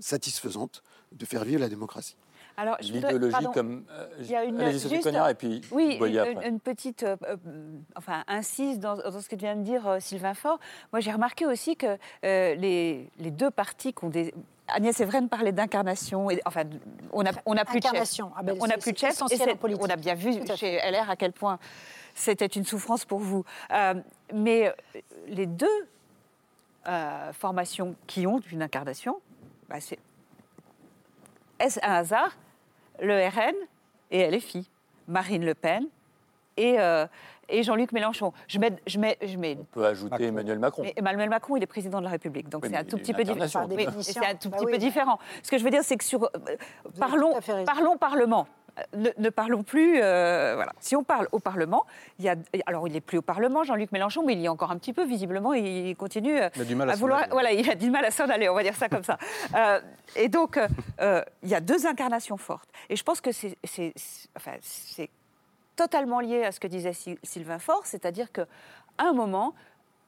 satisfaisante 0.00 0.82
de 1.12 1.26
faire 1.26 1.44
vivre 1.44 1.60
la 1.60 1.68
démocratie. 1.68 2.16
Alors, 2.56 2.76
je 2.80 2.92
voudrais- 2.92 3.12
L'idéologie 3.12 3.32
pardon, 3.32 3.50
comme... 3.52 3.84
euh, 3.90 4.06
il 4.20 4.26
y 4.30 4.36
a 4.36 4.44
une, 4.44 4.60
Allez-y, 4.60 4.78
Sophie 4.80 4.94
juste- 4.96 5.06
Cognard, 5.08 5.28
et 5.28 5.34
puis 5.34 5.60
oui, 5.72 5.98
une, 6.44 6.60
petite, 6.60 7.02
euh, 7.02 7.16
euh, 7.28 7.36
enfin, 7.96 8.22
insiste 8.28 8.78
dans, 8.80 8.96
dans 8.96 9.20
ce 9.20 9.28
que 9.28 9.34
vient 9.36 9.56
de 9.56 9.62
dire 9.62 9.86
euh, 9.88 9.98
Sylvain 10.00 10.34
Faure. 10.34 10.60
Moi, 10.92 11.00
j'ai 11.00 11.10
remarqué 11.12 11.46
aussi 11.46 11.76
que 11.76 11.86
euh, 12.24 12.54
les, 12.54 13.10
les 13.18 13.30
deux 13.32 13.50
partis 13.50 13.92
qui 13.92 14.04
ont 14.04 14.08
des 14.10 14.32
Agnès 14.68 14.98
Evren 15.00 15.28
parlait 15.28 15.52
d'incarnation. 15.52 16.30
et- 16.30 16.40
Enfin, 16.46 16.62
on 17.12 17.26
a, 17.26 17.30
on 17.44 17.56
a 17.56 17.64
plus 17.64 17.80
de 17.80 17.82
chef. 17.84 17.90
Incarnation. 17.90 18.32
Ah 18.36 18.42
ben, 18.42 18.56
on 18.60 18.66
n'a 18.66 18.74
c'est- 18.74 18.80
plus 18.80 18.92
de 18.92 18.98
chef. 18.98 19.20
et. 19.32 19.74
On 19.80 19.86
a 19.90 19.96
bien 19.96 20.14
vu 20.14 20.32
chez 20.56 20.76
LR 20.76 21.10
à 21.10 21.16
quel 21.16 21.32
point 21.32 21.58
c'était 22.14 22.46
une 22.46 22.64
souffrance 22.64 23.04
pour 23.04 23.18
vous. 23.18 23.44
Euh, 23.72 23.94
mais 24.32 24.72
les 25.26 25.46
deux 25.46 25.66
euh, 26.86 27.32
formations 27.32 27.94
qui 28.06 28.26
ont 28.26 28.40
une 28.52 28.62
incarnation, 28.62 29.20
bah, 29.68 29.80
c'est 29.80 29.98
est-ce 31.58 31.78
un 31.82 31.94
hasard? 31.94 32.36
Le 33.00 33.26
RN 33.28 33.54
et 34.10 34.30
LFI, 34.30 34.68
Marine 35.08 35.44
Le 35.44 35.54
Pen 35.54 35.84
et, 36.56 36.78
euh, 36.78 37.06
et 37.48 37.62
Jean-Luc 37.62 37.92
Mélenchon. 37.92 38.32
Je 38.48 38.58
mets, 38.58 38.72
je 38.86 38.98
mets, 38.98 39.18
je 39.24 39.36
mets 39.36 39.56
On 39.60 39.64
peut 39.64 39.84
ajouter 39.86 40.24
Emmanuel 40.26 40.58
Macron. 40.58 40.82
mais 40.82 40.92
Emmanuel 40.96 41.28
Macron, 41.28 41.56
il 41.56 41.62
est 41.62 41.66
président 41.66 41.98
de 41.98 42.04
la 42.04 42.10
République, 42.10 42.48
donc 42.48 42.62
Oui, 42.64 42.70
c'est 42.70 42.78
un 42.78 42.84
tout 42.84 42.96
petit 42.98 43.12
peu 43.12 43.24
différent. 43.24 43.46
C'est 44.00 44.24
un 44.24 44.34
tout 44.36 44.48
Bah 44.50 44.56
petit 44.58 44.66
oui. 44.66 44.72
peu 44.72 44.78
différent. 44.78 45.18
Ce 45.42 45.50
que 45.50 45.58
je 45.58 45.64
veux 45.64 45.70
dire, 45.70 45.82
c'est 45.82 45.96
que 45.96 46.04
sur 46.04 46.24
euh, 46.24 46.28
parlons, 46.98 47.34
parlons 47.66 47.96
Parlement. 47.96 48.46
Ne, 48.96 49.10
ne 49.18 49.30
parlons 49.30 49.62
plus. 49.62 50.00
euh, 50.02 50.54
voilà. 50.56 50.72
Si 50.80 50.96
on 50.96 51.04
parle 51.04 51.28
au 51.30 51.38
Parlement, 51.38 51.86
il 52.18 52.24
y 52.24 52.28
a, 52.28 52.34
alors 52.66 52.88
il 52.88 52.92
n'est 52.94 53.00
plus 53.00 53.18
au 53.18 53.22
Parlement, 53.22 53.62
Jean-Luc 53.62 53.92
Mélenchon, 53.92 54.24
mais 54.26 54.32
il 54.32 54.40
y 54.40 54.46
est 54.46 54.48
encore 54.48 54.72
un 54.72 54.78
petit 54.78 54.92
peu. 54.92 55.04
Visiblement, 55.04 55.52
il 55.54 55.94
continue 55.96 56.36
euh, 56.40 56.48
Il 56.56 56.62
a 56.62 56.64
du 56.64 56.74
mal 56.74 56.90
à 56.90 56.96
vouloir. 56.96 57.26
Voilà, 57.30 57.52
il 57.52 57.70
a 57.70 57.76
du 57.76 57.88
mal 57.90 58.04
à 58.04 58.10
s'en 58.10 58.28
aller. 58.28 58.48
On 58.48 58.54
va 58.54 58.62
dire 58.64 58.74
ça 58.74 58.88
comme 58.88 59.04
ça. 59.04 59.16
Euh, 59.54 59.80
et 60.16 60.28
donc, 60.28 60.58
euh, 61.00 61.22
il 61.44 61.48
y 61.48 61.54
a 61.54 61.60
deux 61.60 61.86
incarnations 61.86 62.36
fortes. 62.36 62.68
Et 62.88 62.96
je 62.96 63.04
pense 63.04 63.20
que 63.20 63.30
c'est, 63.30 63.56
enfin, 64.36 64.52
c'est 64.62 65.10
totalement 65.76 66.18
lié 66.20 66.44
à 66.44 66.50
ce 66.52 66.58
que 66.58 66.66
disait 66.66 66.92
Sy- 66.92 67.18
Sylvain 67.22 67.58
Faure, 67.60 67.82
c'est-à-dire 67.84 68.32
qu'à 68.32 68.46
un 68.98 69.12
moment, 69.12 69.54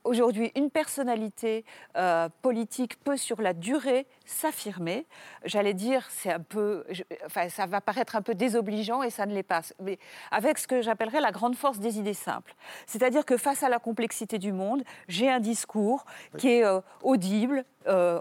aujourd'hui, 0.06 0.52
une 0.56 0.70
personnalité 0.70 1.64
euh, 1.96 2.28
politique 2.42 2.98
peut 3.04 3.16
sur 3.16 3.40
la 3.42 3.52
durée 3.52 4.06
s'affirmer. 4.24 5.06
J'allais 5.44 5.74
dire, 5.74 6.06
c'est 6.10 6.32
un 6.32 6.40
peu, 6.40 6.84
je- 6.90 7.02
enfin, 7.26 7.48
ça 7.48 7.66
va 7.66 7.80
paraître 7.80 8.16
un 8.16 8.22
peu 8.22 8.34
désobligeant 8.34 9.02
et 9.02 9.10
ça 9.10 9.26
ne 9.26 9.34
l'est 9.34 9.42
pas, 9.42 9.62
mais 9.80 9.98
avec 10.30 10.58
ce 10.58 10.66
que 10.66 10.82
j'appellerais 10.82 11.20
la 11.20 11.32
grande 11.32 11.56
force 11.56 11.78
des 11.78 11.98
idées 11.98 12.14
simples. 12.14 12.54
C'est-à-dire 12.86 13.24
que 13.24 13.36
face 13.36 13.62
à 13.62 13.68
la 13.68 13.78
complexité 13.78 14.38
du 14.38 14.52
monde, 14.52 14.82
j'ai 15.08 15.30
un 15.30 15.40
discours 15.40 16.04
qui 16.38 16.48
est 16.48 16.64
euh, 16.64 16.80
audible. 17.02 17.64
euh, 17.86 18.20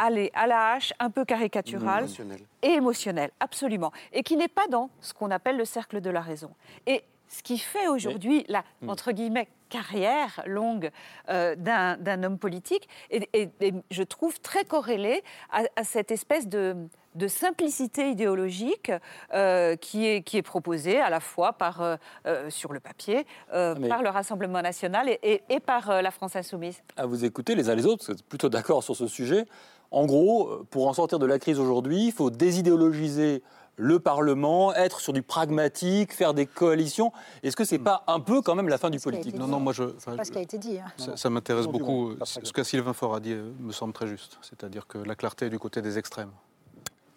à 0.00 0.10
la 0.46 0.72
hache, 0.74 0.92
un 1.00 1.10
peu 1.10 1.24
caricatural 1.24 2.04
Émotionnel. 2.04 2.40
et 2.62 2.68
émotionnel, 2.68 3.30
absolument, 3.40 3.90
et 4.12 4.22
qui 4.22 4.36
n'est 4.36 4.46
pas 4.46 4.68
dans 4.68 4.90
ce 5.00 5.12
qu'on 5.12 5.32
appelle 5.32 5.56
le 5.56 5.64
cercle 5.64 6.00
de 6.00 6.08
la 6.08 6.20
raison. 6.20 6.52
Et 6.86 7.02
ce 7.28 7.42
qui 7.42 7.58
fait 7.58 7.88
aujourd'hui 7.88 8.44
la, 8.48 8.64
Hmm. 8.82 8.90
entre 8.90 9.12
guillemets, 9.12 9.48
carrière 9.68 10.42
longue 10.46 10.90
euh, 11.28 11.54
d'un 11.56 12.22
homme 12.22 12.38
politique, 12.38 12.88
est, 13.10 13.50
je 13.90 14.02
trouve, 14.02 14.40
très 14.40 14.64
corrélée 14.64 15.22
à, 15.50 15.62
à 15.76 15.84
cette 15.84 16.10
espèce 16.10 16.48
de, 16.48 16.74
de 17.16 17.28
simplicité 17.28 18.08
idéologique 18.10 18.90
euh, 19.34 19.76
qui, 19.76 20.06
est, 20.06 20.22
qui 20.22 20.38
est 20.38 20.42
proposée 20.42 20.98
à 21.00 21.10
la 21.10 21.20
fois 21.20 21.52
par, 21.52 21.82
euh, 21.82 21.96
euh, 22.26 22.48
sur 22.48 22.72
le 22.72 22.80
papier, 22.80 23.26
Ah, 23.52 23.74
mais- 23.78 23.88
par 23.88 24.02
le 24.02 24.08
Rassemblement 24.08 24.62
national 24.62 25.08
et, 25.10 25.18
et- 25.22 25.42
et 25.50 25.60
par 25.60 26.00
la 26.00 26.10
France 26.10 26.34
insoumise. 26.36 26.80
à 26.96 27.04
vous 27.04 27.26
écouter 27.26 27.54
les 27.54 27.68
uns 27.68 27.74
les 27.74 27.84
autres, 27.84 28.06
vous 28.06 28.12
êtes 28.12 28.22
plutôt 28.24 28.48
d'accord 28.48 28.82
sur 28.82 28.96
ce 28.96 29.06
sujet. 29.06 29.44
En 29.90 30.06
gros, 30.06 30.64
pour 30.70 30.86
en 30.88 30.92
sortir 30.94 31.18
de 31.18 31.26
la 31.26 31.38
crise 31.38 31.58
aujourd'hui, 31.60 32.06
il 32.06 32.12
faut 32.12 32.30
désidéologiser 32.30 33.42
le 33.78 34.00
Parlement, 34.00 34.74
être 34.74 35.00
sur 35.00 35.12
du 35.12 35.22
pragmatique, 35.22 36.12
faire 36.12 36.34
des 36.34 36.46
coalitions. 36.46 37.12
Est-ce 37.42 37.56
que 37.56 37.64
c'est 37.64 37.78
pas 37.78 38.02
un 38.08 38.20
peu 38.20 38.42
quand 38.42 38.56
même 38.56 38.68
la 38.68 38.76
fin 38.76 38.90
du 38.90 38.98
politique 38.98 39.36
Non, 39.36 39.46
non, 39.46 39.60
moi 39.60 39.72
je. 39.72 39.84
Pas 39.84 40.24
ce 40.24 40.32
qui 40.32 40.38
a 40.38 40.42
été 40.42 40.58
dit. 40.58 40.78
hein. 40.78 40.92
Ça, 40.96 41.16
ça 41.16 41.30
m'intéresse 41.30 41.66
beaucoup. 41.66 42.14
Ce 42.24 42.52
que 42.52 42.64
Sylvain 42.64 42.92
Faure 42.92 43.14
a 43.14 43.20
dit 43.20 43.32
euh, 43.32 43.50
me 43.60 43.72
semble 43.72 43.92
très 43.92 44.08
juste. 44.08 44.38
C'est-à-dire 44.42 44.86
que 44.86 44.98
la 44.98 45.14
clarté 45.14 45.46
est 45.46 45.50
du 45.50 45.58
côté 45.58 45.80
des 45.80 45.96
extrêmes. 45.96 46.32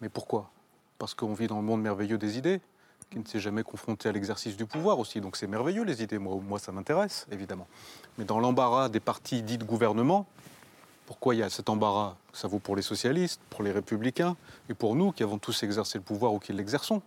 Mais 0.00 0.08
pourquoi? 0.08 0.50
Parce 0.98 1.14
qu'on 1.14 1.34
vit 1.34 1.48
dans 1.48 1.56
le 1.56 1.62
monde 1.64 1.82
merveilleux 1.82 2.18
des 2.18 2.38
idées, 2.38 2.60
qui 3.10 3.18
ne 3.18 3.24
s'est 3.24 3.40
jamais 3.40 3.64
confronté 3.64 4.08
à 4.08 4.12
l'exercice 4.12 4.56
du 4.56 4.64
pouvoir 4.64 5.00
aussi. 5.00 5.20
Donc 5.20 5.36
c'est 5.36 5.48
merveilleux 5.48 5.82
les 5.82 6.02
idées. 6.02 6.18
Moi, 6.18 6.36
moi 6.46 6.58
ça 6.60 6.70
m'intéresse, 6.70 7.26
évidemment. 7.32 7.66
Mais 8.18 8.24
dans 8.24 8.38
l'embarras 8.38 8.88
des 8.88 9.00
partis 9.00 9.42
dits 9.42 9.58
de 9.58 9.64
gouvernement, 9.64 10.26
pourquoi 11.06 11.34
il 11.34 11.38
y 11.38 11.42
a 11.42 11.50
cet 11.50 11.68
embarras? 11.68 12.16
Ça 12.32 12.48
vaut 12.48 12.58
pour 12.58 12.76
les 12.76 12.82
socialistes, 12.82 13.40
pour 13.50 13.62
les 13.62 13.72
républicains, 13.72 14.36
et 14.68 14.74
pour 14.74 14.94
nous 14.94 15.12
qui 15.12 15.22
avons 15.22 15.38
tous 15.38 15.62
exercé 15.62 15.98
le 15.98 16.04
pouvoir 16.04 16.32
ou 16.32 16.38
qui 16.38 16.52
l'exerçons 16.52 17.02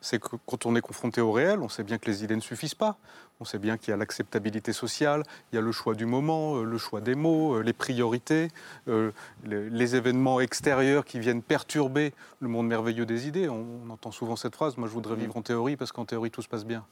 c'est 0.00 0.20
que 0.20 0.36
quand 0.46 0.66
on 0.66 0.76
est 0.76 0.80
confronté 0.80 1.20
au 1.20 1.32
réel, 1.32 1.60
on 1.60 1.68
sait 1.68 1.82
bien 1.82 1.98
que 1.98 2.08
les 2.08 2.22
idées 2.22 2.36
ne 2.36 2.40
suffisent 2.40 2.74
pas. 2.76 2.96
On 3.40 3.44
sait 3.44 3.58
bien 3.58 3.76
qu'il 3.76 3.90
y 3.90 3.92
a 3.92 3.96
l'acceptabilité 3.96 4.72
sociale, 4.72 5.24
il 5.50 5.56
y 5.56 5.58
a 5.58 5.60
le 5.60 5.72
choix 5.72 5.94
du 5.94 6.06
moment, 6.06 6.56
euh, 6.56 6.64
le 6.64 6.78
choix 6.78 7.00
des 7.00 7.14
mots, 7.14 7.56
euh, 7.56 7.62
les 7.62 7.72
priorités, 7.72 8.48
euh, 8.88 9.10
les, 9.44 9.96
événements 9.96 10.40
extérieurs 10.40 11.04
qui 11.04 11.18
viennent 11.18 11.42
perturber 11.42 12.14
le 12.40 12.48
monde 12.48 12.66
merveilleux 12.66 13.04
des 13.04 13.26
idées. 13.26 13.48
On, 13.48 13.66
on 13.86 13.90
entend 13.90 14.12
souvent 14.12 14.36
cette 14.36 14.54
phrase, 14.54 14.76
moi 14.76 14.88
je 14.88 14.92
voudrais 14.92 15.16
vivre 15.16 15.36
en 15.36 15.42
théorie 15.42 15.76
parce 15.76 15.92
qu'en 15.92 16.04
théorie 16.04 16.30
tout 16.30 16.42
se 16.42 16.48
passe 16.48 16.64
bien. 16.64 16.84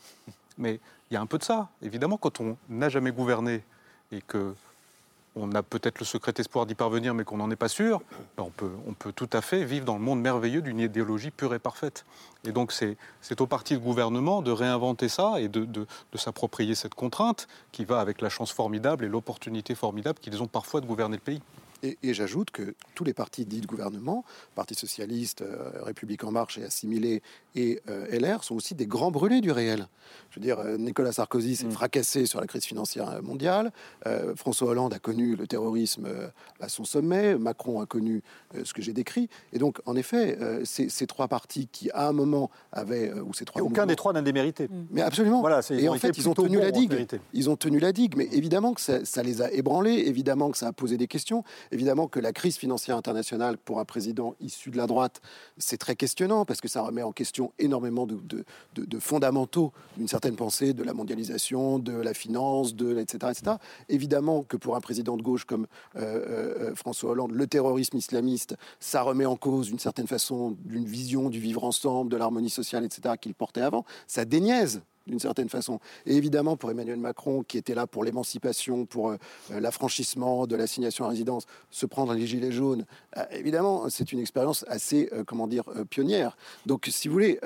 Mais 0.58 0.80
il 1.10 1.14
y 1.14 1.16
a 1.16 1.20
un 1.20 1.26
peu 1.26 1.38
de 1.38 1.44
ça. 1.44 1.68
Évidemment, 1.82 2.18
quand 2.18 2.40
on 2.40 2.56
n'a 2.68 2.88
jamais 2.88 3.10
gouverné 3.10 3.64
et 4.12 4.20
que 4.20 4.54
on 5.36 5.52
a 5.52 5.62
peut-être 5.62 5.98
le 5.98 6.04
secret 6.04 6.32
espoir 6.38 6.66
d'y 6.66 6.74
parvenir, 6.74 7.14
mais 7.14 7.24
qu'on 7.24 7.38
n'en 7.38 7.50
est 7.50 7.56
pas 7.56 7.68
sûr, 7.68 8.02
ben, 8.36 8.46
on, 8.86 8.92
peut, 8.92 9.12
tout 9.12 9.28
à 9.32 9.40
fait 9.40 9.64
vivre 9.64 9.84
dans 9.84 9.94
le 9.94 10.00
monde 10.00 10.20
merveilleux 10.20 10.62
d'une 10.62 10.80
idéologie 10.80 11.30
pure 11.30 11.54
et 11.54 11.58
parfaite. 11.58 12.04
Et 12.44 12.52
donc 12.52 12.72
c'est 12.72 13.40
au 13.40 13.46
parti 13.46 13.74
du 13.74 13.80
gouvernement 13.80 14.42
de 14.42 14.50
réinventer 14.50 15.08
ça 15.08 15.40
et 15.40 15.48
de, 15.48 15.64
de, 15.64 15.86
de 16.12 16.18
s'approprier 16.18 16.74
cette 16.74 16.94
contrainte 16.94 17.48
qui 17.72 17.84
va 17.84 18.00
avec 18.00 18.20
la 18.20 18.28
chance 18.28 18.52
formidable 18.52 19.04
et 19.04 19.08
l'opportunité 19.08 19.74
formidable 19.74 20.18
qu'ils 20.20 20.42
ont 20.42 20.46
parfois 20.46 20.80
de 20.80 20.86
gouverner 20.86 21.16
le 21.16 21.22
pays. 21.22 21.42
Et, 21.84 22.14
j'ajoute 22.14 22.50
que 22.50 22.74
tous 22.94 23.04
les 23.04 23.12
partis 23.12 23.44
dits 23.44 23.60
de 23.60 23.66
gouvernement, 23.66 24.24
Parti 24.54 24.74
socialiste, 24.74 25.42
euh, 25.42 25.70
République 25.82 26.24
en 26.24 26.30
marche 26.30 26.58
et 26.58 26.64
assimilé, 26.64 27.22
et 27.54 27.82
euh, 27.90 28.06
LR, 28.10 28.42
sont 28.42 28.54
aussi 28.54 28.74
des 28.74 28.86
grands 28.86 29.10
brûlés 29.10 29.40
du 29.40 29.50
réel. 29.50 29.88
Je 30.30 30.40
veux 30.40 30.44
dire, 30.44 30.60
euh, 30.60 30.78
Nicolas 30.78 31.12
Sarkozy 31.12 31.56
s'est 31.56 31.66
mm. 31.66 31.72
fracassé 31.72 32.26
sur 32.26 32.40
la 32.40 32.46
crise 32.46 32.64
financière 32.64 33.22
mondiale, 33.22 33.72
François 34.36 34.68
Hollande 34.68 34.94
a 34.94 34.98
connu 34.98 35.36
le 35.36 35.46
terrorisme 35.46 36.08
à 36.60 36.68
son 36.68 36.84
sommet, 36.84 37.36
Macron 37.36 37.80
a 37.80 37.86
connu 37.86 38.22
ce 38.62 38.72
que 38.72 38.82
j'ai 38.82 38.92
décrit. 38.92 39.28
Et 39.52 39.58
donc, 39.58 39.80
en 39.86 39.96
effet, 39.96 40.38
ces, 40.64 41.06
trois 41.06 41.28
partis 41.28 41.68
qui, 41.70 41.90
à 41.90 42.08
un 42.08 42.12
moment, 42.12 42.50
avaient... 42.72 43.12
ou 43.12 43.34
ces 43.34 43.44
trois 43.44 43.62
aucun 43.62 43.86
des 43.86 43.96
trois 43.96 44.12
n'a 44.12 44.22
démérité. 44.22 44.68
Mm. 44.68 44.86
Mais 44.90 45.02
absolument. 45.02 45.40
Voilà, 45.40 45.60
et 45.70 45.88
en 45.88 45.94
fait, 45.94 46.16
ils 46.16 46.28
ont 46.28 46.34
tenu 46.34 46.58
la 46.58 46.70
digue. 46.70 47.06
Ils 47.32 47.50
ont 47.50 47.56
tenu 47.56 47.78
la 47.78 47.92
digue. 47.92 48.16
Mais 48.16 48.28
évidemment 48.32 48.74
que 48.74 48.80
ça, 48.80 49.04
ça 49.04 49.22
les 49.22 49.42
a 49.42 49.50
ébranlés, 49.52 50.04
évidemment 50.06 50.50
que 50.50 50.58
ça 50.58 50.68
a 50.68 50.72
posé 50.72 50.96
des 50.96 51.06
questions, 51.06 51.44
Évidemment 51.74 52.06
que 52.06 52.20
la 52.20 52.32
crise 52.32 52.56
financière 52.56 52.96
internationale, 52.96 53.58
pour 53.58 53.80
un 53.80 53.84
président 53.84 54.36
issu 54.38 54.70
de 54.70 54.76
la 54.76 54.86
droite, 54.86 55.20
c'est 55.58 55.76
très 55.76 55.96
questionnant 55.96 56.44
parce 56.44 56.60
que 56.60 56.68
ça 56.68 56.82
remet 56.82 57.02
en 57.02 57.10
question 57.10 57.52
énormément 57.58 58.06
de, 58.06 58.44
fondamentaux 59.00 59.72
d'une 59.96 60.06
certaine 60.06 60.36
pensée, 60.36 60.72
de 60.72 60.84
la 60.84 60.94
mondialisation, 60.94 61.80
de 61.80 61.92
la 61.92 62.14
finance, 62.14 62.76
de, 62.76 62.96
etc., 62.98 63.32
etc. 63.32 63.56
Évidemment 63.88 64.44
que 64.44 64.56
pour 64.56 64.76
un 64.76 64.80
président 64.80 65.16
de 65.16 65.22
gauche 65.22 65.46
comme 65.46 65.66
euh, 65.96 66.68
euh, 66.70 66.74
François 66.76 67.10
Hollande, 67.10 67.32
le 67.32 67.46
terrorisme 67.48 67.96
islamiste, 67.96 68.54
ça 68.78 69.02
remet 69.02 69.26
en 69.26 69.34
cause 69.34 69.66
d'une 69.66 69.80
certaine 69.80 70.06
façon 70.06 70.56
d'une 70.64 70.86
vision 70.86 71.28
du 71.28 71.40
vivre 71.40 71.64
ensemble, 71.64 72.08
de 72.08 72.16
l'harmonie 72.16 72.50
sociale, 72.50 72.84
etc., 72.84 73.16
qu'il 73.20 73.34
portait 73.34 73.62
avant. 73.62 73.84
Ça 74.06 74.24
déniaise 74.24 74.80
d'une 75.06 75.18
certaine 75.18 75.48
façon. 75.48 75.80
Et 76.06 76.16
évidemment, 76.16 76.56
pour 76.56 76.70
Emmanuel 76.70 76.98
Macron, 76.98 77.42
qui 77.42 77.58
était 77.58 77.74
là 77.74 77.86
pour 77.86 78.04
l'émancipation, 78.04 78.86
pour 78.86 79.10
euh, 79.10 79.16
l'affranchissement 79.50 80.46
de 80.46 80.56
l'assignation 80.56 81.04
à 81.04 81.08
résidence, 81.08 81.46
se 81.70 81.86
prendre 81.86 82.14
les 82.14 82.26
gilets 82.26 82.52
jaunes, 82.52 82.84
euh, 83.16 83.24
évidemment, 83.30 83.88
c'est 83.90 84.12
une 84.12 84.20
expérience 84.20 84.64
assez, 84.68 85.08
euh, 85.12 85.24
comment 85.24 85.46
dire, 85.46 85.64
pionnière. 85.90 86.36
Donc, 86.66 86.88
si 86.90 87.08
vous 87.08 87.14
voulez, 87.14 87.38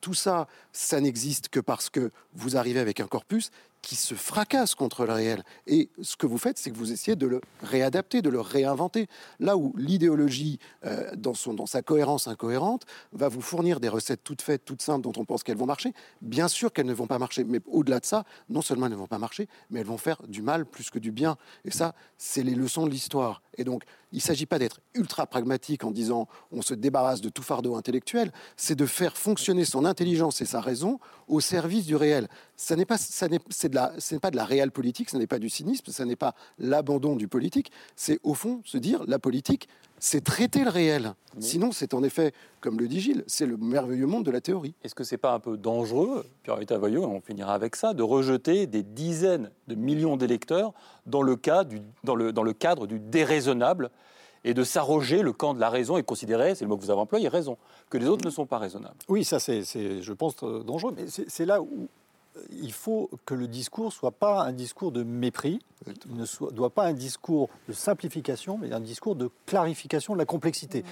tout 0.00 0.14
ça, 0.14 0.48
ça 0.72 1.00
n'existe 1.00 1.48
que 1.48 1.60
parce 1.60 1.90
que 1.90 2.10
vous 2.34 2.56
arrivez 2.56 2.80
avec 2.80 3.00
un 3.00 3.06
corpus 3.06 3.50
qui 3.82 3.96
se 3.96 4.14
fracasse 4.14 4.74
contre 4.74 5.06
le 5.06 5.12
réel. 5.12 5.42
Et 5.66 5.90
ce 6.02 6.16
que 6.16 6.26
vous 6.26 6.38
faites, 6.38 6.58
c'est 6.58 6.70
que 6.70 6.76
vous 6.76 6.92
essayez 6.92 7.16
de 7.16 7.26
le 7.26 7.40
réadapter, 7.62 8.22
de 8.22 8.30
le 8.30 8.40
réinventer. 8.40 9.06
Là 9.40 9.56
où 9.56 9.72
l'idéologie, 9.76 10.58
euh, 10.84 11.10
dans, 11.16 11.32
dans 11.54 11.66
sa 11.66 11.82
cohérence 11.82 12.28
incohérente, 12.28 12.84
va 13.12 13.28
vous 13.28 13.40
fournir 13.40 13.80
des 13.80 13.88
recettes 13.88 14.22
toutes 14.24 14.42
faites, 14.42 14.64
toutes 14.64 14.82
simples, 14.82 15.02
dont 15.02 15.12
on 15.16 15.24
pense 15.24 15.42
qu'elles 15.42 15.56
vont 15.56 15.66
marcher, 15.66 15.92
bien 16.22 16.48
sûr 16.48 16.72
qu'elles 16.72 16.86
ne 16.86 16.94
vont 16.94 17.06
pas 17.06 17.18
marcher. 17.18 17.44
Mais 17.44 17.60
au-delà 17.66 18.00
de 18.00 18.06
ça, 18.06 18.24
non 18.48 18.62
seulement 18.62 18.86
elles 18.86 18.92
ne 18.92 18.96
vont 18.96 19.06
pas 19.06 19.18
marcher, 19.18 19.48
mais 19.70 19.80
elles 19.80 19.86
vont 19.86 19.98
faire 19.98 20.22
du 20.26 20.42
mal 20.42 20.66
plus 20.66 20.90
que 20.90 20.98
du 20.98 21.12
bien. 21.12 21.36
Et 21.64 21.70
ça, 21.70 21.94
c'est 22.16 22.42
les 22.42 22.54
leçons 22.54 22.86
de 22.86 22.90
l'histoire. 22.90 23.42
Et 23.58 23.64
donc, 23.64 23.82
il 24.12 24.16
ne 24.16 24.22
s'agit 24.22 24.46
pas 24.46 24.58
d'être 24.58 24.80
ultra 24.94 25.26
pragmatique 25.26 25.84
en 25.84 25.90
disant 25.90 26.28
on 26.50 26.62
se 26.62 26.74
débarrasse 26.74 27.20
de 27.20 27.28
tout 27.28 27.42
fardeau 27.42 27.76
intellectuel, 27.76 28.32
c'est 28.56 28.76
de 28.76 28.86
faire 28.86 29.16
fonctionner 29.16 29.64
son 29.64 29.84
intelligence 29.84 30.40
et 30.40 30.46
sa 30.46 30.60
raison 30.60 30.98
au 31.26 31.40
service 31.40 31.84
du 31.84 31.96
réel. 31.96 32.28
N'est 32.70 32.86
pas, 32.86 32.98
ce 32.98 33.26
n'est 33.26 34.20
pas 34.20 34.30
de 34.30 34.36
la 34.36 34.44
réelle 34.44 34.70
politique, 34.70 35.10
ce 35.10 35.16
n'est 35.16 35.26
pas 35.26 35.38
du 35.38 35.50
cynisme, 35.50 35.90
ce 35.90 36.02
n'est 36.02 36.16
pas 36.16 36.34
l'abandon 36.58 37.16
du 37.16 37.28
politique, 37.28 37.72
c'est 37.96 38.20
au 38.22 38.34
fond 38.34 38.62
se 38.64 38.78
dire 38.78 39.02
la 39.06 39.18
politique, 39.18 39.68
c'est 40.00 40.22
traiter 40.22 40.64
le 40.64 40.70
réel. 40.70 41.14
Sinon, 41.40 41.70
c'est 41.72 41.94
en 41.94 42.02
effet, 42.02 42.32
comme 42.60 42.78
le 42.78 42.88
dit 42.88 43.00
Gilles, 43.00 43.24
c'est 43.26 43.46
le 43.46 43.56
merveilleux 43.56 44.06
monde 44.06 44.24
de 44.24 44.30
la 44.30 44.40
théorie. 44.40 44.74
Est-ce 44.82 44.94
que 44.94 45.04
c'est 45.04 45.18
pas 45.18 45.34
un 45.34 45.40
peu 45.40 45.56
dangereux, 45.56 46.24
Pierre 46.42 46.78
Voyot, 46.78 47.02
et 47.02 47.06
on 47.06 47.20
finira 47.20 47.54
avec 47.54 47.76
ça, 47.76 47.94
de 47.94 48.02
rejeter 48.02 48.66
des 48.66 48.82
dizaines 48.82 49.50
de 49.68 49.74
millions 49.74 50.16
d'électeurs 50.16 50.72
dans 51.06 51.22
le, 51.22 51.36
cas 51.36 51.64
du, 51.64 51.80
dans, 52.04 52.14
le, 52.14 52.32
dans 52.32 52.42
le 52.42 52.52
cadre 52.52 52.86
du 52.86 52.98
déraisonnable 52.98 53.90
et 54.44 54.54
de 54.54 54.64
s'arroger 54.64 55.22
le 55.22 55.32
camp 55.32 55.54
de 55.54 55.60
la 55.60 55.70
raison 55.70 55.96
et 55.96 56.02
considérer, 56.02 56.54
c'est 56.54 56.64
le 56.64 56.68
mot 56.68 56.76
que 56.76 56.82
vous 56.82 56.90
avez 56.90 57.00
employé, 57.00 57.28
raison, 57.28 57.56
que 57.90 57.98
les 57.98 58.06
autres 58.06 58.24
ne 58.24 58.30
sont 58.30 58.46
pas 58.46 58.58
raisonnables? 58.58 58.96
Oui, 59.08 59.24
ça 59.24 59.38
c'est, 59.40 59.62
je 59.62 60.12
pense, 60.12 60.36
dangereux, 60.36 60.94
mais 60.96 61.06
c'est 61.08 61.44
là 61.44 61.60
où 61.60 61.88
il 62.50 62.72
faut 62.72 63.10
que 63.26 63.34
le 63.34 63.46
discours 63.46 63.92
soit 63.92 64.10
pas 64.10 64.42
un 64.42 64.52
discours 64.52 64.92
de 64.92 65.02
mépris, 65.02 65.60
il 65.86 66.16
ne 66.16 66.24
soit, 66.24 66.50
doit 66.52 66.70
pas 66.70 66.84
un 66.84 66.92
discours 66.92 67.48
de 67.68 67.72
simplification, 67.72 68.58
mais 68.58 68.72
un 68.72 68.80
discours 68.80 69.16
de 69.16 69.30
clarification 69.46 70.14
de 70.14 70.18
la 70.18 70.24
complexité. 70.24 70.84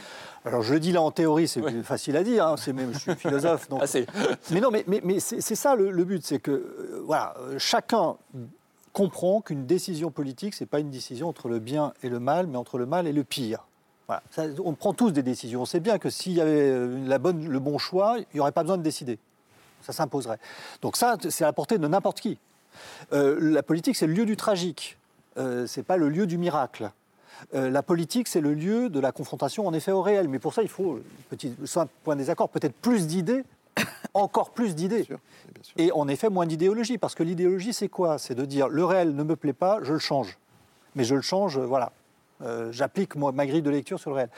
Alors 0.44 0.62
je 0.62 0.74
le 0.74 0.80
dis 0.80 0.92
là 0.92 1.02
en 1.02 1.10
théorie, 1.10 1.48
c'est 1.48 1.82
facile 1.82 2.16
à 2.16 2.22
dire, 2.22 2.46
hein, 2.46 2.56
c'est 2.56 2.72
même, 2.72 2.92
je 2.92 2.98
suis 2.98 3.14
philosophe. 3.14 3.68
Donc... 3.70 3.82
Ah, 3.82 3.98
mais 4.50 4.60
non, 4.60 4.70
mais, 4.70 4.84
mais, 4.86 5.20
c'est 5.20 5.40
ça 5.54 5.74
le, 5.74 6.04
but, 6.04 6.24
c'est 6.24 6.38
que 6.38 6.50
euh, 6.50 7.02
voilà, 7.04 7.34
chacun 7.58 8.16
comprend 8.92 9.40
qu'une 9.40 9.66
décision 9.66 10.10
politique, 10.10 10.54
c'est 10.54 10.66
pas 10.66 10.80
une 10.80 10.90
décision 10.90 11.28
entre 11.28 11.48
le 11.48 11.58
bien 11.58 11.92
et 12.02 12.08
le 12.08 12.18
mal, 12.18 12.46
mais 12.46 12.56
entre 12.56 12.78
le 12.78 12.86
mal 12.86 13.06
et 13.06 13.12
le 13.12 13.24
pire. 13.24 13.66
Voilà. 14.06 14.22
on 14.64 14.74
prend 14.74 14.94
tous 14.94 15.10
des 15.10 15.22
décisions. 15.22 15.62
On 15.62 15.66
sait 15.66 15.80
bien 15.80 15.98
que 15.98 16.10
s'il 16.10 16.32
y 16.32 16.40
avait 16.40 16.70
euh, 16.70 17.06
la 17.06 17.18
bonne, 17.18 17.46
le 17.46 17.58
bon 17.58 17.76
choix, 17.76 18.16
il 18.18 18.26
n'y 18.34 18.40
aurait 18.40 18.52
pas 18.52 18.62
besoin 18.62 18.78
de 18.78 18.82
décider 18.82 19.18
ça 19.86 19.92
s'imposerait. 19.92 20.38
Donc 20.82 20.96
ça, 20.96 21.16
c'est 21.28 21.44
à 21.44 21.46
la 21.46 21.52
portée 21.52 21.78
de 21.78 21.86
n'importe 21.86 22.20
qui. 22.20 22.38
Euh, 23.12 23.38
la 23.40 23.62
politique, 23.62 23.96
c'est 23.96 24.06
le 24.06 24.12
lieu 24.12 24.26
du 24.26 24.36
tragique, 24.36 24.98
euh, 25.38 25.66
c'est 25.66 25.82
pas 25.82 25.96
le 25.96 26.08
lieu 26.08 26.26
du 26.26 26.38
miracle. 26.38 26.90
Euh, 27.54 27.70
la 27.70 27.82
politique, 27.82 28.28
c'est 28.28 28.40
le 28.40 28.54
lieu 28.54 28.88
de 28.88 28.98
la 28.98 29.12
confrontation 29.12 29.66
en 29.66 29.72
effet 29.72 29.92
au 29.92 30.02
réel. 30.02 30.28
Mais 30.28 30.38
pour 30.38 30.54
ça, 30.54 30.62
il 30.62 30.68
faut, 30.68 31.00
petit, 31.30 31.54
un 31.76 31.86
point 32.04 32.16
désaccord, 32.16 32.48
peut-être 32.48 32.74
plus 32.74 33.06
d'idées, 33.06 33.44
encore 34.14 34.50
plus 34.50 34.74
d'idées. 34.74 35.06
Et 35.76 35.92
en 35.92 36.08
effet, 36.08 36.28
moins 36.28 36.46
d'idéologie. 36.46 36.98
Parce 36.98 37.14
que 37.14 37.22
l'idéologie, 37.22 37.72
c'est 37.72 37.88
quoi? 37.88 38.18
C'est 38.18 38.34
de 38.34 38.44
dire 38.44 38.68
le 38.68 38.84
réel 38.84 39.14
ne 39.14 39.22
me 39.22 39.36
plaît 39.36 39.52
pas, 39.52 39.80
je 39.82 39.92
le 39.92 39.98
change. 39.98 40.38
Mais 40.94 41.04
je 41.04 41.14
le 41.14 41.20
change, 41.22 41.58
voilà. 41.58 41.92
Euh, 42.42 42.70
j'applique 42.72 43.16
ma 43.16 43.46
grille 43.46 43.62
de 43.62 43.70
lecture 43.70 43.98
sur 43.98 44.10
le 44.10 44.16
réel. 44.16 44.30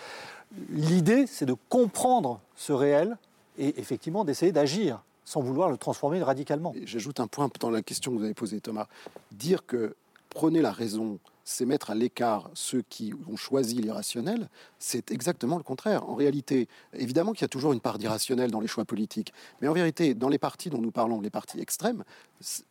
L'idée, 0.71 1.27
c'est 1.27 1.47
de 1.47 1.55
comprendre 1.69 2.41
ce 2.57 2.73
réel 2.73 3.17
et 3.59 3.79
effectivement 3.81 4.25
d'essayer 4.25 4.53
d'agir 4.53 5.03
sans 5.29 5.43
vouloir 5.43 5.68
le 5.68 5.76
transformer 5.76 6.22
radicalement. 6.22 6.74
J'ajoute 6.85 7.20
un 7.20 7.26
point 7.26 7.51
dans 7.61 7.68
la 7.68 7.83
question 7.83 8.12
que 8.12 8.16
vous 8.16 8.24
avez 8.24 8.33
posée, 8.33 8.62
Thomas. 8.62 8.87
Dire 9.31 9.66
que 9.66 9.95
prenez 10.31 10.62
la 10.62 10.72
raison, 10.72 11.18
c'est 11.45 11.66
mettre 11.66 11.91
à 11.91 11.95
l'écart 11.95 12.51
ceux 12.55 12.81
qui 12.89 13.12
ont 13.31 13.37
choisi 13.37 13.74
l'irrationnel, 13.74 14.49
c'est 14.79 15.11
exactement 15.11 15.59
le 15.59 15.62
contraire. 15.62 16.09
En 16.09 16.14
réalité, 16.14 16.66
évidemment 16.95 17.33
qu'il 17.33 17.43
y 17.43 17.45
a 17.45 17.49
toujours 17.49 17.74
une 17.74 17.81
part 17.81 17.99
d'irrationnel 17.99 18.51
dans 18.51 18.61
les 18.61 18.66
choix 18.66 18.87
politiques, 18.87 19.35
mais 19.61 19.68
en 19.68 19.74
vérité, 19.74 20.14
dans 20.14 20.31
les 20.31 20.39
partis 20.39 20.70
dont 20.70 20.81
nous 20.81 20.93
parlons, 20.93 21.20
les 21.20 21.29
partis 21.29 21.61
extrêmes, 21.61 22.05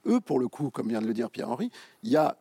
eux, 0.07 0.19
pour 0.19 0.39
le 0.39 0.47
coup, 0.47 0.71
comme 0.71 0.89
vient 0.89 1.01
de 1.01 1.07
le 1.07 1.13
dire 1.13 1.29
Pierre-Henri, 1.29 1.69
il 2.01 2.09
y 2.09 2.17
a 2.17 2.37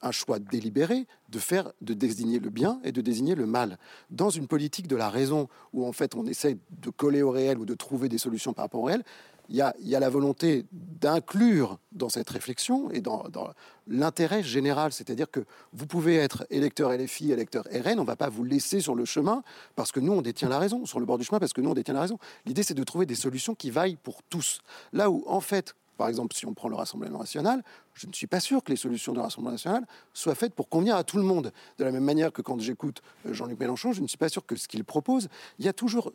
un 0.00 0.10
choix 0.10 0.38
délibéré 0.38 1.06
de 1.28 1.38
faire, 1.38 1.72
de 1.80 1.94
désigner 1.94 2.38
le 2.38 2.50
bien 2.50 2.80
et 2.84 2.92
de 2.92 3.00
désigner 3.00 3.34
le 3.34 3.46
mal. 3.46 3.78
Dans 4.10 4.30
une 4.30 4.46
politique 4.46 4.88
de 4.88 4.96
la 4.96 5.08
raison 5.08 5.48
où 5.72 5.86
en 5.86 5.92
fait 5.92 6.14
on 6.14 6.26
essaie 6.26 6.58
de 6.70 6.90
coller 6.90 7.22
au 7.22 7.30
réel 7.30 7.58
ou 7.58 7.64
de 7.64 7.74
trouver 7.74 8.08
des 8.08 8.18
solutions 8.18 8.52
par 8.52 8.64
rapport 8.64 8.80
au 8.80 8.86
réel, 8.86 9.04
il 9.48 9.56
y 9.56 9.60
a, 9.60 10.00
la 10.00 10.08
volonté 10.08 10.66
d'inclure 10.72 11.78
dans 11.92 12.08
cette 12.08 12.30
réflexion 12.30 12.90
et 12.90 13.00
dans, 13.00 13.24
l'intérêt 13.86 14.42
général, 14.42 14.92
c'est-à-dire 14.92 15.30
que 15.30 15.44
vous 15.72 15.86
pouvez 15.86 16.16
être 16.16 16.46
électeur 16.50 16.90
LFI, 16.90 17.32
électeur 17.32 17.64
RN, 17.64 17.98
on 17.98 18.02
ne 18.02 18.06
va 18.06 18.16
pas 18.16 18.28
vous 18.28 18.44
laisser 18.44 18.80
sur 18.80 18.94
le 18.94 19.04
chemin 19.04 19.42
parce 19.76 19.92
que 19.92 20.00
nous, 20.00 20.12
on 20.12 20.22
détient 20.22 20.48
la 20.48 20.58
raison, 20.58 20.86
sur 20.86 21.00
le 21.00 21.06
bord 21.06 21.18
du 21.18 21.24
chemin 21.24 21.38
parce 21.38 21.52
que 21.52 21.60
nous, 21.60 21.70
on 21.70 21.74
détient 21.74 21.94
la 21.94 22.02
raison. 22.02 22.18
L'idée, 22.46 22.62
c'est 22.62 22.74
de 22.74 22.84
trouver 22.84 23.06
des 23.06 23.14
solutions 23.14 23.54
qui 23.54 23.70
vaillent 23.70 23.98
pour 24.02 24.22
tous. 24.22 24.60
Là 24.92 25.10
où, 25.10 25.24
en 25.26 25.40
fait, 25.40 25.74
par 26.02 26.08
exemple, 26.08 26.34
si 26.34 26.46
on 26.46 26.54
prend 26.54 26.68
le 26.68 26.74
Rassemblement 26.74 27.20
national, 27.20 27.62
je 27.94 28.06
ne 28.06 28.12
suis 28.12 28.26
pas 28.26 28.40
sûr 28.40 28.64
que 28.64 28.70
les 28.70 28.76
solutions 28.76 29.12
du 29.12 29.20
Rassemblement 29.20 29.52
national 29.52 29.86
soient 30.14 30.34
faites 30.34 30.54
pour 30.54 30.68
convenir 30.68 30.96
à 30.96 31.04
tout 31.04 31.16
le 31.16 31.22
monde. 31.22 31.52
De 31.78 31.84
la 31.84 31.92
même 31.92 32.04
manière 32.04 32.32
que 32.32 32.42
quand 32.42 32.58
j'écoute 32.60 33.02
euh, 33.26 33.32
Jean-Luc 33.32 33.60
Mélenchon, 33.60 33.92
je 33.92 34.00
ne 34.00 34.08
suis 34.08 34.18
pas 34.18 34.28
sûr 34.28 34.44
que 34.44 34.56
ce 34.56 34.66
qu'il 34.66 34.84
propose, 34.84 35.28
il 35.58 35.64
y 35.64 35.68
a 35.68 35.72
toujours, 35.72 36.12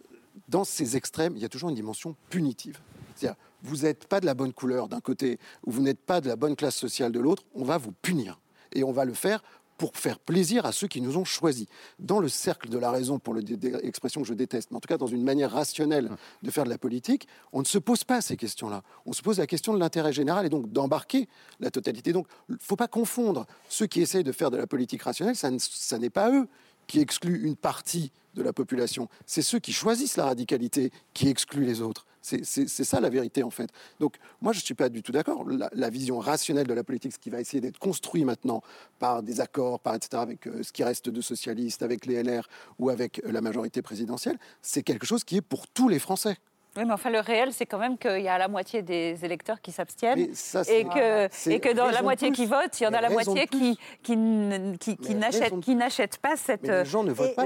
dans 0.47 0.63
ces 0.63 0.95
extrêmes, 0.95 1.35
il 1.35 1.41
y 1.41 1.45
a 1.45 1.49
toujours 1.49 1.69
une 1.69 1.75
dimension 1.75 2.15
punitive. 2.29 2.79
C'est-à-dire, 3.15 3.37
vous 3.63 3.77
n'êtes 3.77 4.07
pas 4.07 4.19
de 4.19 4.25
la 4.25 4.33
bonne 4.33 4.53
couleur 4.53 4.87
d'un 4.87 5.01
côté 5.01 5.39
ou 5.65 5.71
vous 5.71 5.81
n'êtes 5.81 5.99
pas 5.99 6.21
de 6.21 6.27
la 6.27 6.35
bonne 6.35 6.55
classe 6.55 6.75
sociale 6.75 7.11
de 7.11 7.19
l'autre, 7.19 7.43
on 7.55 7.63
va 7.63 7.77
vous 7.77 7.91
punir. 7.91 8.39
Et 8.73 8.83
on 8.83 8.91
va 8.91 9.05
le 9.05 9.13
faire 9.13 9.41
pour 9.77 9.95
faire 9.95 10.19
plaisir 10.19 10.65
à 10.65 10.71
ceux 10.71 10.87
qui 10.87 11.01
nous 11.01 11.17
ont 11.17 11.23
choisis. 11.23 11.67
Dans 11.99 12.19
le 12.19 12.29
cercle 12.29 12.69
de 12.69 12.77
la 12.77 12.91
raison, 12.91 13.19
pour 13.19 13.35
l'expression 13.35 14.21
que 14.21 14.27
je 14.27 14.33
déteste, 14.33 14.71
mais 14.71 14.77
en 14.77 14.79
tout 14.79 14.87
cas 14.87 14.97
dans 14.97 15.07
une 15.07 15.23
manière 15.23 15.51
rationnelle 15.51 16.09
de 16.41 16.51
faire 16.51 16.63
de 16.63 16.69
la 16.69 16.77
politique, 16.77 17.27
on 17.53 17.59
ne 17.59 17.65
se 17.65 17.77
pose 17.77 18.03
pas 18.03 18.21
ces 18.21 18.37
questions-là. 18.37 18.83
On 19.05 19.13
se 19.13 19.21
pose 19.21 19.37
la 19.37 19.47
question 19.47 19.73
de 19.73 19.79
l'intérêt 19.79 20.13
général 20.13 20.45
et 20.45 20.49
donc 20.49 20.71
d'embarquer 20.71 21.27
la 21.59 21.69
totalité. 21.69 22.11
Donc, 22.11 22.27
il 22.49 22.53
ne 22.53 22.59
faut 22.59 22.75
pas 22.75 22.87
confondre 22.87 23.45
ceux 23.69 23.85
qui 23.85 24.01
essayent 24.01 24.23
de 24.23 24.31
faire 24.31 24.51
de 24.51 24.57
la 24.57 24.67
politique 24.67 25.03
rationnelle, 25.03 25.35
ça 25.35 25.97
n'est 25.99 26.09
pas 26.09 26.31
eux 26.31 26.47
qui 26.87 26.99
excluent 26.99 27.43
une 27.43 27.55
partie 27.55 28.11
de 28.35 28.43
la 28.43 28.53
population. 28.53 29.09
C'est 29.25 29.41
ceux 29.41 29.59
qui 29.59 29.73
choisissent 29.73 30.17
la 30.17 30.25
radicalité 30.25 30.91
qui 31.13 31.27
excluent 31.27 31.65
les 31.65 31.81
autres. 31.81 32.05
C'est 32.21 32.65
ça 32.67 32.99
la 32.99 33.09
vérité 33.09 33.41
en 33.43 33.49
fait. 33.49 33.69
Donc 33.99 34.15
moi 34.41 34.51
je 34.51 34.59
ne 34.59 34.63
suis 34.63 34.73
pas 34.73 34.89
du 34.89 35.01
tout 35.01 35.13
d'accord. 35.13 35.45
La, 35.47 35.89
vision 35.89 36.19
rationnelle 36.19 36.67
de 36.67 36.73
la 36.73 36.83
politique, 36.83 37.13
ce 37.13 37.19
qui 37.19 37.29
va 37.29 37.39
essayer 37.39 37.61
d'être 37.61 37.79
construit 37.79 38.25
maintenant 38.25 38.61
par 38.99 39.23
des 39.23 39.39
accords, 39.39 39.79
par 39.79 39.95
etc., 39.95 40.21
avec 40.21 40.45
euh, 40.47 40.61
ce 40.61 40.73
qui 40.73 40.83
reste 40.83 41.09
de 41.09 41.21
socialistes, 41.21 41.83
avec 41.83 42.05
les 42.05 42.21
LR 42.21 42.47
ou 42.79 42.89
avec 42.89 43.21
euh, 43.23 43.31
la 43.31 43.39
majorité 43.39 43.81
présidentielle, 43.81 44.37
c'est 44.61 44.83
quelque 44.83 45.05
chose 45.05 45.23
qui 45.23 45.37
est 45.37 45.41
pour 45.41 45.67
tous 45.67 45.87
les 45.87 45.99
Français. 45.99 46.37
Oui, 46.77 46.85
mais 46.85 46.93
enfin, 46.93 47.09
le 47.09 47.19
réel, 47.19 47.53
c'est 47.53 47.65
quand 47.65 47.77
même 47.77 47.97
qu'il 47.97 48.21
y 48.21 48.27
a 48.27 48.37
la 48.37 48.47
moitié 48.47 48.81
des 48.81 49.23
électeurs 49.25 49.61
qui 49.61 49.71
s'abstiennent 49.71 50.19
et, 50.19 50.85
que, 50.85 51.49
et 51.49 51.59
que 51.59 51.73
dans 51.73 51.87
la 51.87 52.01
moitié 52.01 52.31
qui 52.31 52.45
vote, 52.45 52.79
il 52.79 52.83
y 52.83 52.87
en 52.87 52.93
a 52.93 53.01
la 53.01 53.09
moitié 53.09 53.47
qui, 53.47 53.77
qui, 54.03 54.97
qui, 54.97 55.75
n'achètent 55.75 56.17
pas 56.17 56.35
cette, 56.35 56.71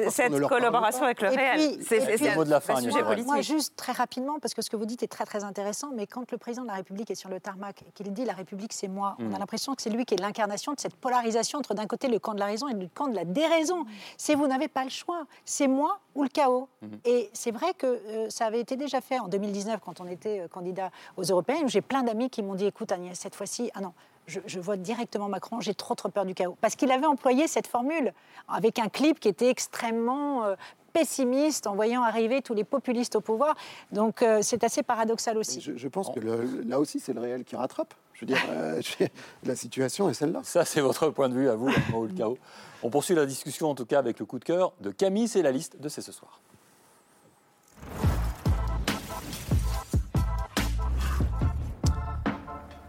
cette 0.09 0.39
collaboration 0.47 1.03
avec 1.03 1.21
le 1.21 1.29
réel. 1.29 1.77
C'est 1.81 1.99
le 1.99 2.35
mot 2.35 2.43
de 2.43 2.49
la 2.49 2.59
fin, 2.59 2.75
sujet 2.81 3.03
politique. 3.03 3.27
Moi, 3.27 3.41
juste 3.41 3.75
très 3.75 3.93
rapidement, 3.93 4.39
parce 4.39 4.53
que 4.53 4.61
ce 4.61 4.69
que 4.69 4.75
vous 4.75 4.85
dites 4.85 5.03
est 5.03 5.07
très 5.07 5.25
très 5.25 5.43
intéressant, 5.43 5.91
mais 5.95 6.07
quand 6.07 6.29
le 6.31 6.37
président 6.37 6.63
de 6.63 6.67
la 6.67 6.75
République 6.75 7.09
est 7.11 7.15
sur 7.15 7.29
le 7.29 7.39
tarmac 7.39 7.83
et 7.87 7.91
qu'il 7.91 8.11
dit 8.13 8.25
la 8.25 8.33
République 8.33 8.73
c'est 8.73 8.87
moi, 8.87 9.15
on 9.19 9.33
a 9.33 9.37
mm. 9.37 9.39
l'impression 9.39 9.75
que 9.75 9.81
c'est 9.81 9.89
lui 9.89 10.05
qui 10.05 10.15
est 10.15 10.19
l'incarnation 10.19 10.73
de 10.73 10.79
cette 10.79 10.95
polarisation 10.95 11.59
entre 11.59 11.73
d'un 11.73 11.87
côté 11.87 12.07
le 12.07 12.19
camp 12.19 12.33
de 12.33 12.39
la 12.39 12.45
raison 12.45 12.67
et 12.67 12.73
le 12.73 12.87
camp 12.93 13.07
de 13.07 13.15
la 13.15 13.25
déraison. 13.25 13.85
C'est 14.17 14.35
vous 14.35 14.47
n'avez 14.47 14.67
pas 14.67 14.83
le 14.83 14.89
choix, 14.89 15.25
c'est 15.45 15.67
moi 15.67 15.99
ou 16.15 16.23
le 16.23 16.29
chaos. 16.29 16.67
Mm-hmm. 16.83 16.99
Et 17.05 17.29
c'est 17.33 17.51
vrai 17.51 17.73
que 17.77 17.87
euh, 17.87 18.29
ça 18.29 18.45
avait 18.45 18.59
été 18.59 18.75
déjà 18.75 19.01
fait 19.01 19.19
en 19.19 19.27
2019, 19.27 19.79
quand 19.83 20.01
on 20.01 20.07
était 20.07 20.41
euh, 20.41 20.47
candidat 20.47 20.91
aux 21.17 21.23
européennes, 21.23 21.69
j'ai 21.69 21.81
plein 21.81 22.03
d'amis 22.03 22.29
qui 22.29 22.43
m'ont 22.43 22.55
dit 22.55 22.65
écoute, 22.65 22.91
Agnès, 22.91 23.17
cette 23.17 23.35
fois-ci, 23.35 23.71
ah 23.73 23.81
non, 23.81 23.93
je, 24.27 24.59
vote 24.59 24.81
directement 24.81 25.29
Macron, 25.29 25.59
j'ai 25.59 25.73
trop 25.73 25.95
trop 25.95 26.09
peur 26.09 26.25
du 26.25 26.33
chaos. 26.33 26.57
Parce 26.61 26.75
qu'il 26.75 26.91
avait 26.91 27.05
employé 27.05 27.47
cette 27.47 27.67
formule 27.67 28.13
avec 28.47 28.79
un 28.79 28.89
clip 28.89 29.19
qui 29.19 29.27
était 29.27 29.49
extrêmement 29.49 30.45
euh, 30.45 30.55
pessimiste 30.93 31.67
en 31.67 31.75
voyant 31.75 32.03
arriver 32.03 32.41
tous 32.41 32.53
les 32.53 32.63
populistes 32.63 33.15
au 33.15 33.21
pouvoir. 33.21 33.55
Donc 33.91 34.21
euh, 34.21 34.39
c'est 34.41 34.63
assez 34.63 34.83
paradoxal 34.83 35.37
aussi. 35.37 35.61
Je, 35.61 35.87
pense 35.87 36.09
que 36.09 36.19
là 36.19 36.79
aussi, 36.79 36.99
c'est 36.99 37.13
le 37.13 37.21
réel 37.21 37.43
qui 37.43 37.55
rattrape. 37.55 37.93
Je 38.21 38.27
veux 38.27 38.33
dire, 38.35 39.09
la 39.43 39.55
situation 39.55 40.07
est 40.07 40.13
celle-là. 40.13 40.41
Ça, 40.43 40.63
c'est 40.63 40.81
votre 40.81 41.09
point 41.09 41.27
de 41.27 41.33
vue 41.33 41.49
à 41.49 41.55
vous, 41.55 41.69
le 41.69 42.13
chaos. 42.15 42.37
On 42.83 42.91
poursuit 42.91 43.15
la 43.15 43.25
discussion 43.25 43.71
en 43.71 43.75
tout 43.75 43.85
cas 43.85 43.97
avec 43.97 44.19
le 44.19 44.25
coup 44.25 44.37
de 44.37 44.43
cœur 44.43 44.73
de 44.79 44.91
Camille, 44.91 45.27
c'est 45.27 45.41
la 45.41 45.51
liste 45.51 45.79
de 45.79 45.89
C'est 45.89 46.01
ce 46.01 46.11
soir. 46.11 46.39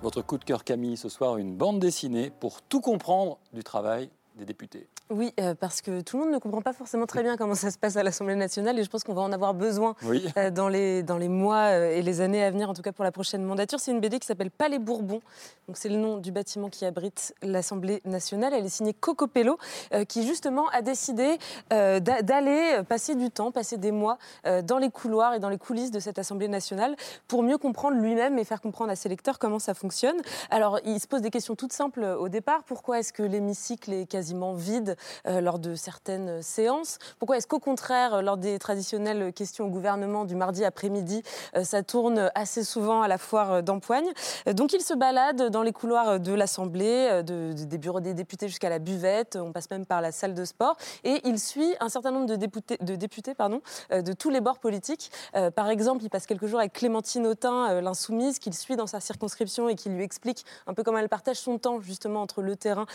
Votre 0.03 0.21
coup 0.21 0.37
de 0.37 0.45
cœur, 0.45 0.65
Camille, 0.65 0.99
ce 0.99 1.09
soir, 1.09 1.39
une 1.39 1.57
bande 1.57 1.79
dessinée 1.79 2.31
pour 2.31 2.61
tout 2.61 2.83
comprendre 2.83 3.39
du 3.55 3.65
travail 3.65 4.11
des 4.35 4.45
députés. 4.45 4.87
Oui, 5.15 5.35
euh, 5.41 5.55
parce 5.55 5.83
que 5.83 6.01
tout 6.01 6.17
le 6.17 6.25
monde 6.25 6.33
ne 6.33 6.39
comprend 6.39 6.63
pas 6.63 6.73
forcément 6.73 7.05
très 7.05 7.23
bien 7.23 7.37
comment 7.37 7.55
ça 7.55 7.71
se 7.71 7.77
passe 7.77 7.97
à 7.97 8.03
l'Assemblée 8.03 8.35
nationale 8.35 8.79
et 8.79 8.83
je 8.83 8.89
pense 8.89 9.05
qu'on 9.05 9.13
va 9.13 9.21
en 9.21 9.31
avoir 9.31 9.53
besoin 9.53 9.95
euh, 10.39 10.51
dans, 10.51 10.71
les, 10.71 11.03
dans 11.03 11.19
les 11.19 11.29
mois 11.29 11.65
euh, 11.65 11.91
et 11.91 12.01
les 12.01 12.23
années 12.23 12.43
à 12.43 12.51
venir, 12.51 12.71
en 12.71 12.73
tout 12.73 12.81
cas 12.81 12.93
pour 12.93 13.05
la 13.05 13.13
prochaine 13.13 13.45
mandature. 13.45 13.79
C'est 13.79 13.91
une 13.91 14.01
BD 14.01 14.19
qui 14.19 14.27
s'appelle 14.27 14.51
Palais 14.51 14.79
Bourbon. 14.79 15.21
Donc 15.69 15.77
c'est 15.77 15.91
le 15.91 15.97
nom 15.97 16.17
du 16.17 16.33
bâtiment 16.33 16.71
qui 16.71 16.87
abrite 16.87 17.35
l'Assemblée 17.43 18.01
nationale. 18.07 18.55
Elle 18.55 18.65
est 18.65 18.71
signée 18.71 18.95
Coco 18.95 19.27
Pello, 19.27 19.59
qui 20.09 20.27
justement 20.27 20.69
a 20.71 20.83
décidé 20.83 21.39
d'aller 21.71 22.81
passer 22.89 23.15
du 23.15 23.31
temps, 23.31 23.53
passer 23.53 23.77
des 23.77 23.93
mois 23.93 24.19
dans 24.65 24.79
les 24.79 24.91
couloirs 24.91 25.35
et 25.35 25.39
dans 25.39 25.49
les 25.49 25.59
coulisses 25.59 25.91
de 25.91 26.01
cette 26.01 26.19
Assemblée 26.19 26.49
nationale 26.49 26.97
pour 27.29 27.43
mieux 27.43 27.59
comprendre 27.59 27.97
lui-même 27.97 28.39
et 28.39 28.45
faire 28.45 28.61
comprendre 28.61 28.91
à 28.91 28.97
ses 28.97 29.09
lecteurs 29.09 29.39
comment 29.39 29.61
ça 29.61 29.75
fonctionne. 29.75 30.17
Alors 30.51 30.81
il 30.85 30.99
se 30.99 31.07
pose 31.07 31.23
des 31.23 31.31
questions 31.31 31.55
toutes 31.55 31.73
simples 31.73 32.03
au 32.03 32.29
départ. 32.29 32.65
Pourquoi 32.65 32.99
est-ce 32.99 33.13
que 33.13 33.23
l'hémicycle 33.23 33.93
est 33.93 34.07
quasiment 34.07 34.55
vide 34.55 34.91
euh, 34.91 34.95
lors 35.25 35.59
de 35.59 35.75
certaines 35.75 36.43
séances 36.43 36.99
Pourquoi 37.19 37.37
est-ce 37.37 37.47
qu'au 37.47 37.59
contraire, 37.59 38.23
lors 38.23 38.37
des 38.37 38.59
traditionnelles 38.59 39.33
questions 39.33 39.67
au 39.67 39.69
gouvernement 39.69 40.25
du 40.25 40.35
mardi 40.35 40.65
après-midi, 40.65 41.23
euh, 41.57 41.65
ça 41.65 41.83
tourne 41.83 42.31
assez 42.35 42.65
souvent 42.65 43.03
à 43.03 43.09
la 43.09 43.19
foire 43.19 43.63
d'empoigne? 43.63 44.09
Donc 44.47 44.73
il 44.73 44.81
se 44.81 44.95
balade 44.95 45.51
dans 45.51 45.63
les 45.63 45.73
couloirs 45.73 46.21
de 46.21 46.33
l'Assemblée, 46.33 47.23
des 47.25 47.79
bureaux 47.79 48.01
des 48.01 48.15
députés 48.15 48.49
jusqu'à 48.49 48.69
la 48.69 48.79
buvette, 48.79 49.37
on 49.37 49.53
passe 49.53 49.71
même 49.71 49.87
par 49.87 50.01
la 50.01 50.13
salle 50.13 50.35
de 50.35 50.45
sport, 50.45 50.77
et 51.05 51.21
il 51.25 51.39
suit 51.39 51.75
un 51.81 51.89
certain 51.89 52.11
nombre 52.11 52.27
de 52.27 52.37
députés, 52.37 52.79
de, 52.81 52.95
députés, 52.97 53.35
pardon, 53.35 53.61
euh, 53.93 54.03
de 54.03 54.13
tous 54.13 54.31
les 54.31 54.41
bords 54.41 54.59
politiques. 54.59 55.11
Par 55.55 55.69
exemple, 55.69 56.05
il 56.05 56.11
passe 56.11 56.27
quelques 56.27 56.47
jours 56.47 56.61
avec 56.61 56.73
Clémentine 56.73 57.27
Autain, 57.27 57.81
l'insoumise, 57.81 58.39
qu'il 58.39 58.55
suit 58.55 58.77
dans 58.77 58.87
sa 58.87 59.01
circonscription 59.01 59.69
et 59.69 59.75
qui 59.75 59.89
lui 59.89 60.03
explique 60.03 60.45
un 60.67 60.75
peu 60.75 60.83
comment 60.83 60.99
elle 60.99 61.09
partage 61.09 61.37
son 61.37 61.59
temps 61.59 61.81
justement 61.81 62.23
entre 62.23 62.43
le 62.43 62.57
terrain 62.57 62.87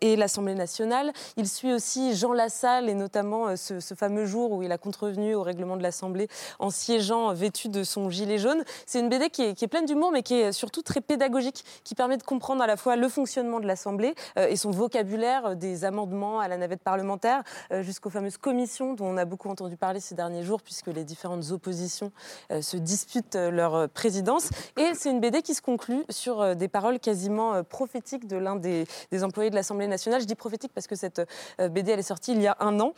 et 0.00 0.16
l'Assemblée 0.16 0.54
nationale. 0.54 1.12
Il 1.40 1.46
suit 1.46 1.72
aussi 1.72 2.16
Jean 2.16 2.32
Lassalle 2.32 2.88
et 2.88 2.94
notamment 2.94 3.46
euh, 3.46 3.54
ce, 3.54 3.94
fameux 3.94 4.26
jour 4.26 4.50
où 4.50 4.64
il 4.64 4.72
a 4.72 4.76
contrevenu 4.76 5.36
au 5.36 5.42
règlement 5.44 5.76
de 5.76 5.84
l'Assemblée 5.84 6.26
en 6.58 6.70
siégeant 6.70 7.32
vêtu 7.32 7.68
de 7.68 7.84
son 7.84 8.10
gilet 8.10 8.38
jaune. 8.38 8.64
C'est 8.86 8.98
une 8.98 9.08
BD 9.08 9.30
qui 9.30 9.42
est, 9.42 9.68
pleine 9.68 9.86
d'humour 9.86 10.10
mais 10.10 10.24
qui 10.24 10.34
est 10.34 10.50
surtout 10.50 10.82
très 10.82 11.00
pédagogique, 11.00 11.64
qui 11.84 11.94
permet 11.94 12.16
de 12.16 12.24
comprendre 12.24 12.60
à 12.60 12.66
la 12.66 12.76
fois 12.76 12.96
le 12.96 13.08
fonctionnement 13.08 13.60
de 13.60 13.68
l'Assemblée 13.68 14.16
euh, 14.36 14.48
et 14.48 14.56
son 14.56 14.72
vocabulaire 14.72 15.46
euh, 15.46 15.54
des 15.54 15.84
amendements 15.84 16.40
à 16.40 16.48
la 16.48 16.56
navette 16.56 16.82
parlementaire 16.82 17.44
jusqu'aux 17.82 18.10
fameuses 18.10 18.36
commissions 18.36 18.94
dont 18.94 19.06
on 19.06 19.16
a 19.16 19.24
beaucoup 19.24 19.48
entendu 19.48 19.76
parler 19.76 20.00
ces 20.00 20.16
derniers 20.16 20.42
jours 20.42 20.60
puisque 20.60 20.88
les 20.88 21.04
différentes 21.04 21.52
oppositions 21.52 22.10
se 22.50 22.76
disputent 22.76 23.36
leur 23.36 23.88
présidence. 23.90 24.50
Et 24.76 24.90
c'est 24.94 25.10
une 25.10 25.20
BD 25.20 25.42
qui 25.42 25.54
se 25.54 25.62
conclut 25.62 26.04
sur 26.08 26.56
des 26.56 26.68
paroles 26.68 26.98
quasiment 26.98 27.62
prophétiques 27.64 28.26
de 28.26 28.36
l'un 28.36 28.56
des, 28.56 28.86
des 29.10 29.24
employés 29.24 29.50
de 29.50 29.54
l'Assemblée 29.54 29.86
nationale. 29.86 30.20
Je 30.20 30.26
dis 30.26 30.34
prophétique 30.34 30.72
parce 30.74 30.86
que 30.86 30.96
cette 30.96 31.18
euh, 31.18 31.24
BD, 31.58 31.92
elle 31.92 31.98
est 31.98 32.02
sortie 32.02 32.32
il 32.32 32.42
y 32.42 32.46
a 32.46 32.56
un 32.60 32.80
an. 32.80 32.92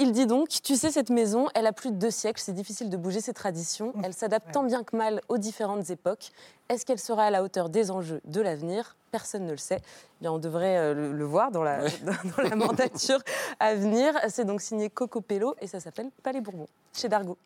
Il 0.00 0.10
dit 0.10 0.26
donc, 0.26 0.48
tu 0.48 0.74
sais, 0.74 0.90
cette 0.90 1.10
maison, 1.10 1.46
elle 1.54 1.68
a 1.68 1.72
plus 1.72 1.92
de 1.92 1.96
deux 1.96 2.10
siècles, 2.10 2.40
c'est 2.40 2.52
difficile 2.52 2.90
de 2.90 2.96
bouger 2.96 3.20
ses 3.20 3.32
traditions, 3.32 3.92
elle 4.02 4.12
s'adapte 4.12 4.50
tant 4.52 4.64
bien 4.64 4.82
que 4.82 4.96
mal 4.96 5.20
aux 5.28 5.38
différentes 5.38 5.88
époques. 5.88 6.32
Est-ce 6.68 6.84
qu'elle 6.84 6.98
sera 6.98 7.26
à 7.26 7.30
la 7.30 7.44
hauteur 7.44 7.68
des 7.68 7.92
enjeux 7.92 8.20
de 8.24 8.40
l'avenir? 8.40 8.96
Personne 9.12 9.46
ne 9.46 9.52
le 9.52 9.56
sait. 9.56 9.78
Eh 9.80 10.22
bien, 10.22 10.32
on 10.32 10.38
devrait 10.38 10.78
euh, 10.78 11.12
le, 11.12 11.24
voir 11.24 11.52
dans 11.52 11.62
la, 11.62 11.84
dans 12.36 12.42
la 12.42 12.56
mandature 12.56 13.20
à 13.60 13.76
venir. 13.76 14.14
C'est 14.28 14.44
donc 14.44 14.62
signé 14.62 14.90
Coco 14.90 15.20
Pello 15.20 15.54
et 15.60 15.68
ça 15.68 15.78
s'appelle 15.78 16.10
Palais 16.24 16.40
Bourbon, 16.40 16.66
chez 16.92 17.08
Dargo. 17.08 17.38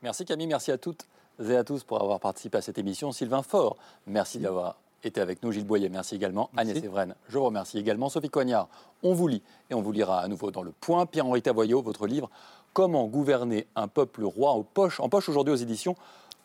Merci 0.00 0.24
Camille, 0.24 0.46
merci 0.46 0.70
à 0.70 0.78
toutes 0.78 1.08
et 1.42 1.56
à 1.56 1.64
tous 1.64 1.82
pour 1.82 2.00
avoir 2.00 2.20
participé 2.20 2.58
à 2.58 2.62
cette 2.62 2.78
émission. 2.78 3.10
Sylvain 3.10 3.42
Faure, 3.42 3.76
merci 4.06 4.38
d'avoir 4.38 4.78
était 5.04 5.20
avec 5.20 5.42
nous. 5.42 5.52
Gilles 5.52 5.64
Boyer, 5.64 5.88
merci 5.88 6.14
également. 6.14 6.50
Agnès 6.56 6.76
Evren, 6.78 7.14
je 7.28 7.38
vous 7.38 7.44
remercie 7.44 7.78
également. 7.78 8.08
Sophie 8.08 8.30
Coignard, 8.30 8.68
on 9.02 9.14
vous 9.14 9.28
lit 9.28 9.42
et 9.70 9.74
on 9.74 9.82
vous 9.82 9.92
lira 9.92 10.20
à 10.20 10.28
nouveau 10.28 10.50
dans 10.50 10.62
le 10.62 10.72
point. 10.72 11.06
Pierre-Henri 11.06 11.42
Tavoyot, 11.42 11.82
votre 11.82 12.06
livre 12.06 12.30
Comment 12.72 13.06
gouverner 13.06 13.66
un 13.74 13.88
peuple 13.88 14.24
roi 14.24 14.50
en 14.50 14.62
poche, 14.62 15.00
en 15.00 15.08
poche 15.08 15.28
aujourd'hui 15.28 15.54
aux 15.54 15.58
éditions 15.58 15.96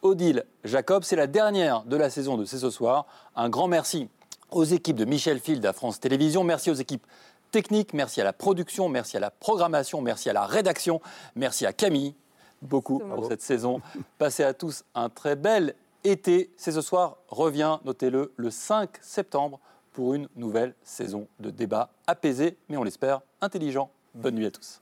Odile 0.01 0.45
Jacob. 0.63 1.03
C'est 1.03 1.15
la 1.15 1.27
dernière 1.27 1.83
de 1.83 1.97
la 1.97 2.09
saison 2.09 2.37
de 2.37 2.45
C'est 2.45 2.57
ce 2.57 2.69
soir. 2.69 3.05
Un 3.35 3.49
grand 3.49 3.67
merci 3.67 4.07
aux 4.49 4.63
équipes 4.63 4.95
de 4.95 5.05
Michel 5.05 5.39
Field 5.39 5.65
à 5.65 5.73
France 5.73 5.99
Télévisions. 5.99 6.43
Merci 6.43 6.71
aux 6.71 6.75
équipes 6.75 7.05
techniques, 7.51 7.93
merci 7.93 8.21
à 8.21 8.23
la 8.23 8.33
production, 8.33 8.87
merci 8.87 9.17
à 9.17 9.19
la 9.19 9.29
programmation, 9.29 10.01
merci 10.01 10.29
à 10.29 10.33
la 10.33 10.45
rédaction, 10.45 11.01
merci 11.35 11.65
à 11.65 11.73
Camille 11.73 12.15
beaucoup 12.61 12.99
pour 12.99 13.27
cette 13.27 13.41
saison. 13.41 13.81
Passez 14.17 14.43
à 14.43 14.53
tous 14.53 14.83
un 14.95 15.09
très 15.09 15.35
bel 15.35 15.75
été. 16.03 16.51
C'est 16.57 16.71
ce 16.71 16.81
soir, 16.81 17.17
revient, 17.27 17.79
notez-le, 17.85 18.33
le 18.35 18.49
5 18.49 18.89
septembre 19.01 19.59
pour 19.93 20.13
une 20.13 20.27
nouvelle 20.35 20.73
saison 20.83 21.27
de 21.39 21.49
débat 21.49 21.89
apaisé, 22.07 22.57
mais 22.69 22.77
on 22.77 22.83
l'espère 22.83 23.21
intelligent. 23.41 23.91
Bonne 24.13 24.35
nuit 24.35 24.45
à 24.45 24.51
tous. 24.51 24.81